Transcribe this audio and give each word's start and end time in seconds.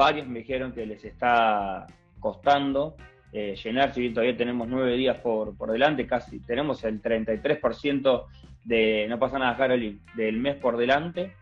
varios 0.00 0.26
me 0.26 0.38
dijeron 0.38 0.72
que 0.72 0.86
les 0.86 1.04
está 1.04 1.86
costando 2.18 2.96
eh, 3.32 3.54
llenar, 3.62 3.92
si 3.92 4.00
bien 4.00 4.14
todavía 4.14 4.34
tenemos 4.34 4.66
nueve 4.66 4.96
días 4.96 5.18
por, 5.18 5.54
por 5.56 5.70
delante, 5.70 6.06
casi 6.06 6.40
tenemos 6.40 6.82
el 6.84 7.02
33% 7.02 8.24
de, 8.64 9.06
no 9.10 9.18
pasa 9.18 9.38
nada, 9.38 9.56
Caroline, 9.58 10.00
del 10.14 10.38
mes 10.38 10.56
por 10.56 10.78
delante. 10.78 11.34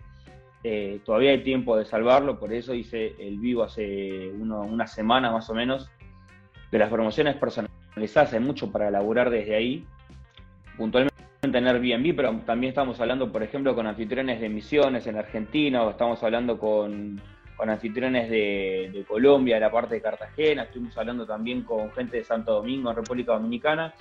Eh, 0.65 1.01
todavía 1.05 1.31
hay 1.31 1.45
tiempo 1.45 1.77
de 1.77 1.85
salvarlo, 1.85 2.39
por 2.41 2.53
eso 2.53 2.75
hice 2.75 3.15
el 3.21 3.39
vivo 3.39 3.63
hace 3.63 4.29
una 4.33 4.87
semana 4.89 5.31
más 5.31 5.49
o 5.49 5.55
menos 5.55 5.89
de 6.73 6.79
las 6.79 6.91
promociones 6.91 7.37
personalizadas, 7.37 8.33
hay 8.33 8.41
mucho 8.41 8.73
para 8.73 8.89
elaborar 8.89 9.31
desde 9.31 9.55
ahí, 9.55 9.87
puntualmente 10.77 11.15
en 11.43 11.67
Airbnb, 11.69 12.17
pero 12.17 12.37
también 12.45 12.71
estamos 12.71 13.01
hablando, 13.01 13.31
por 13.31 13.45
ejemplo, 13.45 13.77
con 13.77 13.87
anfitriones 13.87 14.41
de 14.41 14.49
misiones 14.49 15.07
en 15.07 15.17
Argentina, 15.17 15.85
o 15.85 15.91
estamos 15.91 16.21
hablando 16.25 16.59
con, 16.59 17.23
anfitriones 17.59 18.31
de, 18.31 18.91
de, 18.93 19.05
Colombia, 19.05 19.57
de 19.57 19.61
la 19.61 19.71
parte 19.71 19.97
de 19.97 20.01
Cartagena, 20.01 20.65
estuvimos 20.65 20.97
hablando 20.97 21.27
también 21.27 21.63
con 21.63 21.91
gente 21.93 22.19
de 22.19 22.25
Santo 22.25 22.55
Domingo, 22.55 22.91
en 22.91 22.97
República 22.97 23.33
Dominicana. 23.33 23.95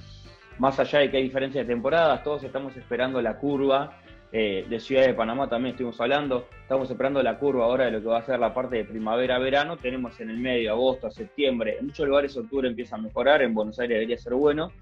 Más 0.59 0.79
allá 0.79 0.99
de 0.99 1.11
que 1.11 1.17
hay 1.17 1.23
diferencias 1.23 1.67
de 1.67 1.73
temporadas, 1.73 2.23
todos 2.23 2.43
estamos 2.43 2.75
esperando 2.77 3.21
la 3.21 3.37
curva 3.37 3.97
eh, 4.31 4.65
de 4.67 4.79
Ciudad 4.81 5.05
de 5.05 5.13
Panamá 5.13 5.47
también 5.47 5.71
estuvimos 5.71 5.99
hablando, 6.01 6.47
estamos 6.61 6.89
esperando 6.89 7.23
la 7.23 7.39
curva 7.39 7.63
ahora 7.63 7.85
de 7.85 7.91
lo 7.91 8.01
que 8.01 8.07
va 8.07 8.17
a 8.17 8.25
ser 8.25 8.37
la 8.39 8.53
parte 8.53 8.75
de 8.75 8.83
primavera-verano, 8.83 9.77
tenemos 9.77 10.19
en 10.19 10.29
el 10.29 10.37
medio, 10.37 10.73
agosto, 10.73 11.09
septiembre, 11.09 11.77
en 11.79 11.85
muchos 11.87 12.05
lugares 12.05 12.35
octubre 12.35 12.67
empieza 12.67 12.97
a 12.97 12.99
mejorar, 12.99 13.41
en 13.41 13.53
Buenos 13.53 13.79
Aires 13.79 13.95
debería 13.95 14.17
ser 14.17 14.33
bueno, 14.33 14.73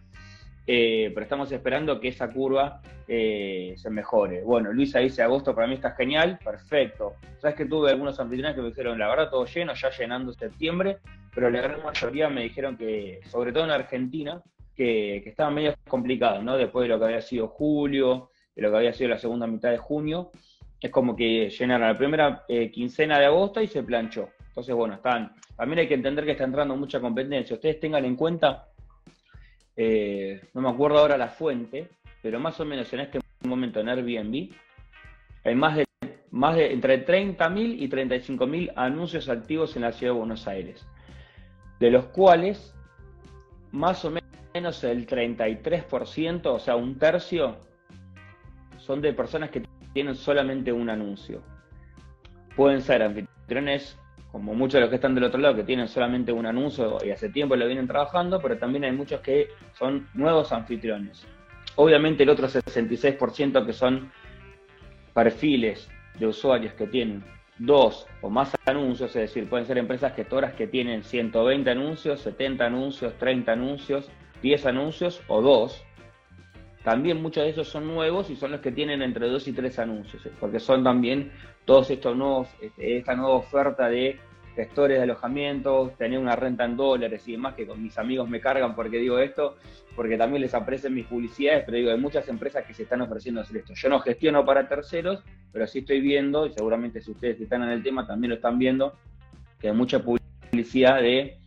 eh, 0.68 1.12
pero 1.14 1.24
estamos 1.24 1.52
esperando 1.52 2.00
que 2.00 2.10
esa 2.10 2.30
curva 2.30 2.82
eh, 3.08 3.74
se 3.78 3.90
mejore. 3.90 4.42
Bueno, 4.44 4.72
Luisa 4.72 5.00
dice, 5.00 5.22
agosto 5.22 5.54
para 5.54 5.68
mí 5.68 5.76
está 5.76 5.92
genial, 5.92 6.40
perfecto. 6.44 7.14
Sabes 7.38 7.56
que 7.56 7.66
tuve 7.66 7.92
algunos 7.92 8.20
anfitriones 8.20 8.56
que 8.56 8.62
me 8.62 8.70
dijeron, 8.70 8.98
la 8.98 9.08
verdad, 9.08 9.30
todo 9.30 9.46
lleno, 9.46 9.74
ya 9.74 9.90
llenando 9.90 10.34
septiembre, 10.34 10.98
pero 11.34 11.50
la 11.50 11.62
gran 11.62 11.84
mayoría 11.84 12.30
me 12.30 12.44
dijeron 12.44 12.78
que, 12.78 13.20
sobre 13.28 13.52
todo 13.52 13.66
en 13.66 13.72
Argentina, 13.72 14.42
que, 14.76 15.22
que 15.24 15.30
estaban 15.30 15.54
medio 15.54 15.76
complicados, 15.88 16.44
¿no? 16.44 16.58
Después 16.58 16.84
de 16.84 16.90
lo 16.90 17.00
que 17.00 17.06
había 17.06 17.22
sido 17.22 17.48
julio, 17.48 18.30
de 18.56 18.62
lo 18.62 18.72
que 18.72 18.78
había 18.78 18.94
sido 18.94 19.10
la 19.10 19.18
segunda 19.18 19.48
mitad 19.48 19.70
de 19.70 19.78
junio, 19.78 20.32
es 20.86 20.92
como 20.92 21.16
que 21.16 21.50
llenaron 21.50 21.88
la 21.88 21.98
primera 21.98 22.44
eh, 22.48 22.72
quincena 22.72 23.20
de 23.20 23.26
agosto 23.26 23.62
y 23.62 23.68
se 23.68 23.84
planchó. 23.84 24.30
Entonces, 24.48 24.74
bueno, 24.76 24.96
están, 24.96 25.34
también 25.58 25.80
hay 25.80 25.88
que 25.88 25.96
entender 25.96 26.26
que 26.26 26.32
está 26.32 26.44
entrando 26.44 26.76
mucha 26.76 27.00
competencia. 27.00 27.56
Ustedes 27.56 27.80
tengan 27.80 28.06
en 28.06 28.16
cuenta, 28.16 28.70
eh, 29.78 30.42
no 30.54 30.62
me 30.62 30.70
acuerdo 30.70 31.00
ahora 31.00 31.18
la 31.18 31.30
fuente, 31.30 31.90
pero 32.22 32.40
más 32.40 32.60
o 32.60 32.66
menos 32.66 32.92
en 32.94 33.02
este 33.02 33.20
momento 33.44 33.80
en 33.80 33.90
Airbnb 33.90 34.50
hay 35.44 35.56
más 35.56 35.78
de, 35.78 35.86
más 36.32 36.56
de 36.56 36.74
entre 36.74 37.06
30.000 37.06 37.76
y 37.80 37.88
35.000 37.90 38.74
anuncios 38.76 39.30
activos 39.30 39.76
en 39.76 39.84
la 39.84 39.92
ciudad 39.92 40.14
de 40.14 40.20
Buenos 40.20 40.48
Aires, 40.48 40.88
de 41.80 41.92
los 41.92 42.06
cuales 42.06 42.74
más 43.72 44.04
o 44.06 44.12
menos 44.12 44.84
el 44.84 45.06
33%, 45.06 46.46
o 46.46 46.60
sea, 46.60 46.76
un 46.76 46.98
tercio, 46.98 47.58
son 48.78 49.02
de 49.02 49.14
personas 49.14 49.50
que 49.50 49.64
tienen 49.94 50.16
solamente 50.16 50.72
un 50.72 50.90
anuncio. 50.90 51.42
Pueden 52.56 52.82
ser 52.82 53.04
anfitriones, 53.04 54.00
como 54.36 54.54
muchos 54.54 54.74
de 54.74 54.82
los 54.82 54.90
que 54.90 54.96
están 54.96 55.16
del 55.16 55.24
otro 55.24 55.40
lado, 55.40 55.56
que 55.56 55.64
tienen 55.64 55.88
solamente 55.88 56.30
un 56.34 56.46
anuncio 56.46 56.98
y 57.06 57.10
hace 57.10 57.30
tiempo 57.30 57.56
lo 57.56 57.66
vienen 57.68 57.88
trabajando, 57.88 58.42
pero 58.42 58.58
también 58.58 58.84
hay 58.84 58.92
muchos 58.92 59.22
que 59.22 59.48
son 59.72 60.10
nuevos 60.14 60.52
anfitriones. 60.52 61.26
Obviamente 61.78 62.24
el 62.24 62.30
otro 62.30 62.50
66% 62.50 63.66
que 63.66 63.72
son 63.72 64.12
perfiles 65.14 65.90
de 66.20 66.28
usuarios 66.28 66.74
que 66.74 66.86
tienen 66.86 67.24
dos 67.60 68.08
o 68.20 68.30
más 68.30 68.54
anuncios, 68.66 69.16
es 69.16 69.22
decir, 69.22 69.48
pueden 69.48 69.68
ser 69.68 69.78
empresas 69.78 70.14
gestoras 70.14 70.54
que 70.54 70.68
tienen 70.68 71.06
120 71.06 71.70
anuncios, 71.70 72.20
70 72.20 72.66
anuncios, 72.66 73.14
30 73.18 73.54
anuncios, 73.54 74.12
10 74.42 74.66
anuncios 74.66 75.22
o 75.30 75.42
dos, 75.42 75.82
también 76.86 77.20
muchos 77.20 77.44
de 77.44 77.50
esos 77.50 77.68
son 77.68 77.88
nuevos 77.88 78.30
y 78.30 78.36
son 78.36 78.52
los 78.52 78.62
que 78.62 78.72
tienen 78.72 79.02
entre 79.02 79.28
dos 79.28 79.48
y 79.48 79.54
tres 79.54 79.80
anuncios, 79.80 80.22
porque 80.40 80.60
son 80.60 80.84
también 80.84 81.32
todos 81.66 81.90
estos 81.90 82.16
nuevos, 82.16 82.48
este, 82.62 82.98
esta 82.98 83.16
nueva 83.16 83.34
oferta 83.34 83.90
de 83.90 84.20
gestores 84.56 84.98
de 84.98 85.04
alojamientos, 85.04 85.96
tener 85.98 86.18
una 86.18 86.36
renta 86.36 86.66
en 86.66 86.78
dólares 86.78 87.28
y 87.28 87.34
demás, 87.34 87.56
que 87.56 87.66
mis 87.76 87.98
amigos 87.98 88.30
me 88.30 88.40
cargan 88.40 88.74
porque 88.74 88.98
digo 88.98 89.20
esto, 89.20 89.58
porque 89.96 90.18
también 90.18 90.42
les 90.42 90.54
aprecian 90.54 90.94
mis 90.94 91.06
publicidades, 91.06 91.64
pero 91.66 91.78
digo, 91.78 91.92
hay 91.92 92.00
muchas 92.00 92.28
empresas 92.30 92.66
que 92.66 92.74
se 92.74 92.84
están 92.84 93.02
ofreciendo 93.02 93.42
hacer 93.42 93.58
esto. 93.58 93.74
Yo 93.74 93.90
no 93.90 94.00
gestiono 94.00 94.46
para 94.46 94.68
terceros, 94.68 95.24
pero 95.52 95.68
sí 95.68 95.80
estoy 95.80 96.00
viendo, 96.00 96.46
y 96.46 96.54
seguramente 96.54 97.02
si 97.02 97.12
ustedes 97.12 97.40
están 97.40 97.64
en 97.64 97.70
el 97.70 97.84
tema 97.84 98.08
también 98.08 98.30
lo 98.30 98.36
están 98.36 98.58
viendo, 98.58 98.94
que 99.60 99.70
hay 99.70 99.76
mucha 99.76 100.00
publicidad 100.02 101.02
de 101.02 101.38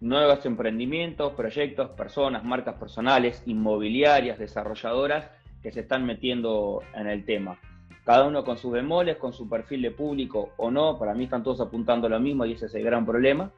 nuevos 0.00 0.44
emprendimientos, 0.46 1.32
proyectos, 1.34 1.90
personas, 1.90 2.44
marcas 2.44 2.76
personales, 2.76 3.42
inmobiliarias, 3.46 4.38
desarrolladoras 4.38 5.30
que 5.62 5.72
se 5.72 5.80
están 5.80 6.06
metiendo 6.06 6.82
en 6.94 7.06
el 7.06 7.24
tema. 7.24 7.58
Cada 8.04 8.26
uno 8.26 8.44
con 8.44 8.56
sus 8.56 8.72
bemoles, 8.72 9.16
con 9.16 9.32
su 9.32 9.48
perfil 9.48 9.82
de 9.82 9.90
público 9.90 10.52
o 10.56 10.70
no, 10.70 10.98
para 10.98 11.14
mí 11.14 11.24
están 11.24 11.42
todos 11.42 11.60
apuntando 11.60 12.08
lo 12.08 12.18
mismo 12.18 12.44
y 12.46 12.52
ese 12.52 12.66
es 12.66 12.74
el 12.74 12.84
gran 12.84 13.04
problema. 13.04 13.50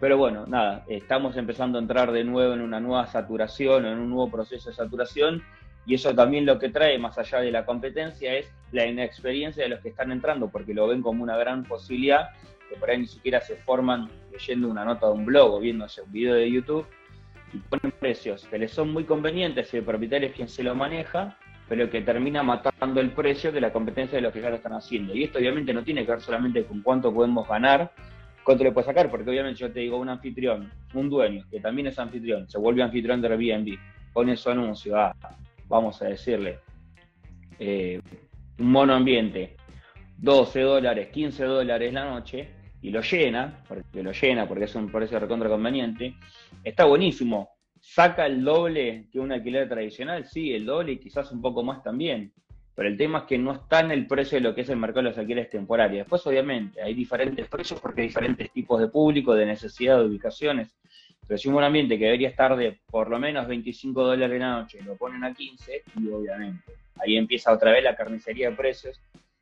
Pero 0.00 0.16
bueno, 0.16 0.46
nada, 0.46 0.84
estamos 0.88 1.36
empezando 1.36 1.78
a 1.78 1.82
entrar 1.82 2.10
de 2.10 2.24
nuevo 2.24 2.54
en 2.54 2.62
una 2.62 2.80
nueva 2.80 3.06
saturación, 3.06 3.84
en 3.84 3.98
un 3.98 4.08
nuevo 4.08 4.30
proceso 4.30 4.70
de 4.70 4.76
saturación 4.76 5.42
y 5.86 5.94
eso 5.94 6.14
también 6.14 6.46
lo 6.46 6.58
que 6.58 6.70
trae, 6.70 6.98
más 6.98 7.18
allá 7.18 7.40
de 7.40 7.50
la 7.50 7.66
competencia, 7.66 8.34
es 8.34 8.50
la 8.72 8.86
inexperiencia 8.86 9.64
de 9.64 9.70
los 9.70 9.80
que 9.80 9.90
están 9.90 10.12
entrando, 10.12 10.48
porque 10.48 10.74
lo 10.74 10.88
ven 10.88 11.02
como 11.02 11.22
una 11.22 11.36
gran 11.36 11.64
posibilidad 11.64 12.30
que 12.68 12.76
por 12.76 12.90
ahí 12.90 12.98
ni 12.98 13.06
siquiera 13.06 13.40
se 13.40 13.56
forman 13.56 14.08
leyendo 14.30 14.68
una 14.68 14.84
nota 14.84 15.06
de 15.06 15.12
un 15.12 15.26
blog 15.26 15.54
o 15.54 15.60
viendo 15.60 15.84
un 15.84 16.12
video 16.12 16.34
de 16.34 16.50
YouTube 16.50 16.86
y 17.52 17.58
ponen 17.58 17.92
precios 17.98 18.46
que 18.46 18.58
les 18.58 18.70
son 18.70 18.92
muy 18.92 19.04
convenientes 19.04 19.74
y 19.74 19.78
el 19.78 19.84
propietario 19.84 20.28
es 20.28 20.34
quien 20.34 20.48
se 20.48 20.62
lo 20.62 20.74
maneja, 20.74 21.36
pero 21.70 21.88
que 21.88 22.00
termina 22.00 22.42
matando 22.42 23.00
el 23.00 23.12
precio 23.12 23.52
de 23.52 23.60
la 23.60 23.72
competencia 23.72 24.16
de 24.16 24.22
los 24.22 24.32
que 24.32 24.40
ya 24.40 24.50
lo 24.50 24.56
están 24.56 24.72
haciendo. 24.72 25.14
Y 25.14 25.22
esto 25.22 25.38
obviamente 25.38 25.72
no 25.72 25.84
tiene 25.84 26.04
que 26.04 26.10
ver 26.10 26.20
solamente 26.20 26.64
con 26.64 26.82
cuánto 26.82 27.14
podemos 27.14 27.46
ganar, 27.46 27.92
cuánto 28.42 28.64
le 28.64 28.72
puedes 28.72 28.86
sacar, 28.86 29.08
porque 29.08 29.30
obviamente 29.30 29.60
yo 29.60 29.70
te 29.70 29.78
digo, 29.78 29.96
un 29.96 30.08
anfitrión, 30.08 30.68
un 30.94 31.08
dueño, 31.08 31.44
que 31.48 31.60
también 31.60 31.86
es 31.86 31.96
anfitrión, 32.00 32.50
se 32.50 32.58
vuelve 32.58 32.82
anfitrión 32.82 33.22
de 33.22 33.28
Airbnb, 33.28 33.78
pone 34.12 34.36
su 34.36 34.50
anuncio 34.50 34.98
a, 34.98 35.14
vamos 35.68 36.02
a 36.02 36.06
decirle, 36.06 36.58
eh, 37.60 38.00
un 38.58 38.72
mono 38.72 38.92
ambiente, 38.92 39.54
12 40.18 40.62
dólares, 40.62 41.10
15 41.12 41.44
dólares 41.44 41.92
la 41.92 42.04
noche, 42.04 42.48
y 42.82 42.90
lo 42.90 43.00
llena, 43.00 43.62
porque 43.68 44.02
lo 44.02 44.10
llena, 44.10 44.48
porque 44.48 44.64
es 44.64 44.74
un 44.74 44.90
precio 44.90 45.20
recontra 45.20 45.48
conveniente, 45.48 46.16
está 46.64 46.84
buenísimo. 46.84 47.59
¿Saca 47.80 48.26
el 48.26 48.44
doble 48.44 49.08
que 49.10 49.18
un 49.18 49.32
alquiler 49.32 49.68
tradicional? 49.68 50.24
Sí, 50.26 50.52
el 50.52 50.66
doble 50.66 50.92
y 50.92 50.98
quizás 50.98 51.32
un 51.32 51.40
poco 51.40 51.62
más 51.62 51.82
también. 51.82 52.32
Pero 52.74 52.88
el 52.88 52.96
tema 52.96 53.20
es 53.20 53.24
que 53.24 53.38
no 53.38 53.52
está 53.52 53.80
en 53.80 53.90
el 53.90 54.06
precio 54.06 54.36
de 54.38 54.42
lo 54.42 54.54
que 54.54 54.62
es 54.62 54.68
el 54.68 54.76
mercado 54.76 55.02
de 55.02 55.10
los 55.10 55.18
alquileres 55.18 55.50
temporarios. 55.50 55.98
Después, 56.04 56.26
obviamente, 56.26 56.80
hay 56.80 56.94
diferentes 56.94 57.46
precios 57.48 57.80
porque 57.80 58.02
hay 58.02 58.06
diferentes 58.08 58.50
tipos 58.52 58.80
de 58.80 58.88
público, 58.88 59.34
de 59.34 59.46
necesidad, 59.46 59.98
de 59.98 60.06
ubicaciones. 60.06 60.74
Pero 61.26 61.38
si 61.38 61.48
un 61.48 61.62
ambiente 61.62 61.98
que 61.98 62.06
debería 62.06 62.28
estar 62.28 62.56
de 62.56 62.80
por 62.90 63.08
lo 63.08 63.18
menos 63.18 63.46
25 63.46 64.04
dólares 64.04 64.40
la 64.40 64.60
noche, 64.60 64.80
lo 64.82 64.96
ponen 64.96 65.24
a 65.24 65.34
15, 65.34 65.84
y 65.96 66.08
obviamente 66.08 66.72
ahí 66.96 67.16
empieza 67.16 67.52
otra 67.52 67.72
vez 67.72 67.84
la 67.84 67.96
carnicería 67.96 68.50
de 68.50 68.56
precios, 68.56 69.00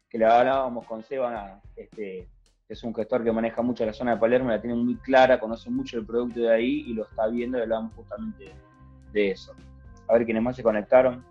que 0.09 0.19
le 0.19 0.25
hablábamos 0.25 0.87
con 0.87 1.03
Seba 1.03 1.61
este, 1.77 2.27
es 2.69 2.85
un 2.85 2.95
gestor 2.95 3.25
que 3.25 3.33
maneja 3.33 3.63
mucho 3.63 3.87
la 3.87 3.95
zona 3.95 4.15
de 4.15 4.21
Palermo, 4.21 4.51
la 4.51 4.61
tiene 4.61 4.77
muy 4.77 4.97
clara, 4.97 5.41
conoce 5.41 5.71
mucho 5.71 5.99
el 5.99 6.05
producto 6.05 6.41
de 6.41 6.53
ahí 6.53 6.85
y 6.87 6.93
lo 6.93 7.05
está 7.05 7.27
viendo 7.27 7.59
y 7.59 7.63
hablamos 7.63 7.95
justamente 7.95 8.53
de 9.13 9.31
eso. 9.31 9.55
A 10.07 10.13
ver 10.13 10.27
quiénes 10.27 10.43
más 10.43 10.57
se 10.57 10.63
conectaron. 10.63 11.25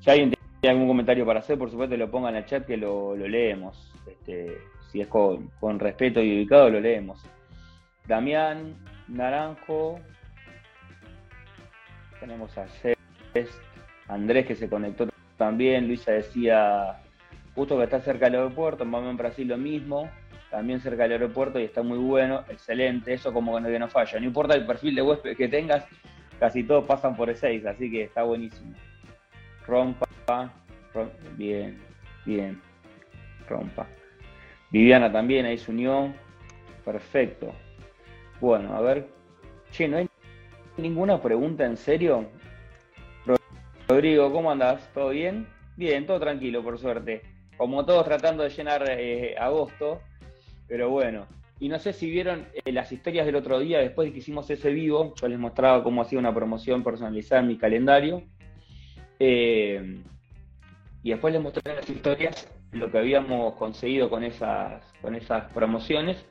Si 0.00 0.10
alguien 0.10 0.34
tiene 0.60 0.74
algún 0.74 0.88
comentario 0.88 1.24
para 1.24 1.40
hacer, 1.40 1.58
por 1.58 1.70
supuesto 1.70 1.96
lo 1.96 2.10
pongan 2.10 2.34
en 2.34 2.42
el 2.42 2.46
chat 2.46 2.66
que 2.66 2.76
lo, 2.76 3.16
leemos. 3.16 3.94
Este, 4.06 4.58
si 4.90 5.00
es 5.00 5.08
con, 5.08 5.50
respeto 5.78 6.20
y 6.20 6.36
ubicado, 6.36 6.68
lo 6.68 6.80
leemos. 6.80 7.24
Damián, 8.06 8.76
Naranjo, 9.08 10.00
tenemos 12.20 12.56
a 12.58 12.66
Cés, 12.68 13.48
Andrés 14.06 14.46
que 14.46 14.54
se 14.56 14.68
conectó 14.68 15.08
también, 15.38 15.88
Luisa 15.88 16.12
decía, 16.12 17.00
justo 17.54 17.78
que 17.78 17.84
está 17.84 18.00
cerca 18.00 18.26
del 18.26 18.34
aeropuerto, 18.34 18.84
Mamá 18.84 19.08
en 19.08 19.16
Brasil 19.16 19.48
lo 19.48 19.56
mismo, 19.56 20.10
también 20.52 20.80
cerca 20.80 21.04
del 21.04 21.12
aeropuerto 21.12 21.58
y 21.58 21.64
está 21.64 21.82
muy 21.82 21.96
bueno, 21.96 22.44
excelente, 22.50 23.14
eso 23.14 23.32
como 23.32 23.60
que 23.60 23.78
no, 23.78 23.88
falla. 23.88 24.20
No 24.20 24.26
importa 24.26 24.54
el 24.54 24.66
perfil 24.66 24.94
de 24.94 25.02
huésped 25.02 25.34
que 25.34 25.48
tengas, 25.48 25.86
casi 26.38 26.62
todos 26.62 26.84
pasan 26.84 27.16
por 27.16 27.30
E6, 27.30 27.66
así 27.66 27.90
que 27.90 28.04
está 28.04 28.22
buenísimo. 28.22 28.74
Rompa, 29.66 30.52
bien, 31.38 31.80
bien, 32.26 32.60
rompa. 33.48 33.86
Viviana 34.70 35.10
también, 35.10 35.46
ahí 35.46 35.56
se 35.56 35.70
unió, 35.70 36.12
perfecto. 36.84 37.54
Bueno, 38.38 38.74
a 38.76 38.82
ver, 38.82 39.08
che, 39.70 39.88
¿no 39.88 39.96
hay 39.96 40.08
ninguna 40.76 41.20
pregunta 41.22 41.64
en 41.64 41.78
serio? 41.78 42.28
Rodrigo, 43.88 44.30
¿cómo 44.30 44.50
andás? 44.50 44.86
¿Todo 44.92 45.08
bien? 45.08 45.46
Bien, 45.76 46.06
todo 46.06 46.20
tranquilo, 46.20 46.62
por 46.62 46.78
suerte. 46.78 47.22
Como 47.56 47.86
todos 47.86 48.04
tratando 48.04 48.42
de 48.42 48.50
llenar 48.50 48.84
eh, 48.86 49.34
agosto, 49.38 50.02
pero 50.66 50.90
bueno, 50.90 51.26
y 51.62 51.68
no 51.68 51.78
sé 51.78 51.92
si 51.92 52.10
vieron 52.10 52.46
eh, 52.64 52.72
las 52.72 52.90
historias 52.90 53.24
del 53.24 53.36
otro 53.36 53.60
día, 53.60 53.78
después 53.78 54.08
de 54.08 54.12
que 54.12 54.18
hicimos 54.18 54.50
ese 54.50 54.72
vivo, 54.72 55.14
yo 55.20 55.28
les 55.28 55.38
mostraba 55.38 55.84
cómo 55.84 56.02
hacía 56.02 56.18
una 56.18 56.34
promoción 56.34 56.82
personalizada 56.82 57.40
en 57.40 57.48
mi 57.48 57.56
calendario. 57.56 58.24
Eh, 59.20 60.02
y 61.04 61.10
después 61.10 61.32
les 61.32 61.42
mostré 61.42 61.74
las 61.74 61.88
historias 61.88 62.52
lo 62.72 62.90
que 62.90 62.98
habíamos 62.98 63.54
conseguido 63.54 64.10
con 64.10 64.24
esas, 64.24 64.82
con 65.00 65.14
esas 65.14 65.52
promociones. 65.52 66.26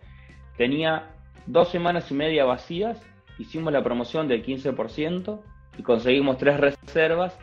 Tenía 0.57 1.11
dos 1.45 1.69
semanas 1.69 2.11
y 2.11 2.13
media 2.13 2.43
vacías, 2.45 3.01
hicimos 3.37 3.71
la 3.71 3.83
promoción 3.83 4.27
del 4.27 4.45
15% 4.45 5.39
y 5.77 5.83
conseguimos 5.83 6.37
tres 6.39 6.59
reservas, 6.59 7.37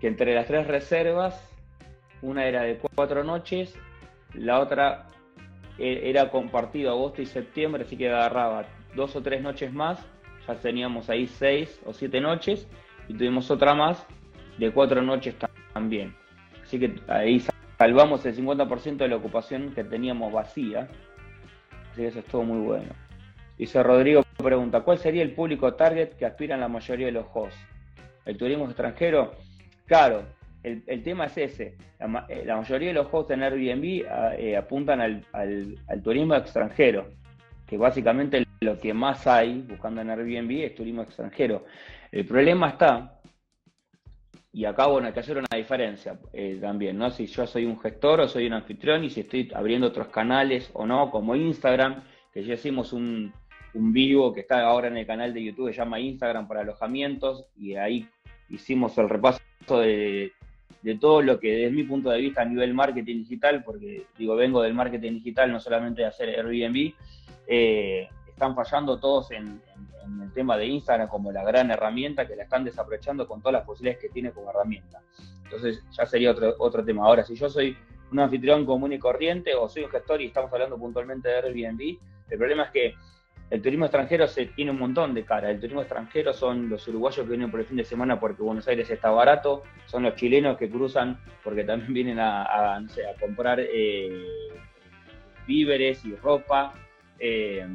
que 0.00 0.06
entre 0.06 0.34
las 0.34 0.46
tres 0.46 0.66
reservas, 0.66 1.50
una 2.22 2.46
era 2.46 2.62
de 2.62 2.78
cuatro 2.94 3.24
noches, 3.24 3.74
la 4.32 4.60
otra 4.60 5.10
era 5.78 6.30
compartido 6.30 6.90
agosto 6.90 7.22
y 7.22 7.26
septiembre, 7.26 7.84
así 7.84 7.96
que 7.96 8.08
agarraba 8.08 8.66
dos 8.94 9.16
o 9.16 9.22
tres 9.22 9.42
noches 9.42 9.72
más, 9.72 10.04
ya 10.46 10.54
teníamos 10.54 11.10
ahí 11.10 11.26
seis 11.26 11.80
o 11.84 11.92
siete 11.92 12.20
noches, 12.20 12.68
y 13.08 13.14
tuvimos 13.14 13.50
otra 13.50 13.74
más 13.74 14.06
de 14.58 14.70
cuatro 14.70 15.02
noches 15.02 15.34
también. 15.72 16.14
Así 16.62 16.78
que 16.78 16.94
ahí 17.08 17.42
salvamos 17.78 18.24
el 18.24 18.36
50% 18.36 18.96
de 18.96 19.08
la 19.08 19.16
ocupación 19.16 19.74
que 19.74 19.84
teníamos 19.84 20.32
vacía. 20.32 20.88
Así 21.90 22.02
que 22.02 22.06
eso 22.06 22.20
estuvo 22.20 22.44
muy 22.44 22.60
bueno. 22.64 22.92
Dice 23.58 23.82
Rodrigo, 23.82 24.24
pregunta, 24.36 24.80
¿cuál 24.80 24.98
sería 24.98 25.22
el 25.22 25.32
público 25.32 25.74
target 25.74 26.14
que 26.16 26.26
aspiran 26.26 26.60
la 26.60 26.68
mayoría 26.68 27.06
de 27.06 27.12
los 27.12 27.26
hosts? 27.32 27.58
¿El 28.24 28.36
turismo 28.36 28.64
extranjero? 28.64 29.34
Claro, 29.86 30.24
el, 30.64 31.02
tema 31.02 31.26
es 31.26 31.36
ese. 31.36 31.76
Eh, 32.28 32.42
la, 32.44 32.56
mayoría 32.56 32.88
de 32.88 32.94
los 32.94 33.08
hosts 33.12 33.32
en 33.32 33.42
Airbnb 33.42 34.06
ah, 34.10 34.34
eh, 34.36 34.56
apuntan 34.56 35.00
al, 35.00 36.02
turismo 36.02 36.34
extranjero, 36.34 37.06
que 37.66 37.76
básicamente 37.76 38.44
lo 38.60 38.78
que 38.78 38.94
más 38.94 39.26
hay 39.26 39.60
buscando 39.68 40.00
en 40.00 40.10
Airbnb 40.10 40.64
es 40.64 40.74
turismo 40.74 41.02
extranjero. 41.02 41.66
El 42.10 42.24
problema 42.24 42.70
está, 42.70 43.20
y 44.52 44.64
acá 44.64 44.86
bueno, 44.86 45.06
hay 45.06 45.12
que 45.12 45.20
hacer 45.20 45.36
una 45.36 45.56
diferencia 45.56 46.18
eh, 46.32 46.58
también, 46.60 46.96
¿no? 46.96 47.10
Si 47.10 47.26
yo 47.26 47.46
soy 47.46 47.66
un 47.66 47.78
gestor 47.78 48.20
o 48.20 48.28
soy 48.28 48.46
un 48.46 48.54
anfitrión 48.54 49.04
y 49.04 49.10
si 49.10 49.20
estoy 49.20 49.50
abriendo 49.54 49.88
otros 49.88 50.08
canales 50.08 50.70
o 50.72 50.86
no, 50.86 51.10
como 51.10 51.36
Instagram, 51.36 52.04
que 52.32 52.42
ya 52.42 52.54
hicimos 52.54 52.92
un, 52.92 53.32
un 53.74 53.92
vivo 53.92 54.32
que 54.32 54.40
está 54.40 54.62
ahora 54.62 54.88
en 54.88 54.96
el 54.96 55.06
canal 55.06 55.34
de 55.34 55.44
YouTube, 55.44 55.70
se 55.70 55.76
llama 55.76 56.00
Instagram 56.00 56.48
para 56.48 56.62
alojamientos, 56.62 57.46
y 57.56 57.74
ahí 57.74 58.08
hicimos 58.48 58.96
el 58.96 59.08
repaso 59.08 59.40
de, 59.68 60.32
de 60.82 60.96
todo 60.96 61.22
lo 61.22 61.38
que 61.38 61.52
desde 61.52 61.70
mi 61.70 61.84
punto 61.84 62.10
de 62.10 62.20
vista 62.20 62.42
a 62.42 62.44
nivel 62.44 62.74
marketing 62.74 63.18
digital, 63.18 63.62
porque 63.64 64.06
digo, 64.18 64.36
vengo 64.36 64.62
del 64.62 64.74
marketing 64.74 65.12
digital, 65.14 65.50
no 65.50 65.60
solamente 65.60 66.02
de 66.02 66.08
hacer 66.08 66.28
Airbnb, 66.28 66.94
eh, 67.46 68.08
están 68.26 68.54
fallando 68.54 68.98
todos 68.98 69.30
en, 69.30 69.60
el 70.22 70.32
tema 70.32 70.56
de 70.58 70.66
Instagram 70.66 71.08
como 71.08 71.32
la 71.32 71.42
gran 71.44 71.70
herramienta 71.70 72.26
que 72.26 72.36
la 72.36 72.42
están 72.42 72.62
desaprovechando 72.62 73.26
con 73.26 73.40
todas 73.40 73.54
las 73.54 73.64
posibilidades 73.64 74.02
que 74.02 74.10
tiene 74.10 74.32
como 74.32 74.50
herramienta. 74.50 75.00
Entonces 75.44 75.82
ya 75.92 76.04
sería 76.04 76.30
otro, 76.30 76.54
otro 76.58 76.84
tema. 76.84 77.06
Ahora, 77.06 77.24
si 77.24 77.34
yo 77.34 77.48
soy 77.48 77.74
un 78.12 78.20
anfitrión 78.20 78.66
común 78.66 78.92
y 78.92 78.98
corriente 78.98 79.54
o 79.54 79.68
soy 79.68 79.84
un 79.84 79.90
gestor 79.90 80.20
y 80.20 80.26
estamos 80.26 80.52
hablando 80.52 80.76
puntualmente 80.76 81.28
de 81.28 81.36
Airbnb, 81.36 81.98
el 82.30 82.38
problema 82.38 82.64
es 82.64 82.70
que 82.70 82.94
el 83.50 83.62
turismo 83.62 83.84
extranjero 83.84 84.26
se 84.26 84.46
tiene 84.46 84.70
un 84.70 84.78
montón 84.78 85.14
de 85.14 85.24
cara. 85.24 85.50
El 85.50 85.60
turismo 85.60 85.82
extranjero 85.82 86.32
son 86.32 86.68
los 86.68 86.86
uruguayos 86.88 87.24
que 87.24 87.30
vienen 87.30 87.50
por 87.50 87.60
el 87.60 87.66
fin 87.66 87.76
de 87.76 87.84
semana 87.84 88.18
porque 88.18 88.42
Buenos 88.42 88.66
Aires 88.68 88.88
está 88.90 89.10
barato, 89.10 89.62
son 89.86 90.02
los 90.02 90.16
chilenos 90.16 90.56
que 90.56 90.70
cruzan 90.70 91.18
porque 91.42 91.64
también 91.64 91.92
vienen 91.94 92.18
a, 92.20 92.82
comprar 93.20 93.60
eh, 93.60 94.26
víveres 95.46 96.04
y 96.04 96.14
ropa. 96.16 96.74
Eh, 97.18 97.66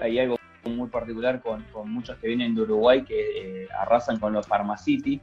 hay, 0.00 0.18
algo 0.18 0.36
muy 0.64 0.88
particular 0.88 1.40
con, 1.42 1.64
muchos 1.84 2.16
que 2.18 2.28
vienen 2.28 2.54
de 2.54 2.62
Uruguay 2.62 3.04
que 3.04 3.64
eh, 3.64 3.68
arrasan 3.78 4.18
con 4.18 4.32
los 4.32 4.46
Pharmacity 4.46 5.20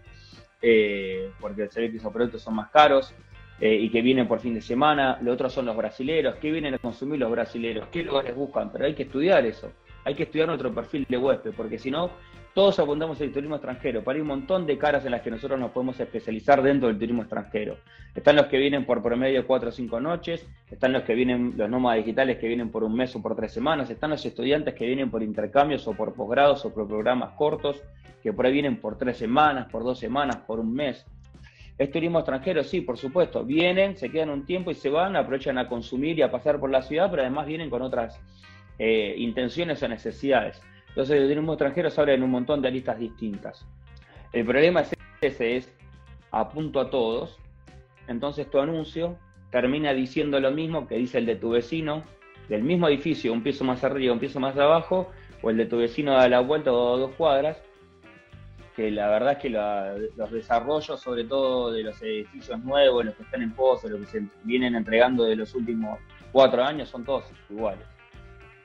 porque 1.40 1.68
se 1.70 1.82
ve 1.82 1.92
que 1.92 1.98
esos 1.98 2.14
productos 2.14 2.44
son 2.44 2.56
más 2.56 2.70
caros. 2.70 3.16
Eh, 3.62 3.76
y 3.76 3.90
que 3.90 4.02
vienen 4.02 4.28
por 4.28 4.40
fin 4.40 4.56
de 4.56 4.62
semana, 4.62 5.20
lo 5.22 5.32
otro 5.32 5.48
son 5.48 5.68
los 5.68 5.78
brasileros, 5.78 6.36
¿qué 6.38 6.52
vienen 6.52 6.74
a 6.74 6.78
consumir 6.80 7.20
los 7.20 7.30
brasileros? 7.30 7.90
¿Qué 7.92 8.02
lugares 8.02 8.36
buscan? 8.36 8.72
Pero 8.72 8.86
hay 8.86 8.96
que 8.96 9.04
estudiar 9.04 9.46
eso, 9.46 9.72
hay 10.04 10.16
que 10.16 10.24
estudiar 10.24 10.48
nuestro 10.48 10.74
perfil 10.74 11.06
de 11.08 11.16
huésped, 11.16 11.52
porque 11.56 11.78
si 11.78 11.92
no, 11.92 12.10
todos 12.56 12.80
apuntamos 12.80 13.22
al 13.22 13.32
turismo 13.32 13.58
extranjero, 13.58 14.04
para 14.04 14.16
hay 14.16 14.22
un 14.22 14.30
montón 14.30 14.66
de 14.66 14.80
caras 14.80 15.06
en 15.06 15.12
las 15.12 15.22
que 15.22 15.30
nosotros 15.30 15.60
nos 15.60 15.70
podemos 15.70 16.00
especializar 16.00 16.64
dentro 16.64 16.88
del 16.88 16.98
turismo 16.98 17.22
extranjero. 17.22 17.78
Están 18.16 18.36
los 18.36 18.48
que 18.48 18.58
vienen 18.58 18.84
por 18.84 19.04
promedio 19.04 19.46
cuatro 19.46 19.70
o 19.70 19.72
cinco 19.72 20.02
noches, 20.02 20.50
están 20.72 20.92
los 20.92 21.04
que 21.04 21.14
vienen, 21.14 21.54
los 21.56 21.70
nómadas 21.70 22.00
digitales 22.00 22.40
que 22.40 22.48
vienen 22.48 22.72
por 22.72 22.84
un 22.84 22.96
mes 22.96 23.16
o 23.16 23.22
por 23.22 23.36
tres 23.36 23.54
semanas, 23.54 23.92
están 23.92 24.10
los 24.10 24.26
estudiantes 24.26 24.74
que 24.74 24.88
vienen 24.88 25.12
por 25.12 25.22
intercambios 25.22 25.88
o 25.88 25.94
por 25.94 26.16
posgrados 26.16 26.66
o 26.66 26.74
por 26.74 26.88
programas 26.88 27.34
cortos, 27.34 27.80
que 28.24 28.34
por 28.34 28.48
ahí 28.48 28.54
vienen 28.54 28.78
por 28.78 28.98
tres 28.98 29.18
semanas, 29.18 29.68
por 29.72 29.84
dos 29.84 30.00
semanas, 30.00 30.38
por 30.48 30.60
un 30.60 30.74
mes. 30.74 31.06
¿Es 31.82 31.90
turismo 31.90 32.20
extranjero? 32.20 32.64
Sí, 32.64 32.82
por 32.82 32.96
supuesto. 32.96 33.44
Vienen, 33.44 33.98
se 33.98 34.12
quedan 34.12 34.30
un 34.30 34.46
tiempo 34.46 34.70
y 34.70 34.76
se 34.76 34.88
van, 34.88 35.16
aprovechan 35.16 35.58
a 35.58 35.68
consumir 35.68 36.20
y 36.20 36.22
a 36.22 36.30
pasar 36.30 36.60
por 36.60 36.70
la 36.70 36.84
ciudad, 36.84 37.10
pero 37.10 37.24
además 37.24 37.48
vienen 37.48 37.72
con 37.72 37.82
otras 37.82 38.22
eh, 38.78 39.16
intenciones 39.18 39.82
o 39.82 39.88
necesidades. 39.88 40.62
Entonces 40.90 41.20
el 41.20 41.28
turismo 41.28 41.54
extranjero 41.54 41.90
se 41.90 42.00
abre 42.00 42.14
en 42.14 42.22
un 42.22 42.30
montón 42.30 42.62
de 42.62 42.70
listas 42.70 43.00
distintas. 43.00 43.66
El 44.32 44.46
problema 44.46 44.82
es 44.82 44.94
ese, 45.22 45.58
es 45.58 45.76
apunto 46.30 46.80
a 46.80 46.92
todos, 46.92 47.40
entonces 48.08 48.48
tu 48.52 48.60
anuncio 48.60 49.18
termina 49.50 49.92
diciendo 49.92 50.40
lo 50.40 50.52
mismo 50.52 50.88
que 50.88 50.98
dice 50.98 51.18
el 51.18 51.26
de 51.26 51.36
tu 51.36 51.50
vecino, 51.50 52.04
del 52.48 52.62
mismo 52.62 52.90
edificio, 52.90 53.34
un 53.34 53.42
piso 53.42 53.64
más 53.64 53.84
arriba, 53.84 54.14
un 54.14 54.20
piso 54.20 54.40
más 54.40 54.56
abajo, 54.56 55.10
o 55.42 55.50
el 55.50 55.58
de 55.58 55.66
tu 55.66 55.78
vecino 55.78 56.12
da 56.12 56.30
la 56.30 56.42
vuelta 56.42 56.72
o 56.72 57.00
dos 57.00 57.12
cuadras, 57.16 57.60
la 58.90 59.10
verdad 59.10 59.34
es 59.34 59.38
que 59.40 59.50
los 59.50 60.32
desarrollos, 60.32 61.00
sobre 61.00 61.26
todo 61.26 61.72
de 61.72 61.84
los 61.84 62.02
edificios 62.02 62.60
nuevos, 62.64 63.06
los 63.06 63.16
que 63.16 63.24
están 63.24 63.42
en 63.42 63.52
pozo, 63.52 63.90
los 63.90 64.00
que 64.00 64.06
se 64.08 64.28
vienen 64.44 64.76
entregando 64.76 65.26
de 65.26 65.36
los 65.36 65.54
últimos 65.54 66.00
cuatro 66.32 66.64
años, 66.64 66.90
son 66.90 67.04
todos 67.04 67.26
iguales. 67.50 67.86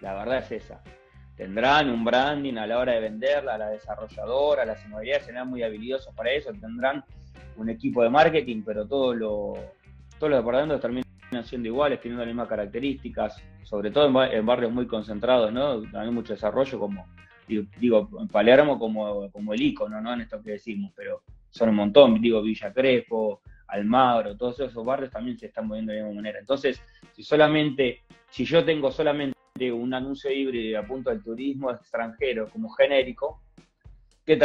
La 0.00 0.14
verdad 0.14 0.38
es 0.38 0.52
esa. 0.52 0.80
Tendrán 1.36 1.90
un 1.90 2.04
branding 2.04 2.54
a 2.54 2.66
la 2.66 2.78
hora 2.78 2.92
de 2.92 3.00
venderla, 3.00 3.58
la 3.58 3.68
desarrolladora, 3.68 4.62
a 4.62 4.66
las 4.66 4.82
inmobiliarias 4.86 5.26
serán 5.26 5.50
muy 5.50 5.62
habilidosos 5.62 6.14
para 6.14 6.30
eso, 6.30 6.50
tendrán 6.52 7.04
un 7.56 7.68
equipo 7.68 8.02
de 8.02 8.08
marketing, 8.08 8.62
pero 8.64 8.86
todo 8.86 9.12
lo, 9.12 9.54
todos 10.18 10.30
los 10.30 10.38
departamentos 10.38 10.80
terminan 10.80 11.04
siendo 11.44 11.68
iguales, 11.68 12.00
teniendo 12.00 12.24
las 12.24 12.28
mismas 12.28 12.48
características, 12.48 13.42
sobre 13.64 13.90
todo 13.90 14.24
en, 14.24 14.46
barrios 14.46 14.72
muy 14.72 14.86
concentrados, 14.86 15.52
¿no? 15.52 15.82
También 15.90 16.14
mucho 16.14 16.32
desarrollo 16.32 16.78
como 16.78 17.06
digo, 17.46 18.08
Palermo 18.30 18.78
como, 18.78 19.30
como 19.30 19.54
el 19.54 19.62
icono, 19.62 20.00
¿no? 20.00 20.12
En 20.12 20.22
esto 20.22 20.42
que 20.42 20.52
decimos, 20.52 20.92
pero 20.94 21.22
son 21.50 21.70
un 21.70 21.76
montón, 21.76 22.20
digo, 22.20 22.42
Villa 22.42 22.72
Crespo, 22.72 23.40
Almagro, 23.68 24.36
todos 24.36 24.60
esos 24.60 24.84
barrios 24.84 25.10
también 25.10 25.38
se 25.38 25.46
están 25.46 25.66
moviendo 25.66 25.92
de 25.92 25.98
la 25.98 26.04
misma 26.04 26.20
manera. 26.20 26.38
Entonces, 26.38 26.80
si 27.12 27.22
solamente, 27.22 28.02
si 28.30 28.44
yo 28.44 28.64
tengo 28.64 28.90
solamente 28.90 29.36
un 29.72 29.94
anuncio 29.94 30.30
híbrido 30.30 30.64
y 30.64 30.74
apunto 30.74 31.10
al 31.10 31.22
turismo 31.22 31.70
extranjero 31.70 32.48
como 32.50 32.68
genérico, 32.70 33.42
¿qué 34.24 34.38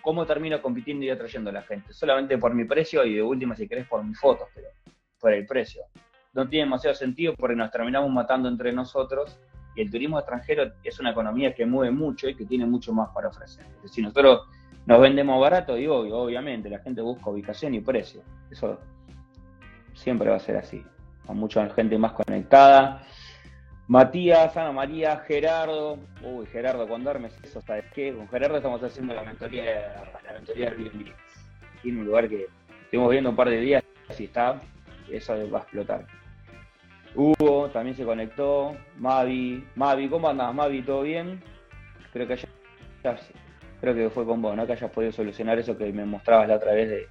¿cómo 0.00 0.26
termino 0.26 0.60
compitiendo 0.60 1.04
y 1.04 1.10
atrayendo 1.10 1.50
a 1.50 1.52
la 1.52 1.62
gente? 1.62 1.92
Solamente 1.92 2.38
por 2.38 2.54
mi 2.54 2.64
precio 2.64 3.04
y 3.04 3.14
de 3.14 3.22
última, 3.22 3.54
si 3.54 3.68
querés, 3.68 3.86
por 3.86 4.04
mis 4.04 4.18
fotos, 4.18 4.48
pero 4.54 4.68
por 5.18 5.32
el 5.32 5.46
precio. 5.46 5.82
No 6.32 6.48
tiene 6.48 6.64
demasiado 6.64 6.94
sentido 6.94 7.34
porque 7.36 7.54
nos 7.54 7.70
terminamos 7.70 8.10
matando 8.10 8.48
entre 8.48 8.72
nosotros 8.72 9.38
y 9.74 9.82
el 9.82 9.90
turismo 9.90 10.18
extranjero 10.18 10.72
es 10.82 11.00
una 11.00 11.10
economía 11.10 11.54
que 11.54 11.66
mueve 11.66 11.92
mucho 11.92 12.28
y 12.28 12.34
que 12.34 12.44
tiene 12.44 12.66
mucho 12.66 12.92
más 12.92 13.10
para 13.10 13.28
ofrecer. 13.28 13.64
Si 13.86 14.02
nosotros 14.02 14.48
nos 14.86 15.00
vendemos 15.00 15.40
barato, 15.40 15.78
y 15.78 15.86
obviamente 15.86 16.68
la 16.68 16.80
gente 16.80 17.00
busca 17.00 17.30
ubicación 17.30 17.74
y 17.74 17.80
precio. 17.80 18.22
Eso 18.50 18.78
siempre 19.94 20.30
va 20.30 20.36
a 20.36 20.40
ser 20.40 20.56
así. 20.56 20.84
Con 21.26 21.38
mucha 21.38 21.68
gente 21.70 21.96
más 21.98 22.12
conectada. 22.12 23.02
Matías, 23.86 24.56
Ana 24.56 24.72
María, 24.72 25.18
Gerardo. 25.18 25.98
Uy, 26.22 26.46
Gerardo, 26.46 26.88
cuando 26.88 27.10
armes 27.10 27.38
eso, 27.42 27.60
¿sabes 27.60 27.84
qué? 27.94 28.12
Con 28.14 28.28
Gerardo 28.28 28.56
estamos 28.56 28.82
haciendo 28.82 29.14
la 29.14 29.22
mentoría, 29.22 30.04
la 30.24 30.32
mentoría 30.32 30.70
de 30.70 30.72
Airbnb. 30.72 31.12
Tiene 31.82 32.00
un 32.00 32.06
lugar 32.06 32.28
que 32.28 32.46
estuvimos 32.84 33.10
viendo 33.10 33.30
un 33.30 33.36
par 33.36 33.50
de 33.50 33.60
días 33.60 33.84
y 34.18 34.24
está, 34.24 34.60
eso 35.10 35.34
va 35.50 35.58
a 35.58 35.62
explotar. 35.62 36.06
Hugo 37.14 37.68
también 37.70 37.96
se 37.96 38.04
conectó. 38.04 38.76
Mavi. 38.98 39.64
Mavi, 39.74 40.08
¿cómo 40.08 40.28
andás, 40.28 40.54
Mavi? 40.54 40.82
¿Todo 40.82 41.02
bien? 41.02 41.42
Creo 42.12 42.26
que 42.26 42.38
creo 43.80 43.94
que 43.94 44.10
fue 44.10 44.24
con 44.24 44.40
vos, 44.40 44.56
¿no? 44.56 44.66
Que 44.66 44.72
hayas 44.72 44.90
podido 44.90 45.12
solucionar 45.12 45.58
eso 45.58 45.76
que 45.76 45.92
me 45.92 46.04
mostrabas 46.04 46.48
la 46.48 46.56
otra 46.56 46.72
vez 46.72 46.88
de, 46.88 47.08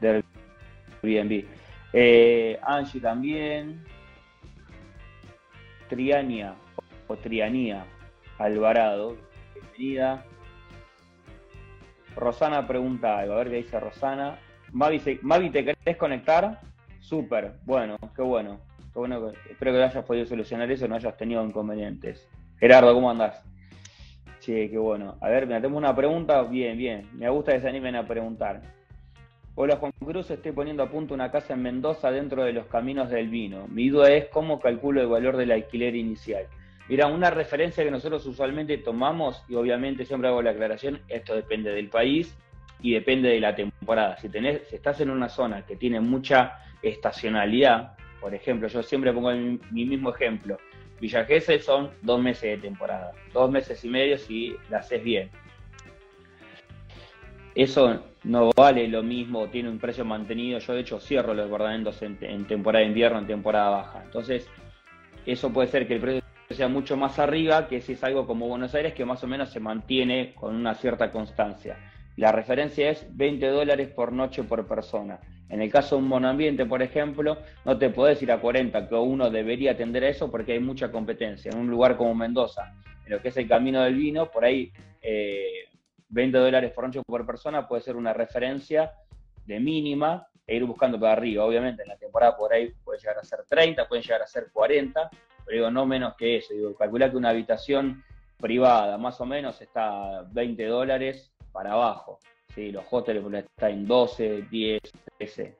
de 0.00 0.24
Airbnb. 1.02 1.44
Eh, 1.92 2.58
Angie 2.62 3.00
también. 3.00 3.84
Triania 5.88 6.54
o 7.06 7.16
Trianía 7.16 7.86
Alvarado, 8.38 9.16
bienvenida. 9.54 10.24
Rosana 12.14 12.66
pregunta 12.66 13.18
algo, 13.18 13.34
a 13.34 13.38
ver 13.38 13.50
qué 13.50 13.56
dice 13.56 13.80
Rosana. 13.80 14.38
Mavi, 14.72 15.18
Mavi 15.22 15.50
¿te 15.50 15.64
querés 15.64 15.96
conectar? 15.96 16.60
Súper, 17.00 17.54
bueno, 17.64 17.96
qué 18.14 18.22
bueno. 18.22 18.60
Bueno, 18.94 19.32
espero 19.50 19.72
que 19.72 19.82
hayas 19.82 20.04
podido 20.04 20.26
solucionar 20.26 20.70
eso, 20.70 20.88
no 20.88 20.96
hayas 20.96 21.16
tenido 21.16 21.44
inconvenientes. 21.44 22.28
Gerardo, 22.58 22.94
¿cómo 22.94 23.10
andás? 23.10 23.42
Sí, 24.40 24.68
qué 24.70 24.78
bueno. 24.78 25.16
A 25.20 25.28
ver, 25.28 25.46
me 25.46 25.60
tengo 25.60 25.76
una 25.76 25.94
pregunta. 25.94 26.42
Bien, 26.42 26.76
bien. 26.76 27.08
Me 27.12 27.28
gusta 27.28 27.52
que 27.52 27.60
se 27.60 27.68
animen 27.68 27.96
a 27.96 28.06
preguntar. 28.06 28.62
Hola 29.54 29.76
Juan 29.76 29.92
Cruz, 29.98 30.30
estoy 30.30 30.52
poniendo 30.52 30.84
a 30.84 30.88
punto 30.88 31.14
una 31.14 31.32
casa 31.32 31.54
en 31.54 31.62
Mendoza 31.62 32.12
dentro 32.12 32.44
de 32.44 32.52
los 32.52 32.66
caminos 32.66 33.10
del 33.10 33.28
vino. 33.28 33.66
Mi 33.66 33.88
duda 33.88 34.12
es 34.12 34.26
cómo 34.26 34.60
calculo 34.60 35.00
el 35.00 35.08
valor 35.08 35.36
del 35.36 35.50
alquiler 35.50 35.96
inicial. 35.96 36.46
Mira, 36.88 37.08
una 37.08 37.30
referencia 37.30 37.82
que 37.82 37.90
nosotros 37.90 38.24
usualmente 38.24 38.78
tomamos, 38.78 39.44
y 39.48 39.56
obviamente 39.56 40.04
siempre 40.04 40.28
hago 40.28 40.42
la 40.42 40.52
aclaración, 40.52 41.00
esto 41.08 41.34
depende 41.34 41.72
del 41.72 41.88
país 41.88 42.34
y 42.80 42.94
depende 42.94 43.30
de 43.30 43.40
la 43.40 43.54
temporada. 43.54 44.16
Si, 44.18 44.28
tenés, 44.28 44.62
si 44.68 44.76
estás 44.76 45.00
en 45.00 45.10
una 45.10 45.28
zona 45.28 45.66
que 45.66 45.74
tiene 45.74 46.00
mucha 46.00 46.60
estacionalidad, 46.80 47.96
por 48.20 48.34
ejemplo, 48.34 48.68
yo 48.68 48.82
siempre 48.82 49.12
pongo 49.12 49.30
mi, 49.32 49.84
mismo 49.84 50.10
ejemplo, 50.14 50.58
Villa 51.00 51.24
Gesell 51.24 51.60
son 51.60 51.90
dos 52.02 52.20
meses 52.20 52.42
de 52.42 52.58
temporada, 52.58 53.12
dos 53.32 53.50
meses 53.50 53.84
y 53.84 53.88
medio 53.88 54.18
si 54.18 54.56
la 54.68 54.78
haces 54.78 55.02
bien. 55.02 55.30
Eso 57.54 58.02
no 58.24 58.50
vale 58.56 58.86
lo 58.88 59.02
mismo, 59.02 59.48
tiene 59.48 59.68
un 59.68 59.78
precio 59.78 60.04
mantenido. 60.04 60.58
Yo 60.58 60.74
de 60.74 60.80
hecho 60.80 61.00
cierro 61.00 61.34
los 61.34 61.46
departamentos 61.46 62.00
en, 62.02 62.18
en 62.20 62.46
temporada 62.46 62.82
de 62.82 62.88
invierno, 62.88 63.18
en 63.18 63.26
temporada 63.26 63.70
baja. 63.70 64.02
Entonces, 64.04 64.48
eso 65.26 65.52
puede 65.52 65.68
ser 65.68 65.86
que 65.86 65.94
el 65.94 66.00
precio 66.00 66.22
sea 66.50 66.68
mucho 66.68 66.96
más 66.96 67.18
arriba 67.18 67.68
que 67.68 67.80
si 67.80 67.92
es 67.92 68.02
algo 68.04 68.26
como 68.26 68.48
Buenos 68.48 68.74
Aires 68.74 68.94
que 68.94 69.04
más 69.04 69.22
o 69.22 69.26
menos 69.26 69.50
se 69.50 69.60
mantiene 69.60 70.34
con 70.34 70.54
una 70.54 70.74
cierta 70.74 71.10
constancia. 71.10 71.76
La 72.16 72.32
referencia 72.32 72.90
es 72.90 73.06
20 73.16 73.46
dólares 73.48 73.88
por 73.88 74.12
noche 74.12 74.42
por 74.42 74.66
persona. 74.66 75.20
En 75.48 75.62
el 75.62 75.70
caso 75.70 75.96
de 75.96 76.02
un 76.02 76.08
monoambiente, 76.08 76.66
por 76.66 76.82
ejemplo, 76.82 77.38
no 77.64 77.78
te 77.78 77.90
podés 77.90 78.22
ir 78.22 78.30
a 78.30 78.40
40, 78.40 78.88
que 78.88 78.94
uno 78.94 79.30
debería 79.30 79.72
atender 79.72 80.04
a 80.04 80.08
eso 80.08 80.30
porque 80.30 80.52
hay 80.52 80.60
mucha 80.60 80.92
competencia. 80.92 81.50
En 81.50 81.58
un 81.58 81.70
lugar 81.70 81.96
como 81.96 82.14
Mendoza, 82.14 82.74
en 83.04 83.12
lo 83.12 83.22
que 83.22 83.28
es 83.28 83.36
el 83.36 83.48
camino 83.48 83.82
del 83.82 83.94
vino, 83.94 84.30
por 84.30 84.44
ahí 84.44 84.70
20 85.00 86.36
eh, 86.36 86.40
dólares 86.40 86.72
por 86.72 86.84
noche 86.84 87.00
por 87.06 87.24
persona 87.24 87.66
puede 87.66 87.82
ser 87.82 87.96
una 87.96 88.12
referencia 88.12 88.92
de 89.46 89.58
mínima 89.58 90.26
e 90.46 90.56
ir 90.56 90.64
buscando 90.64 91.00
para 91.00 91.12
arriba. 91.12 91.44
Obviamente 91.44 91.82
en 91.82 91.88
la 91.88 91.96
temporada 91.96 92.36
por 92.36 92.52
ahí 92.52 92.72
puede 92.84 92.98
llegar 92.98 93.18
a 93.18 93.24
ser 93.24 93.40
30, 93.48 93.88
puede 93.88 94.02
llegar 94.02 94.22
a 94.22 94.26
ser 94.26 94.48
40, 94.52 95.10
pero 95.44 95.56
digo, 95.56 95.70
no 95.70 95.86
menos 95.86 96.14
que 96.16 96.36
eso. 96.36 96.52
Digo, 96.52 96.74
calcular 96.74 97.10
que 97.10 97.16
una 97.16 97.30
habitación 97.30 98.04
privada 98.38 98.98
más 98.98 99.20
o 99.20 99.26
menos 99.26 99.60
está 99.62 100.22
20 100.30 100.64
dólares 100.66 101.32
para 101.52 101.72
abajo. 101.72 102.18
¿Sí? 102.54 102.70
Los 102.72 102.84
hoteles 102.90 103.24
están 103.32 103.70
en 103.70 103.86
12, 103.86 104.42
10, 104.50 104.80
13. 105.18 105.56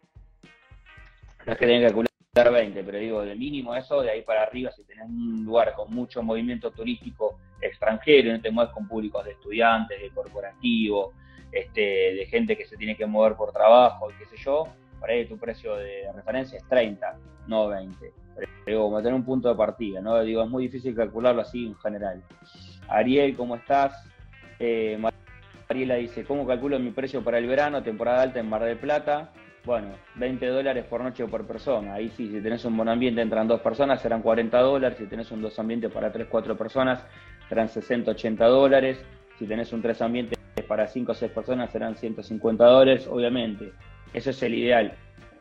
No 1.47 1.53
es 1.53 1.59
que 1.59 1.67
tengan 1.67 1.81
que 1.81 1.87
calcular 1.87 2.53
20, 2.53 2.85
pero 2.85 2.99
digo, 2.99 3.23
de 3.23 3.35
mínimo 3.35 3.75
eso, 3.75 4.03
de 4.03 4.11
ahí 4.11 4.23
para 4.23 4.43
arriba, 4.43 4.71
si 4.71 4.85
tenés 4.85 5.07
un 5.07 5.45
lugar 5.45 5.75
con 5.75 5.93
mucho 5.93 6.23
movimiento 6.23 6.71
turístico 6.71 7.39
extranjero, 7.61 8.33
no 8.33 8.41
te 8.41 8.51
mueves 8.51 8.73
con 8.73 8.87
públicos 8.87 9.25
de 9.25 9.33
estudiantes, 9.33 10.01
de 10.01 10.11
corporativos, 10.11 11.15
este, 11.51 11.81
de 11.81 12.27
gente 12.27 12.57
que 12.57 12.67
se 12.67 12.77
tiene 12.77 12.97
que 12.97 13.07
mover 13.07 13.35
por 13.35 13.53
trabajo, 13.53 14.09
qué 14.19 14.27
sé 14.27 14.37
yo, 14.37 14.69
por 15.01 15.11
ahí 15.11 15.27
tu 15.27 15.39
precio 15.39 15.75
de 15.77 16.11
referencia 16.13 16.59
es 16.59 16.69
30, 16.69 17.19
no 17.47 17.69
20. 17.69 18.13
Pero 18.35 18.49
digo, 18.67 18.83
como 18.85 18.99
tener 18.99 19.15
un 19.15 19.25
punto 19.25 19.49
de 19.49 19.55
partida, 19.55 20.01
¿no? 20.01 20.21
Digo, 20.23 20.43
es 20.43 20.49
muy 20.49 20.65
difícil 20.65 20.95
calcularlo 20.95 21.43
así 21.43 21.67
en 21.67 21.75
general. 21.77 22.23
Ariel, 22.89 23.37
¿cómo 23.37 23.57
estás? 23.57 24.05
Eh, 24.59 24.99
Mariela 25.71 25.97
dice, 25.97 26.25
¿cómo 26.25 26.47
calculo 26.47 26.79
mi 26.79 26.93
precio 26.93 27.23
para 27.23 27.37
el 27.37 27.47
verano, 27.47 27.83
temporada 27.83 28.23
alta 28.23 28.41
en 28.41 28.49
Mar 28.49 28.65
del 28.65 28.79
Plata? 28.79 29.33
Bueno, 29.67 29.89
20 30.15 30.47
dólares 30.47 30.87
por 30.87 31.03
noche 31.03 31.23
o 31.25 31.29
por 31.29 31.47
persona. 31.47 31.93
Ahí 31.93 32.09
sí, 32.17 32.27
si 32.33 32.41
tenés 32.41 32.65
un 32.65 32.75
buen 32.75 32.89
ambiente 32.89 33.21
entran 33.21 33.47
dos 33.47 33.61
personas, 33.61 34.01
serán 34.01 34.23
40 34.23 34.59
dólares. 34.61 34.97
Si 34.97 35.05
tenés 35.05 35.31
un 35.31 35.43
dos 35.43 35.59
ambientes 35.59 35.93
para 35.93 36.11
3, 36.11 36.27
4 36.31 36.57
personas, 36.57 37.05
serán 37.51 37.69
60, 37.69 38.13
80 38.13 38.47
dólares. 38.47 39.05
Si 39.39 39.47
tenés 39.47 39.71
un 39.75 39.83
tres 39.83 40.01
ambientes 40.01 40.39
para 40.67 40.87
5 40.87 41.13
o 41.13 41.15
6 41.15 41.33
personas, 41.33 41.71
serán 41.71 41.97
150 41.97 42.65
dólares, 42.65 43.07
obviamente. 43.07 43.71
Eso 44.15 44.31
es 44.31 44.43
el 44.43 44.55
ideal. 44.55 44.95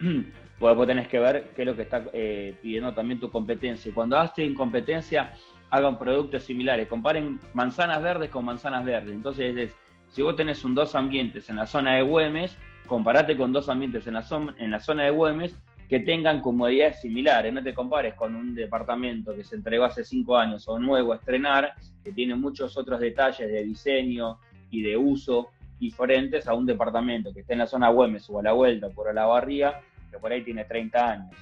Porque 0.59 0.75
vos 0.75 0.87
tenés 0.87 1.07
que 1.07 1.19
ver 1.19 1.51
qué 1.55 1.61
es 1.61 1.65
lo 1.65 1.75
que 1.77 1.83
está 1.83 2.03
eh, 2.11 2.53
pidiendo 2.61 2.93
también 2.93 3.21
tu 3.21 3.31
competencia. 3.31 3.93
Cuando 3.95 4.17
en 4.35 4.55
competencia, 4.55 5.31
hagan 5.69 5.97
productos 5.97 6.43
similares. 6.43 6.89
Comparen 6.89 7.39
manzanas 7.53 8.03
verdes 8.03 8.29
con 8.29 8.43
manzanas 8.43 8.83
verdes. 8.83 9.13
Entonces 9.13 9.55
es 9.55 9.86
si 10.09 10.21
vos 10.21 10.35
tenés 10.35 10.63
un 10.63 10.75
dos 10.75 10.95
ambientes 10.95 11.49
en 11.49 11.57
la 11.57 11.65
zona 11.65 11.95
de 11.95 12.01
Güemes, 12.01 12.57
comparate 12.87 13.37
con 13.37 13.51
dos 13.51 13.69
ambientes 13.69 14.07
en 14.07 14.13
la, 14.13 14.23
zona, 14.23 14.55
en 14.57 14.71
la 14.71 14.79
zona 14.79 15.03
de 15.03 15.11
Güemes 15.11 15.57
que 15.87 15.99
tengan 16.01 16.41
comodidades 16.41 17.01
similares. 17.01 17.53
No 17.53 17.63
te 17.63 17.73
compares 17.73 18.13
con 18.15 18.35
un 18.35 18.53
departamento 18.55 19.35
que 19.35 19.43
se 19.43 19.55
entregó 19.55 19.85
hace 19.85 20.03
cinco 20.03 20.37
años 20.37 20.67
o 20.67 20.79
nuevo 20.79 21.13
a 21.13 21.17
estrenar, 21.17 21.73
que 22.03 22.11
tiene 22.11 22.35
muchos 22.35 22.77
otros 22.77 22.99
detalles 22.99 23.49
de 23.49 23.63
diseño 23.63 24.39
y 24.69 24.81
de 24.81 24.97
uso 24.97 25.49
diferentes 25.79 26.47
a 26.47 26.53
un 26.53 26.65
departamento 26.65 27.33
que 27.33 27.41
esté 27.41 27.53
en 27.53 27.59
la 27.59 27.67
zona 27.67 27.89
Güemes 27.89 28.29
o 28.29 28.39
a 28.39 28.43
la 28.43 28.53
vuelta 28.53 28.89
por 28.89 29.13
la 29.13 29.25
barría, 29.25 29.79
que 30.11 30.17
por 30.17 30.31
ahí 30.31 30.43
tiene 30.43 30.65
30 30.65 31.11
años. 31.11 31.35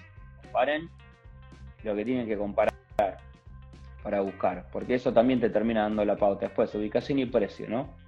Comparen 0.43 0.89
lo 1.84 1.95
que 1.95 2.05
tienen 2.05 2.27
que 2.27 2.38
comparar 2.38 2.74
para 4.03 4.22
buscar, 4.22 4.67
porque 4.72 4.95
eso 4.95 5.13
también 5.13 5.39
te 5.39 5.50
termina 5.50 5.84
dando 5.84 6.05
la 6.05 6.15
pauta. 6.15 6.45
Después, 6.45 6.74
ubicación 6.75 7.19
y 7.19 7.25
precio, 7.25 7.67
¿no? 7.67 8.04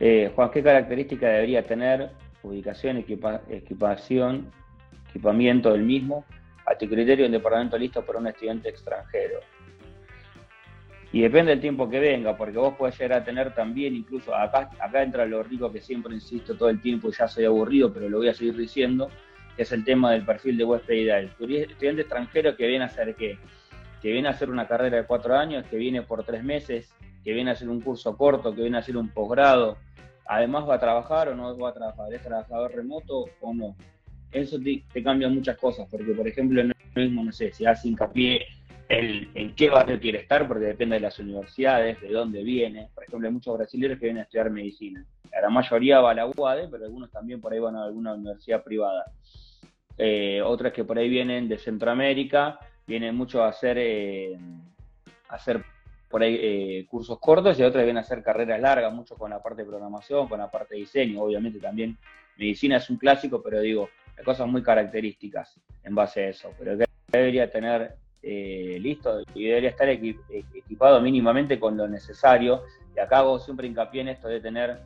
Eh, 0.00 0.32
Juan, 0.34 0.50
¿qué 0.50 0.62
característica 0.62 1.28
debería 1.28 1.64
tener 1.64 2.10
ubicación, 2.42 2.96
equipación, 3.48 4.50
equipamiento 5.08 5.72
del 5.72 5.82
mismo 5.82 6.24
a 6.66 6.76
tu 6.76 6.88
criterio 6.88 7.26
un 7.26 7.32
departamento 7.32 7.78
listo 7.78 8.04
para 8.04 8.18
un 8.18 8.26
estudiante 8.26 8.68
extranjero? 8.68 9.40
Y 11.12 11.20
depende 11.20 11.52
del 11.52 11.60
tiempo 11.60 11.88
que 11.88 12.00
venga, 12.00 12.36
porque 12.36 12.58
vos 12.58 12.74
podés 12.74 12.98
llegar 12.98 13.20
a 13.20 13.24
tener 13.24 13.54
también, 13.54 13.94
incluso 13.94 14.34
acá, 14.34 14.68
acá 14.80 15.00
entra 15.00 15.24
lo 15.24 15.44
rico 15.44 15.70
que 15.70 15.80
siempre 15.80 16.12
insisto 16.12 16.56
todo 16.56 16.68
el 16.70 16.80
tiempo 16.80 17.08
y 17.08 17.12
ya 17.12 17.28
soy 17.28 17.44
aburrido, 17.44 17.92
pero 17.92 18.08
lo 18.08 18.18
voy 18.18 18.28
a 18.28 18.34
seguir 18.34 18.56
diciendo, 18.56 19.08
que 19.54 19.62
es 19.62 19.70
el 19.70 19.84
tema 19.84 20.10
del 20.10 20.24
perfil 20.24 20.56
de 20.56 20.64
huésped 20.64 20.94
ideal. 20.94 21.30
Estudiante 21.38 22.02
extranjero 22.02 22.56
que 22.56 22.66
viene 22.66 22.82
a 22.82 22.88
hacer 22.88 23.14
qué? 23.14 23.38
Que 24.02 24.10
viene 24.10 24.26
a 24.26 24.32
hacer 24.32 24.50
una 24.50 24.66
carrera 24.66 24.96
de 24.96 25.04
cuatro 25.04 25.36
años, 25.36 25.64
que 25.66 25.76
viene 25.76 26.02
por 26.02 26.24
tres 26.24 26.42
meses, 26.42 26.92
que 27.24 27.32
viene 27.32 27.50
a 27.50 27.54
hacer 27.54 27.68
un 27.68 27.80
curso 27.80 28.16
corto, 28.16 28.54
que 28.54 28.60
viene 28.60 28.76
a 28.76 28.80
hacer 28.80 28.96
un 28.96 29.08
posgrado, 29.08 29.78
además 30.26 30.68
va 30.68 30.74
a 30.74 30.80
trabajar 30.80 31.28
o 31.28 31.34
no 31.34 31.56
va 31.58 31.70
a 31.70 31.74
trabajar, 31.74 32.12
es 32.12 32.22
trabajador 32.22 32.74
remoto 32.74 33.24
o 33.40 33.54
no. 33.54 33.76
Eso 34.30 34.58
te, 34.58 35.02
cambia 35.02 35.28
muchas 35.28 35.56
cosas, 35.56 35.88
porque 35.90 36.12
por 36.12 36.26
ejemplo 36.26 36.62
no 36.62 36.72
es 36.72 36.96
mismo, 36.96 37.24
no 37.24 37.32
sé, 37.32 37.52
si 37.52 37.64
hace 37.66 37.88
hincapié 37.88 38.46
en, 38.88 39.30
en 39.34 39.54
qué 39.54 39.70
barrio 39.70 39.98
quiere 39.98 40.18
estar, 40.18 40.46
porque 40.46 40.66
depende 40.66 40.96
de 40.96 41.00
las 41.00 41.18
universidades, 41.18 42.00
de 42.00 42.08
dónde 42.08 42.42
viene. 42.42 42.88
Por 42.94 43.04
ejemplo, 43.04 43.28
hay 43.28 43.34
muchos 43.34 43.56
brasileños 43.56 43.98
que 43.98 44.06
vienen 44.06 44.20
a 44.20 44.24
estudiar 44.24 44.50
medicina. 44.50 45.04
La 45.40 45.50
mayoría 45.50 46.00
va 46.00 46.10
a 46.10 46.14
la 46.14 46.26
UADE, 46.26 46.68
pero 46.68 46.84
algunos 46.84 47.10
también 47.10 47.40
por 47.40 47.52
ahí 47.52 47.58
van 47.58 47.76
a 47.76 47.84
alguna 47.84 48.14
universidad 48.14 48.62
privada. 48.62 49.04
Eh, 49.96 50.42
otras 50.42 50.72
que 50.72 50.84
por 50.84 50.98
ahí 50.98 51.08
vienen 51.08 51.48
de 51.48 51.58
Centroamérica, 51.58 52.58
vienen 52.86 53.14
mucho 53.14 53.42
a 53.42 53.48
hacer, 53.48 53.78
eh, 53.78 54.36
a 55.28 55.34
hacer 55.34 55.64
por 56.14 56.22
ahí 56.22 56.38
eh, 56.40 56.86
cursos 56.88 57.18
cortos 57.18 57.58
y 57.58 57.64
otros 57.64 57.82
vienen 57.82 57.96
a 57.96 58.02
hacer 58.02 58.22
carreras 58.22 58.60
largas, 58.60 58.94
mucho 58.94 59.16
con 59.16 59.30
la 59.30 59.42
parte 59.42 59.62
de 59.62 59.68
programación, 59.68 60.28
con 60.28 60.38
la 60.38 60.48
parte 60.48 60.76
de 60.76 60.82
diseño, 60.82 61.20
obviamente 61.20 61.58
también 61.58 61.98
medicina 62.38 62.76
es 62.76 62.88
un 62.88 62.98
clásico, 62.98 63.42
pero 63.42 63.60
digo, 63.60 63.88
hay 64.16 64.22
cosas 64.22 64.46
muy 64.46 64.62
características 64.62 65.58
en 65.82 65.92
base 65.92 66.26
a 66.26 66.28
eso, 66.28 66.52
pero 66.56 66.78
que 66.78 66.84
debería 67.10 67.50
tener 67.50 67.96
eh, 68.22 68.78
listo 68.80 69.22
y 69.34 69.46
debería 69.46 69.70
estar 69.70 69.88
equipado 69.88 71.00
mínimamente 71.00 71.58
con 71.58 71.76
lo 71.76 71.88
necesario. 71.88 72.62
Y 72.94 73.00
acá 73.00 73.18
hago 73.18 73.40
siempre 73.40 73.66
hincapié 73.66 74.02
en 74.02 74.08
esto 74.10 74.28
de 74.28 74.40
tener 74.40 74.82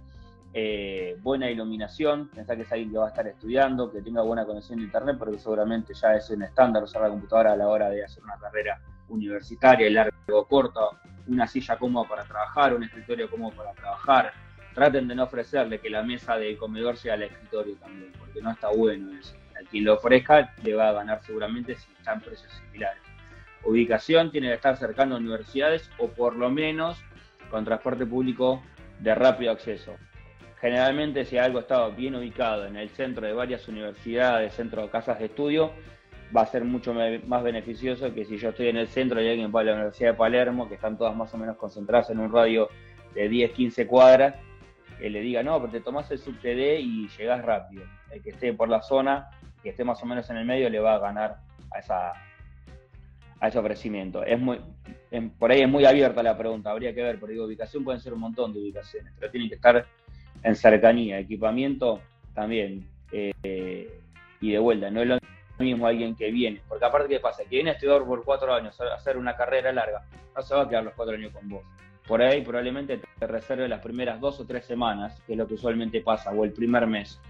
eh, 0.55 1.15
buena 1.21 1.51
iluminación, 1.51 2.31
pensar 2.31 2.57
que 2.57 2.63
es 2.63 2.73
alguien 2.73 2.91
que 2.91 2.97
va 2.97 3.05
a 3.05 3.11
estar 3.11 3.27
estudiando, 3.27 3.93
que 3.93 4.01
tenga 4.01 4.23
buena 4.23 4.47
conexión 4.47 4.79
de 4.79 4.87
internet, 4.87 5.17
porque 5.19 5.39
seguramente 5.39 5.93
ya 5.93 6.15
es 6.15 6.31
un 6.31 6.43
estándar 6.43 6.83
usar 6.83 7.03
la 7.03 7.11
computadora 7.11 7.53
a 7.53 7.57
la 7.57 7.69
hora 7.69 7.91
de 7.91 8.03
hacer 8.03 8.25
una 8.25 8.39
carrera 8.39 8.81
universitaria, 9.11 9.91
largo 9.91 10.17
o 10.33 10.45
corto, 10.47 10.99
una 11.29 11.47
silla 11.47 11.77
cómoda 11.77 12.09
para 12.09 12.25
trabajar, 12.25 12.75
un 12.75 12.85
escritorio 12.85 13.31
cómodo 13.31 13.57
para 13.57 13.73
trabajar. 13.73 14.33
Traten 14.75 15.09
de 15.09 15.15
no 15.15 15.25
ofrecerle 15.25 15.81
que 15.81 15.91
la 15.91 16.03
mesa 16.03 16.37
del 16.37 16.57
comedor 16.57 16.97
sea 16.97 17.15
el 17.15 17.25
escritorio 17.25 17.77
también, 17.77 18.13
porque 18.19 18.41
no 18.41 18.51
está 18.51 18.69
bueno 18.69 19.17
eso. 19.19 19.35
Al 19.57 19.67
quien 19.67 19.85
lo 19.85 19.95
ofrezca 19.95 20.55
le 20.63 20.75
va 20.75 20.91
a 20.91 20.93
ganar 20.93 21.21
seguramente 21.23 21.75
si 21.75 21.93
están 21.93 22.21
precios 22.21 22.53
similares. 22.53 23.03
Ubicación 23.65 24.31
tiene 24.31 24.49
que 24.49 24.55
estar 24.55 24.77
cercano 24.77 25.17
a 25.17 25.19
universidades 25.19 25.91
o 25.99 26.09
por 26.09 26.37
lo 26.37 26.49
menos 26.49 27.03
con 27.51 27.65
transporte 27.65 28.07
público 28.07 28.63
de 29.01 29.15
rápido 29.15 29.53
acceso. 29.53 29.97
Generalmente 30.61 31.25
si 31.25 31.39
algo 31.39 31.61
está 31.61 31.89
bien 31.89 32.15
ubicado 32.15 32.67
en 32.67 32.77
el 32.77 32.89
centro 32.91 33.27
de 33.27 33.33
varias 33.33 33.67
universidades, 33.69 34.55
centro 34.55 34.83
de 34.83 34.91
casas 34.91 35.19
de 35.19 35.27
estudio, 35.27 35.73
va 36.37 36.43
a 36.43 36.47
ser 36.47 36.65
mucho 36.65 36.95
más 37.27 37.43
beneficioso 37.43 38.13
que 38.13 38.25
si 38.25 38.37
yo 38.37 38.51
estoy 38.51 38.69
en 38.69 38.77
el 38.77 38.89
centro 38.89 39.21
y 39.21 39.29
alguien 39.29 39.53
va 39.55 39.61
a 39.61 39.65
la 39.65 39.75
Universidad 39.75 40.13
de 40.13 40.19
Palermo, 40.19 40.69
que 40.69 40.75
están 40.75 40.99
todas 40.99 41.17
más 41.17 41.33
o 41.35 41.39
menos 41.39 41.57
concentradas 41.57 42.11
en 42.11 42.19
un 42.19 42.33
radio 42.33 42.69
de 43.15 43.29
10, 43.29 43.53
15 43.53 43.87
cuadras, 43.87 44.35
que 44.99 45.09
le 45.09 45.21
diga, 45.21 45.43
no, 45.43 45.59
pero 45.61 45.73
te 45.73 45.81
tomás 45.81 46.11
el 46.11 46.19
subTD 46.19 46.81
y 46.81 47.09
llegás 47.17 47.45
rápido. 47.45 47.85
El 48.11 48.23
que 48.23 48.31
esté 48.31 48.53
por 48.53 48.69
la 48.69 48.83
zona 48.83 49.31
que 49.63 49.71
esté 49.71 49.85
más 49.85 50.03
o 50.03 50.07
menos 50.07 50.29
en 50.31 50.37
el 50.37 50.45
medio 50.45 50.69
le 50.69 50.81
va 50.81 50.95
a 50.95 50.99
ganar 50.99 51.39
a 51.71 51.79
esa 51.79 52.13
a 53.41 53.49
ese 53.49 53.59
ofrecimiento. 53.59 54.25
Es 54.25 54.39
muy, 54.39 54.61
por 55.39 55.53
ahí 55.53 55.61
es 55.61 55.69
muy 55.69 55.85
abierta 55.85 56.23
la 56.23 56.37
pregunta, 56.37 56.71
habría 56.71 56.95
que 56.95 57.03
ver, 57.03 57.19
porque 57.19 57.35
digo, 57.35 57.47
ubicación 57.47 57.85
pueden 57.85 58.01
ser 58.01 58.13
un 58.13 58.21
montón 58.21 58.53
de 58.53 58.61
ubicaciones, 58.61 59.13
pero 59.19 59.31
tienen 59.31 59.49
que 59.49 59.55
estar 59.55 59.87
en 60.43 60.57
cercanía, 60.57 61.19
equipamiento 61.19 62.01
también, 62.35 62.89
eh, 63.13 64.01
y 64.41 64.53
de 64.53 64.59
vuelta, 64.59 64.91
no 64.91 65.03
es 65.03 65.09
lo 65.09 65.19
mismo 65.59 65.87
alguien 65.87 66.15
que 66.15 66.31
viene, 66.31 66.63
porque 66.69 66.85
aparte, 66.85 67.09
¿qué 67.09 67.21
pasa? 67.21 67.43
Que 67.45 67.57
viene 67.57 67.71
a 67.71 67.73
estudiar 67.75 68.05
por 68.05 68.25
cuatro 68.25 68.53
años, 68.55 68.81
a 68.81 68.95
hacer 68.95 69.17
una 69.17 69.37
carrera 69.37 69.73
larga, 69.73 70.05
no 70.35 70.43
se 70.43 70.55
va 70.55 70.63
a 70.63 70.69
quedar 70.69 70.85
los 70.85 70.95
cuatro 70.95 71.15
años 71.15 71.33
con 71.33 71.49
vos. 71.49 71.63
Por 72.07 72.23
ahí 72.23 72.43
probablemente 72.43 73.01
te 73.19 73.27
reserve 73.27 73.69
las 73.69 73.81
primeras 73.81 74.21
dos 74.21 74.41
o 74.41 74.47
tres 74.47 74.65
semanas, 74.65 75.21
que 75.27 75.33
es 75.33 75.39
lo 75.39 75.47
que 75.47 75.55
usualmente 75.55 76.01
pasa, 76.01 76.31
o 76.31 76.45
el 76.45 76.53
primer 76.53 76.87
mes, 76.87 77.21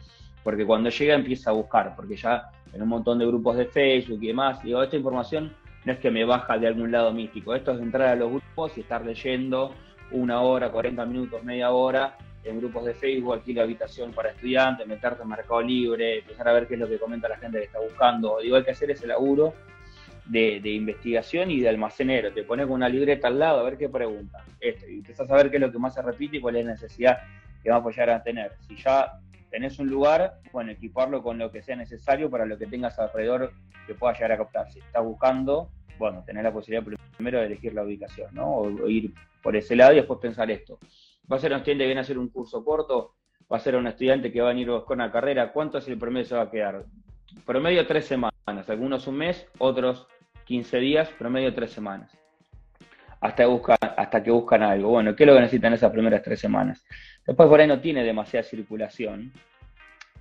porque 0.44 0.64
cuando 0.64 0.90
llega 0.90 1.14
empieza 1.14 1.50
a 1.50 1.54
buscar, 1.54 1.97
porque 1.97 2.16
ya 2.16 2.50
en 2.73 2.82
un 2.82 2.88
montón 2.88 3.18
de 3.18 3.26
grupos 3.26 3.56
de 3.56 3.66
Facebook 3.66 4.23
y 4.23 4.28
demás, 4.28 4.62
digo, 4.62 4.82
esta 4.82 4.97
información 4.97 5.54
no 5.85 5.92
es 5.92 5.99
que 5.99 6.11
me 6.11 6.25
baja 6.25 6.58
de 6.58 6.66
algún 6.66 6.92
lado 6.92 7.12
místico, 7.12 7.54
esto 7.54 7.73
es 7.73 7.80
entrar 7.80 8.08
a 8.08 8.16
los 8.16 8.30
grupos 8.30 8.76
y 8.76 8.80
estar 8.80 9.04
leyendo 9.04 9.75
una 10.11 10.40
hora, 10.40 10.70
40 10.70 11.04
minutos, 11.06 11.42
media 11.42 11.70
hora 11.70 12.16
en 12.45 12.59
grupos 12.59 12.85
de 12.85 12.95
Facebook, 12.95 13.35
alquila 13.35 13.62
habitación 13.62 14.12
para 14.12 14.30
estudiantes, 14.30 14.87
meterte 14.87 15.23
en 15.23 15.28
Mercado 15.28 15.61
Libre, 15.61 16.18
empezar 16.21 16.49
a 16.49 16.52
ver 16.52 16.66
qué 16.66 16.75
es 16.75 16.80
lo 16.80 16.88
que 16.88 16.99
comenta 16.99 17.28
la 17.28 17.37
gente 17.37 17.59
que 17.59 17.64
está 17.64 17.80
buscando. 17.80 18.38
Digo, 18.40 18.57
hay 18.57 18.64
que 18.64 18.71
hacer 18.71 18.90
ese 18.90 19.07
laburo 19.07 19.54
de, 20.28 20.61
investigación 20.71 21.50
y 21.50 21.61
de 21.61 21.68
almacenero. 21.68 22.33
Te 22.33 22.45
pones 22.45 22.66
con 22.66 22.76
una 22.76 22.88
libreta 22.88 23.28
al 23.28 23.38
lado 23.38 23.61
a 23.61 23.62
ver 23.62 23.76
qué 23.76 23.88
pregunta. 23.88 24.45
Esto, 24.61 24.88
y 24.88 24.97
empezás 24.97 25.30
a 25.30 25.37
ver 25.37 25.50
qué 25.50 25.57
es 25.57 25.62
lo 25.62 25.73
que 25.73 25.78
más 25.78 25.95
se 25.95 26.02
repite 26.02 26.37
y 26.37 26.40
cuál 26.40 26.57
es 26.57 26.64
la 26.64 26.73
necesidad 26.73 27.18
que 27.62 27.71
va 27.71 27.76
a 27.76 27.78
apoyar 27.80 28.11
a 28.11 28.23
tener. 28.23 28.52
Si 28.66 28.76
ya 28.76 29.21
tenés 29.50 29.78
un 29.78 29.88
lugar, 29.88 30.40
bueno, 30.52 30.73
equiparlo 30.73 31.23
con 31.23 31.38
lo 31.38 31.50
que 31.50 31.62
sea 31.62 31.76
necesario 31.76 32.30
para 32.30 32.47
lo 32.47 32.59
que 32.59 32.66
tengas 32.66 32.99
alrededor 32.99 33.52
que 33.87 33.95
pueda 33.95 34.12
llegar 34.12 34.33
a 34.33 34.38
captar. 34.38 34.71
Si 34.71 34.78
estás 34.78 35.02
buscando, 35.02 35.71
bueno, 35.99 36.23
tener 36.25 36.45
la 36.45 36.52
posibilidad 36.52 36.99
primero 37.16 37.40
de 37.40 37.47
elegir 37.47 37.75
la 37.75 37.83
ubicación, 37.83 38.33
¿no? 38.35 38.59
O, 38.59 38.88
ir 38.88 39.12
por 39.42 39.57
ese 39.57 39.75
lado 39.75 39.92
y 39.92 39.97
después 39.97 40.21
pensar 40.21 40.50
esto. 40.50 40.78
¿Va 41.30 41.37
a 41.37 41.40
ser 41.40 41.52
un 41.52 41.58
estudiante 41.58 41.82
que 41.82 41.87
viene 41.87 42.00
a 42.00 42.02
hacer 42.02 42.18
un 42.18 42.28
curso 42.28 42.64
corto? 42.64 43.14
¿Va 43.52 43.58
a 43.58 43.61
ser 43.61 43.76
un 43.76 43.87
estudiante 43.87 44.32
que 44.32 44.40
va 44.40 44.49
a 44.49 44.52
venir 44.52 44.70
buscar 44.70 44.97
una 44.97 45.12
carrera? 45.12 45.52
¿Cuánto 45.52 45.78
es 45.78 45.88
el 45.88 45.99
promedio 45.99 46.26
se 46.26 46.35
va 46.35 46.42
a 46.42 46.50
quedar? 46.50 46.85
Promedio 47.44 47.87
tres 47.87 48.06
semanas, 48.06 48.32
algunos 48.68 49.06
un 49.06 49.16
mes, 49.16 49.47
otros 49.58 50.06
15 50.44 50.78
días, 50.78 51.11
promedio 51.18 51.52
tres 51.54 51.73
semanas. 51.73 52.11
Hasta, 53.20 53.47
buscar, 53.47 53.78
hasta 53.97 54.23
que 54.23 54.30
buscan 54.30 54.62
algo. 54.62 54.90
Bueno, 54.90 55.14
¿qué 55.14 55.25
es 55.25 55.26
lo 55.26 55.35
que 55.35 55.40
necesitan 55.40 55.75
esas 55.75 55.92
primeras 55.92 56.23
tres 56.23 56.40
semanas? 56.40 56.85
Después 57.26 57.49
por 57.49 57.61
ahí 57.61 57.66
no 57.66 57.80
tiene 57.80 58.02
demasiada 58.04 58.44
circulación 58.44 59.32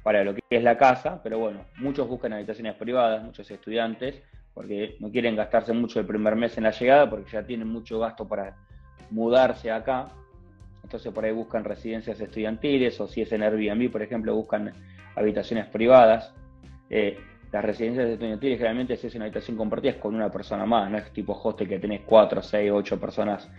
para 0.03 0.23
lo 0.23 0.33
que 0.33 0.41
es 0.49 0.63
la 0.63 0.77
casa, 0.77 1.21
pero 1.23 1.39
bueno, 1.39 1.65
muchos 1.77 2.07
buscan 2.07 2.33
habitaciones 2.33 2.75
privadas, 2.75 3.23
muchos 3.23 3.49
estudiantes, 3.49 4.21
porque 4.53 4.97
no 4.99 5.11
quieren 5.11 5.35
gastarse 5.35 5.71
mucho 5.71 5.99
el 5.99 6.05
primer 6.05 6.35
mes 6.35 6.57
en 6.57 6.63
la 6.63 6.71
llegada, 6.71 7.09
porque 7.09 7.31
ya 7.31 7.43
tienen 7.43 7.67
mucho 7.67 7.99
gasto 7.99 8.27
para 8.27 8.57
mudarse 9.09 9.71
acá. 9.71 10.07
Entonces 10.87 11.11
por 11.11 11.25
ahí 11.25 11.33
buscan 11.33 11.65
residencias 11.65 12.17
estudiantiles 12.21 12.97
o 13.01 13.09
si 13.09 13.21
es 13.21 13.31
en 13.33 13.43
Airbnb, 13.43 13.91
por 13.91 14.01
ejemplo, 14.01 14.33
buscan 14.33 14.71
habitaciones 15.17 15.65
privadas. 15.65 16.33
Eh, 16.89 17.19
las 17.51 17.65
residencias 17.65 18.07
estudiantiles 18.07 18.57
generalmente 18.57 18.95
si 18.95 19.07
es 19.07 19.15
una 19.15 19.25
habitación 19.25 19.57
compartida 19.57 19.91
es 19.91 19.97
con 19.97 20.15
una 20.15 20.31
persona 20.31 20.65
más, 20.65 20.89
no 20.89 20.97
es 20.97 21.11
tipo 21.11 21.33
hostel 21.33 21.67
que 21.67 21.77
tenés 21.77 22.03
cuatro, 22.05 22.41
seis, 22.41 22.71
ocho 22.71 22.97
personas 22.97 23.49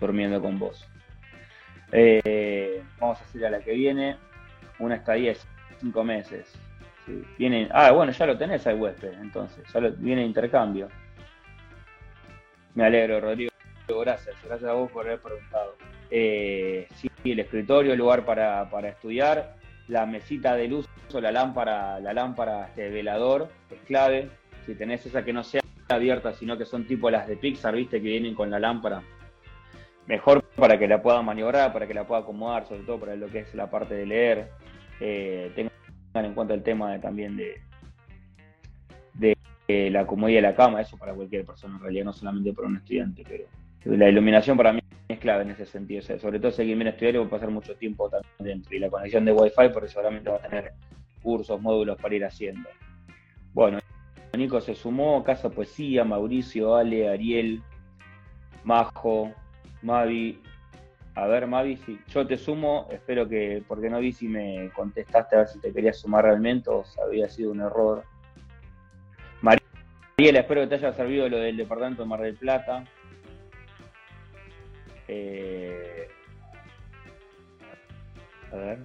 durmiendo 0.00 0.40
con 0.40 0.58
vos. 0.58 0.88
Eh, 1.92 2.82
vamos 2.98 3.20
a 3.20 3.24
hacer 3.24 3.44
a 3.44 3.50
la 3.50 3.60
que 3.60 3.74
viene. 3.74 4.16
Una 4.78 4.94
estadía 4.94 5.32
es 5.32 5.46
cinco 5.80 6.02
meses. 6.02 6.58
Viene, 7.36 7.68
ah, 7.70 7.90
bueno, 7.90 8.12
ya 8.12 8.24
lo 8.24 8.38
tenés 8.38 8.66
al 8.66 8.80
huésped, 8.80 9.12
entonces, 9.20 9.62
ya 9.74 9.80
viene 9.80 10.24
intercambio. 10.24 10.88
Me 12.74 12.86
alegro, 12.86 13.20
Rodrigo, 13.20 13.50
gracias, 13.88 14.34
gracias 14.42 14.70
a 14.70 14.72
vos 14.72 14.90
por 14.90 15.04
haber 15.06 15.20
preguntado. 15.20 15.76
Eh, 16.10 16.88
sí, 16.94 17.10
el 17.24 17.40
escritorio, 17.40 17.92
el 17.92 17.98
lugar 17.98 18.24
para, 18.24 18.88
estudiar, 18.88 19.56
la 19.88 20.06
mesita 20.06 20.54
de 20.54 20.68
luz 20.68 20.88
o 21.12 21.20
la 21.20 21.32
lámpara, 21.32 22.00
la 22.00 22.12
lámpara 22.12 22.68
este, 22.68 22.88
velador, 22.90 23.48
es 23.70 23.80
clave. 23.80 24.30
Si 24.66 24.74
tenés 24.74 25.04
esa 25.06 25.24
que 25.24 25.32
no 25.32 25.42
sea 25.42 25.62
abierta, 25.88 26.32
sino 26.32 26.58
que 26.58 26.64
son 26.64 26.86
tipo 26.86 27.10
las 27.10 27.26
de 27.26 27.36
Pixar, 27.36 27.74
viste, 27.74 28.00
que 28.00 28.08
vienen 28.08 28.34
con 28.34 28.50
la 28.50 28.58
lámpara. 28.58 29.02
Mejor 30.06 30.42
para 30.56 30.78
que 30.78 30.88
la 30.88 31.02
pueda 31.02 31.20
maniobrar, 31.22 31.72
para 31.72 31.86
que 31.86 31.94
la 31.94 32.06
pueda 32.06 32.22
acomodar, 32.22 32.66
sobre 32.66 32.82
todo 32.82 33.00
para 33.00 33.16
lo 33.16 33.28
que 33.28 33.40
es 33.40 33.54
la 33.54 33.70
parte 33.70 33.94
de 33.94 34.06
leer. 34.06 34.50
Eh, 35.00 35.52
en 36.14 36.34
cuenta 36.34 36.54
el 36.54 36.62
tema 36.62 36.92
de, 36.92 36.98
también 36.98 37.36
de, 37.36 37.60
de 39.14 39.90
la 39.90 40.06
comodidad 40.06 40.38
de 40.38 40.42
la 40.42 40.56
cama, 40.56 40.80
eso 40.80 40.96
para 40.96 41.14
cualquier 41.14 41.44
persona 41.44 41.76
en 41.76 41.82
realidad, 41.82 42.06
no 42.06 42.12
solamente 42.12 42.52
para 42.52 42.68
un 42.68 42.76
estudiante, 42.78 43.22
pero 43.28 43.44
la 43.96 44.08
iluminación 44.08 44.56
para 44.56 44.72
mí 44.72 44.80
es 45.08 45.18
clave 45.18 45.42
en 45.42 45.50
ese 45.50 45.66
sentido, 45.66 46.02
sobre 46.02 46.38
todo 46.38 46.50
si 46.50 46.62
alguien 46.62 46.78
viene 46.78 46.90
a 46.90 46.92
estudiar 46.92 47.14
y 47.14 47.18
va 47.18 47.24
a 47.24 47.30
pasar 47.30 47.50
mucho 47.50 47.74
tiempo 47.74 48.10
también 48.10 48.32
dentro, 48.38 48.76
y 48.76 48.78
la 48.78 48.90
conexión 48.90 49.24
de 49.24 49.32
Wi-Fi, 49.32 49.70
porque 49.72 49.88
seguramente 49.88 50.30
va 50.30 50.36
a 50.36 50.42
tener 50.42 50.72
cursos, 51.22 51.60
módulos 51.60 52.00
para 52.00 52.14
ir 52.14 52.24
haciendo. 52.24 52.68
Bueno, 53.54 53.78
Nico 54.36 54.60
se 54.60 54.74
sumó, 54.74 55.24
Casa 55.24 55.48
Poesía, 55.48 56.04
Mauricio, 56.04 56.76
Ale, 56.76 57.08
Ariel, 57.08 57.62
Majo, 58.64 59.32
Mavi, 59.82 60.40
a 61.18 61.26
ver, 61.26 61.48
Mavi, 61.48 61.76
si 61.78 61.98
yo 62.10 62.24
te 62.26 62.36
sumo, 62.36 62.86
espero 62.92 63.28
que, 63.28 63.62
porque 63.66 63.90
no 63.90 63.98
vi 63.98 64.12
si 64.12 64.28
me 64.28 64.70
contestaste 64.70 65.34
a 65.34 65.38
ver 65.40 65.48
si 65.48 65.58
te 65.58 65.72
querías 65.72 65.98
sumar 65.98 66.24
realmente 66.24 66.70
o 66.70 66.84
si 66.84 67.00
había 67.00 67.28
sido 67.28 67.50
un 67.50 67.60
error. 67.60 68.04
Mariela, 69.42 70.40
espero 70.40 70.60
que 70.60 70.66
te 70.68 70.74
haya 70.76 70.92
servido 70.92 71.28
lo 71.28 71.38
del 71.38 71.56
departamento 71.56 72.02
de 72.02 72.08
Mar 72.08 72.20
del 72.20 72.36
Plata. 72.36 72.84
Eh, 75.08 76.08
a 78.52 78.56
ver. 78.56 78.78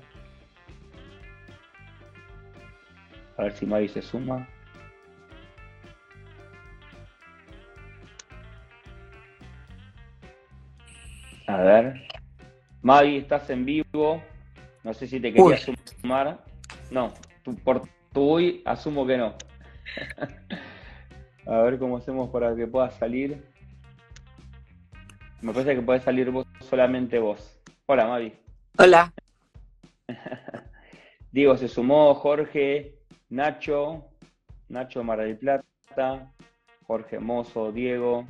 A 3.38 3.44
ver 3.44 3.54
si 3.54 3.66
Mavi 3.66 3.90
se 3.90 4.02
suma. 4.02 4.48
A 11.48 11.58
ver. 11.58 12.08
Mavi, 12.82 13.18
estás 13.18 13.50
en 13.50 13.66
vivo. 13.66 14.24
No 14.84 14.94
sé 14.94 15.08
si 15.08 15.20
te 15.20 15.34
querías 15.34 15.68
sumar. 16.02 16.40
No, 16.90 17.14
por 17.64 17.84
tu 18.14 18.36
uy, 18.36 18.62
asumo 18.66 19.06
que 19.06 19.18
no. 19.18 19.34
A 21.46 21.58
ver 21.60 21.78
cómo 21.78 21.98
hacemos 21.98 22.30
para 22.30 22.56
que 22.56 22.66
puedas 22.68 22.94
salir. 22.96 23.44
Me 25.44 25.52
parece 25.52 25.76
que 25.76 25.82
puedes 25.82 26.04
salir 26.04 26.32
vos, 26.32 26.48
solamente 26.62 27.20
vos. 27.20 27.60
Hola, 27.86 28.08
Mavi. 28.08 28.34
Hola. 28.78 29.14
Diego 31.34 31.58
se 31.58 31.68
sumó, 31.68 32.16
Jorge, 32.16 33.00
Nacho, 33.28 34.06
Nacho 34.70 35.04
Mar 35.04 35.20
del 35.20 35.38
Plata, 35.38 36.32
Jorge 36.88 37.20
Mozo, 37.20 37.74
Diego. 37.74 38.26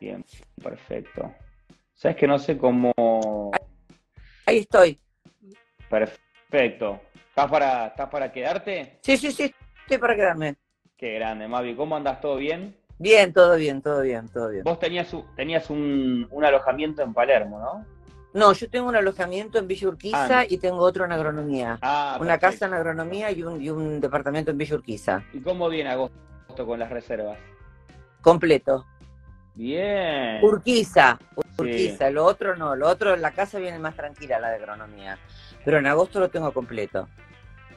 Bien, 0.00 0.24
perfecto. 0.62 1.34
Sabes 1.94 2.16
que 2.16 2.28
no 2.28 2.38
sé 2.38 2.56
cómo 2.56 2.92
Ahí 4.46 4.58
estoy. 4.58 4.96
Perfecto. 5.90 7.00
¿Estás 7.30 7.50
para, 7.50 7.86
¿Estás 7.88 8.08
para 8.10 8.30
quedarte? 8.30 9.00
Sí, 9.02 9.16
sí, 9.16 9.32
sí, 9.32 9.52
estoy 9.80 9.98
para 9.98 10.14
quedarme. 10.14 10.54
Qué 10.96 11.14
grande, 11.14 11.48
Mavi. 11.48 11.74
¿Cómo 11.74 11.96
andas? 11.96 12.20
¿Todo 12.20 12.36
bien? 12.36 12.76
Bien, 12.98 13.32
todo 13.32 13.56
bien, 13.56 13.80
todo 13.80 14.02
bien, 14.02 14.28
todo 14.28 14.48
bien. 14.48 14.64
Vos 14.64 14.78
tenías, 14.80 15.14
tenías 15.36 15.70
un, 15.70 16.28
alojamiento 16.42 17.02
en 17.02 17.14
Palermo, 17.14 17.60
¿no? 17.60 17.86
No, 18.34 18.52
yo 18.52 18.68
tengo 18.68 18.88
un 18.88 18.96
alojamiento 18.96 19.58
en 19.58 19.66
Villa 19.66 19.88
Urquiza 19.88 20.40
ah, 20.40 20.44
y 20.48 20.58
tengo 20.58 20.78
otro 20.78 21.04
en 21.04 21.12
agronomía. 21.12 21.78
Ah, 21.80 22.18
una 22.20 22.38
casa 22.38 22.66
en 22.66 22.74
agronomía 22.74 23.30
y 23.30 23.42
un, 23.42 23.62
y 23.62 23.70
un 23.70 24.00
departamento 24.00 24.50
en 24.50 24.58
Villa 24.58 24.74
Urquiza. 24.74 25.22
¿Y 25.32 25.40
cómo 25.40 25.68
viene 25.68 25.90
agosto 25.90 26.66
con 26.66 26.78
las 26.78 26.90
reservas? 26.90 27.38
Completo. 28.20 28.84
Bien. 29.54 30.42
Urquiza, 30.42 31.18
Urquiza, 31.56 32.10
lo 32.10 32.24
otro 32.24 32.54
no, 32.56 32.76
lo 32.76 32.86
otro, 32.88 33.16
la 33.16 33.32
casa 33.32 33.58
viene 33.58 33.78
más 33.78 33.96
tranquila, 33.96 34.38
la 34.38 34.50
de 34.50 34.56
agronomía. 34.56 35.18
Pero 35.64 35.78
en 35.78 35.86
agosto 35.86 36.20
lo 36.20 36.28
tengo 36.28 36.52
completo. 36.52 37.08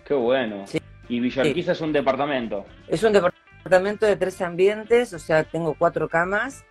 Qué 0.06 0.14
bueno. 0.14 0.66
¿Y 1.08 1.20
Villa 1.20 1.44
Urquiza 1.44 1.72
es 1.72 1.82
un 1.82 1.94
departamento? 1.94 2.66
Es 2.88 3.02
un 3.04 3.14
departamento 3.14 3.41
de 3.70 4.16
tres 4.16 4.42
ambientes, 4.42 5.14
o 5.14 5.20
sea, 5.20 5.44
tengo 5.44 5.76
cuatro 5.78 6.10
camas, 6.10 6.66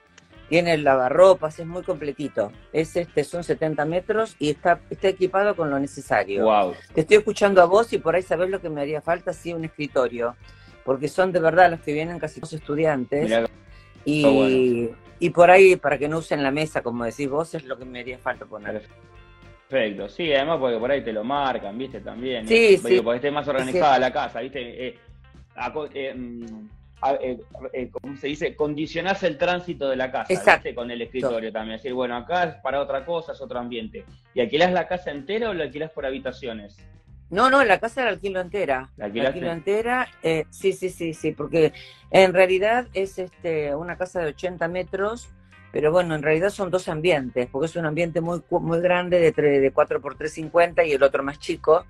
tiene 0.49 0.75
el 0.75 0.85
lavarropas, 0.85 1.59
es 1.61 1.67
muy 1.67 1.83
completito. 1.83 2.51
Es 2.73 2.97
este, 2.97 3.23
son 3.23 3.45
70 3.45 3.85
metros 3.85 4.35
y 4.39 4.51
está, 4.51 4.81
está 4.91 5.09
equipado 5.09 5.55
con 5.55 5.71
lo 5.71 5.79
necesario. 5.79 6.45
Wow. 6.45 6.75
Te 6.93 7.03
estoy 7.03 7.19
escuchando 7.19 7.63
a 7.63 7.67
vos 7.67 7.93
y 7.93 7.99
por 7.99 8.17
ahí 8.17 8.23
sabés 8.23 8.51
lo 8.51 8.61
que 8.61 8.69
me 8.69 8.81
haría 8.81 9.01
falta, 9.01 9.33
sí, 9.33 9.53
un 9.53 9.65
escritorio. 9.65 10.35
Porque 10.85 11.07
son 11.07 11.31
de 11.31 11.39
verdad 11.39 11.71
los 11.71 11.81
que 11.81 11.93
vienen 11.93 12.19
casi 12.19 12.41
todos 12.41 12.55
estudiantes. 12.55 13.31
Y, 14.05 14.91
y 15.21 15.31
por 15.31 15.51
ahí, 15.51 15.77
para 15.77 15.99
que 15.99 16.09
no 16.09 16.19
usen 16.19 16.43
la 16.43 16.51
mesa, 16.51 16.83
como 16.83 17.05
decís 17.05 17.29
vos, 17.29 17.55
es 17.55 17.65
lo 17.65 17.79
que 17.79 17.85
me 17.85 18.01
haría 18.01 18.19
falta 18.19 18.45
poner. 18.47 18.83
Perfecto, 19.69 20.09
sí, 20.09 20.33
además 20.33 20.59
porque 20.59 20.79
por 20.79 20.91
ahí 20.91 21.05
te 21.05 21.13
lo 21.13 21.23
marcan, 21.23 21.79
¿viste? 21.79 22.01
También. 22.01 22.49
Sí, 22.49 22.77
sí. 22.77 23.01
porque 23.03 23.17
esté 23.17 23.31
más 23.31 23.47
organizada 23.47 24.01
la 24.01 24.13
casa, 24.13 24.41
¿viste? 24.41 24.89
Eh, 24.89 24.99
eh, 25.55 26.15
mm, 27.03 27.67
eh, 27.73 27.91
¿cómo 27.91 28.17
se 28.17 28.29
dice? 28.29 28.57
Condicionás 28.57 29.23
el 29.23 29.39
tránsito 29.39 29.89
de 29.89 29.97
la 29.97 30.11
casa, 30.11 30.63
Con 30.75 30.91
el 30.91 31.03
escritorio 31.03 31.53
también. 31.53 31.77
Es 31.77 31.83
decir, 31.83 31.95
bueno, 31.95 32.17
acá 32.17 32.45
es 32.45 32.55
para 32.57 32.81
otra 32.81 33.05
cosa, 33.05 33.33
es 33.33 33.41
otro 33.41 33.59
ambiente. 33.59 34.05
¿Y 34.35 34.41
alquilás 34.41 34.73
la 34.73 34.87
casa 34.87 35.11
entera 35.11 35.51
o 35.51 35.55
la 35.55 35.65
alquilás 35.65 35.91
por 35.91 36.07
habitaciones? 36.07 36.77
No, 37.31 37.49
no, 37.49 37.63
la 37.65 37.79
casa 37.79 38.05
la 38.05 38.11
alquilo 38.11 38.41
entera. 38.41 38.91
¿La, 38.97 39.09
la 39.09 39.29
alquilo 39.29 39.53
entera? 39.53 40.09
Eh, 40.23 40.47
sí, 40.51 40.73
sí, 40.73 40.91
sí, 40.91 41.15
sí, 41.15 41.33
porque 41.33 41.73
en 42.11 42.35
realidad 42.35 42.89
es 42.93 43.19
este 43.19 43.75
una 43.75 43.97
casa 43.97 44.21
de 44.21 44.27
80 44.27 44.67
metros, 44.67 45.29
pero 45.71 45.93
bueno, 45.93 46.17
en 46.17 46.23
realidad 46.23 46.51
son 46.51 46.73
dos 46.73 46.89
ambientes, 46.89 47.49
porque 47.51 47.67
es 47.67 47.77
un 47.77 47.87
ambiente 47.87 48.21
muy, 48.21 48.43
muy 48.51 48.81
grande 48.81 49.21
de, 49.21 49.61
de 49.61 49.71
4 49.71 50.01
por 50.01 50.17
350 50.17 50.85
y 50.85 50.93
el 50.93 51.03
otro 51.05 51.23
más 51.23 51.39
chico 51.39 51.87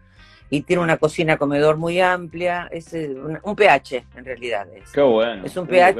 y 0.51 0.63
tiene 0.63 0.83
una 0.83 0.97
cocina 0.97 1.37
comedor 1.37 1.77
muy 1.77 2.01
amplia, 2.01 2.69
es 2.73 2.93
eh, 2.93 3.15
un, 3.43 3.57
pH 3.57 4.05
en 4.17 4.25
realidad. 4.25 4.67
Es. 4.75 4.91
Qué 4.91 5.01
bueno. 5.01 5.45
Es 5.45 5.57
un 5.57 5.67
pH 5.69 5.95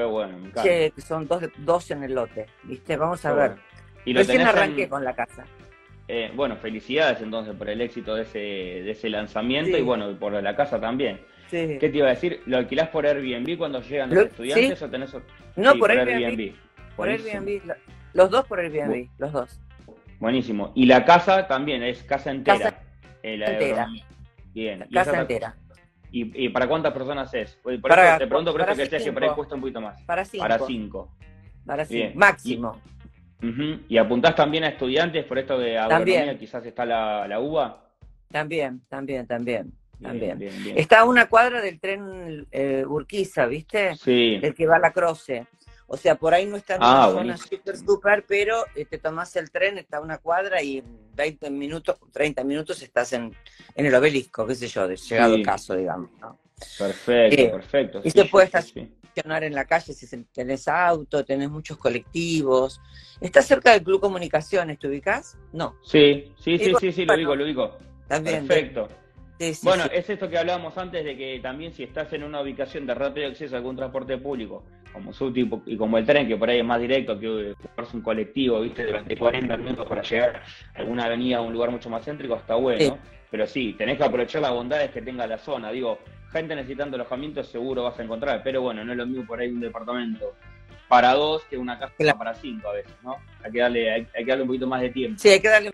que 0.63 0.93
son 0.97 1.29
dos, 1.29 1.45
dos 1.59 1.91
en 1.93 2.03
el 2.03 2.15
lote, 2.15 2.47
¿viste? 2.65 2.97
Vamos 2.97 3.25
a 3.25 3.33
ver. 3.33 3.53
Y 4.05 4.13
Recién 4.13 4.43
arranqué 4.43 4.89
con 4.89 5.05
la 5.05 5.15
casa. 5.15 5.45
Eh, 6.09 6.33
bueno, 6.35 6.57
felicidades 6.57 7.21
entonces 7.21 7.55
por 7.55 7.71
el 7.71 7.81
éxito 7.81 8.17
de 8.17 8.23
ese, 8.23 8.39
de 8.39 8.91
ese 8.91 9.09
lanzamiento 9.09 9.79
y 9.79 9.83
bueno, 9.83 10.19
por 10.19 10.33
la 10.33 10.57
casa 10.57 10.81
también. 10.81 11.21
Sí. 11.49 11.77
¿Qué 11.79 11.89
te 11.89 11.99
iba 11.99 12.09
a 12.09 12.11
decir? 12.11 12.43
¿Lo 12.47 12.57
alquilás 12.57 12.89
por 12.89 13.07
Airbnb 13.07 13.57
cuando 13.57 13.81
llegan 13.81 14.11
los 14.13 14.27
estudiantes 14.27 14.83
o 14.83 14.91
tenés 14.91 15.15
No, 15.55 15.77
por, 15.77 15.93
Airbnb. 15.93 16.53
Por 16.97 17.09
Airbnb. 17.09 17.73
Los 18.15 18.31
dos 18.31 18.45
por 18.47 18.59
Airbnb, 18.59 19.09
los 19.19 19.33
dos. 19.33 19.61
Buenísimo. 20.19 20.73
Y 20.75 20.87
la 20.87 21.05
casa 21.05 21.47
también 21.47 21.85
es 21.85 22.03
casa 22.03 22.33
entera. 22.33 22.59
Casa 22.59 22.83
eh, 23.23 23.35
entera. 23.35 23.89
Bien. 24.53 24.87
casa 24.93 25.21
entera. 25.21 25.57
¿Y, 26.13 26.49
para 26.49 26.67
cuántas 26.67 26.93
personas 26.93 27.33
es? 27.35 27.57
Por 27.57 27.75
eso 27.75 28.19
te 28.19 28.27
pregunto 28.27 28.53
por 28.53 28.63
eso 28.63 28.75
que 28.75 28.83
estés 28.83 29.03
siempre 29.03 29.31
puesto 29.31 29.55
un 29.55 29.61
poquito 29.61 29.81
más. 29.81 30.03
Para 30.03 30.25
cinco. 30.25 30.43
Para 30.43 30.59
cinco. 30.59 31.17
Para 31.65 31.85
cinco. 31.85 32.19
Máximo. 32.19 32.81
Y, 33.89 33.97
apuntás 33.97 34.35
también 34.35 34.65
a 34.65 34.69
estudiantes 34.69 35.25
por 35.25 35.39
esto 35.39 35.59
de 35.59 35.79
agronomía, 35.79 36.37
quizás 36.39 36.65
está 36.67 36.85
la, 36.85 37.27
la 37.29 37.41
uva. 37.41 37.91
También, 38.31 38.83
también, 38.89 39.27
también. 39.27 39.73
También. 40.01 40.39
Está 40.77 41.01
a 41.01 41.05
una 41.05 41.29
cuadra 41.29 41.61
del 41.61 41.79
tren 41.79 42.47
eh, 42.51 42.85
Urquiza, 42.87 43.47
¿viste? 43.47 43.95
Sí. 43.97 44.41
El 44.43 44.55
que 44.55 44.67
va 44.67 44.77
a 44.77 44.79
la 44.79 44.93
Croce. 44.93 45.47
O 45.93 45.97
sea, 45.97 46.15
por 46.15 46.33
ahí 46.33 46.47
no 46.47 46.57
está 46.57 46.77
en 46.77 46.83
ah, 46.85 47.09
una 47.09 47.19
zona 47.19 47.37
súper, 47.37 47.77
súper, 47.77 48.25
pero 48.25 48.65
eh, 48.77 48.85
te 48.85 48.99
tomás 48.99 49.35
el 49.35 49.51
tren, 49.51 49.77
está 49.77 49.97
a 49.97 50.01
una 50.01 50.19
cuadra 50.19 50.63
y 50.63 50.79
en 50.79 50.85
20 51.17 51.51
minutos, 51.51 51.97
30 52.13 52.45
minutos 52.45 52.81
estás 52.81 53.13
en, 53.13 53.35
en 53.75 53.87
el 53.87 53.93
obelisco, 53.97 54.47
qué 54.47 54.55
sé 54.55 54.69
yo, 54.69 54.87
de 54.87 54.95
llegado 54.95 55.35
el 55.35 55.45
caso, 55.45 55.75
digamos. 55.75 56.11
Perfecto, 56.79 57.43
eh, 57.43 57.49
perfecto. 57.49 58.01
Y 58.05 58.11
se 58.13 58.25
puede 58.27 58.47
estacionar 58.47 59.43
en 59.43 59.53
la 59.53 59.65
calle 59.65 59.93
si 59.93 60.07
tenés 60.33 60.69
auto, 60.69 61.25
tenés 61.25 61.51
muchos 61.51 61.77
colectivos. 61.77 62.81
¿Estás 63.21 63.47
cerca 63.47 63.73
del 63.73 63.83
Club 63.83 64.01
Comunicaciones? 64.01 64.79
¿Te 64.79 64.87
ubicas? 64.87 65.39
No. 65.53 65.75
Sí, 65.83 66.33
sí, 66.39 66.57
sí, 66.57 66.73
sí, 66.79 66.93
sí, 66.93 67.05
lo 67.05 67.17
digo, 67.17 67.35
lo 67.35 67.45
digo. 67.45 67.79
También. 68.07 68.47
Perfecto 68.47 68.89
bueno, 69.63 69.85
es 69.93 70.11
esto 70.11 70.29
que 70.29 70.39
hablábamos 70.39 70.77
antes 70.77 71.05
de 71.05 71.17
que 71.17 71.41
también 71.41 71.73
si 71.73 71.83
estás 71.83 72.13
en 72.13 72.25
una 72.25 72.43
ubicación 72.43 72.87
de 72.87 72.95
rápido 72.95 73.29
acceso 73.29 73.55
a 73.55 73.59
algún 73.59 73.75
transporte 73.75 74.19
público, 74.19 74.65
como 74.93 75.13
subtipo 75.13 75.63
y 75.67 75.77
como 75.77 75.97
el 75.97 76.05
tren, 76.05 76.29
que 76.29 76.37
por 76.37 76.51
ahí 76.51 76.59
es 76.59 76.65
más 76.65 76.81
directo 76.81 77.19
que 77.19 77.55
un 77.93 78.01
colectivo, 78.03 78.61
viste, 78.61 78.85
durante 78.85 79.17
40 79.17 79.57
minutos 79.57 79.87
para 79.87 80.03
llegar 80.03 80.43
a 80.75 80.79
alguna 80.79 81.05
avenida 81.05 81.39
a 81.39 81.41
un 81.41 81.53
lugar 81.53 81.71
mucho 81.71 81.89
más 81.89 82.05
céntrico, 82.05 82.37
está 82.37 82.55
bueno. 82.55 82.99
Pero 83.31 83.47
sí, 83.47 83.75
tenés 83.79 83.97
que 83.97 84.05
aprovechar 84.05 84.43
las 84.43 84.53
bondades 84.53 84.91
que 84.91 85.01
tenga 85.01 85.27
la 85.27 85.39
zona. 85.39 85.71
Digo, 85.71 86.01
gente 86.33 86.55
necesitando 86.55 86.97
alojamiento 86.97 87.43
seguro 87.43 87.85
vas 87.85 87.99
a 87.99 88.03
encontrar, 88.03 88.43
pero 88.43 88.61
bueno, 88.61 88.85
no 88.85 88.93
es 88.93 88.99
lo 88.99 89.07
mismo 89.07 89.25
por 89.25 89.41
ahí 89.41 89.49
un 89.49 89.61
departamento 89.61 90.35
para 90.89 91.15
dos 91.15 91.45
que 91.45 91.57
una 91.57 91.79
casa 91.79 91.95
para 92.19 92.35
cinco 92.35 92.69
a 92.69 92.73
veces, 92.73 92.93
¿no? 93.05 93.17
Hay 93.45 93.53
que 93.53 93.61
darle, 93.61 93.91
hay 93.91 94.05
que 94.05 94.25
darle 94.25 94.43
un 94.43 94.49
poquito 94.49 94.67
más 94.67 94.83
de 94.83 94.91
tiempo. 94.91 95.19
Sí, 95.19 95.29
hay 95.29 95.41
que 95.41 95.49
darle 95.49 95.71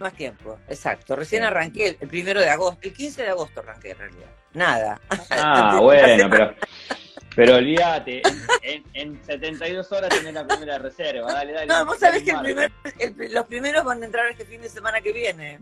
más 0.00 0.14
tiempo, 0.14 0.58
exacto. 0.68 1.16
Recién 1.16 1.44
arranqué 1.44 1.96
el, 2.00 2.08
primero 2.08 2.40
de 2.40 2.50
agosto, 2.50 2.80
el 2.82 2.92
15 2.92 3.22
de 3.22 3.28
agosto 3.28 3.60
arranqué 3.60 3.90
en 3.90 3.98
realidad. 3.98 4.30
Nada. 4.54 5.00
Ah, 5.30 5.78
bueno, 5.82 6.28
pero, 6.30 6.54
pero 7.36 7.56
olvídate, 7.56 8.22
en, 8.94 9.22
72 9.24 9.92
horas 9.92 10.10
tenés 10.10 10.34
la 10.34 10.46
primera 10.46 10.78
reserva, 10.78 11.32
dale, 11.32 11.52
dale. 11.52 11.66
No, 11.66 11.86
vos 11.86 11.98
sabés 11.98 12.22
que 12.22 12.32
los 13.30 13.46
primeros 13.46 13.84
van 13.84 14.02
a 14.02 14.06
entrar 14.06 14.26
este 14.30 14.44
fin 14.44 14.60
de 14.60 14.68
semana 14.68 15.00
que 15.00 15.12
viene. 15.12 15.58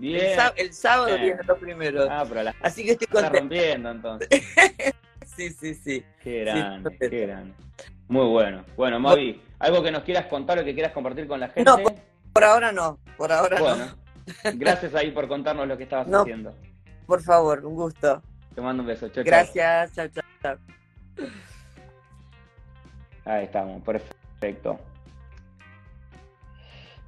El, 0.56 0.72
sábado 0.72 1.16
vienen 1.16 1.46
los 1.46 1.58
primeros. 1.58 2.08
Ah, 2.10 2.24
pero 2.28 2.50
Así 2.62 2.84
que 2.84 2.92
estoy 2.92 3.06
contento. 3.08 3.36
Está 3.36 3.40
rompiendo 3.40 3.90
entonces. 3.90 4.28
sí, 5.36 5.50
sí, 5.50 5.74
sí. 5.74 6.04
Qué 6.22 6.40
grande, 6.40 6.96
qué 6.98 7.08
grande. 7.08 7.54
Muy 8.08 8.26
bueno. 8.26 8.64
Bueno, 8.76 8.98
Mavi, 8.98 9.42
¿algo 9.58 9.82
que 9.82 9.90
nos 9.90 10.02
quieras 10.02 10.26
contar 10.26 10.58
o 10.58 10.64
que 10.64 10.72
quieras 10.72 10.92
compartir 10.92 11.28
con 11.28 11.38
la 11.38 11.48
gente? 11.48 11.64
No, 11.64 11.78
por, 12.32 12.44
ahora 12.44 12.72
no, 12.72 12.98
por 13.16 13.30
ahora 13.30 13.58
no. 13.58 14.07
Gracias 14.54 14.94
ahí 14.94 15.10
por 15.10 15.28
contarnos 15.28 15.66
lo 15.66 15.76
que 15.76 15.84
estabas 15.84 16.12
haciendo. 16.12 16.54
Por 17.06 17.22
favor, 17.22 17.64
un 17.64 17.74
gusto. 17.74 18.22
Te 18.54 18.60
mando 18.60 18.82
un 18.82 18.88
beso. 18.88 19.08
Chau, 19.08 19.24
Gracias, 19.24 19.94
chao, 19.94 20.08
chao. 20.42 20.56
Ahí 23.24 23.44
estamos, 23.44 23.82
perfecto. 23.82 24.78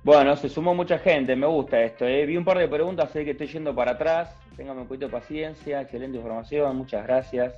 Bueno, 0.03 0.35
se 0.37 0.49
sumó 0.49 0.75
mucha 0.75 0.99
gente, 0.99 1.37
me 1.37 1.47
gusta 1.47 1.81
esto. 1.83 2.07
¿eh? 2.07 2.25
Vi 2.25 2.37
un 2.37 2.45
par 2.45 2.59
de 2.59 2.69
preguntas, 2.69 3.11
sé 3.11 3.25
que 3.25 3.33
estoy 3.33 3.49
yendo 3.49 3.75
para 3.75 3.93
atrás. 3.93 4.35
Téngame 4.57 4.83
un 4.83 4.87
poquito 4.87 5.07
de 5.07 5.13
paciencia, 5.13 5.81
excelente 5.81 6.17
información, 6.17 6.77
muchas 6.77 7.07
gracias. 7.07 7.55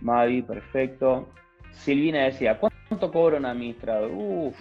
Mavi, 0.00 0.42
perfecto. 0.42 1.28
Silvina 1.72 2.24
decía, 2.24 2.58
¿cuánto 2.58 3.10
cobra 3.12 3.38
un 3.38 3.46
administrador? 3.46 4.10
Uf, 4.12 4.56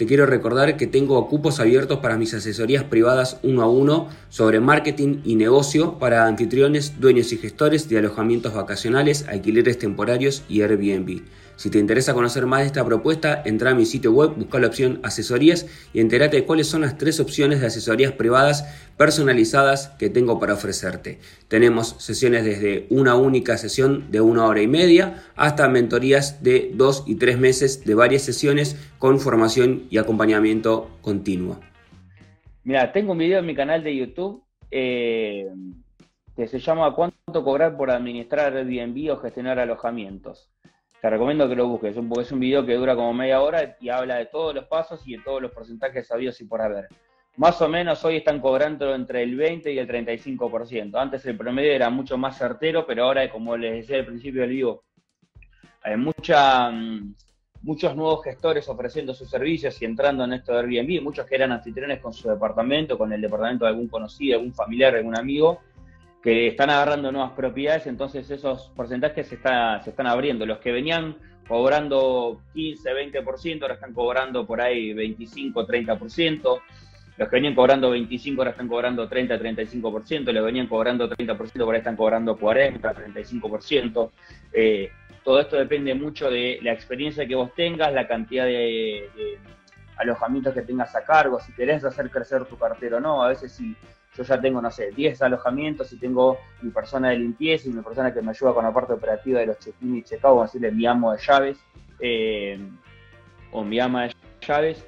te 0.00 0.06
quiero 0.06 0.24
recordar 0.24 0.78
que 0.78 0.86
tengo 0.86 1.28
cupos 1.28 1.60
abiertos 1.60 1.98
para 1.98 2.16
mis 2.16 2.32
asesorías 2.32 2.84
privadas 2.84 3.36
uno 3.42 3.60
a 3.60 3.68
uno 3.68 4.08
sobre 4.30 4.58
marketing 4.58 5.20
y 5.26 5.34
negocio 5.34 5.98
para 5.98 6.26
anfitriones, 6.26 6.98
dueños 6.98 7.34
y 7.34 7.36
gestores 7.36 7.86
de 7.90 7.98
alojamientos 7.98 8.54
vacacionales, 8.54 9.26
alquileres 9.28 9.78
temporarios 9.78 10.42
y 10.48 10.62
Airbnb. 10.62 11.20
Si 11.60 11.68
te 11.68 11.78
interesa 11.78 12.14
conocer 12.14 12.46
más 12.46 12.60
de 12.60 12.68
esta 12.68 12.86
propuesta, 12.86 13.42
entra 13.44 13.72
a 13.72 13.74
mi 13.74 13.84
sitio 13.84 14.12
web, 14.12 14.34
busca 14.34 14.58
la 14.58 14.68
opción 14.68 14.98
asesorías 15.02 15.66
y 15.92 16.00
entérate 16.00 16.38
de 16.38 16.46
cuáles 16.46 16.68
son 16.68 16.80
las 16.80 16.96
tres 16.96 17.20
opciones 17.20 17.60
de 17.60 17.66
asesorías 17.66 18.12
privadas 18.12 18.88
personalizadas 18.96 19.88
que 19.98 20.08
tengo 20.08 20.40
para 20.40 20.54
ofrecerte. 20.54 21.18
Tenemos 21.48 21.96
sesiones 21.98 22.46
desde 22.46 22.86
una 22.88 23.14
única 23.14 23.58
sesión 23.58 24.10
de 24.10 24.22
una 24.22 24.46
hora 24.46 24.62
y 24.62 24.68
media 24.68 25.22
hasta 25.36 25.68
mentorías 25.68 26.42
de 26.42 26.70
dos 26.72 27.04
y 27.06 27.16
tres 27.16 27.38
meses 27.38 27.84
de 27.84 27.94
varias 27.94 28.22
sesiones 28.22 28.94
con 28.98 29.20
formación 29.20 29.82
y 29.90 29.98
acompañamiento 29.98 30.88
continuo. 31.02 31.60
Mira, 32.64 32.90
tengo 32.90 33.12
un 33.12 33.18
video 33.18 33.40
en 33.40 33.44
mi 33.44 33.54
canal 33.54 33.84
de 33.84 33.94
YouTube 33.94 34.42
eh, 34.70 35.46
que 36.34 36.48
se 36.48 36.58
llama 36.58 36.94
¿Cuánto 36.94 37.44
cobrar 37.44 37.76
por 37.76 37.90
administrar 37.90 38.56
Airbnb 38.56 39.12
o 39.12 39.18
gestionar 39.18 39.58
alojamientos? 39.58 40.50
Te 41.00 41.08
recomiendo 41.08 41.48
que 41.48 41.56
lo 41.56 41.66
busques, 41.66 41.94
porque 41.94 42.22
es 42.22 42.32
un 42.32 42.40
video 42.40 42.64
que 42.66 42.74
dura 42.74 42.94
como 42.94 43.14
media 43.14 43.40
hora 43.40 43.76
y 43.80 43.88
habla 43.88 44.16
de 44.16 44.26
todos 44.26 44.54
los 44.54 44.66
pasos 44.66 45.00
y 45.06 45.16
de 45.16 45.22
todos 45.22 45.40
los 45.40 45.50
porcentajes 45.52 46.06
sabidos 46.06 46.40
y 46.40 46.44
por 46.44 46.60
haber. 46.60 46.88
Más 47.36 47.62
o 47.62 47.68
menos 47.68 48.04
hoy 48.04 48.16
están 48.16 48.40
cobrando 48.40 48.94
entre 48.94 49.22
el 49.22 49.34
20 49.34 49.72
y 49.72 49.78
el 49.78 49.88
35%. 49.88 50.94
Antes 51.00 51.24
el 51.24 51.38
promedio 51.38 51.72
era 51.72 51.88
mucho 51.88 52.18
más 52.18 52.36
certero, 52.36 52.84
pero 52.86 53.04
ahora, 53.04 53.30
como 53.30 53.56
les 53.56 53.76
decía 53.76 53.96
al 53.96 54.06
principio 54.06 54.42
del 54.42 54.50
vivo, 54.50 54.84
hay 55.82 55.96
mm, 55.96 57.14
muchos 57.62 57.96
nuevos 57.96 58.22
gestores 58.22 58.68
ofreciendo 58.68 59.14
sus 59.14 59.30
servicios 59.30 59.80
y 59.80 59.86
entrando 59.86 60.24
en 60.24 60.34
esto 60.34 60.52
de 60.52 60.58
Airbnb, 60.58 61.02
muchos 61.02 61.24
que 61.24 61.36
eran 61.36 61.52
anfitriones 61.52 62.00
con 62.00 62.12
su 62.12 62.28
departamento, 62.28 62.98
con 62.98 63.10
el 63.10 63.22
departamento 63.22 63.64
de 63.64 63.70
algún 63.70 63.88
conocido, 63.88 64.36
algún 64.36 64.52
familiar, 64.52 64.94
algún 64.94 65.16
amigo, 65.16 65.60
que 66.22 66.48
están 66.48 66.70
agarrando 66.70 67.10
nuevas 67.10 67.32
propiedades, 67.32 67.86
entonces 67.86 68.30
esos 68.30 68.70
porcentajes 68.76 69.28
se, 69.28 69.36
está, 69.36 69.82
se 69.82 69.90
están 69.90 70.06
abriendo. 70.06 70.44
Los 70.44 70.58
que 70.58 70.70
venían 70.70 71.16
cobrando 71.48 72.42
15, 72.52 72.90
20%, 72.92 73.62
ahora 73.62 73.74
están 73.74 73.94
cobrando 73.94 74.46
por 74.46 74.60
ahí 74.60 74.92
25, 74.92 75.66
30%. 75.66 76.60
Los 77.16 77.28
que 77.28 77.36
venían 77.36 77.54
cobrando 77.54 77.90
25 77.90 78.40
ahora 78.40 78.50
están 78.52 78.68
cobrando 78.68 79.08
30, 79.08 79.38
35%, 79.38 80.24
los 80.24 80.34
que 80.34 80.40
venían 80.40 80.66
cobrando 80.68 81.08
30% 81.08 81.60
ahora 81.60 81.78
están 81.78 81.96
cobrando 81.96 82.36
40, 82.36 82.94
35%. 82.94 84.10
Eh, 84.52 84.90
todo 85.24 85.40
esto 85.40 85.56
depende 85.56 85.94
mucho 85.94 86.30
de 86.30 86.58
la 86.62 86.72
experiencia 86.72 87.26
que 87.26 87.34
vos 87.34 87.54
tengas, 87.54 87.92
la 87.92 88.06
cantidad 88.06 88.44
de, 88.44 89.10
de 89.16 89.38
alojamientos 89.96 90.54
que 90.54 90.62
tengas 90.62 90.94
a 90.96 91.04
cargo, 91.04 91.38
si 91.40 91.52
querés 91.52 91.84
hacer 91.84 92.10
crecer 92.10 92.44
tu 92.44 92.56
cartero 92.56 92.98
o 92.98 93.00
no. 93.00 93.22
A 93.22 93.28
veces 93.28 93.52
si 93.52 93.76
yo 94.20 94.24
ya 94.24 94.40
tengo, 94.40 94.60
no 94.60 94.70
sé, 94.70 94.90
10 94.90 95.22
alojamientos 95.22 95.92
y 95.94 95.98
tengo 95.98 96.38
mi 96.60 96.70
persona 96.70 97.08
de 97.08 97.18
limpieza 97.18 97.68
y 97.68 97.72
mi 97.72 97.80
persona 97.80 98.12
que 98.12 98.20
me 98.20 98.30
ayuda 98.30 98.52
con 98.52 98.64
la 98.64 98.72
parte 98.72 98.92
operativa 98.92 99.40
de 99.40 99.46
los 99.46 99.58
check-in 99.58 99.96
y 99.96 100.02
check-out, 100.02 100.36
vamos 100.36 100.42
a 100.42 100.46
decirle 100.46 100.72
mi 100.72 100.86
amo 100.86 101.12
de 101.12 101.18
llaves, 101.18 101.58
eh, 102.00 102.58
o 103.52 103.64
mi 103.64 103.80
ama 103.80 104.04
de 104.04 104.14
llaves, 104.46 104.86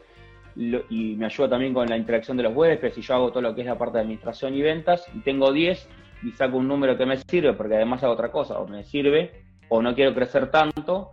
y 0.54 1.16
me 1.16 1.24
ayuda 1.24 1.48
también 1.48 1.72
con 1.72 1.88
la 1.88 1.96
interacción 1.96 2.36
de 2.36 2.42
los 2.42 2.54
huéspedes 2.54 2.98
y 2.98 3.00
yo 3.00 3.14
hago 3.14 3.30
todo 3.30 3.40
lo 3.40 3.54
que 3.54 3.62
es 3.62 3.66
la 3.66 3.78
parte 3.78 3.96
de 3.96 4.02
administración 4.02 4.54
y 4.54 4.60
ventas, 4.60 5.06
y 5.14 5.20
tengo 5.20 5.50
10 5.50 5.88
y 6.24 6.32
saco 6.32 6.58
un 6.58 6.68
número 6.68 6.98
que 6.98 7.06
me 7.06 7.16
sirve, 7.16 7.54
porque 7.54 7.76
además 7.76 8.02
hago 8.02 8.12
otra 8.12 8.30
cosa, 8.30 8.58
o 8.58 8.68
me 8.68 8.84
sirve, 8.84 9.32
o 9.70 9.80
no 9.80 9.94
quiero 9.94 10.14
crecer 10.14 10.50
tanto, 10.50 11.12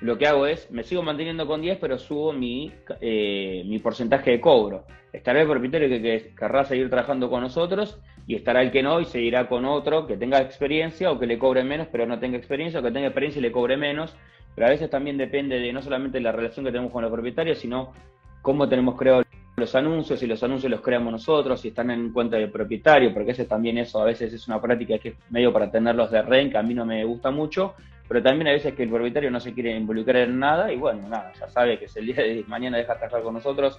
lo 0.00 0.16
que 0.16 0.26
hago 0.26 0.46
es, 0.46 0.70
me 0.70 0.82
sigo 0.82 1.02
manteniendo 1.02 1.46
con 1.46 1.60
10, 1.60 1.78
pero 1.78 1.98
subo 1.98 2.32
mi, 2.32 2.72
eh, 3.00 3.62
mi 3.66 3.78
porcentaje 3.78 4.30
de 4.30 4.40
cobro. 4.40 4.84
Estará 5.12 5.42
el 5.42 5.48
propietario 5.48 5.88
que, 5.88 6.32
querrá 6.38 6.64
seguir 6.64 6.88
trabajando 6.88 7.28
con 7.28 7.42
nosotros 7.42 7.98
y 8.26 8.34
estará 8.34 8.62
el 8.62 8.70
que 8.70 8.82
no 8.82 9.00
y 9.00 9.04
seguirá 9.04 9.48
con 9.48 9.64
otro 9.64 10.06
que 10.06 10.16
tenga 10.16 10.40
experiencia 10.40 11.10
o 11.10 11.18
que 11.18 11.26
le 11.26 11.38
cobre 11.38 11.64
menos, 11.64 11.88
pero 11.92 12.06
no 12.06 12.18
tenga 12.18 12.38
experiencia, 12.38 12.80
o 12.80 12.82
que 12.82 12.90
tenga 12.90 13.08
experiencia 13.08 13.40
y 13.40 13.42
le 13.42 13.52
cobre 13.52 13.76
menos. 13.76 14.16
Pero 14.54 14.66
a 14.66 14.70
veces 14.70 14.88
también 14.88 15.18
depende 15.18 15.58
de 15.58 15.72
no 15.72 15.82
solamente 15.82 16.20
la 16.20 16.32
relación 16.32 16.64
que 16.64 16.72
tenemos 16.72 16.92
con 16.92 17.02
los 17.02 17.12
propietarios, 17.12 17.58
sino 17.58 17.92
cómo 18.40 18.68
tenemos 18.68 18.96
creado 18.96 19.22
los 19.56 19.74
anuncios, 19.74 20.18
si 20.18 20.26
los 20.26 20.42
anuncios 20.42 20.70
los 20.70 20.80
creamos 20.80 21.12
nosotros, 21.12 21.60
si 21.60 21.68
están 21.68 21.90
en 21.90 22.12
cuenta 22.12 22.38
del 22.38 22.50
propietario, 22.50 23.12
porque 23.12 23.32
ese 23.32 23.44
también 23.44 23.76
eso 23.76 24.00
a 24.00 24.06
veces 24.06 24.32
es 24.32 24.48
una 24.48 24.60
práctica 24.60 24.98
que 24.98 25.10
es 25.10 25.14
medio 25.28 25.52
para 25.52 25.70
tenerlos 25.70 26.10
de 26.10 26.22
rey, 26.22 26.48
que 26.48 26.56
a 26.56 26.62
mí 26.62 26.72
no 26.72 26.86
me 26.86 27.04
gusta 27.04 27.30
mucho, 27.30 27.74
pero 28.10 28.24
también 28.24 28.48
hay 28.48 28.54
veces 28.54 28.74
que 28.74 28.82
el 28.82 28.90
propietario 28.90 29.30
no 29.30 29.38
se 29.38 29.54
quiere 29.54 29.76
involucrar 29.76 30.16
en 30.16 30.40
nada 30.40 30.72
y 30.72 30.76
bueno, 30.76 31.08
nada, 31.08 31.32
ya 31.38 31.48
sabe 31.48 31.78
que 31.78 31.86
si 31.86 32.00
el 32.00 32.06
día 32.06 32.16
de 32.16 32.44
mañana 32.48 32.76
deja 32.76 32.94
de 32.94 32.98
trabajar 32.98 33.22
con 33.22 33.34
nosotros, 33.34 33.78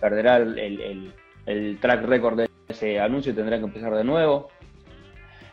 perderá 0.00 0.38
el, 0.38 1.78
track 1.78 2.04
record 2.04 2.38
de 2.38 2.48
ese 2.68 2.98
anuncio 2.98 3.32
y 3.32 3.34
tendrá 3.34 3.58
que 3.58 3.64
empezar 3.64 3.94
de 3.94 4.02
nuevo. 4.02 4.48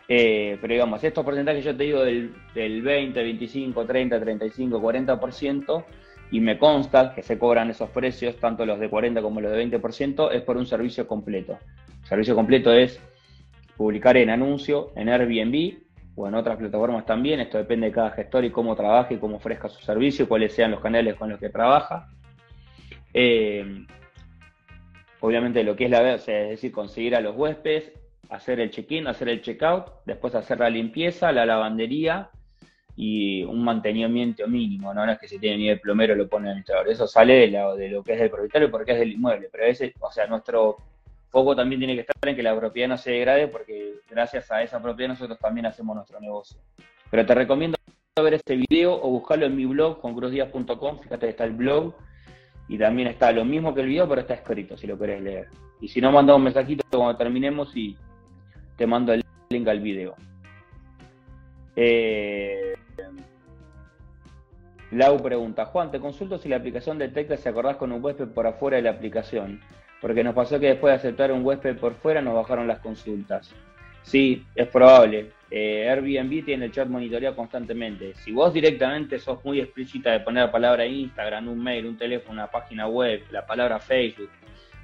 Eh, 0.07 0.57
pero 0.61 0.73
digamos, 0.73 1.03
estos 1.03 1.25
porcentajes 1.25 1.65
yo 1.65 1.75
te 1.75 1.83
digo 1.83 2.05
del, 2.05 2.33
del 2.55 2.81
20, 2.81 3.21
25, 3.21 3.85
30, 3.85 4.17
35, 4.17 4.81
40%, 4.81 5.85
y 6.31 6.39
me 6.39 6.57
consta 6.57 7.13
que 7.13 7.23
se 7.23 7.37
cobran 7.37 7.71
esos 7.71 7.89
precios, 7.89 8.37
tanto 8.37 8.65
los 8.65 8.79
de 8.79 8.89
40 8.89 9.21
como 9.21 9.41
los 9.41 9.51
de 9.51 9.67
20%, 9.69 10.31
es 10.31 10.41
por 10.43 10.55
un 10.55 10.65
servicio 10.65 11.05
completo. 11.07 11.57
El 12.03 12.07
servicio 12.07 12.35
completo 12.35 12.71
es 12.71 13.01
publicar 13.75 14.15
en 14.15 14.29
anuncio, 14.29 14.93
en 14.95 15.09
Airbnb 15.09 15.83
o 16.15 16.27
en 16.27 16.35
otras 16.35 16.57
plataformas 16.57 17.05
también. 17.05 17.39
Esto 17.39 17.57
depende 17.57 17.87
de 17.87 17.93
cada 17.93 18.11
gestor 18.11 18.45
y 18.45 18.51
cómo 18.51 18.75
trabaje 18.75 19.19
cómo 19.19 19.37
ofrezca 19.37 19.69
su 19.69 19.81
servicio, 19.81 20.27
cuáles 20.27 20.53
sean 20.53 20.71
los 20.71 20.81
canales 20.81 21.15
con 21.15 21.29
los 21.29 21.39
que 21.39 21.49
trabaja. 21.49 22.09
Eh, 23.13 23.85
obviamente 25.19 25.63
lo 25.63 25.75
que 25.75 25.85
es 25.85 25.91
la 25.91 26.13
es 26.13 26.25
decir, 26.25 26.71
conseguir 26.71 27.15
a 27.15 27.21
los 27.21 27.35
huéspedes, 27.35 27.91
hacer 28.29 28.59
el 28.59 28.71
check-in, 28.71 29.07
hacer 29.07 29.29
el 29.29 29.41
check-out, 29.41 29.85
después 30.05 30.35
hacer 30.35 30.59
la 30.59 30.69
limpieza, 30.69 31.31
la 31.31 31.45
lavandería 31.45 32.29
y 32.95 33.43
un 33.43 33.63
mantenimiento 33.63 34.47
mínimo, 34.47 34.93
no, 34.93 35.09
es 35.09 35.17
que 35.17 35.27
si 35.27 35.39
tiene 35.39 35.57
nivel 35.57 35.79
plomero 35.79 36.13
lo 36.13 36.27
pone 36.27 36.45
el 36.45 36.51
administrador, 36.51 36.89
eso 36.89 37.07
sale 37.07 37.33
de, 37.33 37.47
de 37.77 37.89
lo 37.89 38.03
que 38.03 38.13
es 38.13 38.19
del 38.19 38.29
propietario 38.29 38.69
porque 38.69 38.91
es 38.91 38.99
del 38.99 39.13
inmueble, 39.13 39.49
pero 39.51 39.63
a 39.63 39.67
veces, 39.67 39.93
o 39.99 40.11
sea, 40.11 40.27
nuestro 40.27 40.77
foco 41.33 41.55
también 41.55 41.79
tiene 41.79 41.95
que 41.95 42.01
estar 42.01 42.29
en 42.29 42.35
que 42.35 42.43
la 42.43 42.55
propiedad 42.55 42.87
no 42.87 42.97
se 42.97 43.09
degrade 43.09 43.47
porque 43.47 43.95
gracias 44.07 44.51
a 44.51 44.61
esa 44.61 44.79
propiedad 44.79 45.09
nosotros 45.09 45.39
también 45.39 45.65
hacemos 45.65 45.95
nuestro 45.95 46.19
negocio. 46.19 46.59
Pero 47.09 47.25
te 47.25 47.33
recomiendo 47.33 47.75
ver 48.21 48.35
este 48.35 48.55
video 48.55 48.93
o 48.93 49.09
buscarlo 49.09 49.47
en 49.47 49.55
mi 49.55 49.65
blog, 49.65 49.99
concruzdias.com, 49.99 50.99
fíjate 50.99 51.25
que 51.25 51.29
está 51.31 51.43
el 51.45 51.53
blog 51.53 51.95
y 52.69 52.77
también 52.77 53.07
está 53.07 53.31
lo 53.31 53.43
mismo 53.43 53.73
que 53.73 53.81
el 53.81 53.87
video, 53.87 54.07
pero 54.07 54.21
está 54.21 54.35
escrito 54.35 54.77
si 54.77 54.85
lo 54.85 54.97
querés 54.99 55.23
leer. 55.23 55.47
Y 55.81 55.87
si 55.87 55.99
no, 55.99 56.11
manda 56.11 56.35
un 56.35 56.43
mensajito 56.43 56.85
cuando 56.91 57.17
terminemos 57.17 57.75
y 57.75 57.97
te 58.77 58.85
mando 58.85 59.11
el 59.11 59.23
link 59.49 59.67
al 59.67 59.79
video. 59.79 60.15
Eh, 61.75 62.75
Lau 64.91 65.17
pregunta, 65.17 65.65
Juan, 65.65 65.89
te 65.89 65.99
consulto 65.99 66.37
si 66.37 66.47
la 66.47 66.57
aplicación 66.57 66.99
detecta 66.99 67.37
si 67.37 67.49
acordás 67.49 67.77
con 67.77 67.91
un 67.91 68.05
huésped 68.05 68.27
por 68.27 68.45
afuera 68.45 68.77
de 68.77 68.83
la 68.83 68.91
aplicación, 68.91 69.59
porque 70.03 70.21
nos 70.21 70.35
pasó 70.35 70.59
que 70.59 70.67
después 70.67 70.91
de 70.91 70.97
aceptar 70.97 71.31
un 71.31 71.45
huésped 71.45 71.77
por 71.77 71.93
fuera 71.93 72.21
nos 72.21 72.35
bajaron 72.35 72.67
las 72.67 72.79
consultas. 72.79 73.55
Sí, 74.01 74.45
es 74.53 74.67
probable. 74.67 75.31
Eh, 75.49 75.89
Airbnb 75.89 76.43
tiene 76.43 76.65
el 76.65 76.73
chat 76.73 76.89
monitoreado 76.89 77.37
constantemente. 77.37 78.13
Si 78.15 78.33
vos 78.33 78.53
directamente 78.53 79.17
sos 79.17 79.45
muy 79.45 79.61
explícita 79.61 80.11
de 80.11 80.19
poner 80.19 80.47
la 80.47 80.51
palabra 80.51 80.85
Instagram, 80.85 81.47
un 81.47 81.63
mail, 81.63 81.85
un 81.85 81.97
teléfono, 81.97 82.33
una 82.33 82.51
página 82.51 82.85
web, 82.85 83.23
la 83.31 83.45
palabra 83.45 83.79
Facebook 83.79 84.29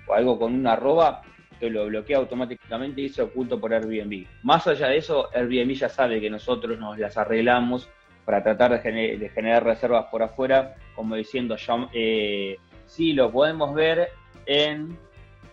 o 0.07 0.13
algo 0.13 0.39
con 0.39 0.53
una 0.53 0.71
arroba, 0.71 1.21
te 1.59 1.69
lo 1.69 1.87
bloquea 1.87 2.15
automáticamente 2.15 3.01
y 3.01 3.09
se 3.09 3.21
oculto 3.21 3.59
por 3.59 3.73
Airbnb. 3.73 4.25
Más 4.43 4.67
allá 4.67 4.87
de 4.87 4.99
eso, 4.99 5.27
Airbnb 5.35 5.73
ya 5.73 5.89
sabe 5.89 6.21
que 6.21 6.29
nosotros 6.29 6.79
nos 6.79 6.97
las 6.97 7.17
arreglamos 7.17 7.89
para 8.23 8.41
tratar 8.41 8.81
de, 8.81 9.29
generar 9.35 9.65
reservas 9.65 10.05
por 10.05 10.23
afuera, 10.23 10.75
como 10.95 11.17
diciendo, 11.17 11.57
eh, 11.91 12.55
sí, 12.85 13.11
lo 13.11 13.29
podemos 13.33 13.75
ver 13.75 14.11
en 14.45 14.97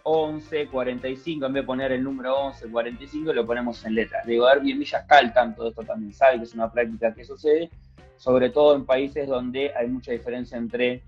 11.45, 0.06 1.46
en 1.46 1.52
vez 1.52 1.62
de 1.62 1.66
poner 1.66 1.90
el 1.90 2.04
número 2.04 2.52
11.45, 2.52 3.32
lo 3.32 3.44
ponemos 3.44 3.84
en 3.84 3.96
letras. 3.96 4.24
Digo, 4.24 4.46
Airbnb 4.46 4.84
ya 4.84 4.98
está 4.98 5.18
al 5.18 5.32
tanto 5.32 5.64
de 5.64 5.70
esto 5.70 5.82
también, 5.82 6.12
sabe 6.12 6.38
que 6.38 6.44
es 6.44 6.54
una 6.54 6.70
práctica 6.70 7.12
que 7.12 7.24
sucede, 7.24 7.70
sobre 8.16 8.50
todo 8.50 8.76
en 8.76 8.86
países 8.86 9.26
donde 9.26 9.72
hay 9.74 9.88
mucha 9.88 10.12
diferencia 10.12 10.56
entre 10.56 11.02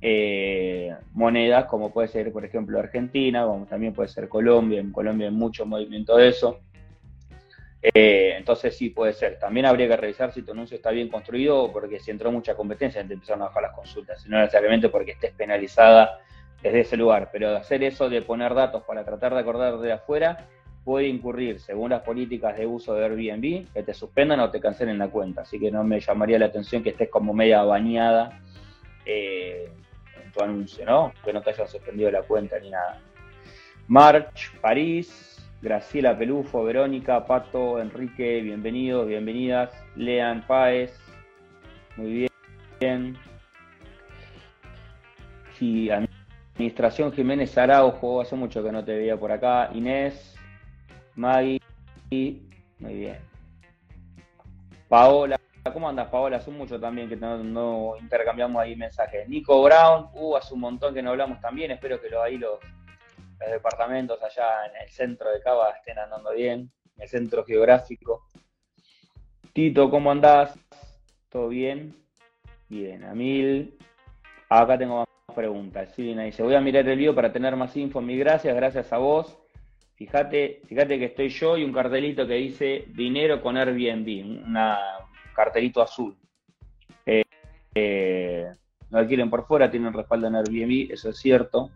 eh, 0.00 0.94
monedas, 1.12 1.64
como 1.64 1.92
puede 1.92 2.06
ser, 2.06 2.32
por 2.32 2.44
ejemplo, 2.44 2.78
Argentina, 2.78 3.44
como 3.44 3.66
también 3.66 3.92
puede 3.92 4.08
ser 4.10 4.28
Colombia. 4.28 4.80
En 4.80 4.92
Colombia 4.92 5.26
hay 5.26 5.34
mucho 5.34 5.66
movimiento 5.66 6.16
de 6.16 6.28
eso. 6.28 6.60
Eh, 7.82 8.34
entonces 8.36 8.76
sí 8.76 8.90
puede 8.90 9.12
ser. 9.12 9.40
También 9.40 9.66
habría 9.66 9.88
que 9.88 9.96
revisar 9.96 10.32
si 10.32 10.42
tu 10.42 10.52
anuncio 10.52 10.76
está 10.76 10.92
bien 10.92 11.08
construido, 11.08 11.72
porque 11.72 11.98
si 11.98 12.12
entró 12.12 12.30
mucha 12.30 12.54
competencia, 12.54 13.04
te 13.04 13.14
empezaron 13.14 13.42
a 13.42 13.46
bajar 13.46 13.62
las 13.62 13.72
consultas, 13.72 14.24
y 14.24 14.28
no 14.28 14.38
necesariamente 14.38 14.88
porque 14.88 15.12
estés 15.12 15.32
penalizada 15.32 16.20
desde 16.66 16.80
ese 16.80 16.96
lugar. 16.96 17.30
Pero 17.32 17.56
hacer 17.56 17.82
eso 17.82 18.08
de 18.08 18.22
poner 18.22 18.54
datos 18.54 18.82
para 18.82 19.04
tratar 19.04 19.34
de 19.34 19.40
acordar 19.40 19.78
de 19.78 19.92
afuera 19.92 20.48
puede 20.84 21.08
incurrir, 21.08 21.60
según 21.60 21.90
las 21.90 22.02
políticas 22.02 22.56
de 22.56 22.66
uso 22.66 22.94
de 22.94 23.04
Airbnb, 23.04 23.72
que 23.72 23.82
te 23.82 23.92
suspendan 23.92 24.40
o 24.40 24.50
te 24.50 24.60
cancelen 24.60 24.98
la 24.98 25.08
cuenta. 25.08 25.42
Así 25.42 25.58
que 25.58 25.70
no 25.70 25.82
me 25.82 26.00
llamaría 26.00 26.38
la 26.38 26.46
atención 26.46 26.82
que 26.82 26.90
estés 26.90 27.08
como 27.08 27.32
media 27.34 27.62
bañada 27.62 28.40
eh, 29.04 29.68
en 30.22 30.32
tu 30.32 30.42
anuncio, 30.42 30.84
¿no? 30.84 31.12
Que 31.24 31.32
no 31.32 31.42
te 31.42 31.50
haya 31.50 31.66
suspendido 31.66 32.10
la 32.10 32.22
cuenta 32.22 32.58
ni 32.60 32.70
nada. 32.70 33.00
March, 33.88 34.52
París, 34.60 35.44
Graciela 35.60 36.16
Pelufo, 36.16 36.64
Verónica, 36.64 37.24
Pato, 37.24 37.80
Enrique, 37.80 38.40
bienvenidos, 38.42 39.06
bienvenidas. 39.06 39.72
Lean 39.96 40.46
Páez, 40.46 40.96
muy 41.96 42.28
bien. 42.80 43.16
Sí, 45.58 45.88
Administración 46.56 47.12
Jiménez 47.12 47.58
Araujo, 47.58 48.22
hace 48.22 48.34
mucho 48.34 48.64
que 48.64 48.72
no 48.72 48.82
te 48.82 48.96
veía 48.96 49.14
por 49.18 49.30
acá. 49.30 49.68
Inés, 49.74 50.34
Maggie, 51.14 51.60
muy 52.10 52.94
bien. 52.94 53.18
Paola, 54.88 55.38
¿cómo 55.70 55.86
andas 55.86 56.08
Paola? 56.08 56.38
Hace 56.38 56.50
mucho 56.50 56.80
también 56.80 57.10
que 57.10 57.16
no, 57.16 57.98
intercambiamos 57.98 58.62
ahí 58.62 58.74
mensajes. 58.74 59.28
Nico 59.28 59.62
Brown, 59.62 60.08
uh, 60.14 60.36
hace 60.36 60.54
un 60.54 60.60
montón 60.60 60.94
que 60.94 61.02
no 61.02 61.10
hablamos 61.10 61.42
también, 61.42 61.72
espero 61.72 62.00
que 62.00 62.08
lo, 62.08 62.22
ahí 62.22 62.38
los, 62.38 62.58
departamentos 63.38 64.18
allá 64.22 64.64
en 64.70 64.82
el 64.82 64.88
centro 64.88 65.30
de 65.30 65.42
Cava 65.42 65.72
estén 65.72 65.98
andando 65.98 66.32
bien, 66.32 66.72
en 66.96 67.02
el 67.02 67.06
centro 67.06 67.44
geográfico. 67.44 68.28
Tito, 69.52 69.90
¿cómo 69.90 70.10
andás? 70.10 70.58
¿Todo 71.28 71.48
bien? 71.48 71.94
Bien, 72.70 73.04
Amil. 73.04 73.76
Acá 74.48 74.78
tengo 74.78 75.00
más 75.00 75.05
preguntas. 75.36 75.94
Silvina 75.94 76.24
dice, 76.24 76.42
voy 76.42 76.56
a 76.56 76.60
mirar 76.60 76.88
el 76.88 76.98
video 76.98 77.14
para 77.14 77.32
tener 77.32 77.54
más 77.54 77.76
info. 77.76 78.00
Mil 78.00 78.18
gracias, 78.18 78.56
gracias 78.56 78.92
a 78.92 78.98
vos. 78.98 79.38
Fíjate, 79.94 80.62
fíjate 80.66 80.98
que 80.98 81.04
estoy 81.04 81.28
yo 81.28 81.56
y 81.56 81.62
un 81.62 81.72
cartelito 81.72 82.26
que 82.26 82.34
dice 82.34 82.86
dinero 82.88 83.40
con 83.40 83.56
Airbnb, 83.56 84.44
un 84.44 84.58
cartelito 85.34 85.80
azul. 85.80 86.16
Eh, 87.06 87.22
eh, 87.74 88.46
no 88.90 88.98
adquieren 88.98 89.30
por 89.30 89.46
fuera, 89.46 89.70
tienen 89.70 89.92
respaldo 89.92 90.26
en 90.26 90.34
Airbnb, 90.34 90.92
eso 90.92 91.10
es 91.10 91.18
cierto. 91.18 91.70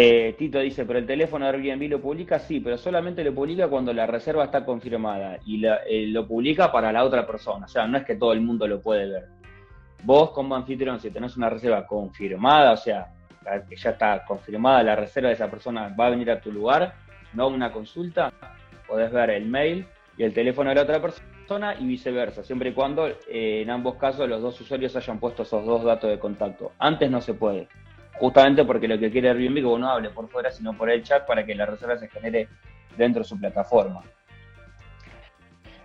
Eh, 0.00 0.36
Tito 0.38 0.60
dice, 0.60 0.84
pero 0.84 1.00
el 1.00 1.06
teléfono 1.06 1.44
de 1.44 1.50
Airbnb 1.50 1.90
lo 1.90 2.00
publica, 2.00 2.38
sí, 2.38 2.60
pero 2.60 2.78
solamente 2.78 3.24
lo 3.24 3.34
publica 3.34 3.66
cuando 3.66 3.92
la 3.92 4.06
reserva 4.06 4.44
está 4.44 4.64
confirmada 4.64 5.40
y 5.44 5.60
eh, 5.66 6.06
lo 6.06 6.24
publica 6.24 6.70
para 6.70 6.92
la 6.92 7.02
otra 7.02 7.26
persona. 7.26 7.66
O 7.66 7.68
sea, 7.68 7.88
no 7.88 7.98
es 7.98 8.04
que 8.04 8.14
todo 8.14 8.32
el 8.32 8.40
mundo 8.40 8.68
lo 8.68 8.80
puede 8.80 9.08
ver. 9.08 9.37
Vos 10.02 10.30
como 10.30 10.54
anfitrión, 10.54 11.00
si 11.00 11.10
tenés 11.10 11.36
una 11.36 11.50
reserva 11.50 11.86
confirmada, 11.86 12.72
o 12.72 12.76
sea, 12.76 13.12
que 13.68 13.76
ya 13.76 13.90
está 13.90 14.24
confirmada 14.24 14.82
la 14.82 14.96
reserva 14.96 15.28
de 15.28 15.34
esa 15.34 15.50
persona, 15.50 15.94
va 15.98 16.06
a 16.06 16.10
venir 16.10 16.30
a 16.30 16.40
tu 16.40 16.52
lugar, 16.52 16.94
no 17.32 17.48
una 17.48 17.72
consulta, 17.72 18.32
podés 18.86 19.10
ver 19.10 19.30
el 19.30 19.46
mail 19.46 19.86
y 20.16 20.24
el 20.24 20.32
teléfono 20.32 20.70
de 20.70 20.76
la 20.76 20.82
otra 20.82 21.00
persona 21.00 21.74
y 21.78 21.86
viceversa, 21.86 22.42
siempre 22.42 22.70
y 22.70 22.72
cuando 22.72 23.06
eh, 23.06 23.62
en 23.62 23.70
ambos 23.70 23.96
casos 23.96 24.28
los 24.28 24.42
dos 24.42 24.60
usuarios 24.60 24.94
hayan 24.96 25.18
puesto 25.18 25.42
esos 25.42 25.64
dos 25.64 25.84
datos 25.84 26.10
de 26.10 26.18
contacto. 26.18 26.72
Antes 26.78 27.10
no 27.10 27.20
se 27.20 27.34
puede 27.34 27.68
justamente 28.18 28.64
porque 28.64 28.88
lo 28.88 28.98
que 28.98 29.10
quiere 29.10 29.30
Airbnb 29.30 29.54
que 29.54 29.62
no 29.62 29.90
hable 29.90 30.10
por 30.10 30.28
fuera, 30.28 30.50
sino 30.50 30.76
por 30.76 30.90
el 30.90 31.02
chat 31.02 31.26
para 31.26 31.44
que 31.44 31.54
la 31.54 31.66
reserva 31.66 31.96
se 31.96 32.08
genere 32.08 32.48
dentro 32.96 33.22
de 33.22 33.28
su 33.28 33.38
plataforma. 33.38 34.02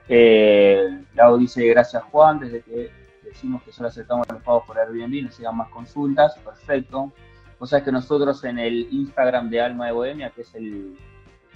Eh, 0.10 1.00
Lau 1.14 1.38
dice, 1.38 1.66
gracias 1.68 2.04
Juan, 2.04 2.40
desde 2.40 2.62
que 2.62 2.92
decimos 3.34 3.64
que 3.64 3.72
solo 3.72 3.90
aceptamos 3.90 4.28
los 4.32 4.42
pagos 4.44 4.64
por 4.66 4.78
Airbnb, 4.78 5.24
nos 5.24 5.36
sigan 5.36 5.58
más 5.58 5.70
consultas, 5.70 6.38
perfecto. 6.40 7.12
O 7.60 7.66
sea, 7.66 7.80
es 7.80 7.86
que 7.86 7.92
nosotros 7.92 8.44
en 8.44 8.60
el 8.60 8.88
Instagram 8.92 9.50
de 9.50 9.62
Alma 9.62 9.88
de 9.88 9.92
Bohemia, 9.92 10.30
que 10.30 10.42
es 10.42 10.54
el, 10.56 10.96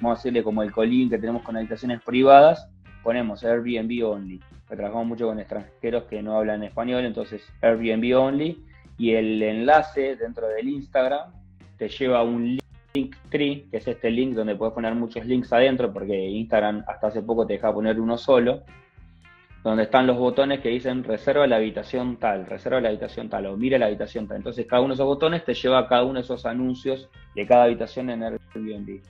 vamos 0.02 0.18
a 0.18 0.20
decirle 0.20 0.44
como 0.44 0.64
el 0.64 0.72
colín 0.72 1.10
que 1.10 1.18
tenemos 1.18 1.44
con 1.44 1.56
habitaciones 1.56 2.02
privadas, 2.02 2.68
ponemos 3.04 3.44
Airbnb 3.44 4.06
only. 4.06 4.42
trabajamos 4.68 5.08
mucho 5.08 5.28
con 5.28 5.40
extranjeros 5.40 6.04
que 6.06 6.22
no 6.22 6.38
hablan 6.38 6.64
español, 6.64 7.06
entonces 7.06 7.42
Airbnb 7.62 8.18
only. 8.18 8.64
Y 8.98 9.12
el 9.14 9.42
enlace 9.44 10.16
dentro 10.16 10.48
del 10.48 10.68
Instagram 10.68 11.32
te 11.78 11.88
lleva 11.88 12.20
a 12.20 12.24
un 12.24 12.58
link 12.96 13.16
tree, 13.30 13.68
que 13.70 13.78
es 13.78 13.88
este 13.88 14.10
link 14.10 14.34
donde 14.34 14.56
puedes 14.56 14.74
poner 14.74 14.96
muchos 14.96 15.24
links 15.26 15.54
adentro, 15.54 15.94
porque 15.94 16.18
Instagram 16.18 16.84
hasta 16.88 17.08
hace 17.08 17.22
poco 17.22 17.46
te 17.46 17.54
deja 17.54 17.72
poner 17.72 18.00
uno 18.00 18.18
solo 18.18 18.64
donde 19.64 19.84
están 19.84 20.08
los 20.08 20.18
botones 20.18 20.62
que 20.62 20.70
dicen 20.70 21.04
reserva 21.04 21.48
la 21.48 21.58
habitación 21.58 22.18
tal, 22.18 22.46
reserva 22.46 22.80
la 22.80 22.90
habitación 22.90 23.30
tal 23.30 23.48
o 23.48 23.58
mira 23.58 23.78
la 23.78 23.88
habitación 23.88 24.28
tal. 24.28 24.38
Entonces 24.38 24.66
cada 24.66 24.82
uno 24.82 24.90
de 24.90 24.96
esos 24.96 25.06
botones 25.06 25.44
te 25.44 25.54
lleva 25.54 25.80
a 25.80 25.88
cada 25.88 26.04
uno 26.04 26.16
de 26.16 26.22
esos 26.22 26.46
anuncios 26.46 27.10
de 27.36 27.48
cada 27.48 27.64
habitación 27.64 28.10
en 28.10 28.24
Airbnb. 28.24 29.02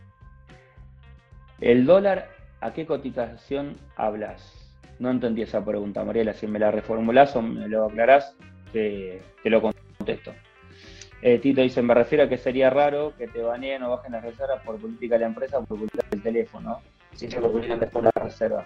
El 1.60 1.86
dólar, 1.86 2.30
¿a 2.62 2.72
qué 2.74 2.86
cotización 2.86 3.78
hablas? 3.96 4.54
No 5.00 5.12
entendí 5.12 5.44
esa 5.44 5.64
pregunta, 5.64 6.04
Mariela. 6.04 6.34
Si 6.34 6.48
me 6.48 6.60
la 6.60 6.72
reformulás 6.72 7.36
o 7.36 7.42
me 7.42 7.68
lo 7.68 7.86
aclarás, 7.86 8.36
te, 8.72 9.22
lo 9.44 9.62
contesto. 9.62 10.34
Eh, 11.22 11.40
Tito 11.40 11.62
dice, 11.62 11.82
me 11.82 11.94
refiero 11.94 12.24
a 12.24 12.30
que 12.30 12.38
sería 12.38 12.70
raro 12.70 13.14
que 13.18 13.28
te 13.28 13.42
baneen 13.42 13.84
o 13.84 13.92
bajen 13.92 14.12
las 14.12 14.24
reservas 14.24 14.64
por 14.64 14.80
política 14.80 15.16
de 15.16 15.22
la 15.22 15.28
empresa 15.28 15.58
o 15.60 15.66
por 15.66 15.78
política 15.78 16.06
del 16.10 16.22
teléfono. 16.22 16.80
Si 17.14 17.30
se 17.30 17.40
lo 17.40 17.52
publican 17.52 17.80
después 17.80 18.06
de 18.06 18.12
la 18.16 18.24
reserva 18.24 18.66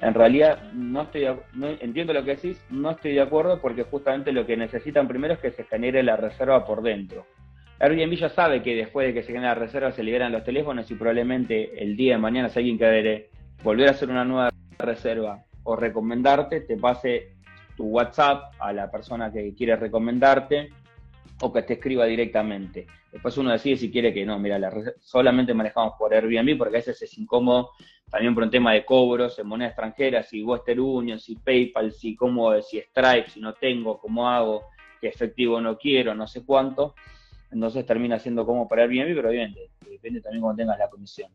en 0.00 0.14
realidad 0.14 0.72
no 0.72 1.02
estoy 1.02 1.26
no, 1.54 1.68
entiendo 1.68 2.12
lo 2.12 2.24
que 2.24 2.36
decís, 2.36 2.64
no 2.70 2.90
estoy 2.90 3.14
de 3.14 3.20
acuerdo 3.20 3.60
porque 3.60 3.82
justamente 3.84 4.32
lo 4.32 4.46
que 4.46 4.56
necesitan 4.56 5.06
primero 5.06 5.34
es 5.34 5.40
que 5.40 5.50
se 5.50 5.64
genere 5.64 6.02
la 6.02 6.16
reserva 6.16 6.64
por 6.64 6.82
dentro. 6.82 7.26
Airbnb 7.78 8.14
ya 8.14 8.28
sabe 8.28 8.62
que 8.62 8.74
después 8.74 9.06
de 9.06 9.14
que 9.14 9.22
se 9.22 9.32
genera 9.32 9.54
la 9.54 9.60
reserva 9.60 9.92
se 9.92 10.02
liberan 10.02 10.32
los 10.32 10.44
teléfonos 10.44 10.90
y 10.90 10.94
probablemente 10.94 11.82
el 11.82 11.96
día 11.96 12.14
de 12.14 12.20
mañana 12.20 12.48
si 12.48 12.58
alguien 12.58 12.78
quiere 12.78 13.30
volver 13.62 13.88
a 13.88 13.92
hacer 13.92 14.10
una 14.10 14.24
nueva 14.24 14.50
reserva 14.78 15.44
o 15.62 15.76
recomendarte, 15.76 16.60
te 16.62 16.76
pase 16.76 17.34
tu 17.76 17.84
WhatsApp 17.86 18.52
a 18.58 18.72
la 18.72 18.90
persona 18.90 19.30
que 19.32 19.54
quiere 19.54 19.76
recomendarte 19.76 20.70
o 21.42 21.52
que 21.52 21.62
te 21.62 21.74
escriba 21.74 22.04
directamente. 22.04 22.86
Después 23.10 23.36
uno 23.38 23.50
decide 23.50 23.76
si 23.76 23.90
quiere 23.90 24.12
que 24.12 24.24
no, 24.24 24.38
mira, 24.38 24.60
solamente 25.00 25.54
manejamos 25.54 25.94
por 25.98 26.12
Airbnb 26.12 26.58
porque 26.58 26.76
a 26.76 26.80
veces 26.80 27.00
es 27.02 27.18
incómodo 27.18 27.70
también 28.10 28.34
por 28.34 28.42
un 28.42 28.50
tema 28.50 28.72
de 28.72 28.84
cobros 28.84 29.38
en 29.38 29.46
moneda 29.46 29.68
extranjera, 29.68 30.22
si 30.22 30.42
Western 30.42 30.80
Union, 30.80 31.18
si 31.18 31.36
PayPal, 31.36 31.92
si 31.92 32.16
cómo, 32.16 32.60
si 32.60 32.80
Stripe, 32.80 33.30
si 33.30 33.40
no 33.40 33.54
tengo, 33.54 33.98
cómo 33.98 34.28
hago, 34.28 34.64
que 35.00 35.08
efectivo 35.08 35.60
no 35.60 35.78
quiero, 35.78 36.14
no 36.14 36.26
sé 36.26 36.44
cuánto. 36.44 36.94
Entonces 37.52 37.86
termina 37.86 38.18
siendo 38.18 38.44
como 38.44 38.68
para 38.68 38.82
Airbnb, 38.82 39.14
pero 39.14 39.28
obviamente 39.28 39.70
depende 39.88 40.20
también 40.20 40.42
cuando 40.42 40.62
tengas 40.62 40.78
la 40.78 40.90
comisión. 40.90 41.30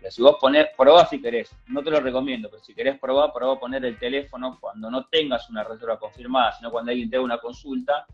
Pero 0.00 0.10
si 0.10 0.22
vos 0.22 0.36
ponés, 0.40 0.68
probá 0.76 1.06
si 1.06 1.20
querés, 1.20 1.50
no 1.68 1.82
te 1.82 1.90
lo 1.90 1.98
recomiendo, 2.00 2.48
pero 2.50 2.62
si 2.62 2.74
querés 2.74 2.98
probar, 2.98 3.32
probá 3.32 3.58
poner 3.58 3.84
el 3.84 3.98
teléfono 3.98 4.58
cuando 4.60 4.90
no 4.90 5.06
tengas 5.06 5.48
una 5.50 5.64
reserva 5.64 5.98
confirmada, 5.98 6.52
sino 6.52 6.70
cuando 6.70 6.90
alguien 6.90 7.10
te 7.10 7.16
haga 7.16 7.24
una 7.24 7.38
consulta 7.38 8.06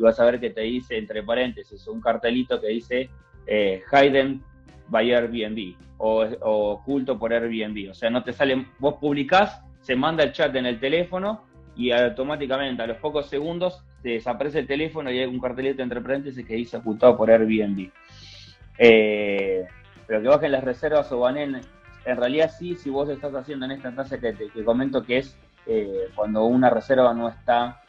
y 0.00 0.02
vas 0.02 0.18
a 0.18 0.24
ver 0.24 0.40
que 0.40 0.48
te 0.48 0.62
dice, 0.62 0.96
entre 0.96 1.22
paréntesis, 1.22 1.86
un 1.86 2.00
cartelito 2.00 2.58
que 2.58 2.68
dice 2.68 3.10
eh, 3.46 3.82
Hayden 3.92 4.42
by 4.88 5.12
Airbnb 5.12 5.76
o, 5.98 6.22
oculto 6.40 7.18
por 7.18 7.34
Airbnb. 7.34 7.90
O 7.90 7.94
sea, 7.94 8.08
no 8.08 8.24
te 8.24 8.32
sale, 8.32 8.66
vos 8.78 8.94
publicás, 8.94 9.62
se 9.82 9.94
manda 9.94 10.24
el 10.24 10.32
chat 10.32 10.56
en 10.56 10.64
el 10.64 10.80
teléfono 10.80 11.44
y 11.76 11.90
automáticamente 11.90 12.82
a 12.82 12.86
los 12.86 12.96
pocos 12.96 13.28
segundos 13.28 13.84
te 14.02 14.10
desaparece 14.10 14.60
el 14.60 14.66
teléfono 14.66 15.10
y 15.10 15.18
hay 15.18 15.26
un 15.26 15.38
cartelito 15.38 15.82
entre 15.82 16.00
paréntesis 16.00 16.46
que 16.46 16.54
dice 16.54 16.78
ocultado 16.78 17.14
por 17.18 17.30
Airbnb. 17.30 17.90
Eh, 18.78 19.66
pero 20.06 20.22
que 20.22 20.28
bajen 20.28 20.52
las 20.52 20.64
reservas 20.64 21.12
o 21.12 21.20
banen, 21.20 21.60
en 22.06 22.16
realidad 22.16 22.50
sí, 22.58 22.74
si 22.74 22.88
vos 22.88 23.10
estás 23.10 23.34
haciendo 23.34 23.66
en 23.66 23.72
esta 23.72 23.94
tasa 23.94 24.18
que, 24.18 24.32
te, 24.32 24.64
comento 24.64 25.04
que 25.04 25.18
es 25.18 25.36
eh, 25.66 26.08
cuando 26.14 26.46
una 26.46 26.70
reserva 26.70 27.12
no 27.12 27.28
está 27.28 27.82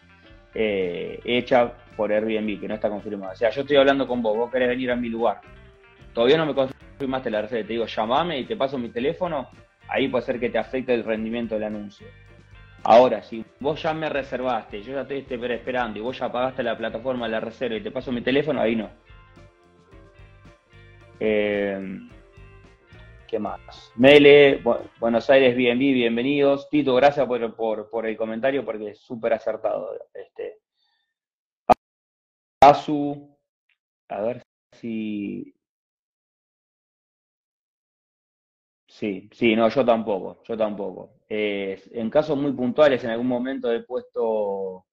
eh, 0.54 1.22
hecha 1.24 1.74
por 2.02 2.12
Airbnb, 2.12 2.60
que 2.60 2.68
no 2.68 2.74
está 2.74 2.90
confirmada. 2.90 3.34
O 3.34 3.36
sea, 3.36 3.52
yo 3.52 3.62
estoy 3.62 3.78
hablando 3.78 4.08
con 4.08 4.24
vos, 4.24 4.36
vos 4.36 4.52
querés 4.52 4.70
venir 4.70 4.90
a 4.90 4.96
mi 4.96 5.08
lugar. 5.08 5.40
Todavía 6.16 6.36
no 6.36 6.48
me 6.48 6.56
confirmaste 6.56 7.30
la 7.30 7.44
reserva, 7.44 7.68
te 7.68 7.74
digo, 7.74 7.86
llamame 7.86 8.40
y 8.40 8.46
te 8.46 8.56
paso 8.56 8.80
mi 8.80 8.90
teléfono, 8.90 9.48
ahí 9.88 10.08
puede 10.08 10.26
ser 10.26 10.40
que 10.40 10.50
te 10.50 10.58
afecte 10.58 10.96
el 10.96 11.04
rendimiento 11.04 11.54
del 11.54 11.66
anuncio. 11.66 12.08
Ahora, 12.82 13.22
si 13.22 13.46
vos 13.60 13.84
ya 13.84 13.94
me 13.94 14.10
reservaste, 14.10 14.82
yo 14.82 14.94
ya 14.94 15.06
te 15.06 15.20
estoy 15.20 15.40
esperando 15.52 16.00
y 16.00 16.02
vos 16.02 16.18
ya 16.18 16.32
pagaste 16.32 16.64
la 16.64 16.76
plataforma 16.76 17.28
de 17.28 17.34
la 17.34 17.40
reserva 17.40 17.78
y 17.78 17.82
te 17.82 17.92
paso 17.92 18.12
mi 18.12 18.22
teléfono, 18.22 18.60
ahí 18.60 18.76
no. 18.76 18.90
Eh, 21.20 22.00
¿Qué 23.28 23.38
más? 23.38 23.92
Mele, 23.96 24.60
Buenos 25.00 25.30
Aires, 25.30 25.56
BNB, 25.56 25.94
bienvenidos. 25.94 26.68
Tito, 26.68 26.96
gracias 26.96 27.28
por, 27.28 27.88
por, 27.88 28.08
el 28.08 28.18
comentario 28.18 28.66
porque 28.66 28.90
es 28.90 29.00
súper 29.02 29.34
acertado. 29.34 29.92
Este. 30.16 30.62
Asu, 32.68 33.00
a 34.10 34.22
ver 34.22 34.44
si. 34.80 35.54
Sí, 38.88 39.30
sí, 39.32 39.56
no, 39.56 39.70
yo 39.70 39.86
tampoco, 39.86 40.42
yo 40.44 40.58
tampoco. 40.58 41.14
En 41.30 42.10
casos 42.10 42.38
muy 42.38 42.52
puntuales, 42.52 43.04
en 43.04 43.12
algún 43.12 43.28
momento 43.28 43.72
he 43.72 43.84
puesto, 43.84 44.86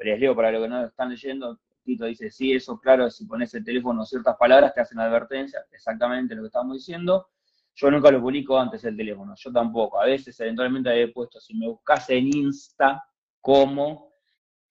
les 0.00 0.20
leo 0.20 0.34
para 0.36 0.52
lo 0.52 0.62
que 0.62 0.68
no 0.68 0.84
están 0.86 1.10
leyendo, 1.10 1.60
Tito 1.84 2.06
dice, 2.06 2.30
sí, 2.30 2.52
eso 2.52 2.78
claro, 2.80 3.10
si 3.10 3.26
pones 3.26 3.54
el 3.54 3.64
teléfono 3.64 4.04
ciertas 4.06 4.36
palabras 4.36 4.74
te 4.74 4.80
hacen 4.82 5.00
advertencia, 5.00 5.60
exactamente 5.72 6.34
lo 6.34 6.42
que 6.42 6.48
estamos 6.48 6.76
diciendo. 6.76 7.28
Yo 7.76 7.90
nunca 7.90 8.10
lo 8.10 8.20
publico 8.20 8.58
antes 8.58 8.84
el 8.84 8.96
teléfono, 8.96 9.34
yo 9.36 9.52
tampoco. 9.52 10.00
A 10.00 10.06
veces 10.06 10.38
eventualmente 10.40 11.02
he 11.02 11.08
puesto, 11.08 11.40
si 11.40 11.54
me 11.56 11.68
buscas 11.68 12.10
en 12.10 12.28
Insta, 12.28 13.02
como, 13.40 14.09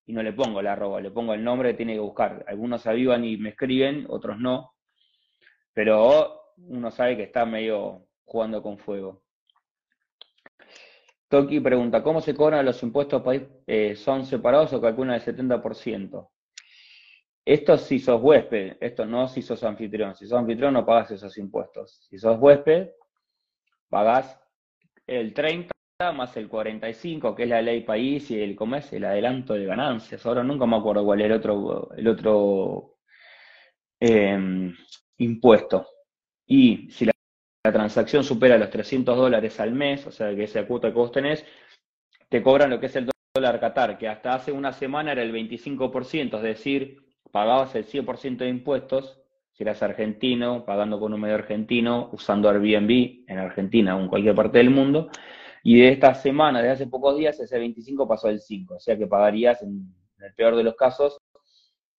y 0.09 0.13
no 0.13 0.23
le 0.23 0.33
pongo 0.33 0.59
la 0.59 0.73
arroba, 0.73 0.99
le 0.99 1.11
pongo 1.11 1.35
el 1.35 1.43
nombre 1.43 1.75
tiene 1.75 1.93
que 1.93 1.99
buscar. 1.99 2.43
Algunos 2.47 2.87
avivan 2.87 3.23
y 3.23 3.37
me 3.37 3.49
escriben, 3.49 4.07
otros 4.09 4.39
no. 4.39 4.73
Pero 5.71 6.55
uno 6.57 6.89
sabe 6.89 7.15
que 7.15 7.23
está 7.23 7.45
medio 7.45 8.07
jugando 8.25 8.63
con 8.63 8.79
fuego. 8.79 9.21
Toki 11.27 11.59
pregunta, 11.59 12.01
¿cómo 12.01 12.21
se 12.21 12.33
cobran 12.33 12.65
los 12.65 12.81
impuestos? 12.81 13.21
Eh, 13.67 13.95
¿Son 13.95 14.25
separados 14.25 14.73
o 14.73 14.81
calculan 14.81 15.13
el 15.13 15.21
70%? 15.21 16.27
Esto 17.45 17.77
si 17.77 17.99
sos 17.99 18.19
huésped, 18.19 18.77
esto 18.81 19.05
no 19.05 19.27
si 19.27 19.43
sos 19.43 19.63
anfitrión. 19.63 20.15
Si 20.15 20.25
sos 20.25 20.39
anfitrión 20.39 20.73
no 20.73 20.87
pagas 20.87 21.11
esos 21.11 21.37
impuestos. 21.37 22.07
Si 22.09 22.17
sos 22.17 22.39
huésped, 22.39 22.89
pagás 23.89 24.41
el 25.05 25.35
30 25.35 25.69
más 26.15 26.37
el 26.37 26.47
45, 26.47 27.35
que 27.35 27.43
es 27.43 27.49
la 27.49 27.61
ley 27.61 27.81
país 27.81 28.31
y 28.31 28.41
el, 28.41 28.55
¿cómo 28.55 28.77
es? 28.77 28.93
El 28.93 29.03
adelanto 29.03 29.53
de 29.53 29.65
ganancias. 29.65 30.25
Ahora 30.25 30.43
nunca 30.43 30.65
me 30.65 30.77
acuerdo 30.77 31.03
cuál 31.03 31.19
es 31.19 31.25
el 31.25 31.33
otro, 31.33 31.89
el 31.93 32.07
otro 32.07 32.95
em, 33.99 34.73
impuesto. 35.17 35.87
Y 36.45 36.89
si 36.89 37.03
la, 37.05 37.11
transacción 37.63 38.23
supera 38.23 38.57
los 38.57 38.69
300 38.69 39.17
dólares 39.17 39.59
al 39.59 39.73
mes, 39.73 40.07
o 40.07 40.11
sea, 40.11 40.33
que 40.33 40.43
esa 40.45 40.65
cuota 40.65 40.87
que 40.87 40.95
vos 40.95 41.11
tenés, 41.11 41.45
te 42.29 42.41
cobran 42.41 42.69
lo 42.69 42.79
que 42.79 42.85
es 42.85 42.95
el 42.95 43.09
dólar 43.35 43.59
Qatar, 43.59 43.97
que 43.97 44.07
hasta 44.07 44.35
hace 44.35 44.53
una 44.53 44.71
semana 44.71 45.11
era 45.11 45.21
el 45.21 45.33
25%, 45.33 46.37
es 46.37 46.43
decir, 46.43 47.03
pagabas 47.29 47.75
el 47.75 47.85
100% 47.85 48.37
de 48.37 48.49
impuestos 48.49 49.19
si 49.51 49.63
eras 49.63 49.83
argentino, 49.83 50.63
pagando 50.63 50.97
con 51.01 51.13
un 51.13 51.19
medio 51.19 51.35
argentino, 51.35 52.09
usando 52.13 52.49
Airbnb 52.49 53.25
en 53.27 53.37
Argentina 53.37 53.97
o 53.97 53.99
en 53.99 54.07
cualquier 54.07 54.33
parte 54.33 54.59
del 54.59 54.69
mundo. 54.69 55.09
Y 55.63 55.81
de 55.81 55.89
esta 55.89 56.13
semana, 56.13 56.61
de 56.61 56.69
hace 56.69 56.87
pocos 56.87 57.17
días, 57.17 57.39
ese 57.39 57.59
25 57.59 58.07
pasó 58.07 58.27
al 58.27 58.39
5. 58.39 58.75
O 58.75 58.79
sea 58.79 58.97
que 58.97 59.07
pagarías, 59.07 59.61
en, 59.61 59.93
el 60.19 60.33
peor 60.33 60.55
de 60.55 60.63
los 60.63 60.75
casos, 60.75 61.17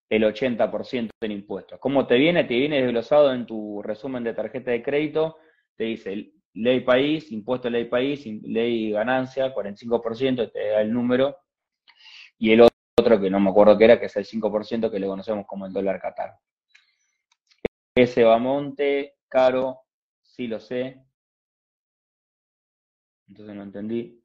el 0.08 0.24
80% 0.24 1.10
en 1.20 1.32
impuestos. 1.32 1.78
¿Cómo 1.78 2.06
te 2.06 2.16
viene? 2.16 2.44
Te 2.44 2.54
viene 2.54 2.82
desglosado 2.82 3.32
en 3.32 3.46
tu 3.46 3.82
resumen 3.82 4.24
de 4.24 4.34
tarjeta 4.34 4.70
de 4.70 4.82
crédito. 4.82 5.36
Te 5.76 5.84
dice 5.84 6.32
ley 6.54 6.80
país, 6.80 7.30
impuesto 7.30 7.70
ley 7.70 7.84
país, 7.84 8.26
ley 8.26 8.90
ganancia, 8.90 9.54
45%, 9.54 10.50
te 10.52 10.68
da 10.68 10.80
el 10.80 10.92
número. 10.92 11.36
Y 12.38 12.52
el 12.52 12.62
otro 12.98 13.20
que 13.20 13.30
no 13.30 13.40
me 13.40 13.50
acuerdo 13.50 13.78
qué 13.78 13.84
era, 13.84 14.00
que 14.00 14.06
es 14.06 14.16
el 14.16 14.26
5% 14.26 14.90
que 14.90 14.98
le 14.98 15.06
conocemos 15.06 15.46
como 15.46 15.66
el 15.66 15.72
dólar 15.72 16.00
Qatar. 16.00 16.38
Ese 17.94 18.24
monte, 18.24 19.16
caro, 19.28 19.80
sí 20.22 20.46
lo 20.46 20.60
sé. 20.60 21.02
Entonces 23.30 23.54
no 23.54 23.62
entendí. 23.62 24.20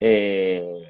Eh, 0.00 0.82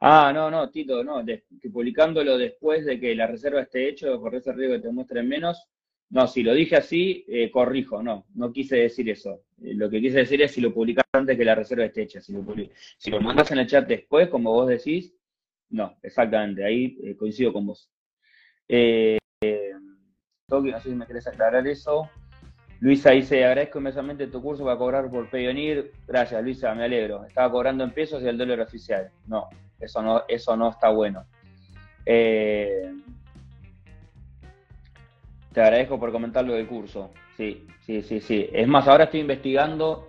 ah, 0.00 0.30
no, 0.34 0.50
no, 0.50 0.70
Tito, 0.70 1.02
no, 1.02 1.24
que 1.24 1.70
publicándolo 1.72 2.36
después 2.38 2.84
de 2.84 3.00
que 3.00 3.14
la 3.14 3.26
reserva 3.26 3.62
esté 3.62 3.88
hecho, 3.88 4.20
corres 4.20 4.46
el 4.46 4.56
riesgo 4.56 4.76
que 4.76 4.82
te 4.82 4.92
muestren 4.92 5.28
menos. 5.28 5.66
No, 6.10 6.26
si 6.26 6.42
lo 6.42 6.54
dije 6.54 6.76
así, 6.76 7.24
eh, 7.28 7.50
corrijo, 7.50 8.02
no, 8.02 8.26
no 8.34 8.52
quise 8.52 8.76
decir 8.76 9.08
eso. 9.10 9.42
Eh, 9.62 9.74
lo 9.74 9.90
que 9.90 10.00
quise 10.00 10.18
decir 10.18 10.40
es 10.42 10.52
si 10.52 10.60
lo 10.60 10.72
publicas 10.72 11.04
antes 11.12 11.36
que 11.36 11.44
la 11.44 11.54
reserva 11.54 11.84
esté 11.84 12.02
hecha. 12.02 12.20
Si 12.20 12.32
lo, 12.32 12.44
si 12.98 13.10
lo 13.10 13.20
mandas 13.20 13.50
en 13.50 13.58
el 13.58 13.66
chat 13.66 13.86
después, 13.88 14.28
como 14.28 14.52
vos 14.52 14.68
decís, 14.68 15.14
no, 15.70 15.98
exactamente, 16.02 16.64
ahí 16.64 16.98
eh, 17.02 17.16
coincido 17.16 17.52
con 17.52 17.66
vos. 17.66 17.90
Eh, 20.50 20.72
no 20.72 20.80
sé 20.80 20.88
si 20.88 20.94
me 20.94 21.06
querés 21.06 21.26
aclarar 21.26 21.66
eso. 21.66 22.08
Luisa 22.80 23.10
dice, 23.10 23.44
agradezco 23.44 23.80
inmensamente 23.80 24.28
tu 24.28 24.40
curso 24.40 24.64
para 24.64 24.78
cobrar 24.78 25.10
por 25.10 25.28
Payoneer. 25.28 25.92
Gracias, 26.06 26.42
Luisa, 26.42 26.74
me 26.74 26.84
alegro. 26.84 27.24
Estaba 27.26 27.50
cobrando 27.50 27.84
en 27.84 27.90
pesos 27.90 28.22
y 28.22 28.28
el 28.28 28.38
dólar 28.38 28.60
oficial. 28.60 29.10
No, 29.26 29.48
eso 29.78 30.00
no, 30.00 30.22
eso 30.26 30.56
no 30.56 30.70
está 30.70 30.88
bueno. 30.88 31.24
Eh, 32.06 32.94
te 35.52 35.60
agradezco 35.60 36.00
por 36.00 36.12
comentar 36.12 36.44
lo 36.46 36.54
del 36.54 36.66
curso. 36.66 37.10
Sí, 37.36 37.66
sí, 37.84 38.02
sí, 38.02 38.20
sí. 38.20 38.48
Es 38.50 38.66
más, 38.66 38.88
ahora 38.88 39.04
estoy 39.04 39.20
investigando, 39.20 40.08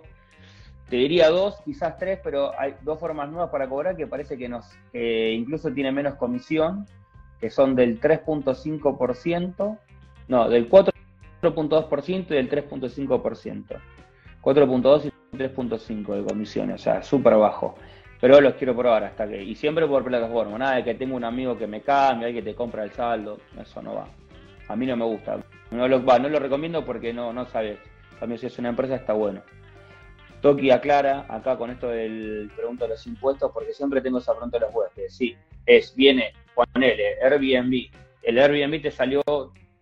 te 0.88 0.96
diría 0.96 1.28
dos, 1.28 1.60
quizás 1.64 1.98
tres, 1.98 2.18
pero 2.22 2.58
hay 2.58 2.76
dos 2.80 2.98
formas 2.98 3.28
nuevas 3.28 3.50
para 3.50 3.68
cobrar 3.68 3.94
que 3.94 4.06
parece 4.06 4.38
que 4.38 4.48
nos, 4.48 4.70
incluso 4.94 5.70
tiene 5.70 5.92
menos 5.92 6.14
comisión, 6.14 6.86
que 7.40 7.50
son 7.50 7.74
del 7.74 8.00
3.5%, 8.00 9.78
no, 10.28 10.48
del 10.48 10.68
4.2% 10.68 12.26
y 12.30 12.34
del 12.34 12.50
3.5%. 12.50 13.80
4.2 14.42 15.04
y 15.04 15.36
3.5 15.36 16.14
de 16.14 16.24
comisiones, 16.24 16.74
o 16.76 16.78
sea, 16.78 17.02
súper 17.02 17.36
bajo. 17.36 17.74
Pero 18.20 18.40
los 18.40 18.54
quiero 18.54 18.76
probar 18.76 19.04
hasta 19.04 19.26
que. 19.26 19.42
Y 19.42 19.54
siempre 19.54 19.86
por 19.86 20.04
plataforma, 20.04 20.58
nada 20.58 20.76
de 20.76 20.84
que 20.84 20.94
tengo 20.94 21.16
un 21.16 21.24
amigo 21.24 21.56
que 21.56 21.66
me 21.66 21.80
cambie, 21.80 22.34
que 22.34 22.42
te 22.42 22.54
compra 22.54 22.84
el 22.84 22.90
saldo, 22.90 23.38
eso 23.58 23.80
no 23.80 23.94
va. 23.94 24.08
A 24.68 24.76
mí 24.76 24.86
no 24.86 24.96
me 24.96 25.04
gusta. 25.04 25.38
No 25.70 25.88
lo, 25.88 26.00
no 26.00 26.28
lo 26.28 26.38
recomiendo 26.38 26.84
porque 26.84 27.12
no, 27.12 27.32
no 27.32 27.46
sabes. 27.46 27.78
También 28.18 28.38
si 28.38 28.46
es 28.46 28.58
una 28.58 28.68
empresa 28.68 28.96
está 28.96 29.14
bueno. 29.14 29.42
Toki 30.42 30.70
aclara 30.70 31.26
acá 31.28 31.56
con 31.56 31.70
esto 31.70 31.88
del 31.88 32.50
pregunta 32.54 32.84
de 32.84 32.90
los 32.90 33.06
impuestos, 33.06 33.50
porque 33.52 33.72
siempre 33.72 34.00
tengo 34.00 34.18
esa 34.18 34.32
pregunta 34.32 34.58
de 34.58 34.66
los 34.66 34.74
huéspedes. 34.74 35.14
Sí, 35.14 35.36
es, 35.66 35.94
viene, 35.94 36.32
ponele, 36.54 37.22
Airbnb. 37.22 37.90
El 38.22 38.38
Airbnb 38.38 38.82
te 38.82 38.90
salió 38.90 39.22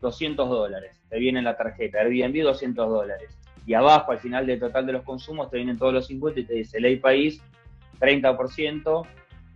200 0.00 0.48
dólares, 0.48 1.00
te 1.08 1.18
viene 1.18 1.38
en 1.38 1.44
la 1.44 1.56
tarjeta. 1.56 2.00
Airbnb 2.00 2.42
200 2.42 2.88
dólares. 2.88 3.36
Y 3.66 3.74
abajo, 3.74 4.12
al 4.12 4.18
final 4.18 4.46
del 4.46 4.60
total 4.60 4.86
de 4.86 4.92
los 4.92 5.02
consumos, 5.02 5.50
te 5.50 5.56
vienen 5.58 5.76
todos 5.76 5.92
los 5.92 6.10
impuestos 6.10 6.44
y 6.44 6.46
te 6.46 6.54
dice 6.54 6.80
ley 6.80 6.96
país 6.96 7.42
30% 8.00 9.06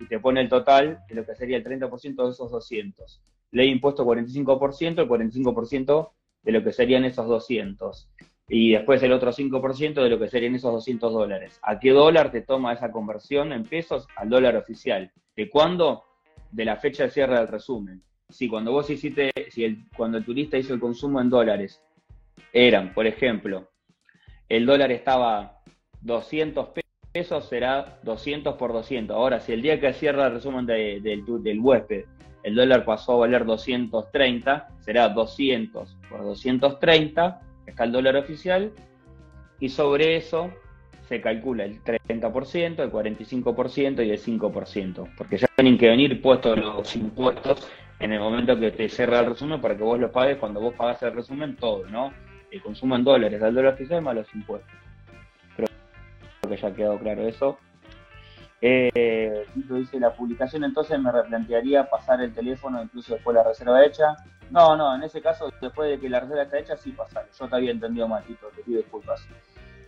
y 0.01 0.07
te 0.07 0.19
pone 0.19 0.41
el 0.41 0.49
total 0.49 1.03
de 1.09 1.15
lo 1.15 1.25
que 1.25 1.35
sería 1.35 1.57
el 1.57 1.65
30% 1.65 2.25
de 2.25 2.31
esos 2.31 2.51
200 2.51 3.23
ley 3.53 3.71
impuesto 3.71 4.05
45%, 4.05 4.99
el 4.99 5.09
45% 5.09 6.11
de 6.43 6.53
lo 6.53 6.65
que 6.65 6.73
serían 6.73 7.05
esos 7.05 7.29
200. 7.29 8.09
Y 8.49 8.73
después 8.73 9.03
el 9.03 9.13
otro 9.13 9.31
5% 9.31 10.03
de 10.03 10.09
lo 10.09 10.19
que 10.19 10.29
serían 10.29 10.55
esos 10.55 10.73
200 10.73 11.13
dólares. 11.13 11.59
¿A 11.63 11.79
qué 11.79 11.91
dólar 11.91 12.33
te 12.33 12.43
toma 12.43 12.73
esa 12.73 12.91
conversión 12.91 13.53
en 13.53 13.63
pesos? 13.63 14.09
Al 14.17 14.29
dólar 14.29 14.57
oficial. 14.57 15.13
¿De 15.37 15.49
cuándo? 15.49 16.05
De 16.51 16.65
la 16.65 16.77
fecha 16.77 17.05
de 17.05 17.11
cierre 17.11 17.39
del 17.39 17.49
resumen. 17.49 18.03
Si 18.33 18.49
cuando 18.49 18.73
vos 18.73 18.89
hiciste, 18.89 19.31
si 19.51 19.65
el, 19.65 19.85
cuando 19.95 20.19
el 20.19 20.25
turista 20.25 20.57
hizo 20.57 20.73
el 20.73 20.81
consumo 20.81 21.21
en 21.21 21.29
dólares, 21.29 21.83
eran, 22.53 22.95
por 22.95 23.07
ejemplo, 23.07 23.69
el 24.49 24.65
dólar 24.65 24.91
estaba 24.91 25.61
200 26.01 26.69
pesos, 27.13 27.49
será 27.49 28.01
200 28.03 28.55
por 28.57 28.73
200. 28.73 29.15
Ahora, 29.15 29.39
si 29.39 29.53
el 29.53 29.61
día 29.61 29.79
que 29.79 29.93
cierra 29.93 30.27
el 30.27 30.33
resumen 30.35 30.67
del, 30.67 31.03
del 31.03 31.61
huésped 31.61 32.05
el 32.43 32.57
dólar 32.57 32.85
pasó 32.85 33.13
a 33.13 33.17
valer 33.19 33.45
230, 33.45 34.69
será 34.81 35.09
200 35.11 35.97
por 36.09 36.25
230, 36.25 37.41
está 37.67 37.85
el 37.85 37.93
dólar 37.93 38.17
oficial, 38.17 38.73
y 39.61 39.69
sobre 39.69 40.17
eso 40.17 40.51
se 41.09 41.21
calcula 41.21 41.65
el 41.65 41.83
30%, 41.85 42.83
el 42.83 42.91
45% 42.91 44.05
y 44.05 44.11
el 44.11 44.19
5%, 44.19 45.15
porque 45.17 45.39
ya 45.39 45.47
tienen 45.55 45.79
que 45.79 45.89
venir 45.89 46.21
puestos 46.21 46.59
los 46.59 46.97
impuestos 46.97 47.71
en 48.03 48.13
el 48.13 48.19
momento 48.19 48.59
que 48.59 48.73
te 48.73 48.89
cierra 48.89 49.21
el 49.21 49.27
resumen 49.27 49.61
para 49.61 49.77
que 49.77 49.83
vos 49.85 49.99
lo 49.99 50.11
pagues 50.11 50.37
cuando 50.37 50.61
vos 50.61 50.75
pagas 50.75 51.01
el 51.05 51.15
resumen 51.15 51.55
todo, 51.55 51.87
¿no? 51.87 52.13
El 52.51 52.61
consumo 52.61 52.97
en 52.97 53.05
dólares, 53.05 53.41
el 53.41 53.55
dólar 53.55 53.75
oficial 53.75 54.03
más 54.03 54.17
los 54.17 54.35
impuestos. 54.35 54.73
Creo 55.57 55.69
que 56.49 56.57
ya 56.57 56.69
ha 56.69 56.75
quedado 56.75 56.99
claro 56.99 57.23
eso. 57.29 57.59
Eh, 58.61 59.47
dice, 59.55 60.01
la 60.01 60.15
publicación 60.15 60.65
entonces 60.65 60.99
me 60.99 61.13
replantearía 61.13 61.89
pasar 61.89 62.21
el 62.21 62.35
teléfono 62.35 62.83
incluso 62.83 63.15
después 63.15 63.35
de 63.37 63.43
la 63.43 63.49
reserva 63.49 63.85
hecha. 63.85 64.17
No, 64.51 64.77
no, 64.77 64.95
en 64.97 65.05
ese 65.05 65.23
caso, 65.23 65.53
después 65.61 65.89
de 65.89 66.01
que 66.01 66.09
la 66.09 66.21
reserva 66.21 66.43
está 66.43 66.59
hecha, 66.59 66.77
sí 66.77 66.91
pasar. 66.91 67.27
Yo 67.39 67.49
te 67.49 67.55
había 67.55 67.71
entendido 67.71 68.09
mal, 68.09 68.25
Tito, 68.25 68.49
te 68.49 68.63
pido 68.63 68.79
disculpas. 68.79 69.25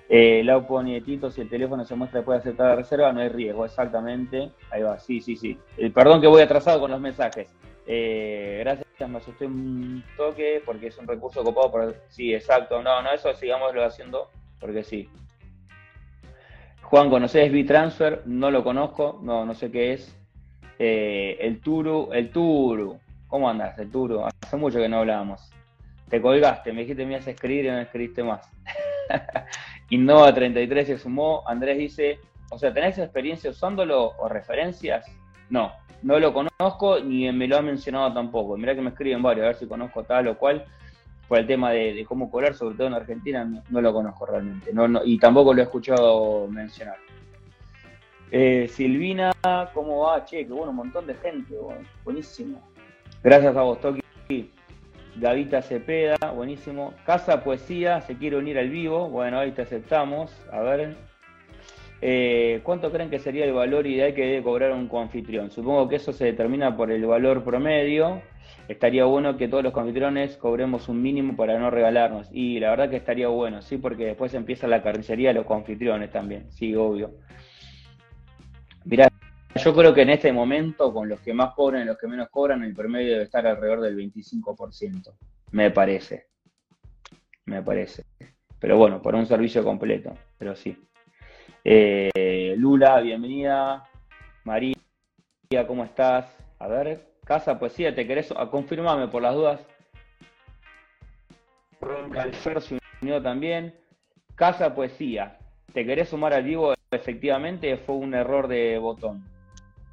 Eh, 0.08 0.42
Lau 0.44 0.64
pone, 0.68 1.00
Tito, 1.00 1.32
si 1.32 1.40
el 1.40 1.48
teléfono 1.48 1.84
se 1.84 1.96
muestra 1.96 2.20
después 2.20 2.36
de 2.36 2.48
aceptar 2.48 2.68
la 2.68 2.76
reserva, 2.76 3.12
no 3.12 3.20
hay 3.20 3.28
riesgo, 3.28 3.64
exactamente. 3.64 4.52
Ahí 4.70 4.82
va, 4.82 5.00
sí, 5.00 5.20
sí, 5.20 5.34
sí. 5.34 5.58
Eh, 5.76 5.90
perdón 5.90 6.20
que 6.20 6.28
voy 6.28 6.42
atrasado 6.42 6.78
con 6.78 6.92
los 6.92 7.00
mensajes. 7.00 7.52
Eh, 7.86 8.58
gracias, 8.60 9.10
me 9.10 9.18
asusté 9.18 9.46
un 9.46 10.02
toque 10.16 10.62
porque 10.64 10.86
es 10.88 10.98
un 10.98 11.06
recurso 11.06 11.42
copado. 11.44 11.70
Por... 11.70 11.96
Sí, 12.08 12.34
exacto. 12.34 12.82
No, 12.82 13.02
no, 13.02 13.12
eso 13.12 13.32
sigámoslo 13.34 13.84
haciendo 13.84 14.30
porque 14.58 14.82
sí. 14.82 15.08
Juan, 16.82 17.10
¿conoces 17.10 17.50
B-Transfer? 17.50 18.22
No 18.26 18.50
lo 18.50 18.62
conozco, 18.62 19.18
no, 19.22 19.44
no 19.44 19.54
sé 19.54 19.70
qué 19.70 19.94
es. 19.94 20.16
Eh, 20.78 21.38
el 21.40 21.60
Turu, 21.60 22.10
el 22.12 22.30
Turu. 22.30 23.00
¿Cómo 23.26 23.48
andas, 23.48 23.78
el 23.78 23.90
Turu? 23.90 24.24
Hace 24.24 24.56
mucho 24.56 24.78
que 24.78 24.88
no 24.88 24.98
hablábamos. 24.98 25.50
Te 26.08 26.20
colgaste, 26.20 26.72
me 26.72 26.82
dijiste 26.82 27.04
me 27.04 27.14
ibas 27.14 27.26
a 27.26 27.30
escribir 27.30 27.64
y 27.64 27.68
no 27.68 27.80
escribiste 27.80 28.22
más. 28.22 28.48
Innova33 29.90 30.84
se 30.84 30.98
sumó. 30.98 31.42
Andrés 31.46 31.78
dice, 31.78 32.20
o 32.50 32.58
sea, 32.58 32.72
¿tenés 32.72 32.98
experiencia 32.98 33.50
usándolo 33.50 34.12
o 34.18 34.28
referencias? 34.28 35.06
No, 35.50 35.72
no 36.02 36.18
lo 36.18 36.32
conozco 36.32 37.00
ni 37.00 37.30
me 37.32 37.46
lo 37.46 37.56
ha 37.56 37.62
mencionado 37.62 38.12
tampoco. 38.12 38.56
Mirá 38.56 38.74
que 38.74 38.82
me 38.82 38.90
escriben 38.90 39.22
varios, 39.22 39.44
a 39.44 39.48
ver 39.48 39.56
si 39.56 39.66
conozco 39.66 40.02
tal 40.04 40.28
o 40.28 40.38
cual 40.38 40.64
por 41.28 41.38
el 41.38 41.46
tema 41.46 41.70
de, 41.70 42.04
cómo 42.06 42.30
colar, 42.30 42.54
sobre 42.54 42.76
todo 42.76 42.86
en 42.88 42.94
Argentina, 42.94 43.44
no, 43.70 43.80
lo 43.80 43.92
conozco 43.92 44.26
realmente. 44.26 44.72
No, 44.72 44.86
y 45.04 45.18
tampoco 45.18 45.54
lo 45.54 45.60
he 45.60 45.64
escuchado 45.64 46.46
mencionar. 46.48 46.96
Eh, 48.30 48.68
Silvina, 48.68 49.32
¿cómo 49.72 50.00
va? 50.00 50.24
Che, 50.24 50.46
qué 50.46 50.52
bueno, 50.52 50.70
un 50.70 50.76
montón 50.76 51.06
de 51.06 51.14
gente, 51.14 51.54
buenísimo. 52.04 52.60
Gracias 53.22 53.56
a 53.56 53.62
vos, 53.62 53.80
Toki. 53.80 54.02
Gavita 55.16 55.62
Cepeda, 55.62 56.16
buenísimo. 56.34 56.92
Casa 57.06 57.42
Poesía, 57.44 58.00
se 58.00 58.16
quiere 58.16 58.36
unir 58.36 58.58
al 58.58 58.68
vivo. 58.68 59.08
Bueno, 59.08 59.38
ahí 59.38 59.52
te 59.52 59.62
aceptamos. 59.62 60.32
A 60.50 60.60
ver. 60.60 60.96
Eh, 62.06 62.60
¿Cuánto 62.64 62.92
creen 62.92 63.08
que 63.08 63.18
sería 63.18 63.46
el 63.46 63.54
valor 63.54 63.86
ideal 63.86 64.12
que 64.12 64.26
debe 64.26 64.42
cobrar 64.42 64.72
un 64.72 64.88
coanfitrión? 64.88 65.50
Supongo 65.50 65.88
que 65.88 65.96
eso 65.96 66.12
se 66.12 66.26
determina 66.26 66.76
por 66.76 66.90
el 66.90 67.06
valor 67.06 67.42
promedio 67.42 68.20
estaría 68.68 69.06
bueno 69.06 69.38
que 69.38 69.48
todos 69.48 69.62
los 69.62 69.72
confitriones 69.72 70.36
cobremos 70.36 70.90
un 70.90 71.00
mínimo 71.00 71.34
para 71.34 71.58
no 71.58 71.70
regalarnos. 71.70 72.28
Y 72.30 72.60
la 72.60 72.68
verdad 72.70 72.90
que 72.90 72.96
estaría 72.96 73.28
bueno, 73.28 73.62
sí, 73.62 73.78
porque 73.78 74.04
después 74.04 74.34
empieza 74.34 74.66
la 74.66 74.82
carnicería 74.82 75.28
de 75.28 75.34
los 75.36 75.46
confitriones 75.46 76.10
también, 76.10 76.52
sí, 76.52 76.74
obvio. 76.74 77.14
Mirá, 78.84 79.08
yo 79.56 79.74
creo 79.74 79.94
que 79.94 80.02
en 80.02 80.10
este 80.10 80.30
momento, 80.30 80.92
con 80.92 81.08
los 81.08 81.20
que 81.20 81.32
más 81.32 81.54
cobran 81.54 81.84
y 81.84 81.86
los 81.86 81.96
que 81.96 82.06
menos 82.06 82.28
cobran, 82.28 82.62
el 82.64 82.74
promedio 82.74 83.12
debe 83.12 83.24
estar 83.24 83.46
alrededor 83.46 83.80
del 83.80 83.96
25%, 83.96 85.10
me 85.52 85.70
parece. 85.70 86.26
Me 87.46 87.62
parece. 87.62 88.04
Pero 88.58 88.76
bueno, 88.76 89.00
por 89.00 89.14
un 89.14 89.24
servicio 89.24 89.64
completo, 89.64 90.14
pero 90.36 90.54
sí. 90.54 90.76
Eh, 91.66 92.54
Lula, 92.58 93.00
bienvenida. 93.00 93.88
María, 94.44 94.76
¿cómo 95.66 95.84
estás? 95.84 96.26
A 96.58 96.68
ver, 96.68 97.08
Casa 97.24 97.58
Poesía, 97.58 97.94
¿te 97.94 98.06
querés? 98.06 98.30
A, 98.36 98.50
confirmame 98.50 99.08
por 99.08 99.22
las 99.22 99.34
dudas. 99.34 99.60
Calfer 102.12 102.60
se 102.60 102.78
unió 103.00 103.22
también. 103.22 103.74
Casa 104.34 104.74
Poesía, 104.74 105.38
¿te 105.72 105.86
querés 105.86 106.10
sumar 106.10 106.34
al 106.34 106.44
vivo? 106.44 106.74
Efectivamente, 106.90 107.78
fue 107.78 107.94
un 107.94 108.12
error 108.12 108.46
de 108.46 108.76
botón. 108.76 109.24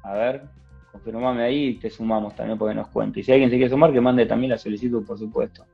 A 0.02 0.12
ver, 0.12 0.42
confirmame 0.90 1.42
ahí 1.42 1.68
y 1.68 1.74
te 1.76 1.88
sumamos 1.88 2.36
también 2.36 2.58
porque 2.58 2.74
nos 2.74 2.88
cuente. 2.88 3.20
Y 3.20 3.22
si 3.22 3.32
alguien 3.32 3.48
se 3.48 3.56
quiere 3.56 3.70
sumar, 3.70 3.94
que 3.94 4.00
mande 4.00 4.26
también 4.26 4.50
la 4.50 4.58
solicitud, 4.58 5.06
por 5.06 5.18
supuesto. 5.18 5.64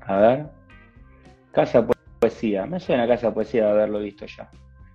A 0.00 0.16
ver. 0.16 0.46
Casa 1.52 1.86
Poesía. 1.86 1.99
Me 2.22 2.78
suena 2.78 3.08
Casa 3.08 3.32
Poesía 3.32 3.64
de 3.64 3.70
haberlo 3.70 4.00
visto 4.00 4.26
ya. 4.26 4.50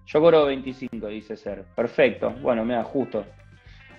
Yo 0.06 0.22
cobro 0.22 0.46
25, 0.46 1.08
dice 1.08 1.36
Ser. 1.36 1.64
Perfecto. 1.76 2.30
Bueno, 2.40 2.64
mira, 2.64 2.84
justo. 2.84 3.26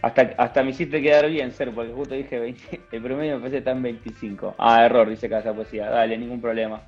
Hasta, 0.01 0.35
hasta 0.39 0.63
me 0.63 0.71
hiciste 0.71 1.03
quedar 1.03 1.29
bien, 1.29 1.51
Ser, 1.51 1.73
porque 1.73 1.93
justo 1.93 2.15
dije 2.15 2.39
20, 2.39 2.81
el 2.93 3.03
promedio 3.03 3.35
me 3.35 3.41
parece 3.41 3.63
tan 3.63 3.83
25. 3.83 4.55
Ah, 4.59 4.85
error, 4.85 5.09
dice 5.09 5.29
Casa 5.29 5.53
Poesía. 5.53 5.91
Dale, 5.91 6.17
ningún 6.17 6.41
problema. 6.41 6.83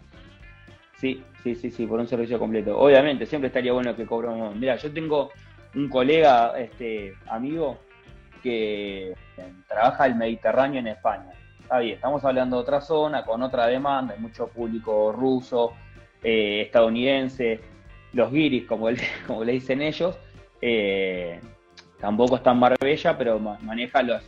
Sí, 0.98 1.24
sí, 1.42 1.56
sí, 1.56 1.72
sí, 1.72 1.86
por 1.86 1.98
un 1.98 2.06
servicio 2.06 2.38
completo. 2.38 2.78
Obviamente, 2.78 3.26
siempre 3.26 3.48
estaría 3.48 3.72
bueno 3.72 3.96
que 3.96 4.06
cobramos. 4.06 4.54
Mira, 4.54 4.76
yo 4.76 4.92
tengo 4.92 5.32
un 5.74 5.88
colega, 5.88 6.56
este, 6.56 7.14
amigo, 7.26 7.78
que 8.44 9.12
trabaja 9.66 10.06
el 10.06 10.14
Mediterráneo 10.14 10.78
en 10.78 10.86
España. 10.86 11.32
Está 11.60 11.80
bien, 11.80 11.96
estamos 11.96 12.24
hablando 12.24 12.56
de 12.56 12.62
otra 12.62 12.80
zona, 12.80 13.24
con 13.24 13.42
otra 13.42 13.66
demanda, 13.66 14.14
hay 14.14 14.20
mucho 14.20 14.46
público 14.46 15.12
ruso, 15.12 15.74
eh, 16.22 16.62
estadounidense, 16.62 17.60
los 18.12 18.32
guiris, 18.32 18.64
como, 18.64 18.88
como 19.26 19.44
le 19.44 19.52
dicen 19.52 19.82
ellos. 19.82 20.16
Eh, 20.60 21.40
tampoco 22.00 22.36
está 22.36 22.52
en 22.52 22.58
Marbella, 22.58 23.18
pero 23.18 23.38
maneja 23.38 24.02
lo 24.02 24.18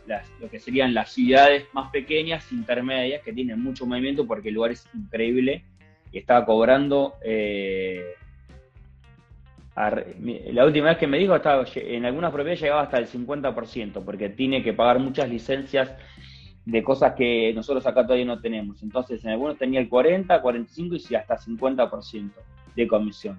que 0.51 0.59
serían 0.59 0.95
las 0.95 1.13
ciudades 1.13 1.67
más 1.73 1.91
pequeñas, 1.91 2.51
intermedias, 2.53 3.23
que 3.23 3.33
tienen 3.33 3.61
mucho 3.61 3.87
movimiento 3.87 4.27
porque 4.27 4.49
el 4.49 4.55
lugar 4.55 4.73
es 4.73 4.89
increíble 4.95 5.65
y 6.13 6.19
estaba 6.19 6.45
cobrando. 6.45 7.15
Eh, 7.23 8.15
la 10.53 10.67
última 10.67 10.89
vez 10.89 10.99
que 10.99 11.07
me 11.07 11.19
dijo, 11.19 11.35
estaba, 11.35 11.65
en 11.75 12.05
algunas 12.05 12.33
propiedades 12.33 12.61
llegaba 12.61 12.83
hasta 12.83 12.99
el 12.99 13.07
50%, 13.07 14.05
porque 14.05 14.29
tiene 14.29 14.63
que 14.63 14.75
pagar 14.75 14.99
muchas 14.99 15.29
licencias 15.29 15.95
de 16.65 16.83
cosas 16.83 17.15
que 17.15 17.53
nosotros 17.55 17.87
acá 17.87 18.03
todavía 18.05 18.27
no 18.27 18.41
tenemos. 18.41 18.83
Entonces, 18.83 19.25
en 19.25 19.31
algunos 19.31 19.59
tenía 19.59 19.81
el 19.81 19.89
40, 19.89 20.41
45 20.41 20.97
y 21.09 21.15
hasta 21.15 21.37
50% 21.37 22.31
de 22.77 22.89
comisión. 22.89 23.39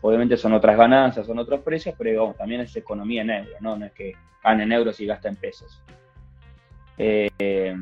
Obviamente 0.00 0.36
son 0.36 0.52
otras 0.52 0.76
ganancias, 0.76 1.26
son 1.26 1.38
otros 1.38 1.60
precios, 1.60 1.94
pero 1.96 2.34
también 2.36 2.60
es 2.60 2.76
economía 2.76 3.22
en 3.22 3.30
euros, 3.30 3.60
¿no? 3.60 3.76
No 3.76 3.86
es 3.86 3.92
que 3.92 4.14
gane 4.42 4.62
en 4.62 4.72
euros 4.72 5.00
y 5.00 5.06
gasta 5.06 5.28
en 5.28 5.36
pesos. 5.36 5.82
Eh, 6.98 7.74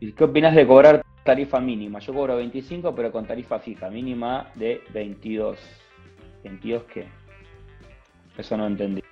¿Qué 0.00 0.24
opinas 0.24 0.54
de 0.54 0.66
cobrar 0.66 1.02
tarifa 1.22 1.60
mínima? 1.60 2.00
Yo 2.00 2.12
cobro 2.12 2.36
25, 2.36 2.94
pero 2.94 3.12
con 3.12 3.26
tarifa 3.26 3.60
fija, 3.60 3.88
mínima 3.88 4.50
de 4.56 4.82
22. 4.92 5.58
¿22 6.44 6.82
qué? 6.86 7.06
Eso 8.36 8.56
no 8.56 8.66
entendí. 8.66 9.02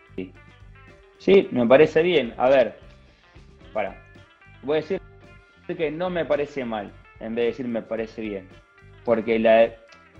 Sí, 1.19 1.49
me 1.53 1.67
parece 1.67 2.03
bien. 2.03 2.35
A 2.37 2.49
ver, 2.49 2.79
para. 3.73 4.03
Voy 4.63 4.79
a 4.79 4.81
decir 4.81 5.01
que 5.67 5.91
no 5.91 6.11
me 6.11 6.25
parece 6.25 6.65
mal, 6.65 6.91
en 7.21 7.35
vez 7.35 7.43
de 7.43 7.47
decir 7.47 7.69
me 7.69 7.83
parece 7.83 8.23
bien. 8.23 8.49
Porque 9.05 9.39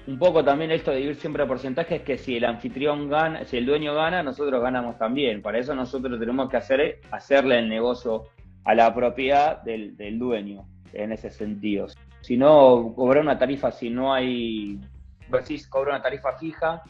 un 0.07 0.19
poco 0.19 0.43
también 0.43 0.71
esto 0.71 0.91
de 0.91 1.01
ir 1.01 1.15
siempre 1.17 1.43
a 1.43 1.47
porcentaje 1.47 1.97
es 1.97 2.03
que 2.03 2.19
si 2.19 2.37
el 2.37 2.45
anfitrión 2.45 3.09
gana, 3.09 3.45
si 3.45 3.57
el 3.57 3.67
dueño 3.67 3.95
gana, 3.95 4.23
nosotros 4.23 4.63
ganamos 4.63 4.99
también. 4.99 5.43
Para 5.43 5.59
eso 5.59 5.75
nosotros 5.75 6.19
tenemos 6.19 6.49
que 6.49 6.57
hacer 6.57 7.01
hacerle 7.11 7.59
el 7.59 7.69
negocio 7.69 8.25
a 8.65 8.75
la 8.75 8.95
propiedad 8.95 9.63
del, 9.63 10.19
dueño 10.19 10.67
en 10.93 11.13
ese 11.13 11.31
sentido. 11.31 11.87
Si 12.21 12.37
no, 12.37 12.93
cobrar 12.95 13.23
una 13.23 13.39
tarifa, 13.39 13.71
si 13.71 13.91
no 13.91 14.13
hay, 14.13 14.81
si 15.45 15.69
cobrar 15.69 15.95
una 15.95 16.03
tarifa 16.03 16.37
fija, 16.39 16.83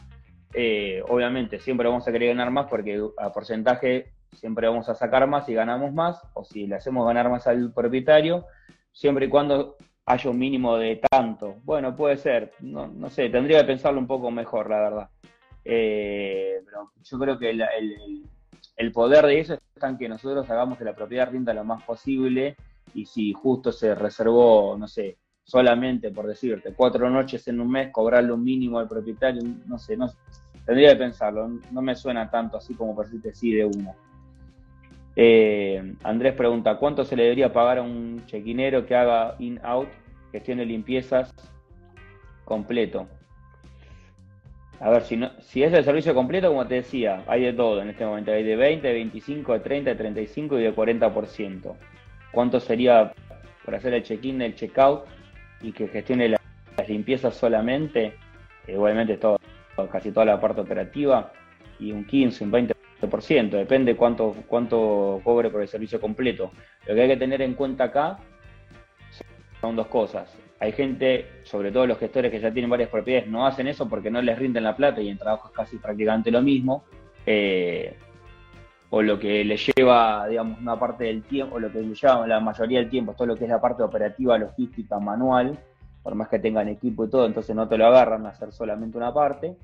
eh, 0.53 1.01
obviamente 1.07 1.59
siempre 1.59 1.87
vamos 1.87 2.07
a 2.07 2.11
querer 2.11 2.29
ganar 2.29 2.51
más 2.51 2.67
porque 2.69 3.01
a 3.17 3.31
porcentaje 3.31 4.10
siempre 4.33 4.67
vamos 4.67 4.89
a 4.89 4.95
sacar 4.95 5.27
más 5.27 5.47
y 5.49 5.53
ganamos 5.53 5.93
más, 5.93 6.21
o 6.33 6.43
si 6.43 6.67
le 6.67 6.75
hacemos 6.75 7.05
ganar 7.05 7.29
más 7.29 7.47
al 7.47 7.73
propietario, 7.73 8.45
siempre 8.91 9.25
y 9.25 9.29
cuando 9.29 9.77
haya 10.05 10.29
un 10.29 10.39
mínimo 10.39 10.77
de 10.77 11.01
tanto. 11.09 11.57
Bueno, 11.63 11.95
puede 11.95 12.17
ser, 12.17 12.53
no, 12.59 12.87
no 12.87 13.09
sé, 13.09 13.29
tendría 13.29 13.59
que 13.61 13.67
pensarlo 13.67 13.99
un 13.99 14.07
poco 14.07 14.31
mejor, 14.31 14.69
la 14.69 14.79
verdad. 14.79 15.09
Eh, 15.63 16.61
pero 16.65 16.91
yo 17.03 17.19
creo 17.19 17.37
que 17.37 17.51
el, 17.51 18.91
poder 18.91 19.25
de 19.25 19.39
eso 19.39 19.53
está 19.53 19.89
en 19.89 19.97
que 19.97 20.09
nosotros 20.09 20.49
hagamos 20.49 20.77
que 20.77 20.83
la 20.83 20.95
propiedad 20.95 21.29
rinda 21.29 21.53
lo 21.53 21.63
más 21.63 21.83
posible 21.83 22.55
y 22.95 23.05
si 23.05 23.31
justo 23.33 23.71
se 23.71 23.93
reservó, 23.93 24.75
no 24.77 24.87
sé, 24.87 25.17
solamente 25.43 26.11
por 26.11 26.27
decirte, 26.27 26.73
cuatro 26.73 27.09
noches 27.09 27.47
en 27.47 27.61
un 27.61 27.69
mes, 27.69 27.91
cobrarle 27.91 28.31
un 28.31 28.43
mínimo 28.43 28.79
al 28.79 28.87
propietario, 28.87 29.43
no 29.67 29.77
sé, 29.77 29.95
no 29.95 30.11
tendría 30.65 30.93
que 30.93 30.99
pensarlo, 30.99 31.47
no 31.71 31.81
me 31.81 31.95
suena 31.95 32.29
tanto 32.29 32.57
así 32.57 32.73
como 32.73 32.95
por 32.95 33.05
decirte 33.05 33.33
sí 33.33 33.53
de 33.53 33.65
uno. 33.65 33.95
Eh, 35.15 35.93
Andrés 36.03 36.33
pregunta, 36.33 36.77
¿cuánto 36.77 37.03
se 37.03 37.15
le 37.15 37.23
debería 37.23 37.51
pagar 37.51 37.79
a 37.79 37.81
un 37.81 38.25
chequinero 38.25 38.85
que 38.85 38.95
haga 38.95 39.35
in-out, 39.39 39.89
gestione 40.31 40.65
limpiezas 40.65 41.33
completo? 42.45 43.07
A 44.79 44.89
ver, 44.89 45.03
si, 45.03 45.15
no, 45.15 45.29
si 45.41 45.61
es 45.61 45.71
el 45.73 45.83
servicio 45.83 46.15
completo, 46.15 46.47
como 46.47 46.65
te 46.65 46.75
decía, 46.75 47.23
hay 47.27 47.43
de 47.43 47.53
todo 47.53 47.81
en 47.83 47.89
este 47.89 48.03
momento. 48.03 48.31
Hay 48.31 48.43
de 48.43 48.55
20, 48.55 48.87
de 48.87 48.93
25, 48.93 49.53
de 49.53 49.59
30, 49.59 49.89
de 49.91 49.95
35 49.95 50.59
y 50.59 50.63
de 50.63 50.75
40%. 50.75 51.75
¿Cuánto 52.31 52.59
sería 52.59 53.13
por 53.63 53.75
hacer 53.75 53.93
el 53.93 54.01
check-in, 54.01 54.41
el 54.41 54.55
check-out 54.55 55.05
y 55.61 55.71
que 55.71 55.87
gestione 55.87 56.29
las 56.29 56.89
limpiezas 56.89 57.35
solamente? 57.35 58.15
Igualmente 58.67 59.17
todo, 59.17 59.39
casi 59.91 60.11
toda 60.11 60.25
la 60.25 60.41
parte 60.41 60.61
operativa 60.61 61.31
y 61.79 61.91
un 61.91 62.05
15, 62.05 62.43
un 62.45 62.51
20 62.51 62.73
depende 63.57 63.95
cuánto, 63.95 64.35
cuánto 64.47 65.21
cobre 65.23 65.49
por 65.49 65.61
el 65.61 65.67
servicio 65.67 65.99
completo. 65.99 66.51
Lo 66.87 66.95
que 66.95 67.01
hay 67.01 67.07
que 67.07 67.17
tener 67.17 67.41
en 67.41 67.53
cuenta 67.53 67.85
acá 67.85 68.19
son 69.59 69.75
dos 69.75 69.87
cosas. 69.87 70.35
Hay 70.59 70.73
gente, 70.73 71.25
sobre 71.43 71.71
todo 71.71 71.87
los 71.87 71.97
gestores 71.97 72.31
que 72.31 72.39
ya 72.39 72.51
tienen 72.51 72.69
varias 72.69 72.89
propiedades, 72.89 73.27
no 73.27 73.47
hacen 73.47 73.67
eso 73.67 73.89
porque 73.89 74.11
no 74.11 74.21
les 74.21 74.37
rinden 74.37 74.63
la 74.63 74.75
plata 74.75 75.01
y 75.01 75.09
en 75.09 75.17
trabajo 75.17 75.49
es 75.49 75.55
casi 75.55 75.77
prácticamente 75.77 76.29
lo 76.29 76.41
mismo. 76.41 76.83
Eh, 77.25 77.95
o 78.91 79.01
lo 79.01 79.17
que 79.17 79.43
les 79.45 79.65
lleva, 79.67 80.27
digamos, 80.27 80.59
una 80.59 80.77
parte 80.77 81.05
del 81.05 81.23
tiempo, 81.23 81.55
o 81.55 81.59
lo 81.59 81.71
que 81.71 81.81
les 81.81 81.99
lleva 81.99 82.27
la 82.27 82.41
mayoría 82.41 82.79
del 82.79 82.89
tiempo, 82.89 83.13
todo 83.13 83.25
lo 83.27 83.37
que 83.37 83.45
es 83.45 83.49
la 83.49 83.61
parte 83.61 83.83
operativa, 83.83 84.37
logística, 84.37 84.99
manual, 84.99 85.57
por 86.03 86.13
más 86.13 86.27
que 86.27 86.39
tengan 86.39 86.67
equipo 86.67 87.05
y 87.05 87.09
todo, 87.09 87.25
entonces 87.25 87.55
no 87.55 87.67
te 87.69 87.77
lo 87.77 87.85
agarran 87.85 88.25
a 88.25 88.29
hacer 88.29 88.51
solamente 88.51 88.97
una 88.97 89.13
parte. 89.13 89.55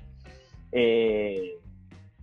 Eh, 0.72 1.58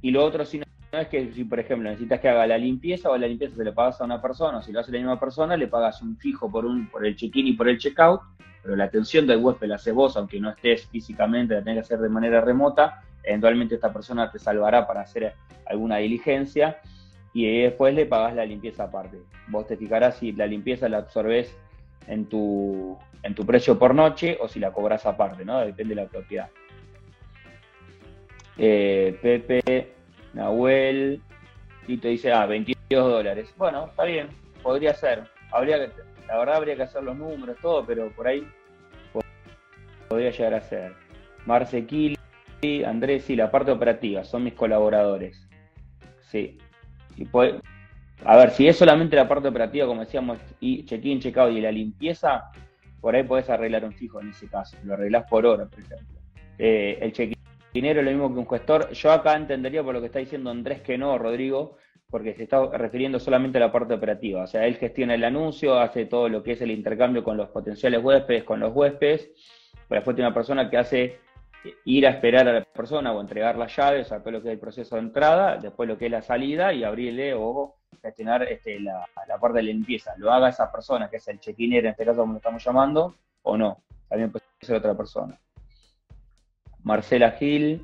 y 0.02 0.12
lo 0.12 0.26
otro, 0.26 0.46
si 0.46 0.65
no 0.96 1.02
es 1.02 1.10
que 1.10 1.34
si, 1.34 1.44
por 1.44 1.60
ejemplo, 1.60 1.90
necesitas 1.90 2.22
que 2.22 2.30
haga 2.30 2.48
la 2.48 2.58
limpieza 2.58 3.10
o 3.10 3.18
la 3.18 3.28
limpieza 3.28 3.56
se 3.56 3.64
le 3.66 3.74
pagas 3.74 4.00
a 4.00 4.06
una 4.06 4.22
persona, 4.22 4.60
o 4.60 4.62
si 4.62 4.72
lo 4.72 4.80
hace 4.80 4.94
la 4.94 5.00
misma 5.00 5.20
persona, 5.20 5.58
le 5.58 5.68
pagas 5.68 6.02
un 6.02 6.18
fijo 6.18 6.50
por, 6.50 6.66
un, 6.66 6.88
por 6.88 7.06
el 7.06 7.16
check-in 7.16 7.48
y 7.48 7.54
por 7.54 7.68
el 7.68 7.78
check-out, 7.78 8.22
pero 8.64 8.78
la 8.78 8.86
atención 8.86 9.28
del 9.28 9.40
huésped 9.40 9.68
la 9.68 9.76
haces 9.76 9.94
vos, 9.94 10.16
aunque 10.16 10.40
no 10.40 10.50
estés 10.50 10.88
físicamente, 10.88 11.54
la 11.54 11.64
tenés 11.64 11.76
que 11.76 11.82
hacer 11.82 12.00
de 12.00 12.10
manera 12.10 12.40
remota, 12.40 13.04
eventualmente 13.24 13.76
esta 13.76 13.92
persona 13.92 14.32
te 14.32 14.40
salvará 14.40 14.88
para 14.88 15.02
hacer 15.02 15.34
alguna 15.66 15.98
diligencia 15.98 16.80
y 17.34 17.64
después 17.64 17.94
le 17.94 18.06
pagas 18.06 18.34
la 18.34 18.46
limpieza 18.46 18.86
aparte. 18.86 19.20
Vos 19.50 19.68
te 19.68 19.76
fijarás 19.76 20.18
si 20.18 20.32
la 20.32 20.48
limpieza 20.48 20.88
la 20.88 21.00
absorbes 21.00 21.54
en 22.08 22.26
tu, 22.28 22.98
en 23.22 23.36
tu 23.36 23.46
precio 23.46 23.78
por 23.78 23.94
noche 23.94 24.38
o 24.40 24.48
si 24.48 24.60
la 24.60 24.72
cobras 24.72 25.06
aparte, 25.06 25.44
¿no? 25.44 25.60
Depende 25.60 25.94
de 25.94 26.02
la 26.02 26.08
propiedad. 26.08 26.50
Eh, 28.58 29.20
Pepe 29.22 29.95
Nahuel, 30.36 31.22
y 31.88 31.98
te 31.98 32.10
dice, 32.10 32.32
ah, 32.32 32.46
22 32.46 32.78
dólares. 32.90 33.54
Bueno, 33.58 33.88
está 33.88 34.04
bien, 34.04 34.28
podría 34.62 34.94
ser. 34.94 35.24
Habría 35.52 35.78
que, 35.80 35.92
la 36.28 36.38
verdad 36.38 36.56
habría 36.58 36.76
que 36.76 36.84
hacer 36.84 37.04
los 37.04 37.16
números, 37.16 37.58
todo, 37.62 37.86
pero 37.86 38.12
por 38.12 38.28
ahí 38.28 38.48
podría 40.10 40.32
llegar 40.32 40.54
a 40.54 40.62
ser. 40.62 40.94
Marce 41.46 41.86
Kili, 41.86 42.18
Andrés, 42.86 43.30
y 43.30 43.36
la 43.36 43.50
parte 43.50 43.72
operativa, 43.72 44.24
son 44.24 44.44
mis 44.44 44.54
colaboradores. 44.54 45.48
Sí. 46.30 46.58
Y 47.16 47.28
a 48.26 48.38
ver, 48.38 48.52
si 48.52 48.68
es 48.68 48.78
solamente 48.78 49.16
la 49.16 49.28
parte 49.28 49.48
operativa, 49.48 49.88
como 49.88 50.02
decíamos, 50.02 50.40
y 50.60 50.86
check-in, 50.86 51.20
check-out 51.20 51.54
y 51.54 51.62
la 51.62 51.72
limpieza, 51.72 52.52
por 53.00 53.16
ahí 53.16 53.24
podés 53.24 53.50
arreglar 53.50 53.86
un 53.86 53.94
fijo 53.94 54.20
en 54.20 54.30
ese 54.30 54.48
caso. 54.50 54.76
Lo 54.84 54.96
arreglás 54.96 55.26
por 55.30 55.46
hora, 55.46 55.66
por 55.66 55.80
ejemplo. 55.80 56.20
Eh, 56.58 56.98
el 57.02 57.14
check-in 57.14 57.36
dinero 57.76 58.00
es 58.00 58.06
lo 58.06 58.12
mismo 58.12 58.34
que 58.34 58.40
un 58.40 58.50
gestor. 58.50 58.92
Yo 58.92 59.12
acá 59.12 59.36
entendería 59.36 59.84
por 59.84 59.94
lo 59.94 60.00
que 60.00 60.08
está 60.08 60.20
diciendo 60.20 60.50
Andrés 60.50 60.82
que 60.82 60.98
no, 60.98 61.18
Rodrigo, 61.18 61.78
porque 62.10 62.34
se 62.34 62.44
está 62.44 62.66
refiriendo 62.78 63.20
solamente 63.20 63.58
a 63.58 63.62
la 63.62 63.72
parte 63.72 63.94
operativa. 63.94 64.44
O 64.44 64.48
sea, 64.48 64.66
él 64.66 64.78
gestiona 64.78 65.14
el 65.14 65.24
anuncio, 65.24 65.78
hace 65.78 66.06
todo 66.06 66.30
lo 66.30 66.42
que 66.42 66.54
es 66.54 66.62
el 66.62 66.72
intercambio 66.72 67.24
con 67.24 67.36
los 67.36 67.50
potenciales 67.50 68.02
huéspedes, 68.02 68.46
con 68.46 68.62
los 68.62 68.74
huéspedes, 68.74 69.30
pero 69.88 70.00
después 70.00 70.16
tiene 70.16 70.30
una 70.30 70.34
persona 70.34 70.70
que 70.70 70.78
hace 70.78 71.20
ir 71.84 72.08
a 72.08 72.12
esperar 72.12 72.48
a 72.48 72.54
la 72.54 72.64
persona 72.64 73.12
o 73.12 73.20
entregar 73.20 73.58
las 73.58 73.76
llaves, 73.76 74.06
o 74.06 74.10
sea, 74.10 74.20
todo 74.20 74.32
lo 74.32 74.42
que 74.42 74.50
es 74.50 74.54
el 74.54 74.60
proceso 74.60 74.96
de 74.96 75.02
entrada, 75.02 75.58
después 75.58 75.90
lo 75.90 75.98
que 75.98 76.06
es 76.06 76.12
la 76.12 76.22
salida 76.22 76.72
y 76.72 76.84
abrirle 76.84 77.34
o 77.34 77.76
gestionar 78.02 78.44
este, 78.44 78.80
la, 78.80 79.06
parte 79.42 79.58
de 79.58 79.64
limpieza. 79.64 80.14
Lo 80.18 80.32
haga 80.32 80.50
esa 80.50 80.72
persona, 80.72 81.10
que 81.10 81.18
es 81.18 81.28
el 81.28 81.40
chequinero, 81.40 81.88
en 81.88 81.92
este 81.92 82.06
caso 82.06 82.22
como 82.22 82.34
lo 82.34 82.38
estamos 82.38 82.64
llamando, 82.64 83.16
o 83.42 83.58
no. 83.58 83.84
También 84.08 84.32
puede 84.32 84.46
ser 84.62 84.78
otra 84.78 84.96
persona. 84.96 85.38
Marcela 86.86 87.32
Gil, 87.32 87.82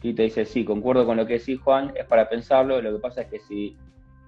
te 0.00 0.12
dice, 0.12 0.44
sí, 0.44 0.64
concuerdo 0.64 1.06
con 1.06 1.16
lo 1.16 1.26
que 1.26 1.38
decís 1.38 1.58
Juan, 1.60 1.92
es 1.96 2.04
para 2.04 2.28
pensarlo, 2.28 2.80
lo 2.80 2.92
que 2.92 2.98
pasa 2.98 3.22
es 3.22 3.28
que 3.28 3.40
si 3.40 3.76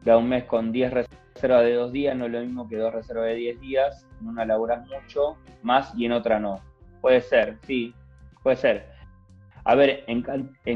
da 0.03 0.17
un 0.17 0.31
mes 0.31 0.45
con 0.45 0.73
10 0.73 0.93
reservas 0.93 1.63
de 1.63 1.75
dos 1.75 1.93
días, 1.93 2.17
no 2.17 2.25
es 2.25 2.33
lo 2.33 2.41
mismo 2.41 2.69
que 2.69 2.77
dos 2.77 2.93
reservas 2.93 3.27
de 3.27 3.35
10 3.35 3.61
días, 3.61 4.07
en 4.21 4.29
una 4.29 4.47
laburas 4.47 4.87
mucho 4.89 5.37
más 5.63 5.93
y 5.95 6.07
en 6.07 6.13
otra 6.13 6.41
no. 6.41 6.61
Puede 7.03 7.21
ser, 7.21 7.59
sí, 7.67 7.95
puede 8.43 8.57
ser. 8.57 8.87
A 9.65 9.75
ver, 9.75 10.05
en, 10.07 10.23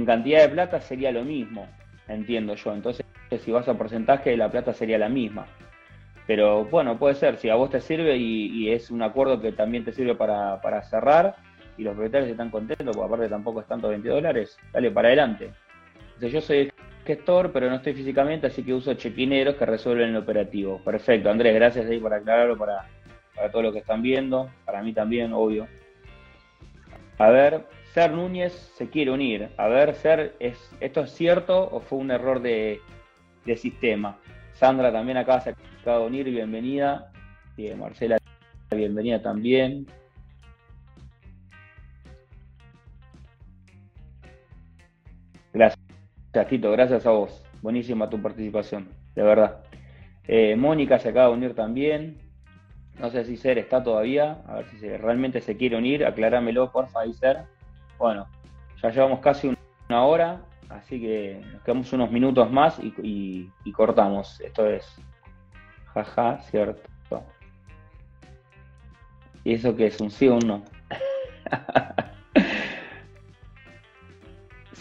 cantidad 0.05 0.43
de 0.43 0.49
plata 0.51 0.81
sería 0.81 1.11
lo 1.11 1.25
mismo, 1.25 1.67
entiendo 2.09 2.55
yo. 2.55 2.75
Entonces, 2.75 3.07
si 3.39 3.51
vas 3.51 3.67
a 3.67 3.79
porcentaje, 3.79 4.37
la 4.37 4.51
plata 4.51 4.75
sería 4.75 4.99
la 4.99 5.09
misma. 5.09 5.47
Pero 6.27 6.67
bueno, 6.67 6.99
puede 6.99 7.15
ser, 7.15 7.39
si 7.39 7.49
a 7.49 7.55
vos 7.55 7.71
te 7.71 7.81
sirve 7.81 8.17
y, 8.19 8.71
es 8.71 8.91
un 8.91 9.03
acuerdo 9.03 9.41
que 9.41 9.53
también 9.53 9.85
te 9.85 9.93
sirve 9.93 10.15
para 10.15 10.83
cerrar, 10.83 11.37
y 11.77 11.83
los 11.83 11.95
propietarios 11.95 12.31
están 12.31 12.51
contentos, 12.51 12.97
porque 12.97 13.07
aparte 13.07 13.29
tampoco 13.29 13.61
es 13.61 13.67
tanto 13.67 13.89
20 13.89 14.09
dólares, 14.09 14.59
dale 14.73 14.91
para 14.91 15.09
adelante. 15.09 15.51
Entonces 16.15 16.33
yo 16.33 16.41
soy 16.41 16.73
gestor, 17.05 17.53
pero 17.53 17.69
no 17.69 17.77
estoy 17.77 17.95
físicamente, 17.95 18.47
así 18.47 18.63
que 18.63 18.75
uso 18.75 18.95
chequineros 18.95 19.57
que 19.57 19.67
resuelven 19.67 20.11
el 20.11 20.17
operativo. 20.17 20.81
Perfecto, 20.85 21.31
Andrés, 21.31 21.55
gracias 21.55 21.87
ahí 21.87 21.99
por 21.99 22.13
aclararlo 22.13 22.57
para, 22.57 22.87
para 23.35 23.51
todos 23.51 23.65
los 23.65 23.73
que 23.73 23.81
están 23.81 24.03
viendo, 24.03 24.51
para 24.65 24.83
mí 24.83 24.93
también, 24.93 25.33
obvio. 25.33 25.69
A 27.19 27.31
ver, 27.31 27.65
Ser 27.95 28.13
Núñez 28.13 28.53
se 28.53 28.91
quiere 28.91 29.11
unir. 29.11 29.49
A 29.57 29.69
ver, 29.69 29.95
Ser, 29.95 30.35
¿es, 30.39 30.71
¿esto 30.81 31.01
es 31.03 31.11
cierto 31.13 31.69
o 31.71 31.81
fue 31.81 31.99
un 31.99 32.11
error 32.11 32.43
de, 32.43 32.81
sistema? 33.57 34.19
Sandra 34.53 34.93
también 34.93 35.17
se 35.17 35.21
acaba 35.23 36.01
de 36.01 36.07
unir, 36.07 36.27
bienvenida. 36.27 37.11
Y 37.57 37.71
Marcela, 37.71 38.19
bienvenida 38.71 39.23
también. 39.23 39.87
Gracias, 45.57 45.81
Tito, 46.51 46.71
gracias 46.71 47.07
a 47.07 47.13
vos. 47.13 47.43
Buenísima 47.63 48.11
tu 48.11 48.21
participación, 48.21 48.91
de 49.15 49.23
verdad. 49.23 49.65
Eh, 50.29 50.55
Mónica 50.55 50.99
se 50.99 51.09
acaba 51.09 51.29
de 51.29 51.33
unir 51.33 51.55
también. 51.55 52.19
No 53.01 53.09
sé 53.09 53.25
si 53.25 53.39
Ser 53.39 53.57
está 53.57 53.83
todavía. 53.83 54.43
A 54.47 54.57
ver 54.57 54.67
si 54.67 54.87
realmente 54.87 55.41
se 55.41 55.57
quiere 55.57 55.79
unir. 55.79 56.05
Aclarámelo, 56.05 56.71
porfa, 56.71 57.01
ahí 57.01 57.15
Ser. 57.15 57.39
Bueno, 57.97 58.27
ya 58.83 58.91
llevamos 58.91 59.21
casi 59.21 59.57
una 59.89 60.05
hora, 60.05 60.43
así 60.69 61.01
que 61.01 61.41
nos 61.51 61.63
quedamos 61.63 61.91
unos 61.95 62.11
minutos 62.11 62.51
más 62.51 62.79
y, 62.79 63.51
cortamos. 63.73 64.39
Esto 64.43 64.67
es 64.67 64.85
jaja, 65.95 66.39
cierto. 66.43 66.83
¿Y 69.43 69.55
eso 69.55 69.75
qué 69.75 69.87
es? 69.87 69.99
¿Un 70.03 70.11
sí 70.11 70.29
o 70.29 70.35
un 70.35 70.47
no? 70.47 70.63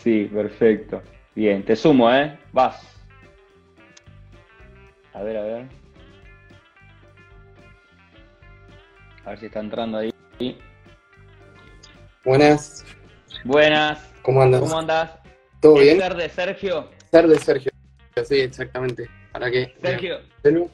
sí, 0.06 0.30
perfecto. 0.32 1.02
Bien, 1.34 1.66
te 1.66 1.76
sumo, 1.76 2.14
¿eh? 2.14 2.38
Vas. 2.54 2.80
A 5.14 5.24
ver, 5.24 5.36
a 5.36 5.42
ver. 5.42 5.66
A 9.26 9.30
ver 9.32 9.40
si 9.40 9.48
está 9.48 9.60
entrando 9.62 9.98
ahí. 9.98 10.12
Buenas. 12.24 12.86
Buenas. 13.44 14.14
¿Cómo 14.22 14.44
andas? 14.44 14.62
¿Cómo 14.62 14.78
andas? 14.78 15.12
¿Todo 15.60 15.80
bien? 15.80 16.00
Ser 16.00 16.16
de 16.16 16.30
Sergio? 16.30 16.90
Ser 17.10 17.28
de 17.28 17.40
Sergio, 17.40 17.72
sí, 18.24 18.40
exactamente. 18.42 19.10
¿Para 19.32 19.50
qué? 19.50 19.74
Sergio, 19.82 20.20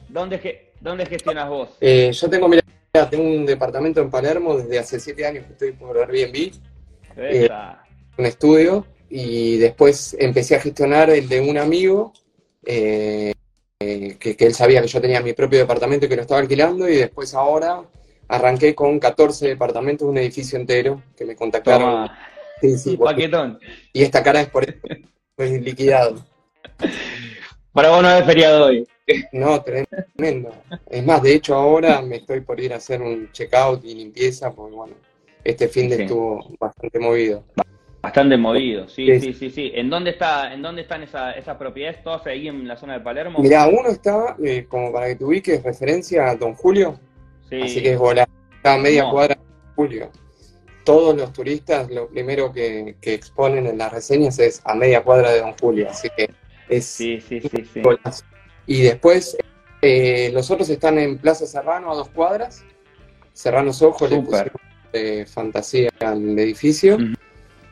¿dónde, 0.08 0.72
¿dónde 0.80 1.06
gestionas 1.06 1.48
vos? 1.48 1.78
Eh, 1.80 2.12
yo 2.12 2.28
tengo, 2.28 2.48
mira, 2.48 2.62
tengo 3.08 3.24
un 3.24 3.46
departamento 3.46 4.02
en 4.02 4.10
Palermo 4.10 4.56
desde 4.56 4.78
hace 4.78 5.00
siete 5.00 5.26
años 5.26 5.46
que 5.46 5.52
estoy 5.52 5.72
por 5.72 5.96
Airbnb. 5.96 6.52
Eh, 7.16 7.48
un 8.18 8.26
estudio 8.26 8.86
y 9.14 9.58
después 9.58 10.16
empecé 10.18 10.56
a 10.56 10.60
gestionar 10.60 11.10
el 11.10 11.28
de 11.28 11.40
un 11.42 11.58
amigo 11.58 12.14
eh, 12.64 13.34
que, 13.78 14.36
que, 14.36 14.46
él 14.46 14.54
sabía 14.54 14.80
que 14.80 14.88
yo 14.88 15.02
tenía 15.02 15.20
mi 15.20 15.34
propio 15.34 15.58
departamento 15.58 16.06
y 16.06 16.08
que 16.08 16.16
lo 16.16 16.22
estaba 16.22 16.40
alquilando 16.40 16.88
y 16.88 16.96
después 16.96 17.34
ahora 17.34 17.84
arranqué 18.26 18.74
con 18.74 18.98
14 18.98 19.48
departamentos, 19.48 20.08
un 20.08 20.16
edificio 20.16 20.58
entero 20.58 21.02
que 21.14 21.26
me 21.26 21.36
contactaron. 21.36 22.08
Sí, 22.62 22.78
sí, 22.78 22.96
paquetón. 22.96 23.58
Y 23.92 24.02
esta 24.02 24.22
cara 24.22 24.40
es 24.40 24.48
por 24.48 24.64
eso, 24.64 24.78
pues 25.36 25.60
liquidado. 25.60 26.24
Para 27.72 27.90
vos 27.90 28.02
no 28.02 28.10
es 28.16 28.24
feriado 28.24 28.66
hoy. 28.66 28.88
No, 29.32 29.62
tremendo. 29.62 30.54
Es 30.88 31.04
más, 31.04 31.22
de 31.22 31.34
hecho 31.34 31.54
ahora 31.54 32.00
me 32.00 32.16
estoy 32.16 32.40
por 32.40 32.58
ir 32.60 32.72
a 32.72 32.76
hacer 32.76 33.02
un 33.02 33.30
checkout 33.30 33.84
y 33.84 33.94
limpieza, 33.94 34.52
porque 34.52 34.74
bueno, 34.74 34.94
este 35.44 35.68
fin 35.68 35.90
de 35.90 36.04
estuvo 36.04 36.48
bastante 36.58 36.98
movido. 36.98 37.44
Bastante 38.02 38.36
movido, 38.36 38.88
sí, 38.88 39.20
sí, 39.20 39.32
sí, 39.32 39.50
sí. 39.50 39.70
¿En 39.74 39.88
dónde 39.88 40.10
está, 40.10 40.52
en 40.52 40.60
dónde 40.60 40.82
están 40.82 41.04
esas, 41.04 41.36
esas 41.36 41.56
propiedades? 41.56 42.02
¿Todas 42.02 42.26
ahí 42.26 42.48
en 42.48 42.66
la 42.66 42.76
zona 42.76 42.94
de 42.94 43.00
Palermo? 43.00 43.38
Mira, 43.38 43.68
uno 43.68 43.88
está, 43.88 44.36
eh, 44.44 44.66
como 44.68 44.92
para 44.92 45.06
que 45.06 45.14
te 45.14 45.24
ubiques, 45.24 45.62
referencia 45.62 46.28
a 46.28 46.34
Don 46.34 46.54
Julio. 46.54 46.98
Así 47.44 47.80
que 47.80 47.92
es 47.92 47.98
volar. 47.98 48.28
Está 48.56 48.74
a 48.74 48.78
media 48.78 49.08
cuadra 49.08 49.36
de 49.36 49.74
julio. 49.76 50.10
Todos 50.84 51.16
los 51.16 51.32
turistas 51.32 51.88
lo 51.90 52.08
primero 52.08 52.52
que, 52.52 52.96
exponen 53.02 53.66
en 53.68 53.78
las 53.78 53.92
reseñas 53.92 54.36
es 54.40 54.60
a 54.64 54.74
media 54.74 55.04
cuadra 55.04 55.30
de 55.30 55.40
Don 55.40 55.52
Julio. 55.52 55.88
Así 55.88 56.08
que 56.16 56.28
es. 56.68 56.84
Sí, 56.84 57.20
sí, 57.20 57.40
sí. 57.40 57.64
sí. 57.72 57.82
Y 58.66 58.82
después 58.82 59.36
eh, 59.80 60.30
los 60.32 60.50
otros 60.50 60.68
están 60.70 60.98
en 60.98 61.18
Plaza 61.18 61.46
Serrano 61.46 61.92
a 61.92 61.94
dos 61.94 62.08
cuadras. 62.08 62.64
Serrano 63.32 63.72
Sojo 63.72 64.08
le 64.08 64.20
pusieron 64.20 64.52
de 64.92 65.24
fantasía 65.26 65.90
al 66.00 66.38
edificio. 66.38 66.98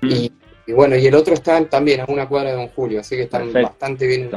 Y, 0.03 0.32
bueno, 0.72 0.96
y 0.96 1.07
el 1.07 1.14
otro 1.14 1.34
está 1.34 1.64
también 1.66 2.01
a 2.01 2.07
una 2.07 2.28
cuadra 2.28 2.51
de 2.51 2.57
Don 2.57 2.68
Julio, 2.68 3.01
así 3.01 3.16
que 3.16 3.22
están 3.22 3.53
bastante 3.53 4.07
bien 4.07 4.30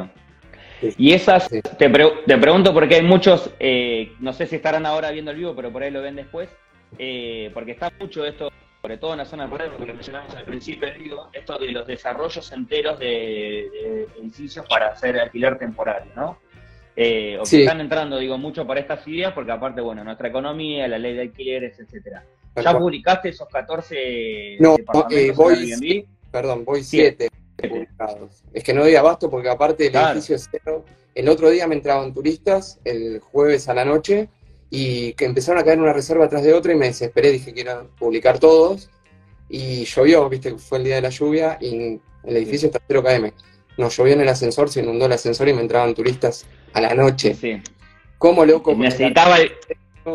y 0.97 1.13
esas, 1.13 1.47
te, 1.49 1.61
te, 1.61 1.89
pregunto 1.89 2.73
porque 2.73 2.95
hay 2.95 3.03
muchos, 3.03 3.49
eh, 3.59 4.13
no 4.19 4.33
sé 4.33 4.47
si 4.47 4.57
estarán 4.57 4.85
ahora 4.85 5.11
viendo 5.11 5.31
el 5.31 5.37
vivo, 5.37 5.55
pero 5.55 5.71
por 5.71 5.83
ahí 5.83 5.91
lo 5.91 6.01
ven 6.01 6.15
después, 6.15 6.49
eh, 6.97 7.51
porque 7.53 7.71
está 7.71 7.91
mucho 7.99 8.25
esto, 8.25 8.51
sobre 8.81 8.97
todo 8.97 9.13
en 9.13 9.19
la 9.19 9.25
zona 9.25 9.45
de 9.45 9.51
Palermo, 9.51 9.77
que 9.77 9.93
mencionamos 9.93 10.35
al 10.35 10.43
principio 10.43 10.89
esto 11.31 11.57
de 11.57 11.71
los 11.71 11.87
desarrollos 11.87 12.51
enteros 12.51 12.99
de, 12.99 14.07
edificios 14.19 14.65
para 14.67 14.89
hacer 14.89 15.19
alquiler 15.19 15.57
temporal, 15.57 16.03
¿no? 16.15 16.37
Eh, 16.95 17.37
o 17.39 17.43
que 17.43 17.61
están 17.61 17.81
entrando, 17.81 18.17
digo, 18.17 18.37
mucho 18.37 18.67
para 18.67 18.79
estas 18.79 19.07
ideas, 19.07 19.33
porque 19.33 19.51
aparte, 19.51 19.81
bueno, 19.81 20.03
nuestra 20.03 20.27
economía, 20.27 20.87
la 20.87 20.99
ley 20.99 21.15
de 21.15 21.21
alquileres, 21.21 21.79
etcétera. 21.79 22.23
¿Ya 22.55 22.77
publicaste 22.77 23.29
esos 23.29 23.47
14 23.47 24.57
no, 24.59 24.75
voy, 25.35 26.07
Perdón, 26.31 26.63
voy 26.63 26.83
7. 26.83 27.29
Es 28.53 28.63
que 28.63 28.73
no 28.73 28.81
doy 28.81 28.95
abasto 28.95 29.29
porque 29.29 29.49
aparte 29.49 29.87
el 29.87 29.95
edificio 29.95 30.35
es 30.35 30.47
cero. 30.51 30.85
El 31.15 31.29
otro 31.29 31.49
día 31.49 31.67
me 31.67 31.75
entraban 31.75 32.13
turistas, 32.13 32.79
el 32.83 33.19
jueves 33.19 33.69
a 33.69 33.73
la 33.73 33.85
noche, 33.85 34.29
y 34.69 35.13
que 35.13 35.25
empezaron 35.25 35.61
a 35.61 35.63
caer 35.63 35.79
una 35.79 35.93
reserva 35.93 36.27
tras 36.27 36.43
de 36.43 36.53
otra 36.53 36.73
y 36.73 36.75
me 36.75 36.87
desesperé, 36.87 37.31
dije 37.31 37.53
que 37.53 37.61
era 37.61 37.83
publicar 37.97 38.39
todos. 38.39 38.89
Y 39.49 39.85
llovió, 39.85 40.27
viste, 40.29 40.51
que 40.51 40.57
fue 40.57 40.79
el 40.79 40.83
día 40.83 40.95
de 40.95 41.01
la 41.01 41.09
lluvia 41.09 41.57
y 41.61 41.99
el 42.23 42.37
edificio 42.37 42.67
está 42.67 42.79
0 42.87 43.03
km. 43.03 43.33
No, 43.77 43.89
llovió 43.89 44.13
en 44.13 44.21
el 44.21 44.29
ascensor, 44.29 44.69
se 44.69 44.81
inundó 44.81 45.05
el 45.05 45.11
ascensor 45.13 45.47
y 45.47 45.53
me 45.53 45.61
entraban 45.61 45.93
turistas 45.93 46.45
a 46.73 46.81
la 46.81 46.93
noche. 46.93 47.33
Sí. 47.33 47.61
¿Cómo 48.17 48.45
loco? 48.45 48.73
Necesitaba 48.75 49.37
el, 49.37 49.51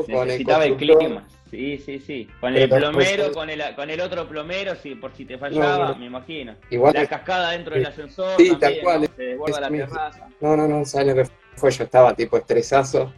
necesitaba 0.09 0.65
el 0.65 0.77
clima. 0.77 1.27
Sí, 1.51 1.79
sí, 1.79 1.99
sí. 1.99 2.29
Con 2.41 2.55
el 2.55 2.69
plomero, 2.69 3.33
con 3.33 3.49
el, 3.49 3.63
con 3.75 3.89
el 3.89 4.01
otro 4.01 4.29
plomero, 4.29 4.75
sí, 4.83 4.95
por 4.95 5.15
si 5.15 5.25
te 5.25 5.39
fallaba, 5.39 5.95
me 5.95 6.07
imagino. 6.07 6.55
Igual 6.71 6.95
la 6.95 7.07
cascada 7.07 7.53
dentro 7.53 7.75
del 7.75 7.87
ascensor. 7.87 8.37
Sí, 8.37 8.55
tal 8.61 8.81
cual. 8.83 9.03
la 9.03 9.69
terraza. 9.69 10.29
No, 10.41 10.57
no, 10.57 10.69
no, 10.69 10.85
sabes 10.85 11.09
lo 11.09 11.15
que 11.15 11.31
fue. 11.57 11.71
Yo 11.71 11.85
estaba 11.85 12.15
tipo 12.15 12.37
estresazo. 12.37 13.13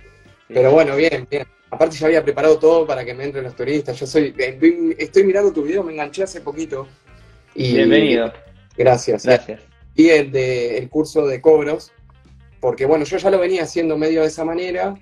pero 0.48 0.70
bueno, 0.70 0.96
bien, 0.96 1.26
bien. 1.30 1.46
Aparte 1.70 1.96
ya 1.96 2.06
había 2.06 2.24
preparado 2.24 2.58
todo 2.58 2.86
para 2.86 3.04
que 3.04 3.14
me 3.14 3.24
entren 3.24 3.44
los 3.44 3.54
turistas. 3.54 3.98
Yo 3.98 4.06
soy, 4.06 4.34
eh, 4.38 4.96
estoy 4.98 5.24
mirando 5.24 5.52
tu 5.52 5.62
video, 5.62 5.84
me 5.84 5.92
enganché 5.92 6.24
hace 6.24 6.40
poquito. 6.40 6.88
Y, 7.54 7.74
Bienvenido. 7.74 8.32
Gracias. 8.76 9.24
Gracias. 9.24 9.62
Y 9.94 10.08
el 10.08 10.32
de 10.32 10.78
el 10.78 10.88
curso 10.88 11.26
de 11.26 11.40
cobros, 11.40 11.92
porque 12.60 12.86
bueno, 12.86 13.04
yo 13.04 13.16
ya 13.16 13.30
lo 13.30 13.38
venía 13.38 13.62
haciendo 13.62 13.96
medio 13.96 14.22
de 14.22 14.28
esa 14.28 14.44
manera 14.44 14.94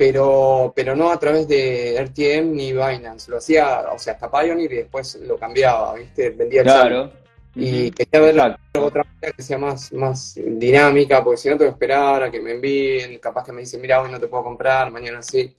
pero, 0.00 0.72
pero 0.74 0.96
no 0.96 1.10
a 1.10 1.18
través 1.18 1.46
de 1.46 2.02
RTM 2.02 2.54
ni 2.54 2.72
Binance. 2.72 3.30
Lo 3.30 3.36
hacía, 3.36 3.82
o 3.92 3.98
sea, 3.98 4.14
hasta 4.14 4.30
Pioneer 4.30 4.72
y 4.72 4.76
después 4.76 5.16
lo 5.16 5.36
cambiaba, 5.36 5.94
¿viste? 5.94 6.30
Vendía 6.30 6.62
el 6.62 6.66
Claro. 6.66 7.12
Y 7.54 7.90
quería 7.90 8.20
ver 8.20 8.58
otra 8.78 9.04
manera 9.04 9.36
que 9.36 9.42
sea 9.42 9.58
más, 9.58 9.92
más 9.92 10.40
dinámica, 10.42 11.22
porque 11.22 11.36
si 11.36 11.50
no 11.50 11.58
tengo 11.58 11.70
que 11.70 11.74
esperar 11.74 12.22
a 12.22 12.30
que 12.30 12.40
me 12.40 12.52
envíen, 12.52 13.18
capaz 13.18 13.44
que 13.44 13.52
me 13.52 13.60
dicen, 13.60 13.82
mira, 13.82 14.00
hoy 14.00 14.10
no 14.10 14.18
te 14.18 14.26
puedo 14.26 14.42
comprar, 14.42 14.90
mañana 14.90 15.22
sí. 15.22 15.54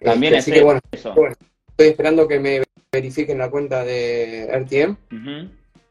También 0.00 0.36
este, 0.36 0.52
así 0.52 0.58
que 0.58 0.64
bueno, 0.64 0.80
estoy 0.90 1.34
esperando 1.76 2.26
que 2.26 2.40
me 2.40 2.62
verifiquen 2.90 3.36
la 3.36 3.50
cuenta 3.50 3.84
de 3.84 4.48
RTM, 4.54 4.96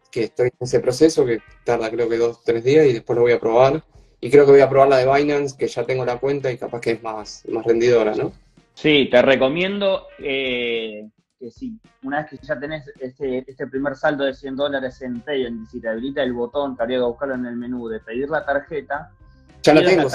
que 0.10 0.24
estoy 0.24 0.48
en 0.48 0.58
ese 0.60 0.80
proceso, 0.80 1.24
que 1.24 1.38
tarda 1.64 1.92
creo 1.92 2.10
que 2.10 2.18
dos, 2.18 2.44
tres 2.44 2.64
días 2.64 2.88
y 2.88 2.94
después 2.94 3.16
lo 3.16 3.22
voy 3.22 3.34
a 3.34 3.40
probar. 3.40 3.84
Y 4.24 4.30
creo 4.30 4.46
que 4.46 4.52
voy 4.52 4.62
a 4.62 4.70
probar 4.70 4.88
la 4.88 4.98
de 4.98 5.12
Binance, 5.12 5.58
que 5.58 5.68
ya 5.68 5.84
tengo 5.84 6.06
la 6.06 6.18
cuenta 6.18 6.52
y 6.52 6.58
capaz 6.58 6.80
que 6.80 6.92
es 6.92 7.04
más, 7.04 7.44
más 7.50 7.66
rendidora, 7.66 8.14
¿no? 8.14 8.32
Sí, 8.76 9.10
te 9.12 9.20
recomiendo 9.24 10.08
eh, 10.20 11.10
que 11.40 11.50
si 11.50 11.74
una 12.04 12.22
vez 12.22 12.30
que 12.30 12.46
ya 12.46 12.60
tenés 12.60 12.84
este, 13.00 13.44
este 13.48 13.66
primer 13.66 13.96
saldo 13.96 14.24
de 14.24 14.36
100 14.36 14.56
dólares 14.56 15.02
en 15.02 15.22
Payment, 15.22 15.68
si 15.70 15.82
te 15.82 15.90
habilita 15.90 16.22
el 16.22 16.34
botón, 16.34 16.78
te 16.78 16.84
habría 16.84 17.00
que 17.00 17.04
buscarlo 17.06 17.34
en 17.34 17.48
el 17.48 17.56
menú 17.56 17.88
de 17.90 18.00
pedir 18.00 18.30
la 18.30 18.46
tarjeta. 18.46 19.10
Ya 19.64 19.74
la 19.74 19.84
tengo. 19.84 20.08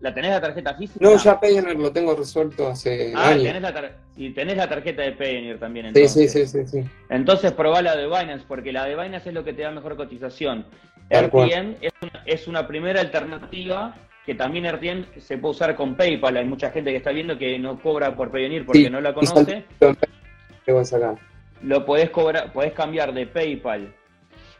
La, 0.00 0.14
tenés 0.14 0.30
la 0.30 0.40
tarjeta 0.40 0.74
física? 0.74 0.98
No, 1.02 1.16
ya 1.16 1.38
Payoneer 1.38 1.78
lo 1.78 1.92
tengo 1.92 2.14
resuelto 2.14 2.68
hace 2.68 3.12
ah, 3.14 3.28
años. 3.28 3.44
Tenés 3.44 3.62
la 3.62 3.92
y 4.16 4.30
tenés 4.30 4.56
la 4.56 4.68
tarjeta 4.68 5.02
de 5.02 5.12
Payoneer 5.12 5.58
también 5.58 5.86
entonces. 5.86 6.12
Sí, 6.12 6.28
sí, 6.28 6.46
sí, 6.46 6.66
sí, 6.66 6.90
Entonces 7.10 7.52
probá 7.52 7.82
la 7.82 7.96
de 7.96 8.06
Binance, 8.06 8.44
porque 8.48 8.72
la 8.72 8.86
de 8.86 8.96
Binance 8.96 9.28
es 9.28 9.34
lo 9.34 9.44
que 9.44 9.52
te 9.52 9.62
da 9.62 9.70
mejor 9.70 9.96
cotización. 9.96 10.64
RTN 11.10 11.76
es 12.24 12.46
una, 12.46 12.66
primera 12.66 13.00
alternativa 13.00 13.96
que 14.24 14.34
también 14.34 14.70
RTN 14.70 15.06
se 15.20 15.38
puede 15.38 15.52
usar 15.52 15.74
con 15.74 15.96
PayPal. 15.96 16.36
Hay 16.36 16.44
mucha 16.44 16.70
gente 16.70 16.90
que 16.90 16.98
está 16.98 17.10
viendo 17.10 17.36
que 17.36 17.58
no 17.58 17.80
cobra 17.80 18.14
por 18.14 18.30
Payoneer 18.30 18.64
porque 18.64 18.88
no 18.88 19.00
la 19.00 19.12
conoce. 19.12 19.64
Lo 21.62 21.84
podés 21.84 22.10
cobrar, 22.10 22.52
podés 22.52 22.72
cambiar 22.72 23.12
de 23.12 23.26
PayPal. 23.26 23.92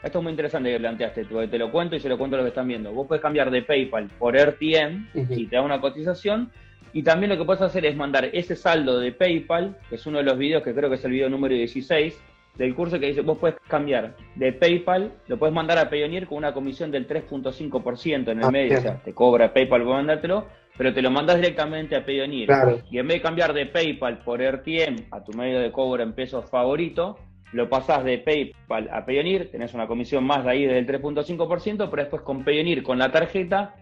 Esto 0.03 0.19
es 0.19 0.23
muy 0.23 0.31
interesante 0.31 0.73
que 0.73 0.79
planteaste, 0.79 1.25
te 1.25 1.59
lo 1.59 1.71
cuento 1.71 1.95
y 1.95 2.01
se 2.01 2.09
lo 2.09 2.19
cuento 2.19 2.37
a 2.37 2.39
los 2.39 2.47
que 2.47 2.51
están 2.51 2.67
viendo. 2.67 2.91
Vos 2.93 3.07
podés 3.07 3.23
cambiar 3.23 3.51
de 3.51 3.63
PayPal 3.63 4.09
por 4.19 4.35
RTN 4.35 5.11
y 5.15 5.47
te 5.47 5.57
da 5.57 5.63
una 5.63 5.81
cotización. 5.81 6.51
Y 6.93 7.03
también 7.03 7.31
lo 7.31 7.39
que 7.39 7.45
puedes 7.45 7.63
hacer 7.63 7.85
es 7.87 7.97
mandar 7.97 8.25
ese 8.33 8.57
saldo 8.57 8.99
de 8.99 9.13
PayPal, 9.13 9.77
que 9.89 9.95
es 9.95 10.07
uno 10.07 10.19
de 10.19 10.25
los 10.25 10.37
videos 10.37 10.63
que 10.65 10.75
creo 10.75 10.89
que 10.89 10.97
es 10.97 11.05
el 11.05 11.13
video 11.13 11.29
número 11.29 11.55
16, 11.55 12.19
del 12.57 12.75
curso 12.75 12.99
que 12.99 13.07
dice, 13.07 13.23
vos 13.23 13.39
puedes 13.39 13.57
cambiar 13.69 14.17
de 14.35 14.53
PayPal, 14.53 15.13
lo 15.29 15.39
puedes 15.39 15.55
mandar 15.55 15.79
a 15.79 15.89
Payoneer 15.89 16.27
con 16.27 16.39
una 16.39 16.53
comisión 16.53 16.91
del 16.91 17.09
3.5% 17.09 18.31
en 18.31 18.39
el 18.39 18.45
ah, 18.45 18.51
medio, 18.51 18.79
o 18.79 18.81
sea, 18.81 18.97
te 19.03 19.15
cobra 19.15 19.53
PayPal 19.53 19.83
por 19.83 19.95
mandártelo, 19.95 20.47
pero 20.77 20.93
te 20.93 21.03
lo 21.03 21.11
mandas 21.11 21.37
directamente 21.37 21.97
a 21.97 22.05
Payoneer. 22.05 22.49
Y 22.91 22.99
en 22.99 23.07
vez 23.07 23.19
de 23.19 23.23
cambiar 23.23 23.53
de 23.53 23.67
PayPal 23.67 24.19
por 24.19 24.41
RTM 24.41 25.07
a 25.11 25.23
tu 25.25 25.33
medio 25.33 25.61
de 25.61 25.73
cobro 25.73 26.03
en 26.03 26.13
pesos 26.13 26.51
favorito, 26.51 27.19
lo 27.53 27.69
pasás 27.69 28.05
de 28.05 28.19
PayPal 28.19 28.89
a 28.93 29.05
Payoneer, 29.05 29.51
tenés 29.51 29.75
una 29.75 29.87
comisión 29.87 30.25
más 30.25 30.45
de 30.45 30.51
ahí 30.51 30.67
del 30.67 30.87
3.5%, 30.87 31.89
pero 31.91 32.03
después 32.03 32.23
con 32.23 32.45
Payoneer, 32.45 32.83
con 32.83 32.99
la 32.99 33.11
tarjeta, 33.11 33.75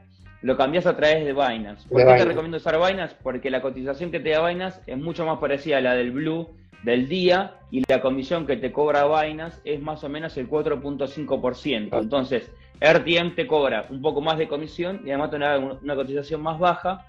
lo 0.42 0.56
cambias 0.56 0.86
a 0.86 0.96
través 0.96 1.24
de 1.24 1.32
Binance. 1.32 1.88
¿Por 1.88 1.98
qué 1.98 2.14
te 2.14 2.24
recomiendo 2.24 2.58
usar 2.58 2.76
Binance? 2.76 3.16
Porque 3.22 3.50
la 3.50 3.60
cotización 3.60 4.10
que 4.10 4.20
te 4.20 4.30
da 4.30 4.46
Binance 4.46 4.80
es 4.86 4.96
mucho 4.96 5.26
más 5.26 5.38
parecida 5.38 5.78
a 5.78 5.80
la 5.80 5.94
del 5.94 6.12
Blue 6.12 6.48
del 6.82 7.08
día 7.08 7.58
y 7.70 7.82
la 7.88 8.00
comisión 8.00 8.46
que 8.46 8.56
te 8.56 8.72
cobra 8.72 9.04
Binance 9.04 9.60
es 9.64 9.80
más 9.80 10.02
o 10.04 10.08
menos 10.08 10.36
el 10.36 10.48
4.5%. 10.48 11.88
Ah. 11.92 11.98
Entonces, 11.98 12.50
RTM 12.80 13.34
te 13.34 13.46
cobra 13.46 13.86
un 13.90 14.00
poco 14.00 14.20
más 14.20 14.38
de 14.38 14.48
comisión 14.48 15.02
y 15.04 15.10
además 15.10 15.30
te 15.30 15.38
da 15.38 15.58
una 15.58 15.94
cotización 15.94 16.42
más 16.42 16.58
baja. 16.58 17.06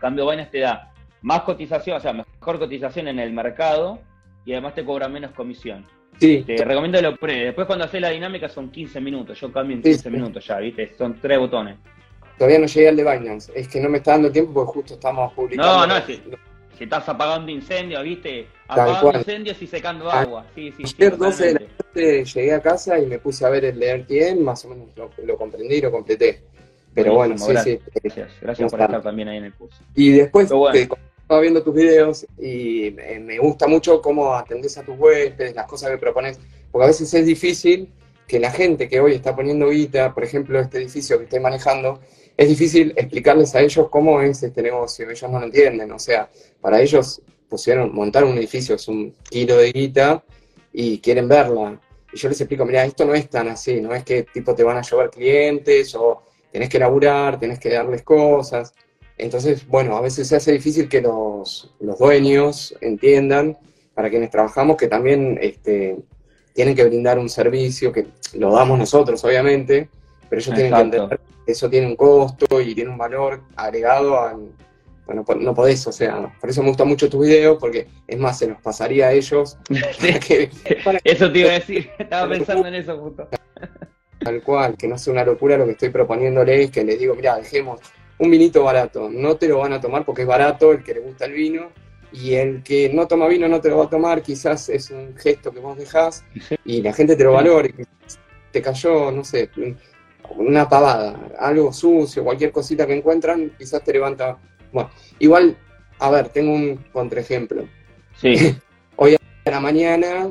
Cambio 0.00 0.28
Binance 0.28 0.50
te 0.50 0.60
da 0.60 0.92
más 1.22 1.42
cotización, 1.42 1.96
o 1.96 2.00
sea, 2.00 2.12
mejor 2.12 2.58
cotización 2.58 3.08
en 3.08 3.18
el 3.18 3.32
mercado 3.32 4.00
y 4.44 4.52
además 4.52 4.74
te 4.74 4.84
cobra 4.84 5.08
menos 5.08 5.32
comisión. 5.32 5.86
Sí. 6.18 6.44
Te 6.46 6.64
recomiendo 6.64 7.00
lo 7.00 7.16
pruebes. 7.16 7.46
Después 7.46 7.66
cuando 7.66 7.86
haces 7.86 8.00
la 8.00 8.10
dinámica 8.10 8.48
son 8.48 8.70
15 8.70 9.00
minutos. 9.00 9.40
Yo 9.40 9.50
cambio 9.50 9.76
en 9.76 9.82
15 9.82 10.10
minutos 10.10 10.46
ya, 10.46 10.58
¿viste? 10.58 10.92
Son 10.96 11.18
tres 11.18 11.38
botones. 11.38 11.76
Todavía 12.36 12.58
no 12.58 12.66
llegué 12.66 12.88
al 12.88 12.96
de 12.96 13.02
Binance. 13.02 13.52
Es 13.54 13.68
que 13.68 13.80
no 13.80 13.88
me 13.88 13.98
está 13.98 14.12
dando 14.12 14.30
tiempo 14.30 14.52
porque 14.52 14.72
justo 14.72 14.94
estamos 14.94 15.32
publicando. 15.32 15.86
No, 15.86 15.86
no, 15.86 16.06
si, 16.06 16.22
si 16.80 16.84
estás 16.84 17.06
apagando 17.10 17.50
incendios, 17.50 18.02
¿viste? 18.02 18.46
Apagando 18.66 19.18
incendios 19.18 19.60
y 19.60 19.66
secando 19.66 20.10
agua. 20.10 20.46
Sí, 20.54 20.72
sí, 20.74 20.82
Ayer 20.86 21.14
12 21.14 21.44
de 21.44 21.52
la 21.52 21.60
noche 21.60 22.24
llegué 22.24 22.54
a 22.54 22.62
casa 22.62 22.98
y 22.98 23.04
me 23.04 23.18
puse 23.18 23.44
a 23.44 23.50
ver 23.50 23.66
el 23.66 23.78
de 23.78 23.98
RTN, 23.98 24.42
más 24.42 24.64
o 24.64 24.68
menos 24.68 24.88
lo, 24.96 25.36
comprendí 25.36 25.74
y 25.74 25.80
lo 25.82 25.90
completé. 25.90 26.40
Pero 26.94 27.16
bueno, 27.16 27.36
sí, 27.36 27.52
sí. 27.62 27.78
Gracias, 28.02 28.30
gracias 28.40 28.70
por 28.70 28.80
estar 28.80 29.02
también 29.02 29.28
ahí 29.28 29.36
en 29.36 29.44
el 29.44 29.52
curso. 29.52 29.76
Y 29.94 30.12
después 30.12 30.50
estaba 30.50 31.40
viendo 31.42 31.62
tus 31.62 31.74
videos 31.74 32.26
y 32.38 32.96
me 33.20 33.38
gusta 33.38 33.66
mucho 33.66 34.00
cómo 34.00 34.32
atendés 34.34 34.78
a 34.78 34.82
tus 34.82 34.98
huéspedes, 34.98 35.54
las 35.54 35.66
cosas 35.66 35.90
que 35.90 35.98
propones, 35.98 36.40
porque 36.72 36.84
a 36.84 36.88
veces 36.88 37.12
es 37.12 37.26
difícil 37.26 37.92
que 38.26 38.40
la 38.40 38.52
gente 38.52 38.88
que 38.88 39.00
hoy 39.00 39.12
está 39.12 39.36
poniendo 39.36 39.68
guita, 39.68 40.14
por 40.14 40.24
ejemplo, 40.24 40.58
este 40.58 40.78
edificio 40.78 41.18
que 41.18 41.24
estoy 41.24 41.40
manejando, 41.40 42.00
es 42.40 42.48
difícil 42.48 42.94
explicarles 42.96 43.54
a 43.54 43.60
ellos 43.60 43.88
cómo 43.90 44.22
es 44.22 44.42
este 44.42 44.62
negocio, 44.62 45.10
ellos 45.10 45.30
no 45.30 45.40
lo 45.40 45.44
entienden, 45.44 45.92
o 45.92 45.98
sea, 45.98 46.30
para 46.58 46.80
ellos 46.80 47.20
pusieron, 47.46 47.94
montar 47.94 48.24
un 48.24 48.38
edificio 48.38 48.76
es 48.76 48.88
un 48.88 49.14
kilo 49.28 49.58
de 49.58 49.70
guita 49.70 50.24
y 50.72 51.00
quieren 51.00 51.28
verla. 51.28 51.78
Y 52.10 52.16
yo 52.16 52.30
les 52.30 52.40
explico, 52.40 52.64
mira, 52.64 52.82
esto 52.86 53.04
no 53.04 53.14
es 53.14 53.28
tan 53.28 53.48
así, 53.48 53.82
no 53.82 53.94
es 53.94 54.04
que 54.04 54.22
tipo 54.22 54.54
te 54.54 54.64
van 54.64 54.78
a 54.78 54.80
llevar 54.80 55.10
clientes 55.10 55.94
o 55.94 56.22
tenés 56.50 56.70
que 56.70 56.78
laburar, 56.78 57.38
tenés 57.38 57.58
que 57.58 57.74
darles 57.74 58.02
cosas. 58.04 58.72
Entonces, 59.18 59.68
bueno, 59.68 59.98
a 59.98 60.00
veces 60.00 60.26
se 60.26 60.36
hace 60.36 60.52
difícil 60.52 60.88
que 60.88 61.02
los, 61.02 61.74
dueños 61.78 62.74
entiendan, 62.80 63.58
para 63.92 64.08
quienes 64.08 64.30
trabajamos, 64.30 64.78
que 64.78 64.88
también 64.88 65.38
este, 65.42 65.98
tienen 66.54 66.74
que 66.74 66.84
brindar 66.84 67.18
un 67.18 67.28
servicio, 67.28 67.92
que 67.92 68.06
lo 68.32 68.50
damos 68.50 68.78
nosotros, 68.78 69.22
obviamente, 69.26 69.90
pero 70.30 70.40
ellos 70.40 70.54
tienen 70.54 70.72
que 70.72 70.80
entender 70.80 71.20
eso 71.46 71.68
tiene 71.68 71.86
un 71.86 71.96
costo 71.96 72.60
y 72.60 72.74
tiene 72.74 72.90
un 72.90 72.98
valor 72.98 73.42
agregado 73.56 74.20
al... 74.20 74.52
Bueno, 75.06 75.24
no 75.40 75.54
podés, 75.54 75.84
o 75.88 75.92
sea, 75.92 76.32
por 76.40 76.50
eso 76.50 76.62
me 76.62 76.68
gusta 76.68 76.84
mucho 76.84 77.10
tu 77.10 77.20
video, 77.20 77.58
porque 77.58 77.88
es 78.06 78.16
más, 78.16 78.38
se 78.38 78.46
nos 78.46 78.62
pasaría 78.62 79.08
a 79.08 79.12
ellos. 79.12 79.58
Eso 81.04 81.32
te 81.32 81.38
iba 81.40 81.50
a 81.50 81.54
decir, 81.54 81.90
estaba 81.98 82.28
pensando 82.28 82.68
en 82.68 82.74
eso 82.76 82.96
justo. 82.96 83.26
Tal 84.20 84.40
cual, 84.44 84.76
que 84.76 84.86
no 84.86 84.96
sea 84.96 85.12
una 85.12 85.24
locura 85.24 85.56
lo 85.56 85.64
que 85.64 85.72
estoy 85.72 85.88
proponiéndoles, 85.88 86.70
que 86.70 86.84
les 86.84 87.00
digo, 87.00 87.16
mira, 87.16 87.38
dejemos 87.38 87.80
un 88.18 88.30
vinito 88.30 88.62
barato. 88.62 89.08
No 89.10 89.36
te 89.36 89.48
lo 89.48 89.58
van 89.58 89.72
a 89.72 89.80
tomar 89.80 90.04
porque 90.04 90.22
es 90.22 90.28
barato, 90.28 90.70
el 90.70 90.84
que 90.84 90.94
le 90.94 91.00
gusta 91.00 91.24
el 91.24 91.32
vino, 91.32 91.72
y 92.12 92.34
el 92.34 92.62
que 92.62 92.90
no 92.92 93.06
toma 93.06 93.28
vino 93.28 93.48
no 93.48 93.60
te 93.60 93.68
lo 93.68 93.78
va 93.78 93.84
a 93.84 93.90
tomar, 93.90 94.22
quizás 94.22 94.68
es 94.68 94.90
un 94.90 95.16
gesto 95.16 95.52
que 95.52 95.60
vos 95.60 95.76
dejás 95.78 96.24
y 96.64 96.82
la 96.82 96.92
gente 96.92 97.16
te 97.16 97.24
lo 97.24 97.32
valora. 97.32 97.68
Y 97.68 97.84
te 98.50 98.62
cayó, 98.62 99.10
no 99.12 99.24
sé, 99.24 99.48
una 100.36 100.68
pavada, 100.68 101.28
algo 101.38 101.72
sucio, 101.72 102.24
cualquier 102.24 102.52
cosita 102.52 102.86
que 102.86 102.96
encuentran, 102.96 103.52
quizás 103.58 103.82
te 103.82 103.92
levanta. 103.92 104.38
Bueno, 104.72 104.90
igual, 105.18 105.56
a 105.98 106.10
ver, 106.10 106.28
tengo 106.28 106.52
un 106.52 106.76
contraejemplo. 106.92 107.64
Sí. 108.16 108.56
Hoy 108.96 109.16
a 109.44 109.50
la 109.50 109.60
mañana, 109.60 110.30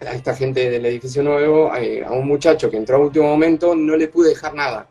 a 0.00 0.12
esta 0.12 0.34
gente 0.34 0.70
del 0.70 0.86
edificio 0.86 1.22
nuevo, 1.22 1.74
eh, 1.76 2.04
a 2.04 2.12
un 2.12 2.26
muchacho 2.26 2.70
que 2.70 2.76
entró 2.76 2.96
a 2.96 3.00
último 3.00 3.26
momento, 3.26 3.74
no 3.74 3.96
le 3.96 4.08
pude 4.08 4.30
dejar 4.30 4.54
nada 4.54 4.88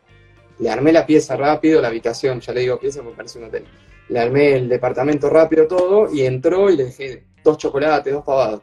le 0.59 0.69
armé 0.69 0.91
la 0.91 1.05
pieza 1.05 1.35
rápido, 1.35 1.81
la 1.81 1.89
habitación, 1.89 2.39
ya 2.39 2.53
le 2.53 2.61
digo 2.61 2.79
pieza 2.79 3.01
porque 3.01 3.17
parece 3.17 3.39
un 3.39 3.45
hotel. 3.45 3.65
Le 4.09 4.19
armé 4.19 4.55
el 4.55 4.69
departamento 4.69 5.29
rápido 5.29 5.67
todo 5.67 6.11
y 6.11 6.25
entró 6.25 6.69
y 6.69 6.77
le 6.77 6.85
dejé 6.85 7.23
dos 7.43 7.57
chocolates, 7.57 8.13
dos 8.13 8.23
pavados. 8.23 8.61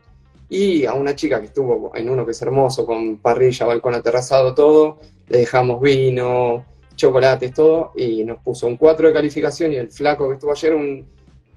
Y 0.48 0.84
a 0.84 0.94
una 0.94 1.14
chica 1.14 1.40
que 1.40 1.46
estuvo 1.46 1.92
en 1.94 2.08
uno 2.08 2.24
que 2.24 2.32
es 2.32 2.42
hermoso, 2.42 2.84
con 2.84 3.18
parrilla, 3.18 3.66
balcón 3.66 3.94
aterrazado, 3.94 4.54
todo, 4.54 5.00
le 5.28 5.38
dejamos 5.38 5.80
vino, 5.80 6.64
chocolates, 6.96 7.52
todo, 7.54 7.92
y 7.96 8.24
nos 8.24 8.38
puso 8.38 8.66
un 8.66 8.76
4 8.76 9.08
de 9.08 9.14
calificación 9.14 9.72
y 9.72 9.76
el 9.76 9.90
flaco 9.90 10.28
que 10.28 10.34
estuvo 10.34 10.52
ayer 10.52 10.74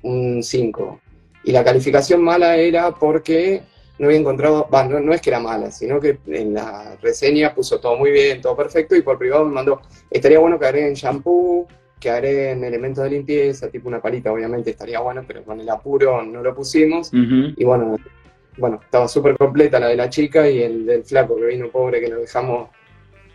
un 0.03 0.41
5. 0.41 0.99
Y 1.43 1.51
la 1.51 1.63
calificación 1.63 2.21
mala 2.21 2.57
era 2.57 2.93
porque 2.93 3.61
no 3.99 4.07
había 4.07 4.19
encontrado, 4.19 4.67
bueno, 4.69 4.99
no, 4.99 5.13
es 5.13 5.21
que 5.21 5.29
era 5.29 5.39
mala, 5.39 5.71
sino 5.71 5.99
que 5.99 6.19
en 6.27 6.53
la 6.53 6.97
reseña 7.01 7.53
puso 7.53 7.79
todo 7.79 7.97
muy 7.97 8.11
bien, 8.11 8.41
todo 8.41 8.55
perfecto, 8.55 8.95
y 8.95 9.01
por 9.01 9.17
privado 9.17 9.45
me 9.45 9.53
mandó, 9.53 9.81
estaría 10.09 10.39
bueno 10.39 10.59
que 10.59 10.65
agreguen 10.65 10.93
shampoo, 10.93 11.67
que 11.99 12.09
agreguen 12.11 12.63
elementos 12.63 13.03
de 13.03 13.09
limpieza, 13.09 13.69
tipo 13.69 13.87
una 13.87 14.01
palita, 14.01 14.31
obviamente 14.31 14.69
estaría 14.69 14.99
bueno, 14.99 15.23
pero 15.27 15.43
con 15.43 15.59
el 15.59 15.69
apuro 15.69 16.23
no 16.23 16.43
lo 16.43 16.53
pusimos, 16.53 17.09
y 17.11 17.63
bueno, 17.63 17.97
bueno, 18.57 18.79
estaba 18.83 19.07
súper 19.07 19.37
completa 19.37 19.79
la 19.79 19.87
de 19.87 19.95
la 19.95 20.09
chica 20.09 20.49
y 20.49 20.61
el 20.61 20.85
del 20.85 21.03
flaco 21.03 21.35
que 21.35 21.45
vino 21.45 21.69
pobre 21.69 22.01
que 22.01 22.07
lo 22.07 22.19
dejamos 22.21 22.69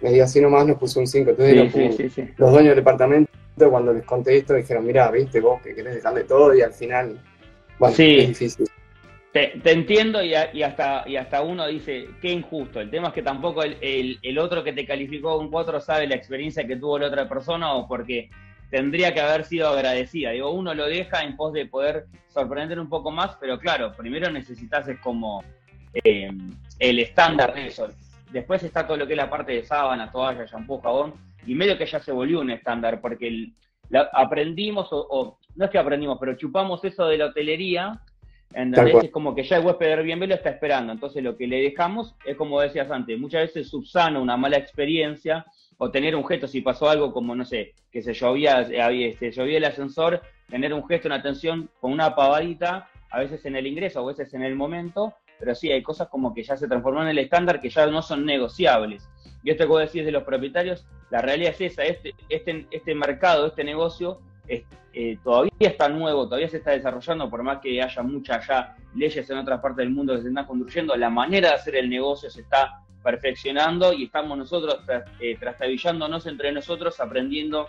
medio 0.01 0.25
así 0.25 0.41
nomás 0.41 0.66
nos 0.66 0.79
puso 0.79 1.01
un 1.01 1.07
5, 1.07 1.31
entonces 1.31 2.33
los, 2.37 2.51
dueños 2.51 2.70
del 2.70 2.77
departamento 2.77 3.31
cuando 3.70 3.93
les 3.93 4.05
conté 4.05 4.37
esto 4.37 4.55
dijeron, 4.55 4.85
mira, 4.85 5.11
viste 5.11 5.41
vos 5.41 5.62
que 5.62 5.75
querés 5.75 5.97
dejarle 5.97 6.25
todo 6.25 6.55
y 6.55 6.62
al 6.62 6.73
final, 6.73 7.20
bueno, 7.79 7.95
es 7.97 8.29
difícil. 8.29 8.66
Te, 9.33 9.53
entiendo 9.64 10.23
y, 10.23 10.35
hasta, 10.35 11.05
y 11.07 11.16
hasta 11.16 11.41
uno 11.41 11.66
dice, 11.66 12.07
qué 12.20 12.31
injusto. 12.31 12.81
El 12.81 12.91
tema 12.91 13.09
es 13.09 13.14
que 13.14 13.23
tampoco 13.23 13.62
el, 13.62 14.18
el, 14.20 14.39
otro 14.39 14.62
que 14.62 14.75
te 14.75 14.85
calificó 14.85 15.39
un 15.39 15.51
4 15.51 15.81
sabe 15.81 16.07
la 16.07 16.16
experiencia 16.16 16.66
que 16.66 16.77
tuvo 16.77 16.99
la 16.99 17.07
otra 17.07 17.27
persona 17.29 17.73
o 17.73 17.89
porque 17.89 18.29
tendría 18.73 19.12
que 19.12 19.20
haber 19.20 19.45
sido 19.45 19.68
agradecida. 19.68 20.31
Digo, 20.31 20.51
uno 20.51 20.73
lo 20.73 20.87
deja 20.87 21.23
en 21.23 21.37
pos 21.37 21.53
de 21.53 21.66
poder 21.66 22.07
sorprender 22.29 22.81
un 22.81 22.89
poco 22.89 23.11
más, 23.11 23.37
pero 23.39 23.59
claro, 23.59 23.93
primero 23.93 24.31
necesitas 24.31 24.89
es 24.89 24.99
como 25.01 25.45
eh, 25.93 26.31
el 26.79 26.99
estándar 26.99 27.53
de 27.53 27.66
eso. 27.66 27.89
Después 28.31 28.62
está 28.62 28.87
todo 28.87 28.97
lo 28.97 29.07
que 29.07 29.12
es 29.12 29.18
la 29.18 29.29
parte 29.29 29.53
de 29.53 29.62
sábana, 29.62 30.11
toalla, 30.11 30.47
shampoo, 30.47 30.81
jabón, 30.81 31.12
y 31.47 31.55
medio 31.55 31.77
que 31.77 31.85
ya 31.85 32.01
se 32.01 32.12
volvió 32.12 32.41
un 32.41 32.51
estándar, 32.51 33.03
porque 33.03 33.51
aprendimos, 34.14 34.89
o, 34.91 35.39
no 35.55 35.64
es 35.66 35.70
que 35.70 35.79
aprendimos, 35.79 36.16
pero 36.18 36.35
chupamos 36.39 36.83
eso 36.83 37.07
de 37.09 37.18
la 37.18 37.27
hotelería 37.27 38.01
es 38.55 39.11
como 39.11 39.35
que 39.35 39.45
ya 39.45 39.59
el 39.59 39.66
huésped 39.66 39.87
de 39.87 39.93
Airbnb 39.93 40.29
lo 40.29 40.35
está 40.35 40.49
esperando. 40.49 40.93
Entonces 40.93 41.23
lo 41.23 41.37
que 41.37 41.47
le 41.47 41.61
dejamos 41.61 42.14
es 42.25 42.37
como 42.37 42.61
decías 42.61 42.91
antes, 42.91 43.18
muchas 43.18 43.43
veces 43.43 43.68
subsana 43.68 44.18
una 44.18 44.39
mala 44.39 44.57
experiencia 44.57 45.45
o 45.83 45.91
tener 45.91 46.14
un 46.14 46.24
gesto, 46.24 46.47
si 46.47 46.61
pasó 46.61 46.89
algo 46.89 47.12
como, 47.12 47.35
no 47.35 47.45
sé, 47.45 47.74
que 47.91 48.03
se 48.03 48.14
llovía, 48.14 48.64
se 48.64 49.09
este, 49.09 49.33
llovía 49.33 49.59
el 49.59 49.64
ascensor, 49.64 50.22
tener 50.49 50.72
un 50.72 50.87
gesto, 50.87 51.09
una 51.09 51.16
atención 51.16 51.68
con 51.80 51.91
una 51.91 52.14
pavadita, 52.14 52.89
a 53.11 53.18
veces 53.18 53.45
en 53.47 53.57
el 53.57 53.66
ingreso, 53.66 53.99
a 53.99 54.07
veces 54.07 54.33
en 54.33 54.45
el 54.45 54.55
momento, 54.55 55.12
pero 55.41 55.57
sí, 55.57 55.72
hay 55.72 55.83
cosas 55.83 56.07
como 56.07 56.33
que 56.33 56.45
ya 56.45 56.57
se 56.57 56.68
transforman 56.68 57.07
en 57.07 57.11
el 57.11 57.18
estándar 57.18 57.61
que 57.61 57.68
ya 57.68 57.85
no 57.89 58.01
son 58.01 58.24
negociables. 58.24 59.09
Y 59.43 59.51
esto 59.51 59.64
que 59.64 59.70
vos 59.70 59.80
decís 59.80 60.05
de 60.05 60.12
los 60.12 60.22
propietarios, 60.22 60.87
la 61.11 61.20
realidad 61.20 61.53
es 61.59 61.72
esa, 61.72 61.83
este, 61.83 62.14
este, 62.28 62.64
este 62.70 62.95
mercado, 62.95 63.49
este 63.49 63.64
negocio 63.64 64.20
eh, 64.47 65.18
todavía 65.24 65.51
está 65.59 65.89
nuevo, 65.89 66.26
todavía 66.26 66.49
se 66.49 66.59
está 66.59 66.70
desarrollando, 66.70 67.28
por 67.28 67.43
más 67.43 67.59
que 67.59 67.83
haya 67.83 68.03
muchas 68.05 68.47
ya 68.47 68.76
leyes 68.95 69.28
en 69.28 69.39
otras 69.39 69.61
partes 69.61 69.78
del 69.78 69.91
mundo 69.91 70.14
que 70.14 70.22
se 70.22 70.28
están 70.28 70.47
construyendo, 70.47 70.95
la 70.95 71.11
manera 71.11 71.49
de 71.49 71.55
hacer 71.57 71.74
el 71.74 71.91
negocio 71.91 72.30
se 72.30 72.43
está 72.43 72.83
perfeccionando 73.03 73.92
y 73.92 74.05
estamos 74.05 74.38
nosotros 74.38 74.80
eh, 75.20 75.36
trastabillándonos 75.38 76.26
entre 76.26 76.53
nosotros, 76.53 76.98
aprendiendo 77.00 77.68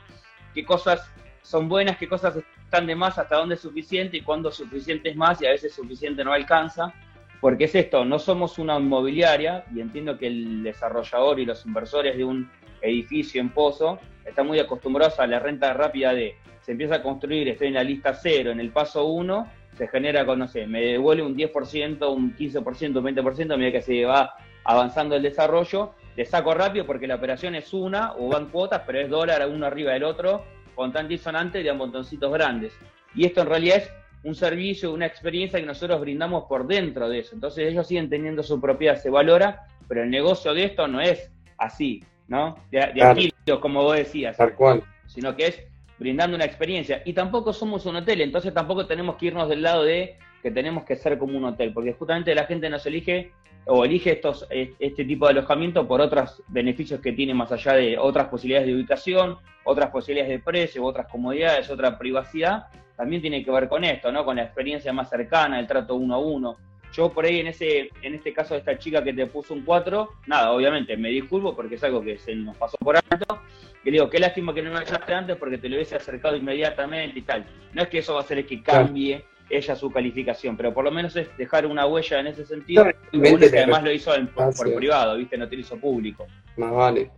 qué 0.53 0.63
cosas 0.63 1.11
son 1.41 1.67
buenas, 1.67 1.97
qué 1.97 2.07
cosas 2.07 2.37
están 2.63 2.87
de 2.87 2.95
más, 2.95 3.17
hasta 3.17 3.35
dónde 3.35 3.55
es 3.55 3.61
suficiente 3.61 4.17
y 4.17 4.21
cuándo 4.21 4.51
suficiente 4.51 5.09
es 5.09 5.15
más 5.15 5.41
y 5.41 5.45
a 5.45 5.51
veces 5.51 5.73
suficiente 5.73 6.23
no 6.23 6.33
alcanza. 6.33 6.93
Porque 7.41 7.65
es 7.65 7.75
esto, 7.75 8.05
no 8.05 8.19
somos 8.19 8.57
una 8.57 8.79
inmobiliaria 8.79 9.65
y 9.75 9.81
entiendo 9.81 10.17
que 10.17 10.27
el 10.27 10.63
desarrollador 10.63 11.41
y 11.41 11.45
los 11.45 11.65
inversores 11.65 12.15
de 12.15 12.23
un 12.23 12.49
edificio 12.81 13.41
en 13.41 13.49
Pozo 13.49 13.99
están 14.23 14.47
muy 14.47 14.59
acostumbrados 14.59 15.19
a 15.19 15.27
la 15.27 15.39
renta 15.39 15.73
rápida 15.73 16.13
de 16.13 16.37
se 16.61 16.71
empieza 16.71 16.95
a 16.95 17.03
construir, 17.03 17.49
estoy 17.49 17.67
en 17.67 17.73
la 17.73 17.83
lista 17.83 18.13
cero, 18.13 18.51
en 18.51 18.61
el 18.61 18.71
paso 18.71 19.05
uno, 19.05 19.51
se 19.77 19.87
genera 19.89 20.25
con, 20.25 20.39
no 20.39 20.47
sé, 20.47 20.65
me 20.65 20.81
devuelve 20.81 21.23
un 21.23 21.35
10%, 21.35 22.13
un 22.13 22.35
15%, 22.35 22.97
un 22.97 23.03
20% 23.03 23.53
a 23.53 23.57
medida 23.57 23.71
que 23.73 23.81
se 23.81 24.05
va 24.05 24.33
avanzando 24.63 25.15
el 25.15 25.23
desarrollo, 25.23 25.93
le 26.15 26.25
saco 26.25 26.53
rápido 26.53 26.85
porque 26.85 27.07
la 27.07 27.15
operación 27.15 27.55
es 27.55 27.73
una 27.73 28.13
o 28.13 28.29
van 28.29 28.49
cuotas, 28.49 28.81
pero 28.85 28.99
es 28.99 29.09
dólar 29.09 29.47
uno 29.49 29.65
arriba 29.65 29.93
del 29.93 30.03
otro, 30.03 30.43
con 30.75 30.91
tan 30.91 31.07
disonante 31.07 31.63
de 31.63 31.73
montoncitos 31.73 32.31
grandes. 32.31 32.73
Y 33.15 33.25
esto 33.25 33.41
en 33.41 33.47
realidad 33.47 33.77
es 33.77 33.91
un 34.23 34.35
servicio, 34.35 34.93
una 34.93 35.05
experiencia 35.05 35.59
que 35.59 35.65
nosotros 35.65 35.99
brindamos 35.99 36.45
por 36.45 36.65
dentro 36.65 37.09
de 37.09 37.19
eso. 37.19 37.35
Entonces 37.35 37.69
ellos 37.69 37.87
siguen 37.87 38.09
teniendo 38.09 38.41
su 38.41 38.59
propiedad, 38.59 38.95
se 38.95 39.09
valora, 39.09 39.67
pero 39.87 40.03
el 40.03 40.09
negocio 40.09 40.53
de 40.53 40.65
esto 40.65 40.87
no 40.87 41.01
es 41.01 41.31
así, 41.57 42.03
¿no? 42.27 42.55
De, 42.71 42.81
aquí, 43.03 43.33
como 43.59 43.83
vos 43.83 43.97
decías. 43.97 44.37
Tal 44.37 44.55
cual. 44.55 44.83
Sino 45.07 45.35
que 45.35 45.47
es 45.47 45.63
brindando 45.99 46.35
una 46.35 46.45
experiencia. 46.45 47.01
Y 47.05 47.13
tampoco 47.13 47.53
somos 47.53 47.85
un 47.85 47.97
hotel, 47.97 48.21
entonces 48.21 48.53
tampoco 48.53 48.85
tenemos 48.85 49.17
que 49.17 49.27
irnos 49.27 49.49
del 49.49 49.61
lado 49.61 49.83
de 49.83 50.17
que 50.41 50.51
tenemos 50.51 50.83
que 50.83 50.95
ser 50.95 51.17
como 51.17 51.37
un 51.37 51.45
hotel, 51.45 51.71
porque 51.73 51.93
justamente 51.93 52.35
la 52.35 52.45
gente 52.45 52.69
nos 52.69 52.85
elige 52.85 53.31
o 53.65 53.85
elige 53.85 54.11
estos, 54.11 54.45
este 54.49 55.05
tipo 55.05 55.25
de 55.25 55.31
alojamiento 55.31 55.87
por 55.87 56.01
otros 56.01 56.41
beneficios 56.47 56.99
que 56.99 57.13
tiene 57.13 57.33
más 57.33 57.51
allá 57.51 57.73
de 57.73 57.97
otras 57.97 58.27
posibilidades 58.27 58.67
de 58.67 58.75
ubicación, 58.75 59.37
otras 59.63 59.89
posibilidades 59.89 60.31
de 60.31 60.43
precio, 60.43 60.83
otras 60.83 61.07
comodidades, 61.07 61.69
otra 61.69 61.97
privacidad, 61.97 62.67
también 62.95 63.21
tiene 63.21 63.43
que 63.43 63.51
ver 63.51 63.67
con 63.67 63.83
esto, 63.83 64.11
¿no? 64.11 64.25
Con 64.25 64.35
la 64.35 64.43
experiencia 64.43 64.93
más 64.93 65.09
cercana, 65.09 65.59
el 65.59 65.67
trato 65.67 65.95
uno 65.95 66.15
a 66.15 66.19
uno. 66.19 66.57
Yo 66.93 67.09
por 67.09 67.25
ahí 67.25 67.39
en 67.39 67.47
ese 67.47 67.89
en 68.03 68.13
este 68.13 68.31
caso 68.33 68.53
de 68.53 68.59
esta 68.59 68.77
chica 68.77 69.03
que 69.03 69.13
te 69.13 69.25
puso 69.25 69.53
un 69.55 69.63
4, 69.63 70.09
nada, 70.27 70.51
obviamente 70.51 70.95
me 70.95 71.09
disculpo 71.09 71.55
porque 71.55 71.75
es 71.75 71.83
algo 71.83 72.01
que 72.03 72.19
se 72.19 72.35
nos 72.35 72.55
pasó 72.55 72.77
por 72.77 72.95
alto. 72.97 73.41
Y 73.83 73.91
digo, 73.91 74.09
qué 74.09 74.19
lástima 74.19 74.53
que 74.53 74.61
no 74.61 74.71
me 74.71 74.79
ayudaste 74.79 75.13
antes 75.13 75.35
porque 75.37 75.57
te 75.57 75.67
lo 75.67 75.75
hubiese 75.75 75.95
acercado 75.95 76.35
inmediatamente 76.37 77.19
y 77.19 77.21
tal. 77.23 77.45
No 77.73 77.81
es 77.81 77.89
que 77.89 77.97
eso 77.97 78.13
va 78.13 78.21
a 78.21 78.23
ser 78.23 78.45
que 78.45 78.61
cambie 78.61 79.25
ella 79.49 79.75
su 79.75 79.91
calificación, 79.91 80.57
pero 80.57 80.73
por 80.73 80.83
lo 80.83 80.91
menos 80.91 81.15
es 81.15 81.27
dejar 81.37 81.65
una 81.65 81.85
huella 81.85 82.19
en 82.19 82.27
ese 82.27 82.45
sentido. 82.45 82.85
que 83.11 83.59
además 83.59 83.83
lo 83.83 83.91
hizo 83.91 84.11
por, 84.33 84.73
privado, 84.75 85.17
¿viste? 85.17 85.37
No 85.37 85.47
te 85.47 85.55
lo 85.55 85.61
hizo 85.61 85.77
público. 85.77 86.25
Más 86.57 86.71
vale. 86.71 87.11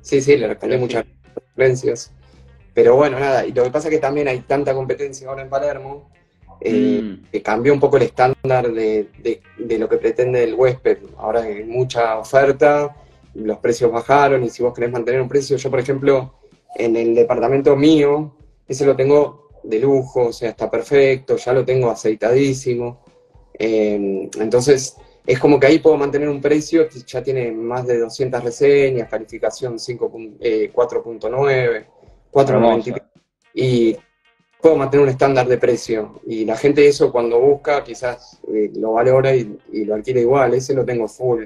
Sí, 0.00 0.20
sí, 0.20 0.36
le 0.36 0.48
respondí 0.48 0.76
muchas 0.76 1.04
referencias. 1.34 2.12
Pero 2.74 2.96
bueno, 2.96 3.18
nada, 3.18 3.44
y 3.44 3.52
lo 3.52 3.64
que 3.64 3.70
pasa 3.70 3.88
es 3.88 3.94
que 3.94 4.00
también 4.00 4.28
hay 4.28 4.40
tanta 4.40 4.72
competencia 4.72 5.28
ahora 5.28 5.42
en 5.42 5.48
Palermo, 5.48 6.10
eh, 6.60 7.00
mm. 7.02 7.30
que 7.32 7.42
cambió 7.42 7.72
un 7.72 7.80
poco 7.80 7.96
el 7.96 8.04
estándar 8.04 8.72
de, 8.72 9.08
de, 9.58 9.78
lo 9.78 9.88
que 9.88 9.96
pretende 9.96 10.44
el 10.44 10.54
huésped. 10.54 10.98
Ahora 11.16 11.42
hay 11.42 11.64
mucha 11.64 12.18
oferta, 12.18 12.94
los 13.34 13.58
precios 13.58 13.90
bajaron, 13.90 14.44
y 14.44 14.50
si 14.50 14.62
vos 14.62 14.74
querés 14.74 14.92
mantener 14.92 15.20
un 15.20 15.28
precio, 15.28 15.56
yo 15.56 15.70
por 15.70 15.80
ejemplo, 15.80 16.34
en 16.76 16.96
el 16.96 17.14
departamento 17.14 17.74
mío, 17.74 18.34
ese 18.68 18.86
lo 18.86 18.94
tengo 18.94 19.47
de 19.68 19.78
lujo, 19.78 20.28
o 20.28 20.32
sea, 20.32 20.50
está 20.50 20.70
perfecto, 20.70 21.36
ya 21.36 21.52
lo 21.52 21.64
tengo 21.64 21.90
aceitadísimo. 21.90 23.02
Eh, 23.58 24.30
entonces, 24.40 24.96
es 25.26 25.38
como 25.38 25.60
que 25.60 25.66
ahí 25.66 25.78
puedo 25.78 25.98
mantener 25.98 26.30
un 26.30 26.40
precio 26.40 26.88
que 26.88 27.00
ya 27.00 27.22
tiene 27.22 27.52
más 27.52 27.86
de 27.86 27.98
200 27.98 28.42
reseñas, 28.42 29.10
calificación 29.10 29.76
4.9, 29.76 31.86
4.90 32.32 33.02
y 33.52 33.96
puedo 34.60 34.76
mantener 34.76 35.04
un 35.04 35.10
estándar 35.10 35.46
de 35.46 35.58
precio. 35.58 36.20
Y 36.26 36.46
la 36.46 36.56
gente 36.56 36.88
eso 36.88 37.12
cuando 37.12 37.38
busca 37.40 37.84
quizás 37.84 38.40
eh, 38.52 38.70
lo 38.74 38.92
valora 38.92 39.34
y, 39.34 39.58
lo 39.84 39.96
alquila 39.96 40.20
igual, 40.20 40.54
ese 40.54 40.72
lo 40.72 40.86
tengo 40.86 41.08
full, 41.08 41.44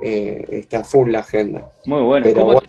eh, 0.00 0.46
está 0.50 0.84
full 0.84 1.10
la 1.10 1.20
agenda. 1.20 1.72
Muy 1.86 2.02
bueno. 2.02 2.24
Pero, 2.24 2.46
¿Cómo 2.46 2.62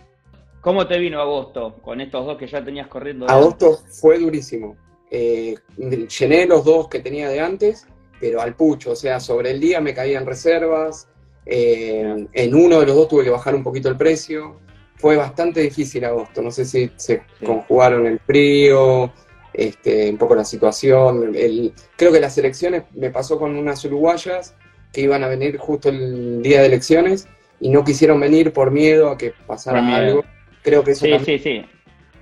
te 0.86 0.98
vino 0.98 1.20
agosto 1.20 1.76
con 1.82 2.00
estos 2.00 2.24
dos 2.24 2.38
que 2.38 2.46
ya 2.46 2.64
tenías 2.64 2.88
corriendo? 2.88 3.28
agosto 3.28 3.78
fue 3.88 4.18
durísimo. 4.18 4.76
Eh, 5.10 5.54
llené 5.76 6.46
los 6.46 6.64
dos 6.64 6.88
que 6.88 7.00
tenía 7.00 7.28
de 7.28 7.40
antes, 7.40 7.86
pero 8.18 8.40
al 8.40 8.54
pucho, 8.54 8.92
o 8.92 8.96
sea, 8.96 9.20
sobre 9.20 9.50
el 9.50 9.60
día 9.60 9.80
me 9.80 9.94
caían 9.94 10.26
reservas, 10.26 11.08
eh, 11.46 12.26
en 12.32 12.54
uno 12.54 12.80
de 12.80 12.86
los 12.86 12.96
dos 12.96 13.08
tuve 13.08 13.24
que 13.24 13.30
bajar 13.30 13.54
un 13.54 13.62
poquito 13.62 13.88
el 13.88 13.96
precio. 13.96 14.60
Fue 14.96 15.16
bastante 15.16 15.60
difícil 15.60 16.04
agosto, 16.04 16.40
no 16.40 16.50
sé 16.50 16.64
si 16.64 16.90
se 16.96 17.22
conjugaron 17.44 18.06
el 18.06 18.18
frío, 18.20 19.12
este, 19.52 20.10
un 20.10 20.16
poco 20.16 20.34
la 20.34 20.44
situación. 20.44 21.34
El, 21.34 21.72
creo 21.96 22.12
que 22.12 22.20
las 22.20 22.38
elecciones 22.38 22.84
me 22.94 23.10
pasó 23.10 23.38
con 23.38 23.54
unas 23.56 23.84
uruguayas 23.84 24.54
que 24.92 25.02
iban 25.02 25.22
a 25.24 25.28
venir 25.28 25.58
justo 25.58 25.90
el 25.90 26.42
día 26.42 26.60
de 26.60 26.66
elecciones 26.66 27.28
y 27.60 27.68
no 27.68 27.84
quisieron 27.84 28.20
venir 28.20 28.52
por 28.52 28.70
miedo 28.70 29.10
a 29.10 29.18
que 29.18 29.34
pasara 29.46 29.96
algo. 29.96 30.24
Creo 30.64 30.82
que 30.82 30.92
eso 30.92 31.04
sí, 31.04 31.18
sí, 31.24 31.38
sí. 31.38 31.64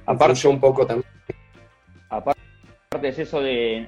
Aparte, 0.04 0.48
un 0.48 0.58
poco 0.58 0.84
también. 0.84 1.08
Aparte 2.10 2.40
es 3.04 3.18
eso 3.20 3.40
de... 3.40 3.86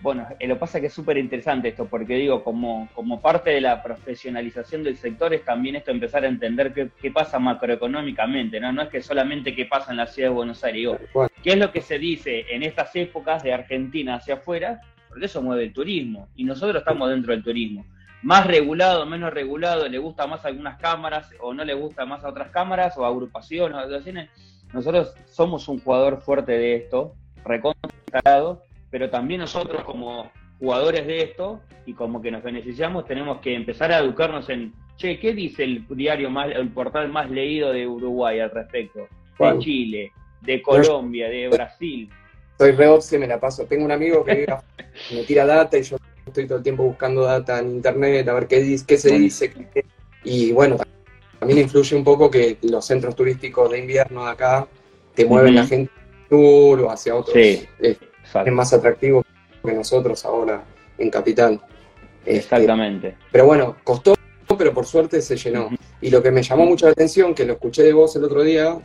Bueno, 0.00 0.26
eh, 0.40 0.48
lo 0.48 0.58
pasa 0.58 0.80
que 0.80 0.88
es 0.88 0.92
súper 0.92 1.16
interesante 1.16 1.68
esto, 1.68 1.86
porque 1.86 2.16
digo, 2.16 2.42
como, 2.42 2.88
como 2.92 3.22
parte 3.22 3.50
de 3.50 3.60
la 3.60 3.80
profesionalización 3.80 4.82
del 4.82 4.96
sector 4.96 5.32
es 5.32 5.44
también 5.44 5.76
esto 5.76 5.92
empezar 5.92 6.24
a 6.24 6.26
entender 6.26 6.72
qué, 6.72 7.10
pasa 7.12 7.38
macroeconómicamente, 7.38 8.58
¿no? 8.58 8.72
No 8.72 8.82
es 8.82 8.88
que 8.88 9.00
solamente 9.00 9.54
qué 9.54 9.66
pasa 9.66 9.92
en 9.92 9.98
la 9.98 10.08
ciudad 10.08 10.30
de 10.30 10.34
Buenos 10.34 10.64
Aires. 10.64 10.98
¿Qué 11.44 11.50
es 11.50 11.56
lo 11.56 11.70
que 11.70 11.80
se 11.80 12.00
dice 12.00 12.46
en 12.50 12.64
estas 12.64 12.94
épocas 12.96 13.44
de 13.44 13.52
Argentina 13.52 14.16
hacia 14.16 14.34
afuera? 14.34 14.80
Porque 15.08 15.26
eso 15.26 15.40
mueve 15.40 15.62
el 15.62 15.72
turismo, 15.72 16.28
y 16.34 16.42
nosotros 16.42 16.80
estamos 16.80 17.08
dentro 17.08 17.32
del 17.32 17.44
turismo 17.44 17.86
más 18.22 18.46
regulado, 18.46 19.04
menos 19.04 19.32
regulado, 19.32 19.88
le 19.88 19.98
gusta 19.98 20.26
más 20.26 20.44
a 20.44 20.48
algunas 20.48 20.78
cámaras 20.80 21.30
o 21.40 21.52
no 21.52 21.64
le 21.64 21.74
gusta 21.74 22.06
más 22.06 22.24
a 22.24 22.28
otras 22.28 22.50
cámaras 22.50 22.96
o 22.96 23.04
agrupaciones 23.04 23.76
o. 23.76 24.28
Nosotros 24.72 25.14
somos 25.26 25.68
un 25.68 25.80
jugador 25.80 26.22
fuerte 26.22 26.52
de 26.52 26.76
esto, 26.76 27.14
recontrado, 27.44 28.62
pero 28.90 29.10
también 29.10 29.40
nosotros 29.40 29.84
como 29.84 30.30
jugadores 30.58 31.06
de 31.06 31.22
esto 31.22 31.60
y 31.84 31.94
como 31.94 32.22
que 32.22 32.30
nos 32.30 32.42
beneficiamos 32.42 33.04
tenemos 33.06 33.40
que 33.40 33.54
empezar 33.54 33.90
a 33.90 33.98
educarnos 33.98 34.48
en, 34.48 34.72
che, 34.96 35.18
¿qué 35.18 35.34
dice 35.34 35.64
el 35.64 35.84
diario 35.88 36.30
más, 36.30 36.48
el 36.54 36.68
portal 36.70 37.08
más 37.08 37.28
leído 37.28 37.72
de 37.72 37.86
Uruguay 37.86 38.38
al 38.38 38.50
respecto? 38.50 39.08
De 39.38 39.58
Chile, 39.58 40.12
de 40.40 40.62
Colombia, 40.62 41.28
de 41.28 41.48
Brasil. 41.48 42.08
Soy 42.58 42.70
re 42.72 42.86
me 43.18 43.26
la 43.26 43.40
paso. 43.40 43.66
Tengo 43.66 43.84
un 43.84 43.90
amigo 43.90 44.24
que 44.24 44.46
me 45.12 45.24
tira 45.24 45.44
data 45.44 45.76
y 45.76 45.82
yo 45.82 45.96
estoy 46.32 46.46
todo 46.46 46.58
el 46.58 46.64
tiempo 46.64 46.82
buscando 46.82 47.22
data 47.22 47.58
en 47.58 47.70
internet, 47.70 48.26
a 48.28 48.34
ver 48.34 48.48
qué, 48.48 48.60
dice, 48.60 48.84
qué 48.86 48.98
se 48.98 49.18
dice. 49.18 49.52
y 50.24 50.52
bueno, 50.52 50.78
también 51.38 51.60
influye 51.60 51.96
un 51.96 52.04
poco 52.04 52.30
que 52.30 52.56
los 52.62 52.84
centros 52.84 53.14
turísticos 53.14 53.70
de 53.70 53.78
invierno 53.78 54.24
de 54.24 54.30
acá 54.30 54.66
te 55.14 55.24
mueven 55.26 55.54
la 55.54 55.66
gente 55.66 55.92
sur 56.28 56.80
o 56.80 56.90
hacia 56.90 57.14
otros. 57.14 57.36
es, 57.36 57.98
más 58.50 58.72
atractivo 58.72 59.24
que 59.62 59.72
nosotros 59.72 60.24
ahora 60.24 60.64
en 60.98 61.10
Capital. 61.10 61.60
Este, 62.24 62.56
Exactamente. 62.56 63.16
pero 63.30 63.46
bueno, 63.46 63.76
costó, 63.84 64.14
pero 64.56 64.72
por 64.72 64.86
suerte 64.86 65.20
se 65.20 65.36
llenó. 65.36 65.70
Y 66.00 66.10
lo 66.10 66.22
que 66.22 66.30
me 66.30 66.42
llamó 66.42 66.64
mucho 66.64 66.86
la 66.86 66.92
atención, 66.92 67.34
que 67.34 67.44
lo 67.44 67.54
escuché 67.54 67.82
de 67.82 67.92
vos 67.92 68.14
el 68.16 68.24
otro 68.24 68.42
día, 68.42 68.78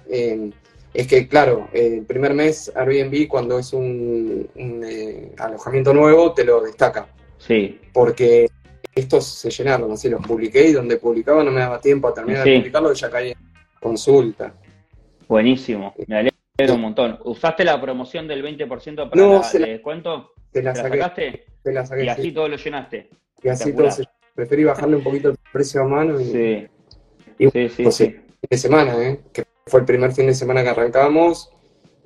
es 0.93 1.07
que, 1.07 1.27
claro, 1.27 1.69
el 1.73 2.05
primer 2.05 2.33
mes 2.33 2.71
Airbnb, 2.75 3.27
cuando 3.27 3.59
es 3.59 3.71
un, 3.71 4.49
eh, 4.55 5.31
alojamiento 5.37 5.93
nuevo, 5.93 6.33
te 6.33 6.43
lo 6.43 6.61
destaca. 6.61 7.07
Sí. 7.47 7.79
Porque 7.93 8.49
estos 8.93 9.25
se 9.25 9.49
llenaron, 9.49 9.91
así 9.91 10.09
los 10.09 10.25
publiqué 10.25 10.67
y 10.67 10.73
donde 10.73 10.97
publicaba 10.97 11.43
no 11.43 11.51
me 11.51 11.61
daba 11.61 11.79
tiempo 11.79 12.09
a 12.09 12.13
terminar 12.13 12.43
de 12.43 12.57
publicarlo 12.57 12.91
y 12.91 12.95
ya 12.95 13.09
caí 13.09 13.31
en 13.31 13.37
consulta. 13.79 14.53
Buenísimo, 15.27 15.93
me 16.07 16.17
alegro 16.17 16.75
un 16.75 16.81
montón. 16.81 17.19
¿Usaste 17.23 17.63
la 17.63 17.79
promoción 17.79 18.27
del 18.27 18.43
20% 18.43 19.09
para 19.09 19.21
no, 19.21 19.41
el 19.53 19.61
descuento? 19.61 20.31
Te 20.51 20.63
la, 20.63 20.73
sacaste? 20.73 21.45
Te 21.63 21.71
la 21.71 21.85
saqué. 21.85 22.05
Y 22.05 22.09
así 22.09 22.31
todo 22.31 22.47
lo 22.47 22.57
llenaste. 22.57 23.09
Y 23.43 23.47
así 23.47 23.73
todo 23.73 23.89
Preferí 24.33 24.63
bajarle 24.63 24.97
un 24.97 25.03
poquito 25.03 25.29
el 25.29 25.37
precio 25.51 25.81
a 25.81 25.87
mano 25.87 26.19
y. 26.21 26.25
Sí. 26.25 26.67
Y, 27.39 27.49
sí, 27.49 27.69
sí, 27.69 27.91
sí. 27.91 28.05
Fin 28.05 28.49
de 28.49 28.57
semana, 28.57 29.03
¿eh? 29.03 29.19
que 29.33 29.43
fue 29.65 29.79
el 29.79 29.85
primer 29.85 30.11
fin 30.11 30.27
de 30.27 30.33
semana 30.33 30.63
que 30.63 30.69
arrancamos 30.69 31.51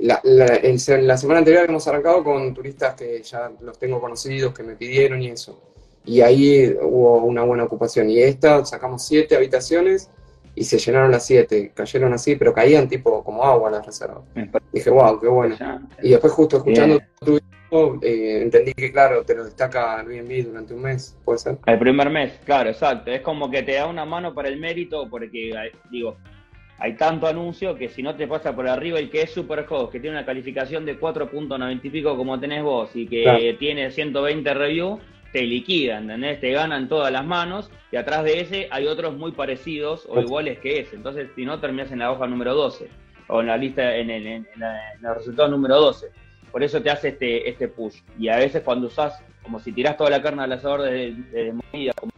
la, 0.01 0.21
la 0.23 1.17
semana 1.17 1.39
anterior 1.39 1.65
hemos 1.69 1.87
arrancado 1.87 2.23
con 2.23 2.53
turistas 2.53 2.95
que 2.95 3.21
ya 3.21 3.51
los 3.61 3.77
tengo 3.77 4.01
conocidos, 4.01 4.53
que 4.53 4.63
me 4.63 4.75
pidieron 4.75 5.21
y 5.21 5.27
eso. 5.27 5.61
Y 6.03 6.21
ahí 6.21 6.75
hubo 6.81 7.23
una 7.23 7.43
buena 7.43 7.65
ocupación. 7.65 8.09
Y 8.09 8.19
esta 8.19 8.65
sacamos 8.65 9.05
siete 9.05 9.35
habitaciones 9.35 10.09
y 10.55 10.63
se 10.63 10.79
llenaron 10.79 11.11
las 11.11 11.25
siete. 11.25 11.71
Cayeron 11.73 12.13
así, 12.13 12.35
pero 12.35 12.53
caían 12.53 12.89
tipo 12.89 13.23
como 13.23 13.43
agua 13.43 13.69
las 13.69 13.85
reservas. 13.85 14.23
Dije, 14.73 14.89
wow, 14.89 15.19
qué 15.19 15.27
bueno. 15.27 15.55
Y 16.01 16.09
después 16.09 16.33
justo 16.33 16.57
escuchando 16.57 16.99
tu 17.19 17.39
video, 17.71 17.99
eh, 18.01 18.41
entendí 18.41 18.73
que 18.73 18.91
claro, 18.91 19.23
te 19.23 19.35
lo 19.35 19.45
destaca 19.45 19.99
Airbnb 19.99 20.47
durante 20.47 20.73
un 20.73 20.81
mes, 20.81 21.15
¿puede 21.23 21.37
ser? 21.37 21.57
El 21.67 21.77
primer 21.77 22.09
mes, 22.09 22.33
claro, 22.43 22.71
exacto. 22.71 23.11
Es 23.11 23.21
como 23.21 23.51
que 23.51 23.61
te 23.61 23.73
da 23.73 23.85
una 23.85 24.03
mano 24.03 24.33
para 24.33 24.49
el 24.49 24.59
mérito 24.59 25.07
porque, 25.09 25.51
digo, 25.91 26.17
hay 26.81 26.93
tanto 26.95 27.27
anuncio 27.27 27.75
que 27.75 27.89
si 27.89 28.01
no 28.01 28.15
te 28.15 28.25
pasa 28.25 28.55
por 28.55 28.67
arriba 28.67 28.99
y 28.99 29.07
que 29.07 29.21
es 29.21 29.31
super 29.31 29.63
host, 29.69 29.91
que 29.91 29.99
tiene 29.99 30.17
una 30.17 30.25
calificación 30.25 30.83
de 30.83 30.99
4.90 30.99 31.79
y 31.83 31.89
pico 31.91 32.17
como 32.17 32.39
tenés 32.39 32.63
vos 32.63 32.89
y 32.95 33.05
que 33.05 33.55
tiene 33.59 33.91
120 33.91 34.51
reviews, 34.55 34.99
te 35.31 35.43
liquidan, 35.43 36.09
¿entendés? 36.09 36.41
Te 36.41 36.49
ganan 36.49 36.89
todas 36.89 37.11
las 37.11 37.23
manos 37.23 37.69
y 37.91 37.97
atrás 37.97 38.23
de 38.23 38.41
ese 38.41 38.67
hay 38.71 38.87
otros 38.87 39.15
muy 39.15 39.31
parecidos 39.31 40.07
o 40.09 40.19
iguales 40.21 40.57
que 40.57 40.79
ese. 40.79 40.95
Entonces, 40.95 41.29
si 41.35 41.45
no, 41.45 41.59
terminas 41.59 41.91
en 41.91 41.99
la 41.99 42.11
hoja 42.11 42.25
número 42.25 42.55
12 42.55 42.89
o 43.27 43.41
en 43.41 43.47
la 43.47 43.57
lista, 43.57 43.95
en 43.95 44.09
el, 44.09 44.25
en, 44.25 44.47
el 45.03 45.15
resultado 45.15 45.49
número 45.49 45.79
12. 45.79 46.07
por 46.51 46.63
eso 46.63 46.81
te 46.81 46.89
hace 46.89 47.09
este, 47.09 47.47
este 47.47 47.67
push. 47.67 48.01
Y 48.17 48.27
a 48.27 48.37
veces 48.37 48.63
cuando 48.63 48.87
usás, 48.87 49.23
como 49.43 49.59
si 49.59 49.71
tirás 49.71 49.97
toda 49.97 50.09
la 50.09 50.21
carne 50.23 50.41
al 50.41 50.51
asador 50.53 50.81
de, 50.81 51.13
de, 51.13 51.53
como 51.95 52.11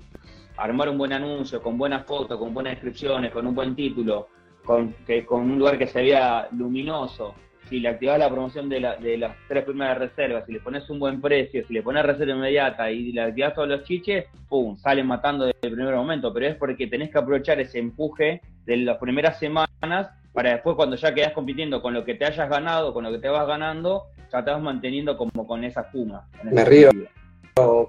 armar 0.56 0.88
un 0.88 0.98
buen 0.98 1.12
anuncio, 1.12 1.62
con 1.62 1.78
buenas 1.78 2.06
fotos, 2.06 2.40
con 2.40 2.54
buenas 2.54 2.76
descripciones, 2.76 3.34
con 3.34 3.46
un 3.46 3.54
buen 3.54 3.76
título, 3.76 4.30
con, 4.64 4.94
que, 5.06 5.26
con 5.26 5.42
un 5.42 5.60
lugar 5.60 5.78
que 5.78 5.88
se 5.88 6.02
vea 6.02 6.48
luminoso, 6.52 7.36
si 7.70 7.80
le 7.80 7.90
activas 7.90 8.20
la 8.20 8.30
promoción 8.30 8.70
de, 8.70 8.80
la, 8.80 8.96
de 8.98 9.18
las 9.18 9.36
tres 9.48 9.64
primeras 9.64 9.98
reservas, 9.98 10.46
si 10.46 10.54
le 10.54 10.60
pones 10.60 10.90
un 10.90 11.00
buen 11.00 11.22
precio, 11.22 11.66
si 11.66 11.74
le 11.74 11.82
pones 11.82 12.06
reserva 12.06 12.34
inmediata 12.34 12.92
y 12.92 13.12
le 13.12 13.22
activas 13.22 13.54
todos 13.54 13.68
los 13.68 13.84
chiches, 13.84 14.26
¡pum! 14.50 14.78
salen 14.78 15.08
matando 15.08 15.46
desde 15.46 15.68
el 15.68 15.74
primer 15.74 15.96
momento. 15.96 16.34
Pero 16.34 16.48
es 16.48 16.56
porque 16.56 16.88
tenés 16.88 17.10
que 17.10 17.18
aprovechar 17.18 17.60
ese 17.60 17.80
empuje 17.80 18.42
de 18.66 18.78
las 18.78 18.98
primeras 18.98 19.40
semanas 19.40 20.10
para 20.34 20.52
después 20.52 20.76
cuando 20.76 20.96
ya 20.96 21.14
quedas 21.14 21.32
compitiendo 21.34 21.82
con 21.82 21.94
lo 21.94 22.04
que 22.04 22.16
te 22.16 22.26
hayas 22.26 22.50
ganado, 22.50 22.94
con 22.94 23.04
lo 23.04 23.12
que 23.12 23.20
te 23.20 23.30
vas 23.30 23.48
ganando, 23.48 24.06
ya 24.32 24.44
te 24.44 24.52
vas 24.52 24.62
manteniendo 24.62 25.18
como 25.18 25.48
con 25.48 25.64
esa 25.64 25.82
espuma. 25.82 26.28
Me 26.44 26.66
río 26.66 26.90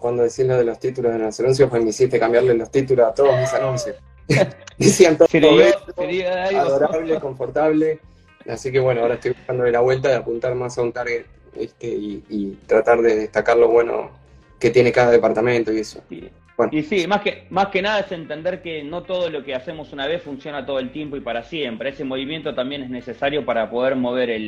cuando 0.00 0.22
decís 0.22 0.46
lo 0.46 0.58
de 0.58 0.64
los 0.64 0.78
títulos 0.78 1.12
de 1.12 1.18
los 1.18 1.40
anuncios, 1.40 1.70
pues 1.70 1.82
me 1.82 1.90
hiciste 1.90 2.18
cambiarle 2.18 2.54
los 2.54 2.70
títulos 2.70 3.08
a 3.08 3.14
todos 3.14 3.38
mis 3.38 3.52
anuncios. 3.54 3.96
Todo 5.18 5.28
sería, 5.96 6.44
adorable, 6.46 7.20
confortable. 7.20 8.00
Así 8.48 8.72
que 8.72 8.80
bueno, 8.80 9.02
ahora 9.02 9.14
estoy 9.14 9.32
buscando 9.32 9.64
la 9.64 9.80
vuelta 9.80 10.08
de 10.08 10.16
apuntar 10.16 10.54
más 10.54 10.76
a 10.76 10.82
un 10.82 10.92
target 10.92 11.24
este, 11.56 11.86
y, 11.86 12.58
tratar 12.66 13.00
de 13.00 13.16
destacar 13.16 13.56
lo 13.56 13.68
bueno 13.68 14.10
que 14.58 14.70
tiene 14.70 14.92
cada 14.92 15.10
departamento 15.10 15.72
y 15.72 15.78
eso. 15.78 16.02
Y 16.70 16.82
sí, 16.82 17.06
más 17.06 17.22
que, 17.22 17.46
más 17.50 17.68
que 17.68 17.82
nada 17.82 18.00
es 18.00 18.12
entender 18.12 18.62
que 18.62 18.82
no 18.84 19.02
todo 19.02 19.28
lo 19.30 19.44
que 19.44 19.54
hacemos 19.54 19.92
una 19.92 20.06
vez 20.06 20.22
funciona 20.22 20.64
todo 20.64 20.78
el 20.78 20.90
tiempo 20.90 21.16
y 21.16 21.20
para 21.20 21.42
siempre. 21.42 21.90
Ese 21.90 22.04
movimiento 22.04 22.54
también 22.54 22.82
es 22.82 22.90
necesario 22.90 23.44
para 23.44 23.70
poder 23.70 23.96
mover 23.96 24.38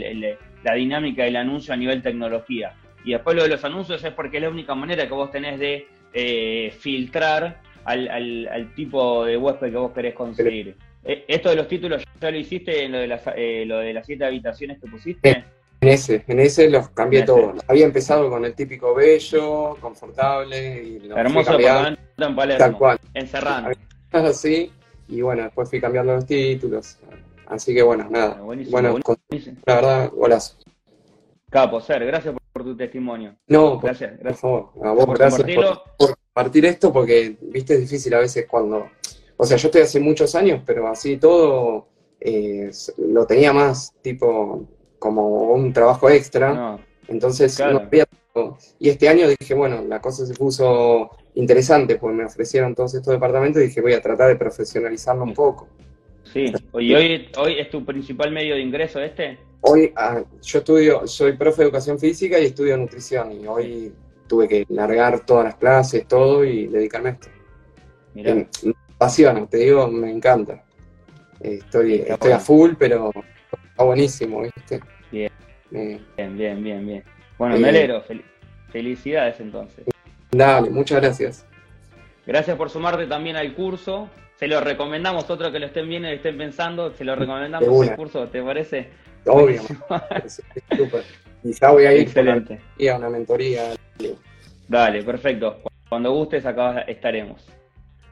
la 0.63 0.75
dinámica 0.75 1.25
del 1.25 1.37
anuncio 1.37 1.75
a 1.75 1.77
nivel 1.77 2.03
tecnología. 2.03 2.75
Y 3.05 3.13
después 3.13 3.37
lo 3.37 3.43
de 3.43 3.49
los 3.49 3.65
anuncios 3.65 4.03
es 4.05 4.13
porque 4.13 4.39
es 4.39 4.43
la 4.43 4.51
única 4.51 4.75
manera 4.75 5.07
que 5.07 5.15
vos 5.15 5.31
tenés 5.31 5.59
de 5.59 5.87
eh, 6.13 6.73
filtrar 6.79 7.61
al, 7.87 8.73
tipo 8.75 9.25
de 9.25 9.37
huésped 9.37 9.71
que 9.71 9.77
vos 9.77 9.93
querés 9.93 10.15
conseguir. 10.15 10.77
Eh, 11.05 11.25
¿Esto 11.29 11.51
de 11.51 11.57
los 11.57 11.69
títulos 11.69 12.05
ya 12.21 12.31
lo 12.31 12.37
hiciste 12.37 12.85
en 12.85 12.93
lo 12.93 12.99
de 12.99 13.07
las, 13.07 13.23
eh, 13.37 13.65
lo 13.67 13.79
de 13.79 13.93
las 13.93 14.07
siete 14.07 14.25
habitaciones 14.25 14.81
que 14.81 14.89
pusiste? 14.89 15.45
En 15.81 15.89
ese, 15.89 16.25
en 16.27 16.41
ese 16.41 16.69
los 16.69 16.89
cambié 16.89 17.23
todo. 17.23 17.55
Había 17.69 17.85
empezado 17.85 18.29
con 18.29 18.45
el 18.45 18.55
típico 18.55 18.95
bello, 18.95 19.77
confortable 19.81 20.83
y 20.83 21.11
Hermoso 21.15 21.57
departamento 21.57 22.01
en 22.19 22.35
Palermo, 22.35 22.59
tal 22.59 22.79
cual. 22.79 22.99
en 23.15 23.27
Serrano. 23.29 23.71
Así, 24.11 24.73
y 25.09 25.21
bueno, 25.21 25.45
después 25.45 25.69
fui 25.69 25.81
cambiando 25.81 26.15
los 26.15 26.27
títulos. 26.27 26.99
Así 27.47 27.75
que 27.75 27.83
bueno, 27.83 28.09
nada. 28.11 28.41
bueno, 28.41 28.99
la 29.67 29.75
verdad, 29.75 30.11
golazo. 30.13 30.57
Capo, 31.51 31.81
Ser, 31.81 32.05
gracias 32.05 32.35
por, 32.53 32.65
tu 32.65 32.77
testimonio. 32.77 33.37
No, 33.47 33.79
gracias, 33.79 34.19
gracias. 34.19 34.41
Por 34.41 34.73
favor, 34.73 34.87
a 34.87 34.93
vos 34.93 35.19
gracias 35.19 35.57
por, 35.97 36.19
compartir 36.37 36.67
esto 36.67 36.93
porque, 36.93 37.35
viste, 37.41 37.75
es 37.75 37.81
difícil 37.81 38.13
a 38.13 38.19
veces 38.19 38.45
cuando... 38.47 38.91
O 39.39 39.47
sea, 39.47 39.57
yo 39.57 39.69
estoy 39.69 39.81
hace 39.81 40.01
muchos 40.01 40.35
años, 40.35 40.61
pero 40.67 40.87
así 40.87 41.17
todo 41.17 41.87
eh, 42.21 42.71
lo 42.99 43.27
tenía 43.27 43.55
más 43.55 43.95
tipo 44.03 44.69
como 44.99 45.53
un 45.55 45.73
trabajo 45.73 46.11
extra. 46.11 46.79
Entonces, 47.09 47.59
no 47.59 47.79
había... 47.79 48.05
Y 48.79 48.91
este 48.91 49.09
año 49.09 49.27
dije, 49.29 49.55
bueno, 49.55 49.83
la 49.89 50.03
cosa 50.03 50.27
se 50.27 50.35
puso 50.35 51.11
interesante, 51.37 51.97
pues 51.97 52.15
me 52.15 52.27
ofrecieron 52.27 52.75
todos 52.75 52.95
estos 52.95 53.15
departamentos 53.15 53.63
y 53.63 53.69
dije, 53.69 53.81
voy 53.81 53.95
a 53.95 54.03
tratar 54.03 54.29
de 54.29 54.37
profesionalizarlo 54.37 55.25
un 55.25 55.33
poco. 55.33 55.69
Sí, 56.31 56.53
y 56.79 56.95
hoy, 56.95 57.31
hoy 57.39 57.59
es 57.59 57.71
tu 57.71 57.83
principal 57.83 58.31
medio 58.31 58.57
de 58.57 58.61
ingreso 58.61 59.01
este. 59.01 59.39
Hoy 59.63 59.91
ah, 59.97 60.23
yo 60.43 60.59
estudio, 60.59 61.07
soy 61.07 61.33
profe 61.33 61.63
de 61.63 61.69
educación 61.69 61.99
física 61.99 62.39
y 62.39 62.47
estudio 62.47 62.77
nutrición 62.77 63.33
y 63.33 63.47
hoy 63.47 63.93
tuve 64.27 64.49
que 64.49 64.67
largar 64.69 65.25
todas 65.25 65.45
las 65.45 65.55
clases, 65.57 66.07
todo 66.07 66.45
y 66.45 66.67
dedicarme 66.67 67.11
a 67.11 67.13
esto. 67.13 67.29
Mirá. 68.15 68.35
Me, 68.35 68.49
apasiona, 68.95 69.47
te 69.47 69.59
digo, 69.59 69.89
me 69.89 70.11
encanta. 70.11 70.63
Estoy, 71.41 72.05
estoy 72.07 72.33
a 72.33 72.39
full, 72.39 72.73
pero 72.79 73.13
está 73.71 73.85
buenísimo, 73.85 74.43
¿viste? 74.43 74.81
Bien, 75.13 75.31
bien, 75.71 76.37
bien, 76.37 76.63
bien, 76.63 76.87
bien. 76.87 77.05
Bueno, 77.39 77.59
me 77.59 77.69
alegro. 77.69 78.03
felicidades 78.73 79.39
entonces. 79.41 79.85
Dale, 80.31 80.71
muchas 80.71 81.01
gracias. 81.01 81.47
Gracias 82.27 82.57
por 82.57 82.71
sumarte 82.71 83.07
también 83.07 83.37
al 83.37 83.55
curso. 83.55 84.09
Se 84.37 84.49
lo 84.49 84.61
recomendamos, 84.61 85.31
otro 85.31 85.53
que 85.53 85.59
lo 85.59 85.67
estén 85.67 85.89
viendo 85.89 86.11
y 86.11 86.15
estén 86.15 86.37
pensando, 86.37 86.93
se 86.93 87.05
lo 87.05 87.15
recomendamos 87.15 87.89
el 87.89 87.97
curso, 87.97 88.29
¿te 88.29 88.43
parece? 88.43 88.91
Obvio. 89.27 89.63
y 91.43 91.53
ya 91.53 91.71
voy 91.71 91.85
a 91.87 91.93
ir 91.95 92.01
Excelente. 92.03 92.61
y 92.79 92.89
a 92.89 92.97
una 92.97 93.09
mentoría. 93.09 93.73
Dale, 94.69 95.03
perfecto. 95.03 95.59
Cuando 95.89 96.13
gustes, 96.13 96.45
acá 96.45 96.81
estaremos. 96.81 97.47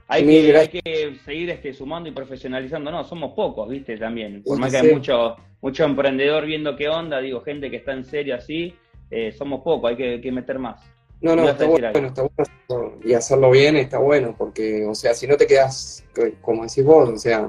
Hay 0.06 0.24
que, 0.24 0.56
hay 0.56 0.68
que, 0.68 1.16
seguir 1.24 1.50
este, 1.50 1.72
sumando 1.72 2.08
y 2.08 2.12
profesionalizando. 2.12 2.90
No, 2.90 3.04
somos 3.04 3.32
pocos, 3.32 3.68
¿viste? 3.68 3.96
También. 3.96 4.42
Por 4.42 4.58
más 4.58 4.70
que 4.70 4.78
hay 4.78 4.92
mucho, 4.92 5.36
mucho 5.62 5.84
emprendedor 5.84 6.44
viendo 6.44 6.76
qué 6.76 6.88
onda, 6.88 7.20
digo, 7.20 7.40
gente 7.40 7.70
que 7.70 7.76
está 7.76 7.92
en 7.92 8.04
serio 8.04 8.34
así, 8.34 8.74
eh, 9.10 9.32
somos 9.32 9.62
pocos, 9.62 9.90
hay 9.90 10.20
que, 10.20 10.32
meter 10.32 10.58
más. 10.58 10.82
No, 11.20 11.34
no, 11.34 11.48
está 11.48 11.66
bueno, 11.66 11.88
está 11.88 12.22
bueno. 12.22 12.98
Y 13.02 13.14
hacerlo 13.14 13.50
bien 13.50 13.76
está 13.76 13.98
bueno, 13.98 14.34
porque, 14.36 14.84
o 14.84 14.94
sea, 14.94 15.14
si 15.14 15.26
no 15.26 15.36
te 15.36 15.46
quedas, 15.46 16.04
como 16.42 16.64
decís 16.64 16.84
vos, 16.84 17.08
o 17.08 17.16
sea, 17.16 17.48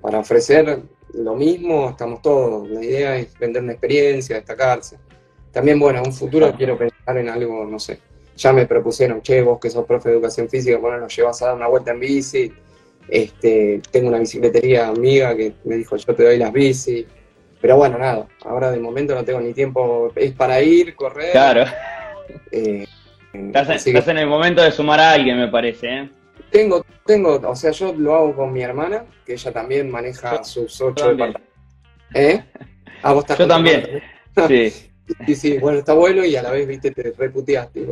para 0.00 0.18
ofrecer 0.18 0.82
lo 1.14 1.36
mismo, 1.36 1.90
estamos 1.90 2.22
todos. 2.22 2.68
La 2.68 2.84
idea 2.84 3.16
es 3.16 3.38
vender 3.38 3.62
una 3.62 3.72
experiencia, 3.72 4.36
destacarse. 4.36 4.98
También, 5.52 5.78
bueno, 5.78 6.00
en 6.00 6.06
un 6.08 6.12
futuro 6.12 6.52
quiero 6.56 6.76
pensar 6.76 6.97
en 7.16 7.28
algo, 7.28 7.64
no 7.64 7.78
sé, 7.78 8.00
ya 8.38 8.52
me 8.52 8.66
propusieron, 8.66 9.20
che, 9.20 9.42
vos 9.42 9.58
que 9.58 9.68
sos 9.68 9.84
profe 9.84 10.10
de 10.10 10.14
educación 10.14 10.48
física, 10.48 10.78
bueno, 10.78 10.98
nos 10.98 11.14
llevas 11.14 11.42
a 11.42 11.46
dar 11.46 11.54
una 11.56 11.66
vuelta 11.66 11.90
en 11.90 12.00
bici. 12.00 12.52
Este, 13.08 13.80
tengo 13.90 14.08
una 14.08 14.18
bicicletería 14.18 14.88
amiga 14.88 15.34
que 15.34 15.54
me 15.64 15.76
dijo, 15.76 15.96
yo 15.96 16.14
te 16.14 16.24
doy 16.24 16.38
las 16.38 16.52
bici. 16.52 17.06
Pero 17.60 17.76
bueno, 17.76 17.98
nada, 17.98 18.28
ahora 18.44 18.70
de 18.70 18.78
momento 18.78 19.14
no 19.14 19.24
tengo 19.24 19.40
ni 19.40 19.52
tiempo, 19.52 20.12
es 20.14 20.32
para 20.32 20.62
ir, 20.62 20.94
correr. 20.94 21.32
Claro. 21.32 21.64
Eh, 22.52 22.86
estás, 23.32 23.86
en, 23.86 24.18
el 24.18 24.26
momento 24.28 24.62
de 24.62 24.70
sumar 24.70 25.00
a 25.00 25.12
alguien, 25.12 25.38
me 25.38 25.48
parece, 25.48 25.88
¿eh? 25.88 26.10
Tengo, 26.50 26.84
tengo, 27.04 27.40
o 27.44 27.56
sea, 27.56 27.72
yo 27.72 27.92
lo 27.92 28.14
hago 28.14 28.36
con 28.36 28.52
mi 28.52 28.62
hermana, 28.62 29.04
que 29.26 29.32
ella 29.32 29.52
también 29.52 29.90
maneja 29.90 30.44
sus 30.44 30.80
ocho 30.80 31.08
departamentos. 31.08 31.42
¿Eh? 32.14 32.42
Ah, 33.02 33.12
vos 33.12 33.24
estás 33.24 33.38
Yo 33.38 33.48
también. 33.48 34.02
Sí. 34.46 34.87
Sí, 35.26 35.34
sí, 35.34 35.58
bueno, 35.58 35.78
está 35.78 35.94
bueno 35.94 36.24
y 36.24 36.36
a 36.36 36.42
la 36.42 36.50
vez, 36.50 36.66
viste, 36.66 36.90
te 36.90 37.12
reputeaste. 37.16 37.86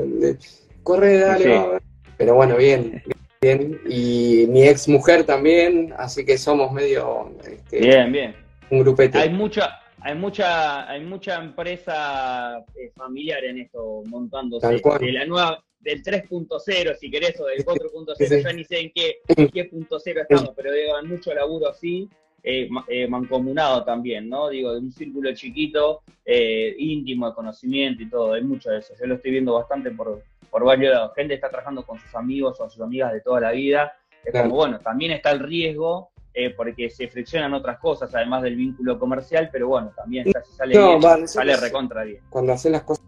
Corre, 0.82 1.18
dale, 1.18 1.80
Pero 2.16 2.34
bueno, 2.34 2.56
bien, 2.56 3.02
bien. 3.40 3.80
Y 3.88 4.46
mi 4.48 4.62
ex 4.64 4.88
mujer 4.88 5.24
también, 5.24 5.92
así 5.96 6.24
que 6.24 6.38
somos 6.38 6.72
medio. 6.72 7.32
Este, 7.44 7.80
bien, 7.80 8.12
bien. 8.12 8.34
Un 8.70 8.80
grupete. 8.80 9.18
Hay 9.18 9.30
mucha, 9.30 9.80
hay 10.00 10.14
mucha, 10.14 10.88
hay 10.88 11.04
mucha 11.04 11.36
empresa 11.36 12.58
eh, 12.74 12.90
familiar 12.94 13.44
en 13.44 13.58
esto 13.58 14.02
montándose. 14.06 14.66
De 14.66 15.12
la 15.12 15.26
nueva, 15.26 15.64
del 15.80 16.02
3.0, 16.02 16.96
si 16.96 17.10
querés, 17.10 17.40
o 17.40 17.46
del 17.46 17.64
4.0, 17.64 18.42
ya 18.42 18.52
ni 18.52 18.64
sé 18.64 18.80
en 18.80 18.92
qué, 18.94 19.16
en 19.28 19.48
qué 19.48 19.64
punto 19.64 19.98
cero 19.98 20.22
estamos, 20.22 20.52
pero 20.56 20.72
llevan 20.72 21.08
mucho 21.08 21.32
laburo 21.34 21.68
así 21.68 22.08
eh, 22.42 22.68
eh, 22.88 23.08
mancomunado 23.08 23.84
también, 23.84 24.28
¿no? 24.28 24.48
Digo, 24.48 24.72
de 24.72 24.78
un 24.78 24.92
círculo 24.92 25.34
chiquito, 25.34 26.02
eh, 26.24 26.74
íntimo 26.78 27.28
de 27.28 27.34
conocimiento 27.34 28.02
y 28.02 28.08
todo, 28.08 28.34
hay 28.34 28.42
mucho 28.44 28.70
de 28.70 28.78
eso. 28.78 28.94
Yo 29.00 29.06
lo 29.06 29.16
estoy 29.16 29.32
viendo 29.32 29.54
bastante 29.54 29.90
por, 29.90 30.22
por 30.50 30.64
varios 30.64 30.94
lados. 30.94 31.12
Gente 31.16 31.34
está 31.34 31.48
trabajando 31.48 31.84
con 31.84 31.98
sus 31.98 32.14
amigos 32.14 32.60
o 32.60 32.70
sus 32.70 32.80
amigas 32.80 33.12
de 33.12 33.20
toda 33.20 33.40
la 33.40 33.50
vida. 33.50 33.92
Es 34.24 34.32
como, 34.32 34.54
bueno, 34.54 34.78
también 34.78 35.12
está 35.12 35.30
el 35.32 35.40
riesgo 35.40 36.10
porque 36.54 36.90
se 36.90 37.08
friccionan 37.08 37.54
otras 37.54 37.78
cosas, 37.78 38.14
además 38.14 38.42
del 38.42 38.56
vínculo 38.56 38.98
comercial, 38.98 39.48
pero 39.50 39.68
bueno, 39.68 39.90
también 39.96 40.26
sale 40.56 40.76
bien, 40.76 41.26
sale 41.26 41.56
recontra 41.56 42.04
bien. 42.04 42.20
Cuando 42.28 42.52
hacen 42.52 42.72
las 42.72 42.82
cosas 42.82 43.04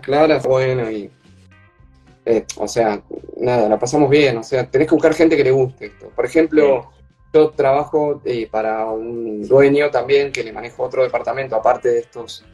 claras, 0.00 0.46
bueno, 0.46 0.88
y 0.88 1.10
o 2.56 2.68
sea, 2.68 3.02
nada, 3.38 3.68
la 3.68 3.78
pasamos 3.78 4.08
bien, 4.08 4.36
o 4.36 4.42
sea, 4.42 4.70
tenés 4.70 4.88
que 4.88 4.94
buscar 4.94 5.14
gente 5.14 5.36
que 5.36 5.44
le 5.44 5.50
guste 5.50 5.86
esto. 5.86 6.10
Por 6.14 6.24
ejemplo, 6.24 6.92
yo 7.32 7.50
trabajo 7.50 8.20
eh, 8.24 8.48
para 8.50 8.86
un 8.86 9.46
dueño 9.46 9.90
también 9.90 10.32
que 10.32 10.42
le 10.42 10.52
manejo 10.52 10.82
otro 10.82 11.02
departamento, 11.02 11.56
aparte 11.56 11.88
de 11.88 11.98
estos, 12.00 12.44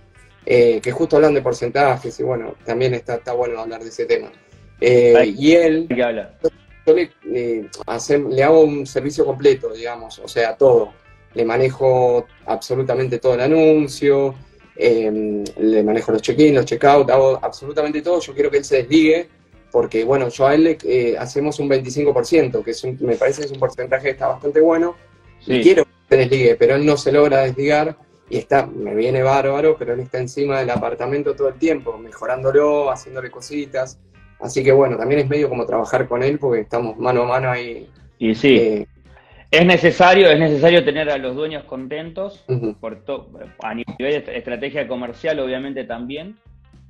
eh, 0.45 0.81
que 0.83 0.93
justo 0.93 1.17
hablan 1.17 1.35
de 1.35 1.43
porcentajes 1.43 2.19
y 2.21 2.23
bueno, 2.23 2.55
también 2.65 2.95
está, 2.95 3.17
está 3.17 3.33
bueno 3.33 3.61
hablar 3.61 3.83
de 3.83 3.89
ese 3.89 4.05
tema. 4.05 4.31
Eh, 4.81 5.35
y 5.37 5.53
él, 5.53 5.89
yo 5.89 6.95
le, 6.95 7.11
le 8.29 8.43
hago 8.43 8.61
un 8.61 8.87
servicio 8.87 9.25
completo, 9.25 9.73
digamos, 9.73 10.19
o 10.19 10.29
sea, 10.29 10.57
todo. 10.57 10.93
Le 11.35 11.45
manejo 11.45 12.27
absolutamente 12.47 13.19
todo 13.19 13.35
el 13.35 13.41
anuncio, 13.41 14.35
le 14.77 15.83
manejo 15.83 16.13
los 16.13 16.23
check-in, 16.23 16.55
los 16.55 16.65
check-out, 16.65 17.11
hago 17.11 17.39
absolutamente 17.43 18.01
todo. 18.03 18.21
Yo 18.21 18.35
quiero 18.35 18.51
que 18.51 18.59
él 18.59 18.65
se 18.65 18.77
desligue 18.77 19.29
porque 19.77 20.05
bueno, 20.05 20.31
yo 20.31 20.47
a 20.47 20.55
él 20.55 20.65
le 20.65 20.79
eh, 20.85 21.17
hacemos 21.19 21.61
un 21.61 21.69
25%, 21.69 22.65
que 22.65 22.71
es 22.71 22.83
me 22.99 23.15
parece 23.17 23.43
que 23.43 23.47
es 23.49 23.53
un 23.53 23.59
porcentaje 23.59 24.05
que 24.05 24.11
está 24.13 24.29
bastante 24.29 24.59
bueno, 24.59 24.97
y 25.47 25.61
quiero 25.61 25.85
que 25.85 25.91
se 26.09 26.17
desligue, 26.17 26.55
pero 26.55 26.77
él 26.77 26.87
no 26.87 26.97
se 26.97 27.13
logra 27.13 27.43
desligar, 27.43 27.95
y 28.31 28.39
está, 28.39 28.67
me 28.67 28.95
viene 28.95 29.23
bárbaro, 29.23 29.77
pero 29.79 29.93
él 29.93 30.01
está 30.01 30.17
encima 30.17 30.61
del 30.61 30.71
apartamento 30.71 31.37
todo 31.37 31.51
el 31.51 31.59
tiempo, 31.59 31.99
mejorándolo, 31.99 32.91
haciéndole 32.91 33.31
cositas. 33.31 34.01
Así 34.41 34.65
que 34.65 34.73
bueno, 34.73 34.97
también 34.97 35.21
es 35.21 35.29
medio 35.29 35.51
como 35.51 35.67
trabajar 35.67 36.09
con 36.09 36.23
él 36.23 36.39
porque 36.39 36.63
estamos 36.63 36.97
mano 36.97 37.25
a 37.25 37.27
mano 37.27 37.51
ahí. 37.51 37.87
Y 38.19 38.35
sí. 38.35 38.57
Eh, 38.57 38.87
es 39.51 39.67
necesario, 39.67 40.31
es 40.31 40.39
necesario 40.39 40.87
tener 40.87 41.11
a 41.11 41.19
los 41.19 41.37
dueños 41.37 41.65
contentos, 41.65 42.47
por 42.81 43.05
a 43.63 43.75
nivel 43.75 44.25
de 44.25 44.39
estrategia 44.39 44.89
comercial 44.89 45.39
obviamente 45.39 45.85
también, 45.85 46.39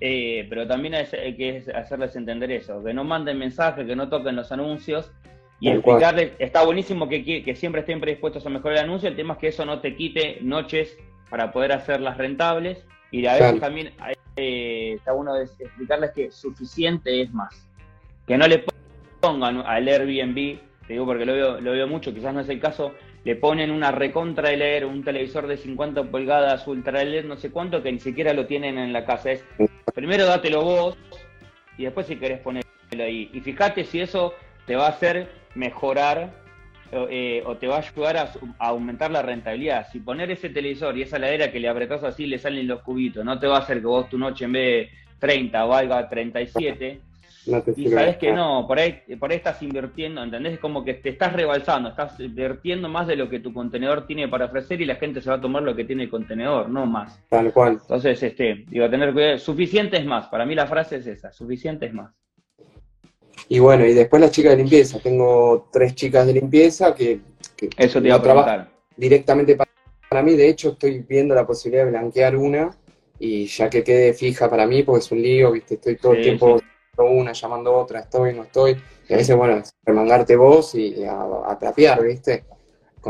eh, 0.01 0.47
pero 0.49 0.67
también 0.67 0.95
hay 0.95 1.37
que 1.37 1.65
hacerles 1.75 2.17
entender 2.17 2.51
eso, 2.51 2.83
que 2.85 2.93
no 2.93 3.05
manden 3.05 3.39
mensajes, 3.39 3.87
que 3.87 3.97
no 3.97 4.09
toquen 4.09 4.37
los 4.37 4.53
anuncios 4.53 5.11
y 5.59 5.71
explicarles, 5.71 6.33
está 6.39 6.65
buenísimo 6.65 7.09
que, 7.09 7.43
que, 7.43 7.57
siempre 7.57 7.81
estén 7.81 8.01
predispuestos 8.01 8.45
a 8.45 8.51
mejorar 8.51 8.79
el 8.79 8.85
anuncio, 8.85 9.09
el 9.09 9.17
tema 9.17 9.35
es 9.35 9.41
que 9.41 9.49
eso 9.49 9.65
no 9.65 9.81
te 9.81 9.97
quite 9.97 10.39
noches 10.43 10.99
para 11.31 11.51
poder 11.51 11.73
hacerlas 11.73 12.19
rentables 12.19 12.85
y 13.11 13.25
a 13.25 13.35
veces 13.35 13.61
también 13.61 13.93
eh, 14.37 14.95
está 14.97 15.13
bueno 15.13 15.35
explicarles 15.37 16.11
que 16.13 16.31
suficiente 16.31 17.23
es 17.23 17.33
más. 17.33 17.67
Que 18.27 18.37
no 18.37 18.47
le 18.47 18.65
pongan 19.21 19.59
al 19.59 19.89
Airbnb, 19.89 20.59
te 20.87 20.93
digo 20.93 21.07
porque 21.07 21.25
lo 21.25 21.33
veo, 21.33 21.61
lo 21.61 21.73
veo 21.73 21.89
mucho, 21.89 22.13
quizás 22.13 22.35
no 22.35 22.41
es 22.41 22.49
el 22.51 22.61
caso, 22.61 22.93
le 23.25 23.35
ponen 23.35 23.71
una 23.71 23.93
recontra 23.93 24.51
leer 24.51 24.85
un 24.85 25.03
televisor 25.03 25.47
de 25.47 25.57
50 25.57 26.05
pulgadas 26.05 26.67
ultra 26.69 27.03
LED, 27.03 27.25
no 27.25 27.37
sé 27.37 27.51
cuánto, 27.51 27.83
que 27.83 27.93
ni 27.93 27.99
siquiera 27.99 28.35
lo 28.35 28.47
tienen 28.47 28.79
en 28.79 28.93
la 28.93 29.07
casa. 29.07 29.33
Es 29.33 29.45
primero 29.97 30.27
dátelo 30.27 30.63
vos 30.63 30.97
y 31.79 31.85
después 31.85 32.07
si 32.07 32.17
querés 32.17 32.39
ponerlo 32.41 32.67
ahí. 32.93 33.31
Y 33.33 33.41
fíjate 33.41 33.83
si 33.85 34.01
eso 34.01 34.35
te 34.67 34.77
va 34.77 34.87
a 34.87 34.91
hacer 34.91 35.29
mejorar 35.55 36.31
eh, 36.93 37.43
o 37.47 37.57
te 37.57 37.67
va 37.67 37.77
a 37.77 37.79
ayudar 37.79 38.17
a, 38.19 38.33
aumentar 38.59 39.11
la 39.11 39.23
rentabilidad. 39.23 39.89
Si 39.91 40.01
poner 40.01 40.31
ese 40.31 40.51
televisor 40.51 40.97
y 40.97 41.03
esa 41.03 41.19
ladera 41.19 41.51
que 41.51 41.59
le 41.59 41.69
apretás 41.69 42.05
así 42.05 42.27
le 42.27 42.39
salen 42.39 42.69
los 42.69 42.83
cubitos, 42.83 43.25
no 43.25 43.39
te 43.39 43.47
va 43.47 43.57
a 43.57 43.61
hacer 43.61 43.81
que 43.81 43.87
vos 43.87 44.09
tu 44.09 44.19
noche 44.19 44.45
en 44.45 44.53
vez 44.53 44.91
de 44.91 44.91
30 45.19 45.65
valga 45.65 46.09
37. 46.09 47.01
Y 47.77 47.89
sabes 47.91 48.17
que 48.17 48.33
no, 48.33 48.67
por 48.67 48.79
ahí, 48.79 49.03
por 49.19 49.31
ahí 49.31 49.37
estás 49.37 49.63
invirtiendo, 49.63 50.23
¿entendés? 50.23 50.55
Es 50.55 50.59
como 50.59 50.85
que 50.85 50.95
te 50.95 51.11
estás 51.11 51.33
rebalsando, 51.33 51.91
estás 51.91 52.19
invirtiendo 52.19 52.89
más 52.89 53.07
de 53.07 53.15
lo 53.15 53.29
que 53.29 53.39
tu 53.39 53.53
contenedor 53.53 54.07
tiene 54.07 54.27
para 54.29 54.47
ofrecer 54.47 54.81
y 54.81 54.85
la 54.85 54.97
gente 54.97 55.21
se 55.21 55.31
va 55.31 55.37
a 55.37 55.41
tomar 55.41 55.63
lo 55.63 55.77
que 55.77 55.85
tiene 55.85 56.05
el 56.05 56.11
contenedor, 56.11 56.69
no 56.69 56.87
más. 56.87 57.21
Tal 57.29 57.53
cual. 57.53 57.79
Entonces, 57.81 58.21
este, 58.23 58.65
digo, 58.69 58.91
tener 58.91 59.13
cuidado, 59.13 59.39
suficiente 59.39 59.97
es 59.97 60.05
más, 60.05 60.27
para 60.27 60.45
mí 60.45 60.55
la 60.55 60.67
frase 60.67 60.97
es 60.97 61.07
esa, 61.07 61.33
suficiente 61.33 61.87
es 61.87 61.95
más. 61.95 62.13
Y 63.49 63.61
bueno, 63.61 63.87
y 63.87 63.95
después 63.95 64.21
las 64.21 64.33
chicas 64.33 64.53
de 64.53 64.59
limpieza. 64.59 64.99
Tengo 64.99 65.69
tres 65.73 65.95
chicas 65.95 66.27
de 66.27 66.33
limpieza 66.33 66.95
que, 66.95 67.21
Eso 67.77 68.01
te 68.01 68.09
iba 68.09 68.17
a 68.17 68.23
trabajar 68.23 68.71
directamente 68.97 69.57
para, 69.57 70.23
mí. 70.23 70.35
De 70.35 70.49
hecho, 70.49 70.71
estoy 70.71 71.05
viendo 71.09 71.35
la 71.35 71.47
posibilidad 71.47 71.85
de 71.85 71.91
blanquear 71.91 72.37
una 72.37 72.71
y 73.19 73.47
ya 73.47 73.71
que 73.71 73.85
quede 73.85 74.15
fija 74.15 74.51
para 74.51 74.67
mí, 74.67 74.83
porque 74.83 75.05
es 75.05 75.13
un 75.13 75.23
lío, 75.23 75.53
¿viste? 75.53 75.75
Estoy 75.75 75.97
todo 75.97 76.15
el 76.15 76.23
tiempo 76.23 76.61
una, 77.05 77.33
llamando 77.33 77.71
a 77.73 77.83
otra, 77.83 78.01
estoy, 78.01 78.35
no 78.35 78.45
estoy. 78.45 78.77
Y 79.09 79.15
a 79.15 79.17
veces, 79.17 79.37
bueno, 79.37 79.63
remangarte 79.85 80.37
vos 80.37 80.75
y 80.75 81.05
a, 81.05 81.23
a 81.47 81.59
trapear, 81.59 82.03
¿viste? 82.03 82.45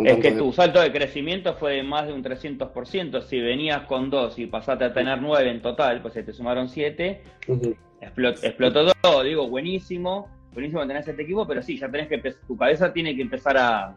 es 0.05 0.19
que 0.19 0.33
tu 0.33 0.53
salto 0.53 0.81
de 0.81 0.93
crecimiento 0.93 1.55
fue 1.55 1.77
de 1.77 1.83
más 1.83 2.07
de 2.07 2.13
un 2.13 2.23
300%. 2.23 3.23
Si 3.23 3.41
venías 3.41 3.83
con 3.83 4.11
dos 4.11 4.39
y 4.39 4.47
pasaste 4.47 4.85
a 4.85 4.93
tener 4.93 5.21
nueve 5.23 5.51
en 5.51 5.63
total, 5.63 6.03
pues 6.03 6.15
se 6.15 6.23
te 6.23 6.33
sumaron 6.33 6.69
siete. 6.69 7.23
explotó, 8.01 8.93
todo, 9.01 9.23
digo, 9.23 9.49
buenísimo. 9.49 10.29
Buenísimo 10.53 10.81
tener 10.83 10.99
este 10.99 11.23
equipo, 11.23 11.47
pero 11.47 11.63
sí, 11.63 11.79
ya 11.79 11.91
tenés 11.91 12.09
que 12.09 12.19
tu 12.19 12.57
cabeza 12.57 12.93
tiene 12.93 13.15
que 13.15 13.23
empezar 13.23 13.57
a, 13.59 13.97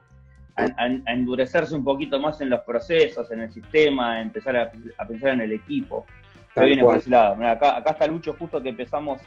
endurecerse 1.07 1.73
un 1.73 1.85
poquito 1.85 2.19
más 2.19 2.41
en 2.41 2.49
los 2.49 2.59
procesos, 2.61 3.31
en 3.31 3.41
el 3.41 3.51
sistema, 3.51 4.21
empezar 4.21 4.57
a, 4.57 4.71
pensar 5.07 5.29
en 5.29 5.41
el 5.41 5.53
equipo. 5.53 6.05
por 6.53 6.97
ese 6.97 7.09
lado. 7.09 7.41
acá, 7.45 7.77
acá 7.77 7.91
está 7.91 8.07
Lucho, 8.07 8.35
justo 8.37 8.61
que 8.61 8.69
empezamos 8.69 9.21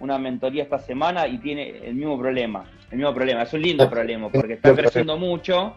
una 0.00 0.18
mentoría 0.18 0.62
esta 0.62 0.78
semana 0.78 1.26
y 1.26 1.38
tiene 1.38 1.86
el 1.86 1.94
mismo 1.94 2.18
problema. 2.18 2.64
El 2.90 2.98
mismo 2.98 3.14
problema. 3.14 3.42
Es 3.42 3.52
un 3.52 3.62
lindo 3.62 3.88
problema 3.88 4.28
porque 4.30 4.54
está 4.54 4.74
creciendo 4.74 5.16
mucho 5.16 5.74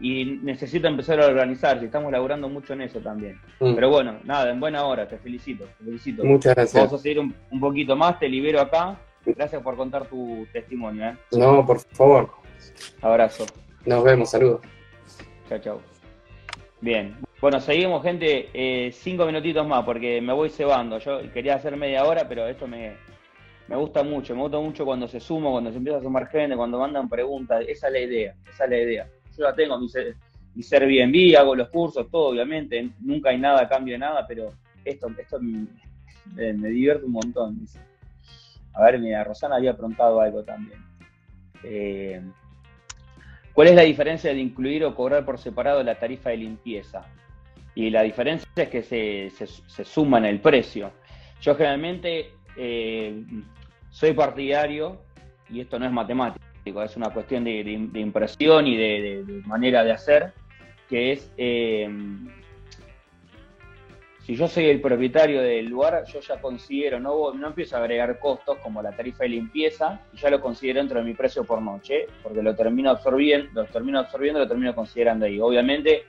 y 0.00 0.38
necesito 0.42 0.88
empezar 0.88 1.20
a 1.20 1.26
organizarse. 1.26 1.84
Estamos 1.84 2.10
laburando 2.10 2.48
mucho 2.48 2.72
en 2.72 2.82
eso 2.82 3.00
también. 3.00 3.38
Mm. 3.60 3.74
Pero 3.74 3.90
bueno, 3.90 4.18
nada, 4.24 4.50
en 4.50 4.58
buena 4.58 4.84
hora, 4.84 5.06
te 5.06 5.18
felicito, 5.18 5.64
te 5.78 5.84
felicito. 5.84 6.24
Muchas 6.24 6.54
gracias. 6.54 6.82
Vamos 6.82 7.00
a 7.00 7.02
seguir 7.02 7.18
un, 7.18 7.60
poquito 7.60 7.94
más, 7.96 8.18
te 8.18 8.28
libero 8.28 8.60
acá. 8.60 8.98
Gracias 9.24 9.62
por 9.62 9.76
contar 9.76 10.06
tu 10.06 10.46
testimonio. 10.52 11.10
¿eh? 11.10 11.16
No, 11.32 11.64
por 11.66 11.78
favor. 11.78 12.30
Abrazo. 13.02 13.44
Nos 13.84 14.02
vemos, 14.02 14.30
saludos. 14.30 14.60
Chao, 15.48 15.58
chao. 15.58 15.80
Bien. 16.80 17.16
Bueno, 17.40 17.60
seguimos, 17.60 18.02
gente. 18.02 18.48
Eh, 18.54 18.90
cinco 18.92 19.26
minutitos 19.26 19.66
más 19.66 19.84
porque 19.84 20.20
me 20.22 20.32
voy 20.32 20.48
cebando. 20.48 20.98
Yo 20.98 21.20
quería 21.32 21.56
hacer 21.56 21.76
media 21.76 22.04
hora, 22.04 22.26
pero 22.26 22.46
esto 22.46 22.66
me, 22.66 22.94
me 23.70 23.76
gusta 23.76 24.02
mucho. 24.02 24.34
Me 24.34 24.42
gusta 24.42 24.58
mucho 24.58 24.84
cuando 24.84 25.08
se 25.08 25.18
suma, 25.18 25.50
cuando 25.50 25.70
se 25.70 25.78
empieza 25.78 25.98
a 25.98 26.02
sumar 26.02 26.28
gente, 26.28 26.54
cuando 26.54 26.78
mandan 26.78 27.08
preguntas. 27.08 27.64
Esa 27.66 27.86
es 27.86 27.92
la 27.94 28.00
idea. 28.00 28.34
Esa 28.52 28.64
es 28.64 28.70
la 28.70 28.76
idea 28.76 29.06
yo 29.36 29.48
ya 29.48 29.54
tengo 29.54 29.78
mi, 29.78 29.86
mi 30.54 30.64
Airbnb, 30.70 31.38
hago 31.38 31.54
los 31.54 31.68
cursos, 31.68 32.10
todo, 32.10 32.28
obviamente, 32.28 32.90
nunca 33.00 33.30
hay 33.30 33.38
nada, 33.38 33.68
cambio 33.68 33.98
nada, 33.98 34.26
pero 34.26 34.52
esto, 34.84 35.08
esto 35.18 35.38
me, 35.40 35.66
divierte 36.34 37.04
un 37.04 37.12
montón. 37.12 37.66
A 38.74 38.84
ver, 38.84 38.98
mira, 38.98 39.24
Rosana 39.24 39.56
había 39.56 39.76
preguntado 39.76 40.20
algo 40.20 40.44
también. 40.44 40.78
Eh, 41.64 42.22
¿Cuál 43.52 43.68
es 43.68 43.74
la 43.74 43.82
diferencia 43.82 44.32
de 44.32 44.38
incluir 44.38 44.84
o 44.84 44.94
cobrar 44.94 45.24
por 45.24 45.38
separado 45.38 45.82
la 45.82 45.98
tarifa 45.98 46.30
de 46.30 46.38
limpieza? 46.38 47.04
Y 47.74 47.90
la 47.90 48.02
diferencia 48.02 48.48
es 48.56 48.68
que 48.68 48.82
se, 48.82 49.30
se, 49.30 49.84
suma 49.84 50.18
en 50.18 50.26
el 50.26 50.40
precio. 50.40 50.92
Yo 51.40 51.54
generalmente 51.54 52.32
eh, 52.56 53.24
soy 53.90 54.12
partidario, 54.12 54.98
y 55.48 55.60
esto 55.60 55.78
no 55.78 55.86
es 55.86 55.92
matemática, 55.92 56.44
es 56.64 56.96
una 56.96 57.10
cuestión 57.10 57.44
de, 57.44 57.60
impresión 57.94 58.66
y 58.66 58.76
de, 58.76 59.42
manera 59.46 59.84
de 59.84 59.92
hacer, 59.92 60.32
que 60.88 61.12
es, 61.12 61.32
eh, 61.36 61.88
si 64.24 64.36
yo 64.36 64.46
soy 64.46 64.66
el 64.66 64.80
propietario 64.80 65.42
del 65.42 65.66
lugar, 65.66 66.04
yo 66.06 66.20
ya 66.20 66.40
considero, 66.40 67.00
no, 67.00 67.32
no 67.32 67.48
empiezo 67.48 67.76
a 67.76 67.80
agregar 67.80 68.18
costos 68.18 68.58
como 68.58 68.82
la 68.82 68.92
tarifa 68.92 69.24
de 69.24 69.30
limpieza, 69.30 70.00
y 70.12 70.18
ya 70.18 70.30
lo 70.30 70.40
considero 70.40 70.78
dentro 70.78 70.98
de 71.00 71.04
mi 71.04 71.14
precio 71.14 71.44
por 71.44 71.60
noche, 71.60 72.06
porque 72.22 72.42
lo 72.42 72.54
termino 72.54 72.90
absorbiendo, 72.90 73.62
lo 73.62 73.68
termino 73.68 73.98
absorbiendo, 73.98 74.40
lo 74.40 74.48
termino 74.48 74.74
considerando 74.74 75.26
ahí. 75.26 75.40
Obviamente, 75.40 76.04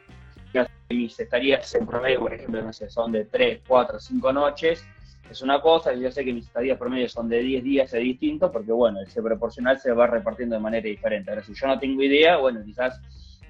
mis 0.90 1.20
estadías 1.20 1.74
en 1.76 1.88
promedio, 1.88 2.20
por 2.20 2.34
ejemplo, 2.34 2.62
no 2.62 2.74
sé, 2.74 2.90
son 2.90 3.12
de 3.12 3.26
3, 3.26 3.62
4, 3.68 4.00
5 4.00 4.34
noches, 4.34 4.86
es 5.32 5.42
una 5.42 5.62
cosa, 5.62 5.94
yo 5.94 6.12
sé 6.12 6.26
que 6.26 6.34
mis 6.34 6.46
estadías 6.48 6.78
promedio 6.78 7.08
son 7.08 7.30
de 7.30 7.40
10 7.40 7.64
días, 7.64 7.94
es 7.94 8.04
distinto, 8.04 8.52
porque 8.52 8.74
bueno, 8.74 9.00
ese 9.00 9.22
proporcional 9.22 9.80
se 9.80 9.94
va 9.94 10.06
repartiendo 10.06 10.56
de 10.56 10.62
manera 10.62 10.86
diferente. 10.86 11.32
Ahora, 11.32 11.42
si 11.42 11.54
yo 11.54 11.68
no 11.68 11.80
tengo 11.80 12.04
idea, 12.04 12.38
bueno, 12.38 12.62
quizás 12.66 13.02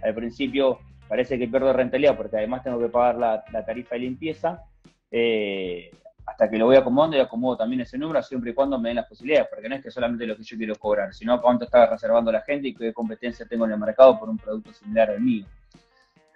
al 0.04 0.14
principio 0.14 0.80
parece 1.08 1.40
que 1.40 1.48
pierdo 1.48 1.74
rentabilidad, 1.74 2.16
porque 2.16 2.38
además 2.38 2.64
tengo 2.64 2.80
que 2.80 2.88
pagar 2.88 3.18
la, 3.18 3.66
tarifa 3.66 3.96
de 3.96 4.02
limpieza, 4.02 4.64
eh, 5.10 5.90
hasta 6.26 6.50
que 6.50 6.58
lo 6.60 6.68
voy 6.68 6.76
acomodando 6.76 7.18
y 7.18 7.20
acomodo 7.20 7.58
también 7.58 7.82
ese 7.82 7.98
número, 7.98 8.22
siempre 8.22 8.52
y 8.52 8.54
cuando 8.54 8.78
me 8.78 8.90
den 8.90 8.98
las 8.98 9.08
posibilidades, 9.08 9.48
porque 9.50 9.68
no 9.68 9.76
es 9.76 9.84
que 9.84 9.90
solamente 9.90 10.28
lo 10.28 10.38
que 10.38 10.44
yo 10.44 10.58
quiero 10.58 10.76
cobrar, 10.76 11.14
sino 11.16 11.42
cuánto 11.42 11.66
está 11.66 11.88
reservando 11.88 12.32
la 12.32 12.42
gente 12.42 12.68
y 12.68 12.76
qué 12.76 12.94
competencia 12.94 13.48
tengo 13.48 13.66
en 13.66 13.72
el 13.72 13.80
mercado 13.80 14.20
por 14.20 14.30
un 14.30 14.38
producto 14.38 14.72
similar 14.72 15.10
al 15.10 15.20
mío. 15.20 15.46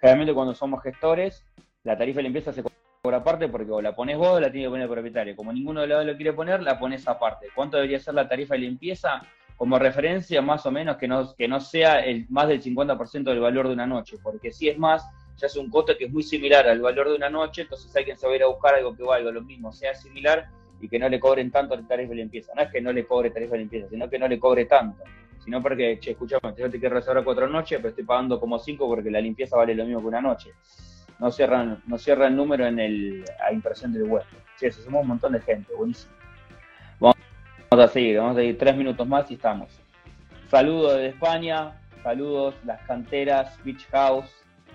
Generalmente 0.00 0.34
cuando 0.34 0.54
somos 0.54 0.82
gestores, 0.82 1.44
la 1.84 1.96
tarifa 1.96 2.16
de 2.16 2.24
limpieza 2.24 2.52
se 2.52 2.64
por 3.06 3.14
aparte 3.14 3.46
porque 3.48 3.70
o 3.70 3.80
la 3.80 3.94
pones 3.94 4.18
vos 4.18 4.30
o 4.30 4.40
la 4.40 4.50
tiene 4.50 4.66
que 4.66 4.70
poner 4.70 4.82
el 4.82 4.90
propietario. 4.90 5.36
Como 5.36 5.52
ninguno 5.52 5.82
de 5.82 5.86
los 5.86 5.98
dos 5.98 6.06
lo 6.06 6.16
quiere 6.16 6.32
poner, 6.32 6.60
la 6.60 6.76
pones 6.76 7.06
aparte. 7.06 7.46
¿Cuánto 7.54 7.76
debería 7.76 8.00
ser 8.00 8.14
la 8.14 8.28
tarifa 8.28 8.54
de 8.54 8.62
limpieza? 8.62 9.22
Como 9.56 9.78
referencia, 9.78 10.42
más 10.42 10.66
o 10.66 10.72
menos, 10.72 10.96
que 10.96 11.06
no, 11.06 11.32
que 11.36 11.46
no 11.46 11.60
sea 11.60 12.00
el, 12.00 12.26
más 12.30 12.48
del 12.48 12.60
50% 12.60 13.22
del 13.22 13.38
valor 13.38 13.68
de 13.68 13.74
una 13.74 13.86
noche, 13.86 14.16
porque 14.20 14.50
si 14.50 14.68
es 14.68 14.76
más, 14.76 15.08
ya 15.36 15.46
es 15.46 15.54
un 15.54 15.70
costo 15.70 15.96
que 15.96 16.06
es 16.06 16.12
muy 16.12 16.24
similar 16.24 16.66
al 16.66 16.80
valor 16.80 17.10
de 17.10 17.14
una 17.14 17.30
noche, 17.30 17.62
entonces 17.62 17.94
alguien 17.94 18.18
se 18.18 18.26
va 18.26 18.34
a 18.44 18.48
buscar 18.48 18.74
algo 18.74 18.96
que 18.96 19.04
valga 19.04 19.30
lo 19.30 19.40
mismo, 19.40 19.72
sea 19.72 19.94
similar 19.94 20.48
y 20.80 20.88
que 20.88 20.98
no 20.98 21.08
le 21.08 21.20
cobren 21.20 21.52
tanto 21.52 21.76
la 21.76 21.86
tarifa 21.86 22.10
de 22.10 22.16
limpieza. 22.16 22.54
No 22.56 22.62
es 22.62 22.72
que 22.72 22.80
no 22.80 22.92
le 22.92 23.06
cobre 23.06 23.30
tarifa 23.30 23.52
de 23.52 23.58
limpieza, 23.58 23.88
sino 23.88 24.10
que 24.10 24.18
no 24.18 24.26
le 24.26 24.40
cobre 24.40 24.64
tanto. 24.64 25.04
Sino 25.44 25.62
porque, 25.62 26.00
che, 26.00 26.10
escuchame, 26.10 26.52
yo 26.58 26.68
te 26.68 26.80
quiero 26.80 26.96
reservar 26.96 27.22
cuatro 27.22 27.46
noches, 27.46 27.78
pero 27.78 27.90
estoy 27.90 28.04
pagando 28.04 28.40
como 28.40 28.58
cinco 28.58 28.88
porque 28.88 29.12
la 29.12 29.20
limpieza 29.20 29.56
vale 29.56 29.76
lo 29.76 29.84
mismo 29.84 30.00
que 30.00 30.08
una 30.08 30.20
noche 30.20 30.50
no 31.18 31.30
cierran, 31.30 31.82
no 31.86 31.98
cierra 31.98 32.26
el 32.26 32.36
número 32.36 32.66
en 32.66 32.78
el, 32.78 33.24
a 33.46 33.52
impresión 33.52 33.92
del 33.92 34.04
web. 34.04 34.24
Sí, 34.56 34.66
eso 34.66 34.82
somos 34.82 35.02
un 35.02 35.08
montón 35.08 35.32
de 35.32 35.40
gente, 35.40 35.72
buenísimo. 35.74 36.12
Vamos 36.98 37.16
a 37.70 37.88
seguir, 37.88 38.18
vamos 38.18 38.36
a 38.36 38.40
seguir 38.40 38.58
tres 38.58 38.76
minutos 38.76 39.06
más 39.06 39.30
y 39.30 39.34
estamos. 39.34 39.68
Saludos 40.48 40.94
desde 40.94 41.08
España, 41.08 41.72
saludos 42.02 42.54
las 42.64 42.80
canteras, 42.82 43.58
Beach 43.64 43.86
House, 43.90 44.30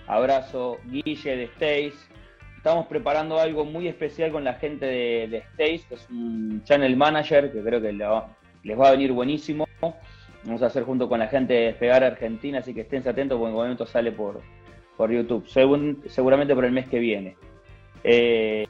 abrazo 0.07 0.77
Guille 0.85 1.38
de 1.38 1.47
Stace. 1.47 2.11
Estamos 2.57 2.85
preparando 2.88 3.39
algo 3.39 3.65
muy 3.65 3.88
especial 3.88 4.31
con 4.31 4.43
la 4.43 4.53
gente 4.55 4.85
de, 4.85 5.27
de 5.30 5.41
Stace, 5.53 5.85
que 5.88 5.95
es 5.95 6.09
un 6.09 6.61
channel 6.63 6.95
manager 6.95 7.51
que 7.51 7.63
creo 7.63 7.81
que 7.81 7.91
les 7.91 8.80
va 8.80 8.88
a 8.88 8.91
venir 8.91 9.11
buenísimo. 9.13 9.68
Vamos 10.43 10.61
a 10.61 10.68
hacer 10.68 10.84
junto 10.84 11.07
con 11.07 11.19
la 11.19 11.27
gente 11.27 11.53
de 11.53 11.65
Despegar 11.68 12.03
Argentina, 12.03 12.59
así 12.59 12.73
que 12.73 12.81
estén 12.81 13.07
atentos 13.07 13.38
porque 13.38 13.51
en 13.51 13.57
el 13.57 13.63
momento 13.63 13.85
sale 13.85 14.11
por, 14.11 14.41
por 14.97 15.11
YouTube, 15.11 15.47
seguramente 15.47 16.55
por 16.55 16.65
el 16.65 16.72
mes 16.72 16.88
que 16.88 16.99
viene. 16.99 17.38
Eh, 18.03 18.68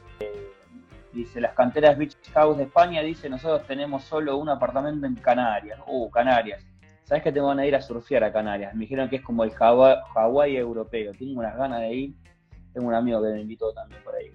dice, 1.12 1.40
las 1.40 1.54
canteras 1.54 1.96
Beach 1.98 2.16
House 2.32 2.56
de 2.56 2.64
España, 2.64 3.02
dice, 3.02 3.28
nosotros 3.28 3.66
tenemos 3.66 4.04
solo 4.04 4.36
un 4.36 4.48
apartamento 4.48 5.06
en 5.06 5.14
Canarias. 5.16 5.78
Uh, 5.86 6.10
Canarias. 6.10 6.64
¿Sabes 7.04 7.24
que 7.24 7.32
te 7.32 7.40
van 7.40 7.58
a 7.58 7.66
ir 7.66 7.74
a 7.74 7.82
surfear 7.82 8.24
a 8.24 8.32
Canarias? 8.32 8.74
Me 8.74 8.80
dijeron 8.82 9.08
que 9.08 9.16
es 9.16 9.22
como 9.22 9.44
el 9.44 9.52
Hawái 9.52 10.56
europeo. 10.56 11.12
Tengo 11.12 11.40
unas 11.40 11.56
ganas 11.56 11.80
de 11.80 11.94
ir. 11.94 12.14
Tengo 12.72 12.88
un 12.88 12.94
amigo 12.94 13.22
que 13.22 13.28
me 13.28 13.40
invitó 13.40 13.72
también 13.72 14.02
por 14.02 14.14
ahí. 14.14 14.30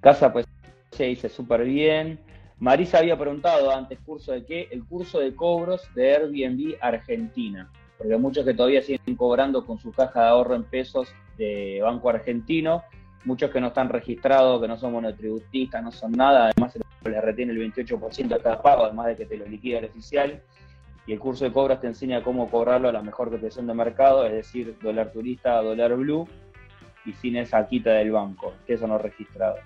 Casa, 0.00 0.32
pues, 0.32 0.46
se 0.90 1.04
dice 1.04 1.28
súper 1.28 1.64
bien. 1.64 2.18
Marisa 2.58 2.98
había 2.98 3.16
preguntado 3.16 3.70
antes, 3.74 3.98
¿curso 4.00 4.32
de 4.32 4.44
qué? 4.44 4.68
El 4.70 4.84
curso 4.84 5.20
de 5.20 5.34
cobros 5.34 5.82
de 5.94 6.16
Airbnb 6.16 6.76
Argentina. 6.80 7.70
Porque 8.00 8.16
muchos 8.16 8.46
que 8.46 8.54
todavía 8.54 8.80
siguen 8.80 9.14
cobrando 9.14 9.66
con 9.66 9.78
su 9.78 9.92
caja 9.92 10.22
de 10.22 10.28
ahorro 10.28 10.54
en 10.54 10.64
pesos 10.64 11.12
de 11.36 11.80
Banco 11.82 12.08
Argentino. 12.08 12.82
Muchos 13.26 13.50
que 13.50 13.60
no 13.60 13.66
están 13.66 13.90
registrados, 13.90 14.60
que 14.62 14.68
no 14.68 14.78
son 14.78 14.92
monotributistas, 14.92 15.84
no 15.84 15.92
son 15.92 16.12
nada. 16.12 16.46
Además, 16.46 16.72
se 16.72 17.10
les 17.10 17.22
retiene 17.22 17.52
el 17.52 17.58
28% 17.58 18.28
de 18.28 18.38
cada 18.40 18.62
pago, 18.62 18.84
además 18.84 19.08
de 19.08 19.16
que 19.16 19.26
te 19.26 19.36
lo 19.36 19.44
liquida 19.46 19.80
el 19.80 19.84
oficial 19.84 20.42
y 21.06 21.12
el 21.12 21.18
curso 21.18 21.44
de 21.44 21.52
cobras 21.52 21.80
te 21.80 21.86
enseña 21.86 22.22
cómo 22.22 22.50
cobrarlo 22.50 22.88
a 22.88 22.92
la 22.92 23.02
mejor 23.02 23.30
cotización 23.30 23.66
de 23.66 23.74
mercado, 23.74 24.24
es 24.26 24.32
decir, 24.32 24.76
dólar 24.80 25.12
turista, 25.12 25.60
dólar 25.60 25.96
blue, 25.96 26.28
y 27.04 27.12
sin 27.14 27.36
esa 27.36 27.66
quita 27.66 27.90
del 27.94 28.12
banco, 28.12 28.54
que 28.66 28.74
eso 28.74 28.86
no 28.86 28.96
registrado. 28.98 29.56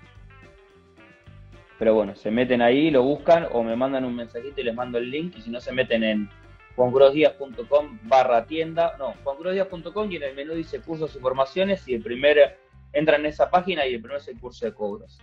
Pero 1.77 1.93
bueno, 1.93 2.15
se 2.15 2.31
meten 2.31 2.61
ahí, 2.61 2.89
lo 2.89 3.03
buscan 3.03 3.47
o 3.51 3.61
me 3.63 3.75
mandan 3.75 4.05
un 4.05 4.15
mensajito 4.15 4.61
y 4.61 4.63
les 4.63 4.73
mando 4.73 4.97
el 4.97 5.11
link, 5.11 5.35
y 5.37 5.41
si 5.41 5.49
no 5.49 5.59
se 5.59 5.71
meten 5.71 6.03
en 6.03 6.29
juangrosdías.com 6.75 7.99
barra 8.03 8.45
tienda, 8.45 8.95
no, 8.97 9.13
juangrosdías.com 9.23 10.11
y 10.11 10.17
en 10.17 10.23
el 10.23 10.35
menú 10.35 10.53
dice 10.53 10.81
cursos 10.81 11.15
y 11.15 11.19
formaciones 11.19 11.87
y 11.87 11.95
el 11.95 12.01
primer, 12.01 12.57
entra 12.93 13.17
en 13.17 13.25
esa 13.25 13.49
página 13.49 13.85
y 13.85 13.95
el 13.95 14.01
primero 14.01 14.19
es 14.19 14.27
el 14.27 14.39
curso 14.39 14.65
de 14.65 14.73
cobros. 14.73 15.19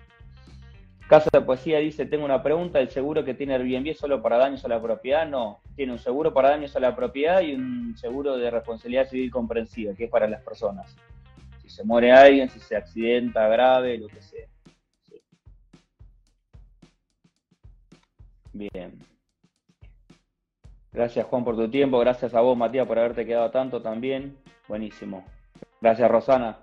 Casa 1.08 1.28
de 1.32 1.42
Poesía 1.42 1.78
dice, 1.78 2.06
tengo 2.06 2.24
una 2.24 2.42
pregunta, 2.42 2.80
¿el 2.80 2.88
seguro 2.88 3.24
que 3.24 3.34
tiene 3.34 3.54
Airbnb 3.54 3.88
es 3.88 3.98
solo 3.98 4.22
para 4.22 4.38
daños 4.38 4.64
a 4.64 4.68
la 4.68 4.80
propiedad? 4.80 5.28
No, 5.28 5.60
tiene 5.76 5.92
un 5.92 5.98
seguro 5.98 6.32
para 6.32 6.50
daños 6.50 6.74
a 6.74 6.80
la 6.80 6.96
propiedad 6.96 7.42
y 7.42 7.54
un 7.54 7.94
seguro 7.98 8.36
de 8.36 8.50
responsabilidad 8.50 9.08
civil 9.08 9.30
comprensiva, 9.30 9.94
que 9.94 10.04
es 10.04 10.10
para 10.10 10.26
las 10.26 10.42
personas. 10.42 10.96
Si 11.60 11.68
se 11.68 11.84
muere 11.84 12.12
alguien, 12.12 12.48
si 12.48 12.60
se 12.60 12.76
accidenta 12.76 13.46
grave, 13.48 13.98
lo 13.98 14.08
que 14.08 14.22
sea. 14.22 14.46
Bien. 18.54 19.11
Gracias 20.92 21.24
Juan 21.26 21.42
por 21.42 21.56
tu 21.56 21.70
tiempo, 21.70 21.98
gracias 21.98 22.34
a 22.34 22.42
vos 22.42 22.56
Matías 22.56 22.86
por 22.86 22.98
haberte 22.98 23.24
quedado 23.24 23.50
tanto 23.50 23.80
también. 23.80 24.36
Buenísimo. 24.68 25.24
Gracias 25.80 26.10
Rosana. 26.10 26.58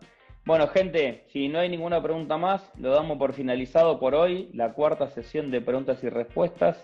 Bueno, 0.45 0.67
gente, 0.67 1.25
si 1.27 1.47
no 1.47 1.59
hay 1.59 1.69
ninguna 1.69 2.01
pregunta 2.01 2.37
más, 2.37 2.71
lo 2.77 2.91
damos 2.91 3.17
por 3.17 3.33
finalizado 3.33 3.99
por 3.99 4.15
hoy, 4.15 4.49
la 4.53 4.73
cuarta 4.73 5.07
sesión 5.09 5.51
de 5.51 5.61
preguntas 5.61 6.03
y 6.03 6.09
respuestas. 6.09 6.77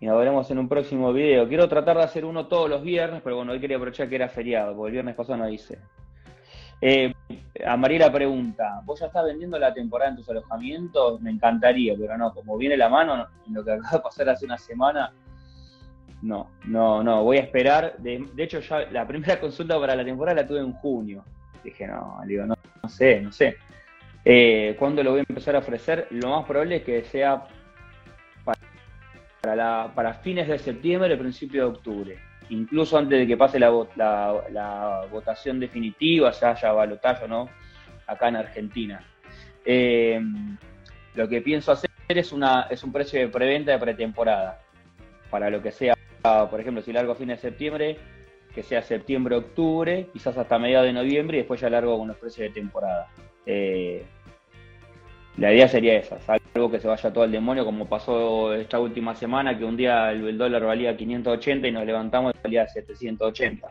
Y 0.00 0.06
nos 0.06 0.18
veremos 0.18 0.50
en 0.50 0.58
un 0.58 0.68
próximo 0.68 1.12
video. 1.12 1.46
Quiero 1.46 1.68
tratar 1.68 1.96
de 1.96 2.02
hacer 2.02 2.24
uno 2.24 2.48
todos 2.48 2.68
los 2.68 2.82
viernes, 2.82 3.20
pero 3.22 3.36
bueno, 3.36 3.52
hoy 3.52 3.60
quería 3.60 3.76
aprovechar 3.76 4.08
que 4.08 4.16
era 4.16 4.28
feriado, 4.28 4.74
porque 4.74 4.88
el 4.88 4.92
viernes 4.92 5.14
pasado 5.14 5.38
no 5.38 5.48
hice. 5.48 5.78
Eh, 6.80 7.14
a 7.64 7.76
Mariela 7.76 8.10
pregunta, 8.10 8.80
¿vos 8.84 8.98
ya 8.98 9.06
estás 9.06 9.24
vendiendo 9.24 9.56
la 9.58 9.72
temporada 9.72 10.10
en 10.10 10.16
tus 10.16 10.28
alojamientos? 10.28 11.20
Me 11.20 11.30
encantaría, 11.30 11.94
pero 11.96 12.18
no, 12.18 12.34
como 12.34 12.58
viene 12.58 12.76
la 12.76 12.88
mano, 12.88 13.28
en 13.46 13.54
lo 13.54 13.64
que 13.64 13.70
acaba 13.70 13.98
de 13.98 14.00
pasar 14.00 14.28
hace 14.28 14.44
una 14.44 14.58
semana, 14.58 15.12
no, 16.22 16.50
no, 16.66 17.02
no, 17.02 17.24
voy 17.24 17.38
a 17.38 17.40
esperar. 17.40 17.96
De, 17.98 18.24
hecho, 18.38 18.60
ya 18.60 18.86
la 18.90 19.06
primera 19.06 19.40
consulta 19.40 19.78
para 19.78 19.96
la 19.96 20.04
temporada 20.04 20.42
la 20.42 20.46
tuve 20.46 20.60
en 20.60 20.72
junio. 20.72 21.24
Dije, 21.62 21.86
no, 21.86 22.20
digo, 22.26 22.46
no, 22.46 22.56
sé, 22.88 23.20
no 23.20 23.32
sé. 23.32 23.56
Eh, 24.24 24.76
¿Cuándo 24.78 25.02
lo 25.02 25.10
voy 25.10 25.20
a 25.20 25.24
empezar 25.28 25.56
a 25.56 25.58
ofrecer? 25.58 26.06
Lo 26.10 26.30
más 26.30 26.44
probable 26.44 26.76
es 26.76 26.82
que 26.84 27.04
sea 27.04 27.44
para, 29.40 30.14
fines 30.22 30.46
de 30.46 30.58
septiembre, 30.58 31.16
principio 31.16 31.64
de 31.64 31.70
octubre. 31.70 32.18
Incluso 32.50 32.96
antes 32.98 33.18
de 33.18 33.26
que 33.26 33.36
pase 33.36 33.58
la, 33.58 35.06
votación 35.10 35.58
definitiva, 35.58 36.32
se 36.32 36.46
haya 36.46 36.72
balotaje 36.72 37.24
o 37.24 37.28
no, 37.28 37.48
acá 38.06 38.28
en 38.28 38.36
Argentina. 38.36 39.04
Eh, 39.64 40.20
lo 41.14 41.28
que 41.28 41.40
pienso 41.40 41.72
hacer 41.72 41.90
es, 42.08 42.32
una, 42.32 42.68
es 42.70 42.84
un 42.84 42.92
precio 42.92 43.18
de 43.18 43.28
preventa 43.28 43.72
de 43.72 43.78
pretemporada. 43.78 44.60
Para 45.30 45.48
lo 45.48 45.62
que 45.62 45.72
sea, 45.72 45.94
por 46.22 46.60
ejemplo, 46.60 46.82
si 46.82 46.92
largo 46.92 47.14
fines 47.14 47.42
de 47.42 47.48
septiembre, 47.48 47.98
que 48.54 48.62
sea 48.62 48.82
septiembre, 48.82 49.36
octubre, 49.36 50.08
quizás 50.12 50.36
hasta 50.36 50.58
mediados 50.58 50.86
de 50.86 50.92
noviembre 50.92 51.38
y 51.38 51.40
después 51.40 51.60
ya 51.60 51.70
largo 51.70 51.98
con 51.98 52.08
los 52.08 52.16
precios 52.16 52.48
de 52.48 52.54
temporada. 52.54 53.08
Eh, 53.46 54.04
la 55.38 55.52
idea 55.52 55.66
sería 55.66 55.96
esa, 55.96 56.18
algo 56.54 56.70
que 56.70 56.78
se 56.78 56.88
vaya 56.88 57.12
todo 57.12 57.24
al 57.24 57.32
demonio, 57.32 57.64
como 57.64 57.88
pasó 57.88 58.52
esta 58.54 58.78
última 58.78 59.14
semana, 59.14 59.56
que 59.56 59.64
un 59.64 59.76
día 59.76 60.12
el, 60.12 60.36
dólar 60.36 60.64
valía 60.64 60.96
580 60.96 61.68
y 61.68 61.72
nos 61.72 61.86
levantamos 61.86 62.34
y 62.34 62.42
valía 62.42 62.68
780. 62.68 63.68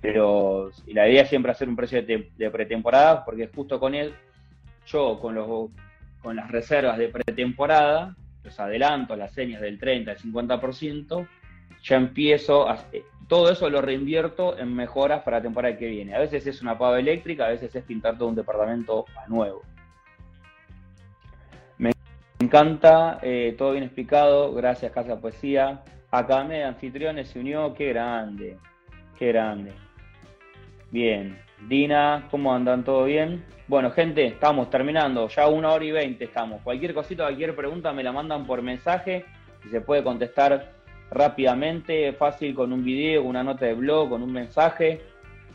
Pero 0.00 0.70
la 0.88 1.08
idea 1.08 1.22
es 1.22 1.28
siempre 1.28 1.52
hacer 1.52 1.68
un 1.68 1.76
precio 1.76 2.02
de, 2.02 2.50
pretemporada, 2.50 3.24
porque 3.24 3.48
justo 3.54 3.78
con 3.78 3.94
él, 3.94 4.12
yo 4.86 5.20
con, 5.20 5.36
los, 5.36 5.70
con 6.20 6.34
las 6.34 6.50
reservas 6.50 6.98
de 6.98 7.08
pretemporada, 7.08 8.16
los 8.42 8.58
adelantos, 8.58 9.18
las 9.18 9.32
señas 9.32 9.60
del 9.60 9.78
30, 9.78 10.12
del 10.12 10.20
50%, 10.20 11.28
ya 11.82 11.96
empiezo 11.96 12.68
a, 12.68 12.78
todo 13.28 13.50
eso 13.50 13.70
lo 13.70 13.80
reinvierto 13.80 14.58
en 14.58 14.74
mejoras 14.74 15.22
para 15.22 15.38
la 15.38 15.42
temporada 15.44 15.76
que 15.76 15.86
viene. 15.86 16.14
A 16.14 16.18
veces 16.18 16.46
es 16.46 16.62
una 16.62 16.76
pava 16.76 16.98
eléctrica, 16.98 17.46
a 17.46 17.50
veces 17.50 17.74
es 17.74 17.84
pintar 17.84 18.18
todo 18.18 18.28
un 18.28 18.34
departamento 18.34 19.04
a 19.16 19.28
nuevo. 19.28 19.62
Me 21.78 21.92
encanta, 22.40 23.18
eh, 23.22 23.54
todo 23.56 23.72
bien 23.72 23.84
explicado, 23.84 24.52
gracias 24.54 24.92
Casa 24.92 25.20
Poesía. 25.20 25.82
Acame 26.10 26.58
de 26.58 26.64
Anfitriones 26.64 27.28
se 27.28 27.38
unió, 27.38 27.72
qué 27.74 27.88
grande, 27.90 28.56
qué 29.18 29.28
grande. 29.28 29.72
Bien, 30.90 31.38
Dina, 31.68 32.26
¿cómo 32.30 32.54
andan? 32.54 32.84
¿Todo 32.84 33.04
bien? 33.04 33.44
Bueno, 33.68 33.90
gente, 33.90 34.26
estamos 34.26 34.70
terminando, 34.70 35.28
ya 35.28 35.46
una 35.46 35.70
hora 35.72 35.84
y 35.84 35.92
veinte 35.92 36.24
estamos. 36.24 36.62
Cualquier 36.62 36.94
cosita, 36.94 37.24
cualquier 37.24 37.54
pregunta 37.54 37.92
me 37.92 38.02
la 38.02 38.12
mandan 38.12 38.46
por 38.46 38.62
mensaje 38.62 39.26
y 39.64 39.68
se 39.68 39.80
puede 39.82 40.02
contestar 40.02 40.72
rápidamente, 41.10 42.12
fácil, 42.14 42.54
con 42.54 42.72
un 42.72 42.82
video, 42.82 43.22
una 43.22 43.42
nota 43.42 43.66
de 43.66 43.74
blog, 43.74 44.08
con 44.08 44.22
un 44.22 44.32
mensaje. 44.32 45.02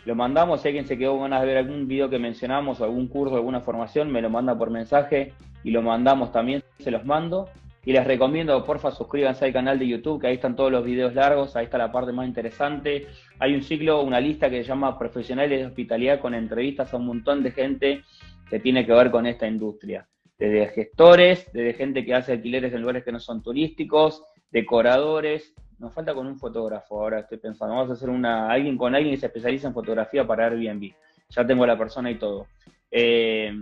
Lo 0.06 0.14
mandamos, 0.14 0.62
si 0.62 0.68
alguien 0.68 0.86
se 0.86 0.98
quedó 0.98 1.14
con 1.14 1.24
ganas 1.24 1.42
de 1.42 1.48
ver 1.48 1.58
algún 1.58 1.88
video 1.88 2.08
que 2.10 2.20
mencionamos, 2.20 2.82
algún 2.82 3.08
curso, 3.08 3.36
alguna 3.36 3.62
formación, 3.62 4.12
me 4.12 4.22
lo 4.22 4.30
manda 4.30 4.56
por 4.56 4.70
mensaje 4.70 5.34
y 5.64 5.72
lo 5.72 5.82
mandamos 5.82 6.32
también, 6.32 6.64
se 6.78 6.92
los 6.92 7.04
mando. 7.04 7.50
Y 7.86 7.92
les 7.94 8.04
recomiendo, 8.04 8.66
porfa, 8.66 8.90
suscríbanse 8.90 9.46
al 9.46 9.54
canal 9.54 9.78
de 9.78 9.88
YouTube, 9.88 10.20
que 10.20 10.28
ahí 10.28 10.36
están 10.36 10.56
todos 10.56 10.72
los 10.72 10.84
videos 10.84 11.14
largos, 11.14 11.56
ahí 11.56 11.66
está 11.66 11.78
la 11.78 11.92
parte 11.92 12.12
más 12.12 12.28
interesante. 12.28 13.06
Hay 13.38 13.54
un 13.54 13.62
ciclo, 13.62 14.02
una 14.02 14.20
lista 14.20 14.50
que 14.50 14.64
se 14.64 14.68
llama 14.68 14.98
Profesionales 14.98 15.60
de 15.60 15.68
Hospitalidad 15.68 16.20
con 16.20 16.34
entrevistas 16.34 16.92
a 16.92 16.98
un 16.98 17.06
montón 17.06 17.44
de 17.44 17.52
gente 17.52 18.04
que 18.50 18.60
tiene 18.60 18.88
que 18.88 18.92
ver 18.92 19.12
con 19.12 19.28
esta 19.28 19.48
industria. 19.48 20.08
Desde 20.40 20.68
gestores, 20.70 21.48
desde 21.54 21.74
gente 21.74 22.04
que 22.04 22.16
hace 22.16 22.32
alquileres 22.32 22.74
en 22.74 22.82
lugares 22.82 23.04
que 23.04 23.12
no 23.12 23.20
son 23.20 23.44
turísticos, 23.44 24.24
decoradores, 24.50 25.54
nos 25.78 25.94
falta 25.94 26.16
con 26.16 26.26
un 26.26 26.40
fotógrafo, 26.40 27.00
ahora 27.00 27.20
estoy 27.20 27.38
pensando, 27.38 27.76
vamos 27.76 27.92
a 27.92 27.94
hacer 27.94 28.10
una, 28.10 28.50
alguien 28.50 28.78
con 28.78 28.96
alguien 28.96 29.14
que 29.14 29.20
se 29.20 29.28
especializa 29.28 29.68
en 29.68 29.74
fotografía 29.74 30.26
para 30.26 30.48
Airbnb, 30.48 30.92
ya 31.30 31.46
tengo 31.46 31.66
la 31.68 31.78
persona 31.78 32.10
y 32.10 32.16
todo. 32.16 32.48
Eh, 32.90 33.54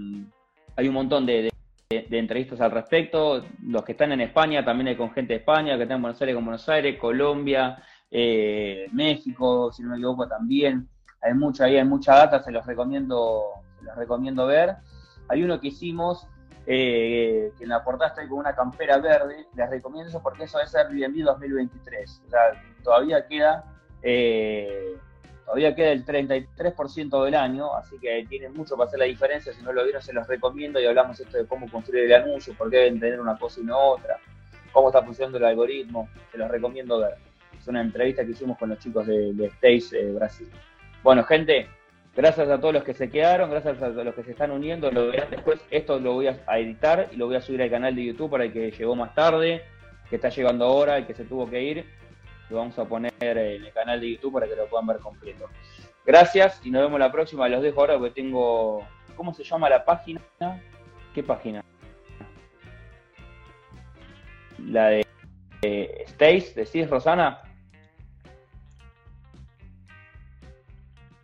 hay 0.76 0.88
un 0.88 0.94
montón 0.94 1.26
de, 1.26 1.50
entrevistas 2.12 2.62
al 2.62 2.72
respecto, 2.72 3.46
los 3.64 3.84
que 3.84 3.94
están 3.94 4.12
en 4.12 4.22
España, 4.22 4.64
también 4.64 4.90
hay 4.90 4.96
con 4.96 5.12
gente 5.12 5.34
de 5.34 5.40
España, 5.40 5.76
que 5.78 5.84
están 5.84 5.98
en 5.98 6.02
Buenos 6.04 6.22
Aires 6.22 6.36
con 6.36 6.46
Buenos 6.46 6.70
Aires, 6.70 7.00
Colombia, 7.00 7.84
eh, 8.12 8.88
México, 8.92 9.72
si 9.72 9.84
no 9.84 9.90
me 9.90 9.96
equivoco 9.96 10.28
también, 10.28 10.88
hay 11.24 11.34
mucha, 11.34 11.66
hay 11.66 11.84
mucha 11.86 12.16
data, 12.16 12.44
se 12.44 12.52
los 12.52 12.66
recomiendo, 12.66 13.44
se 13.80 13.86
los 13.86 13.96
recomiendo 13.96 14.46
ver. 14.46 14.76
Hay 15.30 15.42
uno 15.44 15.60
que 15.60 15.70
hicimos 15.70 16.28
eh, 16.66 17.52
que 17.58 17.64
en 17.64 17.70
la 17.70 17.84
portada 17.84 18.10
estoy 18.10 18.28
con 18.28 18.40
una 18.40 18.54
campera 18.54 18.98
verde, 18.98 19.48
les 19.56 19.70
recomiendo 19.70 20.10
eso 20.10 20.22
porque 20.22 20.44
eso 20.44 20.60
es 20.60 20.76
Airbnb 20.76 21.24
2023. 21.24 22.22
O 22.26 22.30
sea, 22.30 22.40
todavía 22.84 23.26
queda, 23.26 23.64
eh, 24.02 24.98
todavía 25.46 25.76
queda 25.76 25.92
el 25.92 26.06
33% 26.06 27.24
del 27.26 27.36
año, 27.36 27.76
así 27.76 27.98
que 28.00 28.26
tienen 28.30 28.54
mucho 28.54 28.76
para 28.76 28.88
hacer 28.88 29.00
la 29.00 29.06
diferencia. 29.06 29.54
Si 29.54 29.62
no 29.62 29.74
lo 29.74 29.84
vieron, 29.84 30.02
se 30.02 30.14
los 30.14 30.28
recomiendo 30.28 30.80
y 30.80 30.86
hablamos 30.86 31.20
esto 31.20 31.38
de 31.38 31.46
cómo 31.46 31.70
construir 31.70 32.06
el 32.06 32.14
anuncio, 32.14 32.54
por 32.56 32.70
qué 32.70 32.78
deben 32.78 33.00
tener 33.00 33.20
una 33.20 33.38
cosa 33.38 33.62
y 33.62 33.64
no 33.64 33.78
otra, 33.78 34.18
cómo 34.72 34.90
está 34.90 35.04
funcionando 35.04 35.38
el 35.38 35.46
algoritmo. 35.46 36.10
Se 36.32 36.38
los 36.38 36.50
recomiendo 36.50 37.00
ver. 37.00 37.16
Es 37.58 37.68
una 37.68 37.82
entrevista 37.82 38.26
que 38.26 38.32
hicimos 38.32 38.58
con 38.58 38.70
los 38.70 38.80
chicos 38.80 39.06
de, 39.08 39.34
de 39.34 39.52
eh, 39.62 40.12
Brasil. 40.14 40.50
Bueno, 41.04 41.24
gente, 41.24 41.68
Gracias 42.16 42.48
a 42.48 42.60
todos 42.60 42.76
los 42.76 42.84
que 42.84 42.94
se 42.94 43.10
quedaron, 43.10 43.50
gracias 43.50 43.82
a 43.82 43.90
los 43.90 44.14
que 44.14 44.22
se 44.22 44.32
están 44.32 44.52
uniendo, 44.52 44.92
lo 44.92 45.08
verán 45.08 45.32
después. 45.32 45.60
Esto 45.72 46.00
lo 46.00 46.14
voy 46.14 46.28
a 46.28 46.60
editar 46.60 47.10
y 47.12 47.16
lo 47.16 47.26
voy 47.26 47.38
a 47.38 47.42
subir 47.42 47.64
al 47.64 47.72
canal 47.72 47.96
de 47.96 48.06
YouTube 48.06 48.30
para 48.30 48.44
el 48.44 48.54
que 48.54 48.70
llegó 48.70 48.96
más 48.96 49.16
tarde, 49.16 49.64
que 50.12 50.18
está 50.18 50.30
llegando 50.30 50.66
ahora, 50.66 51.00
y 51.00 51.06
que 51.06 51.16
se 51.16 51.24
tuvo 51.24 51.50
que 51.50 51.64
ir. 51.64 51.86
Lo 52.50 52.58
vamos 52.58 52.78
a 52.78 52.86
poner 52.86 53.14
en 53.22 53.64
el 53.66 53.74
canal 53.74 54.00
de 54.00 54.12
YouTube 54.12 54.34
para 54.34 54.48
que 54.48 54.56
lo 54.56 54.68
puedan 54.68 54.88
ver 54.88 55.00
completo. 55.00 55.50
Gracias 56.06 56.60
y 56.66 56.72
nos 56.72 56.84
vemos 56.84 57.00
la 57.00 57.12
próxima. 57.12 57.48
Los 57.48 57.62
dejo 57.62 57.80
ahora 57.80 57.98
porque 57.98 58.12
tengo 58.12 58.86
¿cómo 59.16 59.34
se 59.34 59.44
llama 59.44 59.70
la 59.70 59.86
página? 59.86 60.22
¿Qué 61.14 61.24
página? 61.24 61.64
La 64.60 64.88
de 64.88 65.06
eh, 65.62 66.06
Stace, 66.08 66.54
¿decís 66.56 66.90
Rosana? 66.90 67.42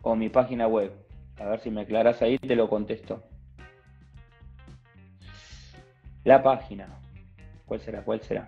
O 0.02 0.14
mi 0.14 0.28
página 0.28 0.66
web. 0.66 0.92
A 1.38 1.44
ver 1.44 1.60
si 1.60 1.70
me 1.70 1.82
aclaras 1.82 2.22
ahí, 2.22 2.38
te 2.38 2.54
lo 2.54 2.68
contesto. 2.68 3.22
La 6.24 6.42
página. 6.42 6.88
¿Cuál 7.66 7.80
será? 7.80 8.02
¿Cuál 8.02 8.20
será? 8.20 8.46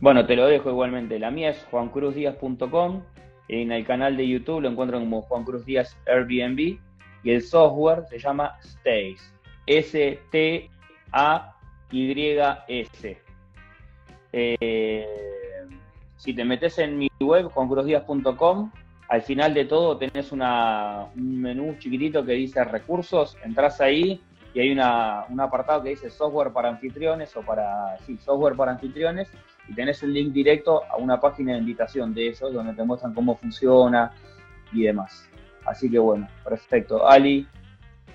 Bueno, 0.00 0.24
te 0.26 0.36
lo 0.36 0.46
dejo 0.46 0.70
igualmente. 0.70 1.18
La 1.18 1.30
mía 1.30 1.50
es 1.50 1.66
juancruzdíaz.com. 1.70 3.02
En 3.48 3.72
el 3.72 3.84
canal 3.84 4.16
de 4.16 4.28
YouTube 4.28 4.60
lo 4.60 4.68
encuentran 4.68 5.00
como 5.02 5.22
Juan 5.22 5.44
Cruz 5.44 5.64
Airbnb. 6.06 6.78
Y 7.24 7.30
el 7.30 7.42
software 7.42 8.04
se 8.08 8.18
llama 8.18 8.56
Stace. 8.62 9.18
S-T-A-Y-S. 9.66 10.68
Eh, 14.32 15.06
si 16.16 16.34
te 16.34 16.44
metes 16.44 16.78
en 16.78 16.96
mi 16.96 17.08
web, 17.20 17.48
juancruzdíaz.com, 17.48 18.70
al 19.08 19.22
final 19.22 19.54
de 19.54 19.64
todo 19.64 19.96
tenés 19.98 20.30
un 20.30 20.42
menú 21.16 21.76
chiquitito 21.78 22.24
que 22.24 22.32
dice 22.32 22.62
recursos. 22.62 23.36
Entras 23.44 23.80
ahí 23.80 24.22
y 24.54 24.60
hay 24.60 24.70
un 24.70 24.80
apartado 25.40 25.82
que 25.82 25.90
dice 25.90 26.08
software 26.08 26.52
para 26.52 26.68
anfitriones 26.68 27.36
o 27.36 27.42
para, 27.42 27.98
sí, 27.98 28.16
software 28.18 28.54
para 28.54 28.72
anfitriones 28.72 29.28
y 29.68 29.74
tenés 29.74 30.02
un 30.02 30.12
link 30.12 30.32
directo 30.32 30.82
a 30.84 30.96
una 30.96 31.20
página 31.20 31.52
de 31.52 31.58
invitación 31.58 32.14
de 32.14 32.28
esos 32.28 32.52
donde 32.52 32.74
te 32.74 32.82
muestran 32.84 33.14
cómo 33.14 33.36
funciona 33.36 34.12
y 34.72 34.84
demás. 34.84 35.28
Así 35.66 35.90
que 35.90 35.98
bueno, 35.98 36.26
perfecto. 36.44 37.06
Ali, 37.06 37.46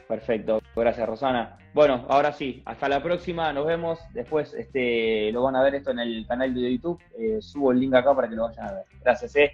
perfecto. 0.08 0.62
Gracias, 0.76 1.08
Rosana. 1.08 1.58
Bueno, 1.74 2.06
ahora 2.10 2.32
sí, 2.32 2.62
hasta 2.66 2.88
la 2.90 3.02
próxima, 3.02 3.52
nos 3.54 3.66
vemos. 3.66 4.00
Después 4.14 4.54
este, 4.54 5.32
lo 5.32 5.44
van 5.44 5.56
a 5.56 5.64
ver 5.64 5.76
esto 5.76 5.92
en 5.92 6.00
el 6.00 6.26
canal 6.28 6.54
de 6.54 6.72
YouTube. 6.72 7.02
Eh, 7.18 7.38
subo 7.42 7.72
el 7.72 7.80
link 7.80 7.94
acá 7.94 8.16
para 8.16 8.30
que 8.30 8.36
lo 8.36 8.44
vayan 8.44 8.68
a 8.68 8.74
ver. 8.74 8.86
Gracias, 9.04 9.36
eh. 9.36 9.54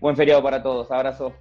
Buen 0.00 0.16
feriado 0.16 0.42
para 0.42 0.62
todos. 0.62 0.90
Abrazo. 0.90 1.34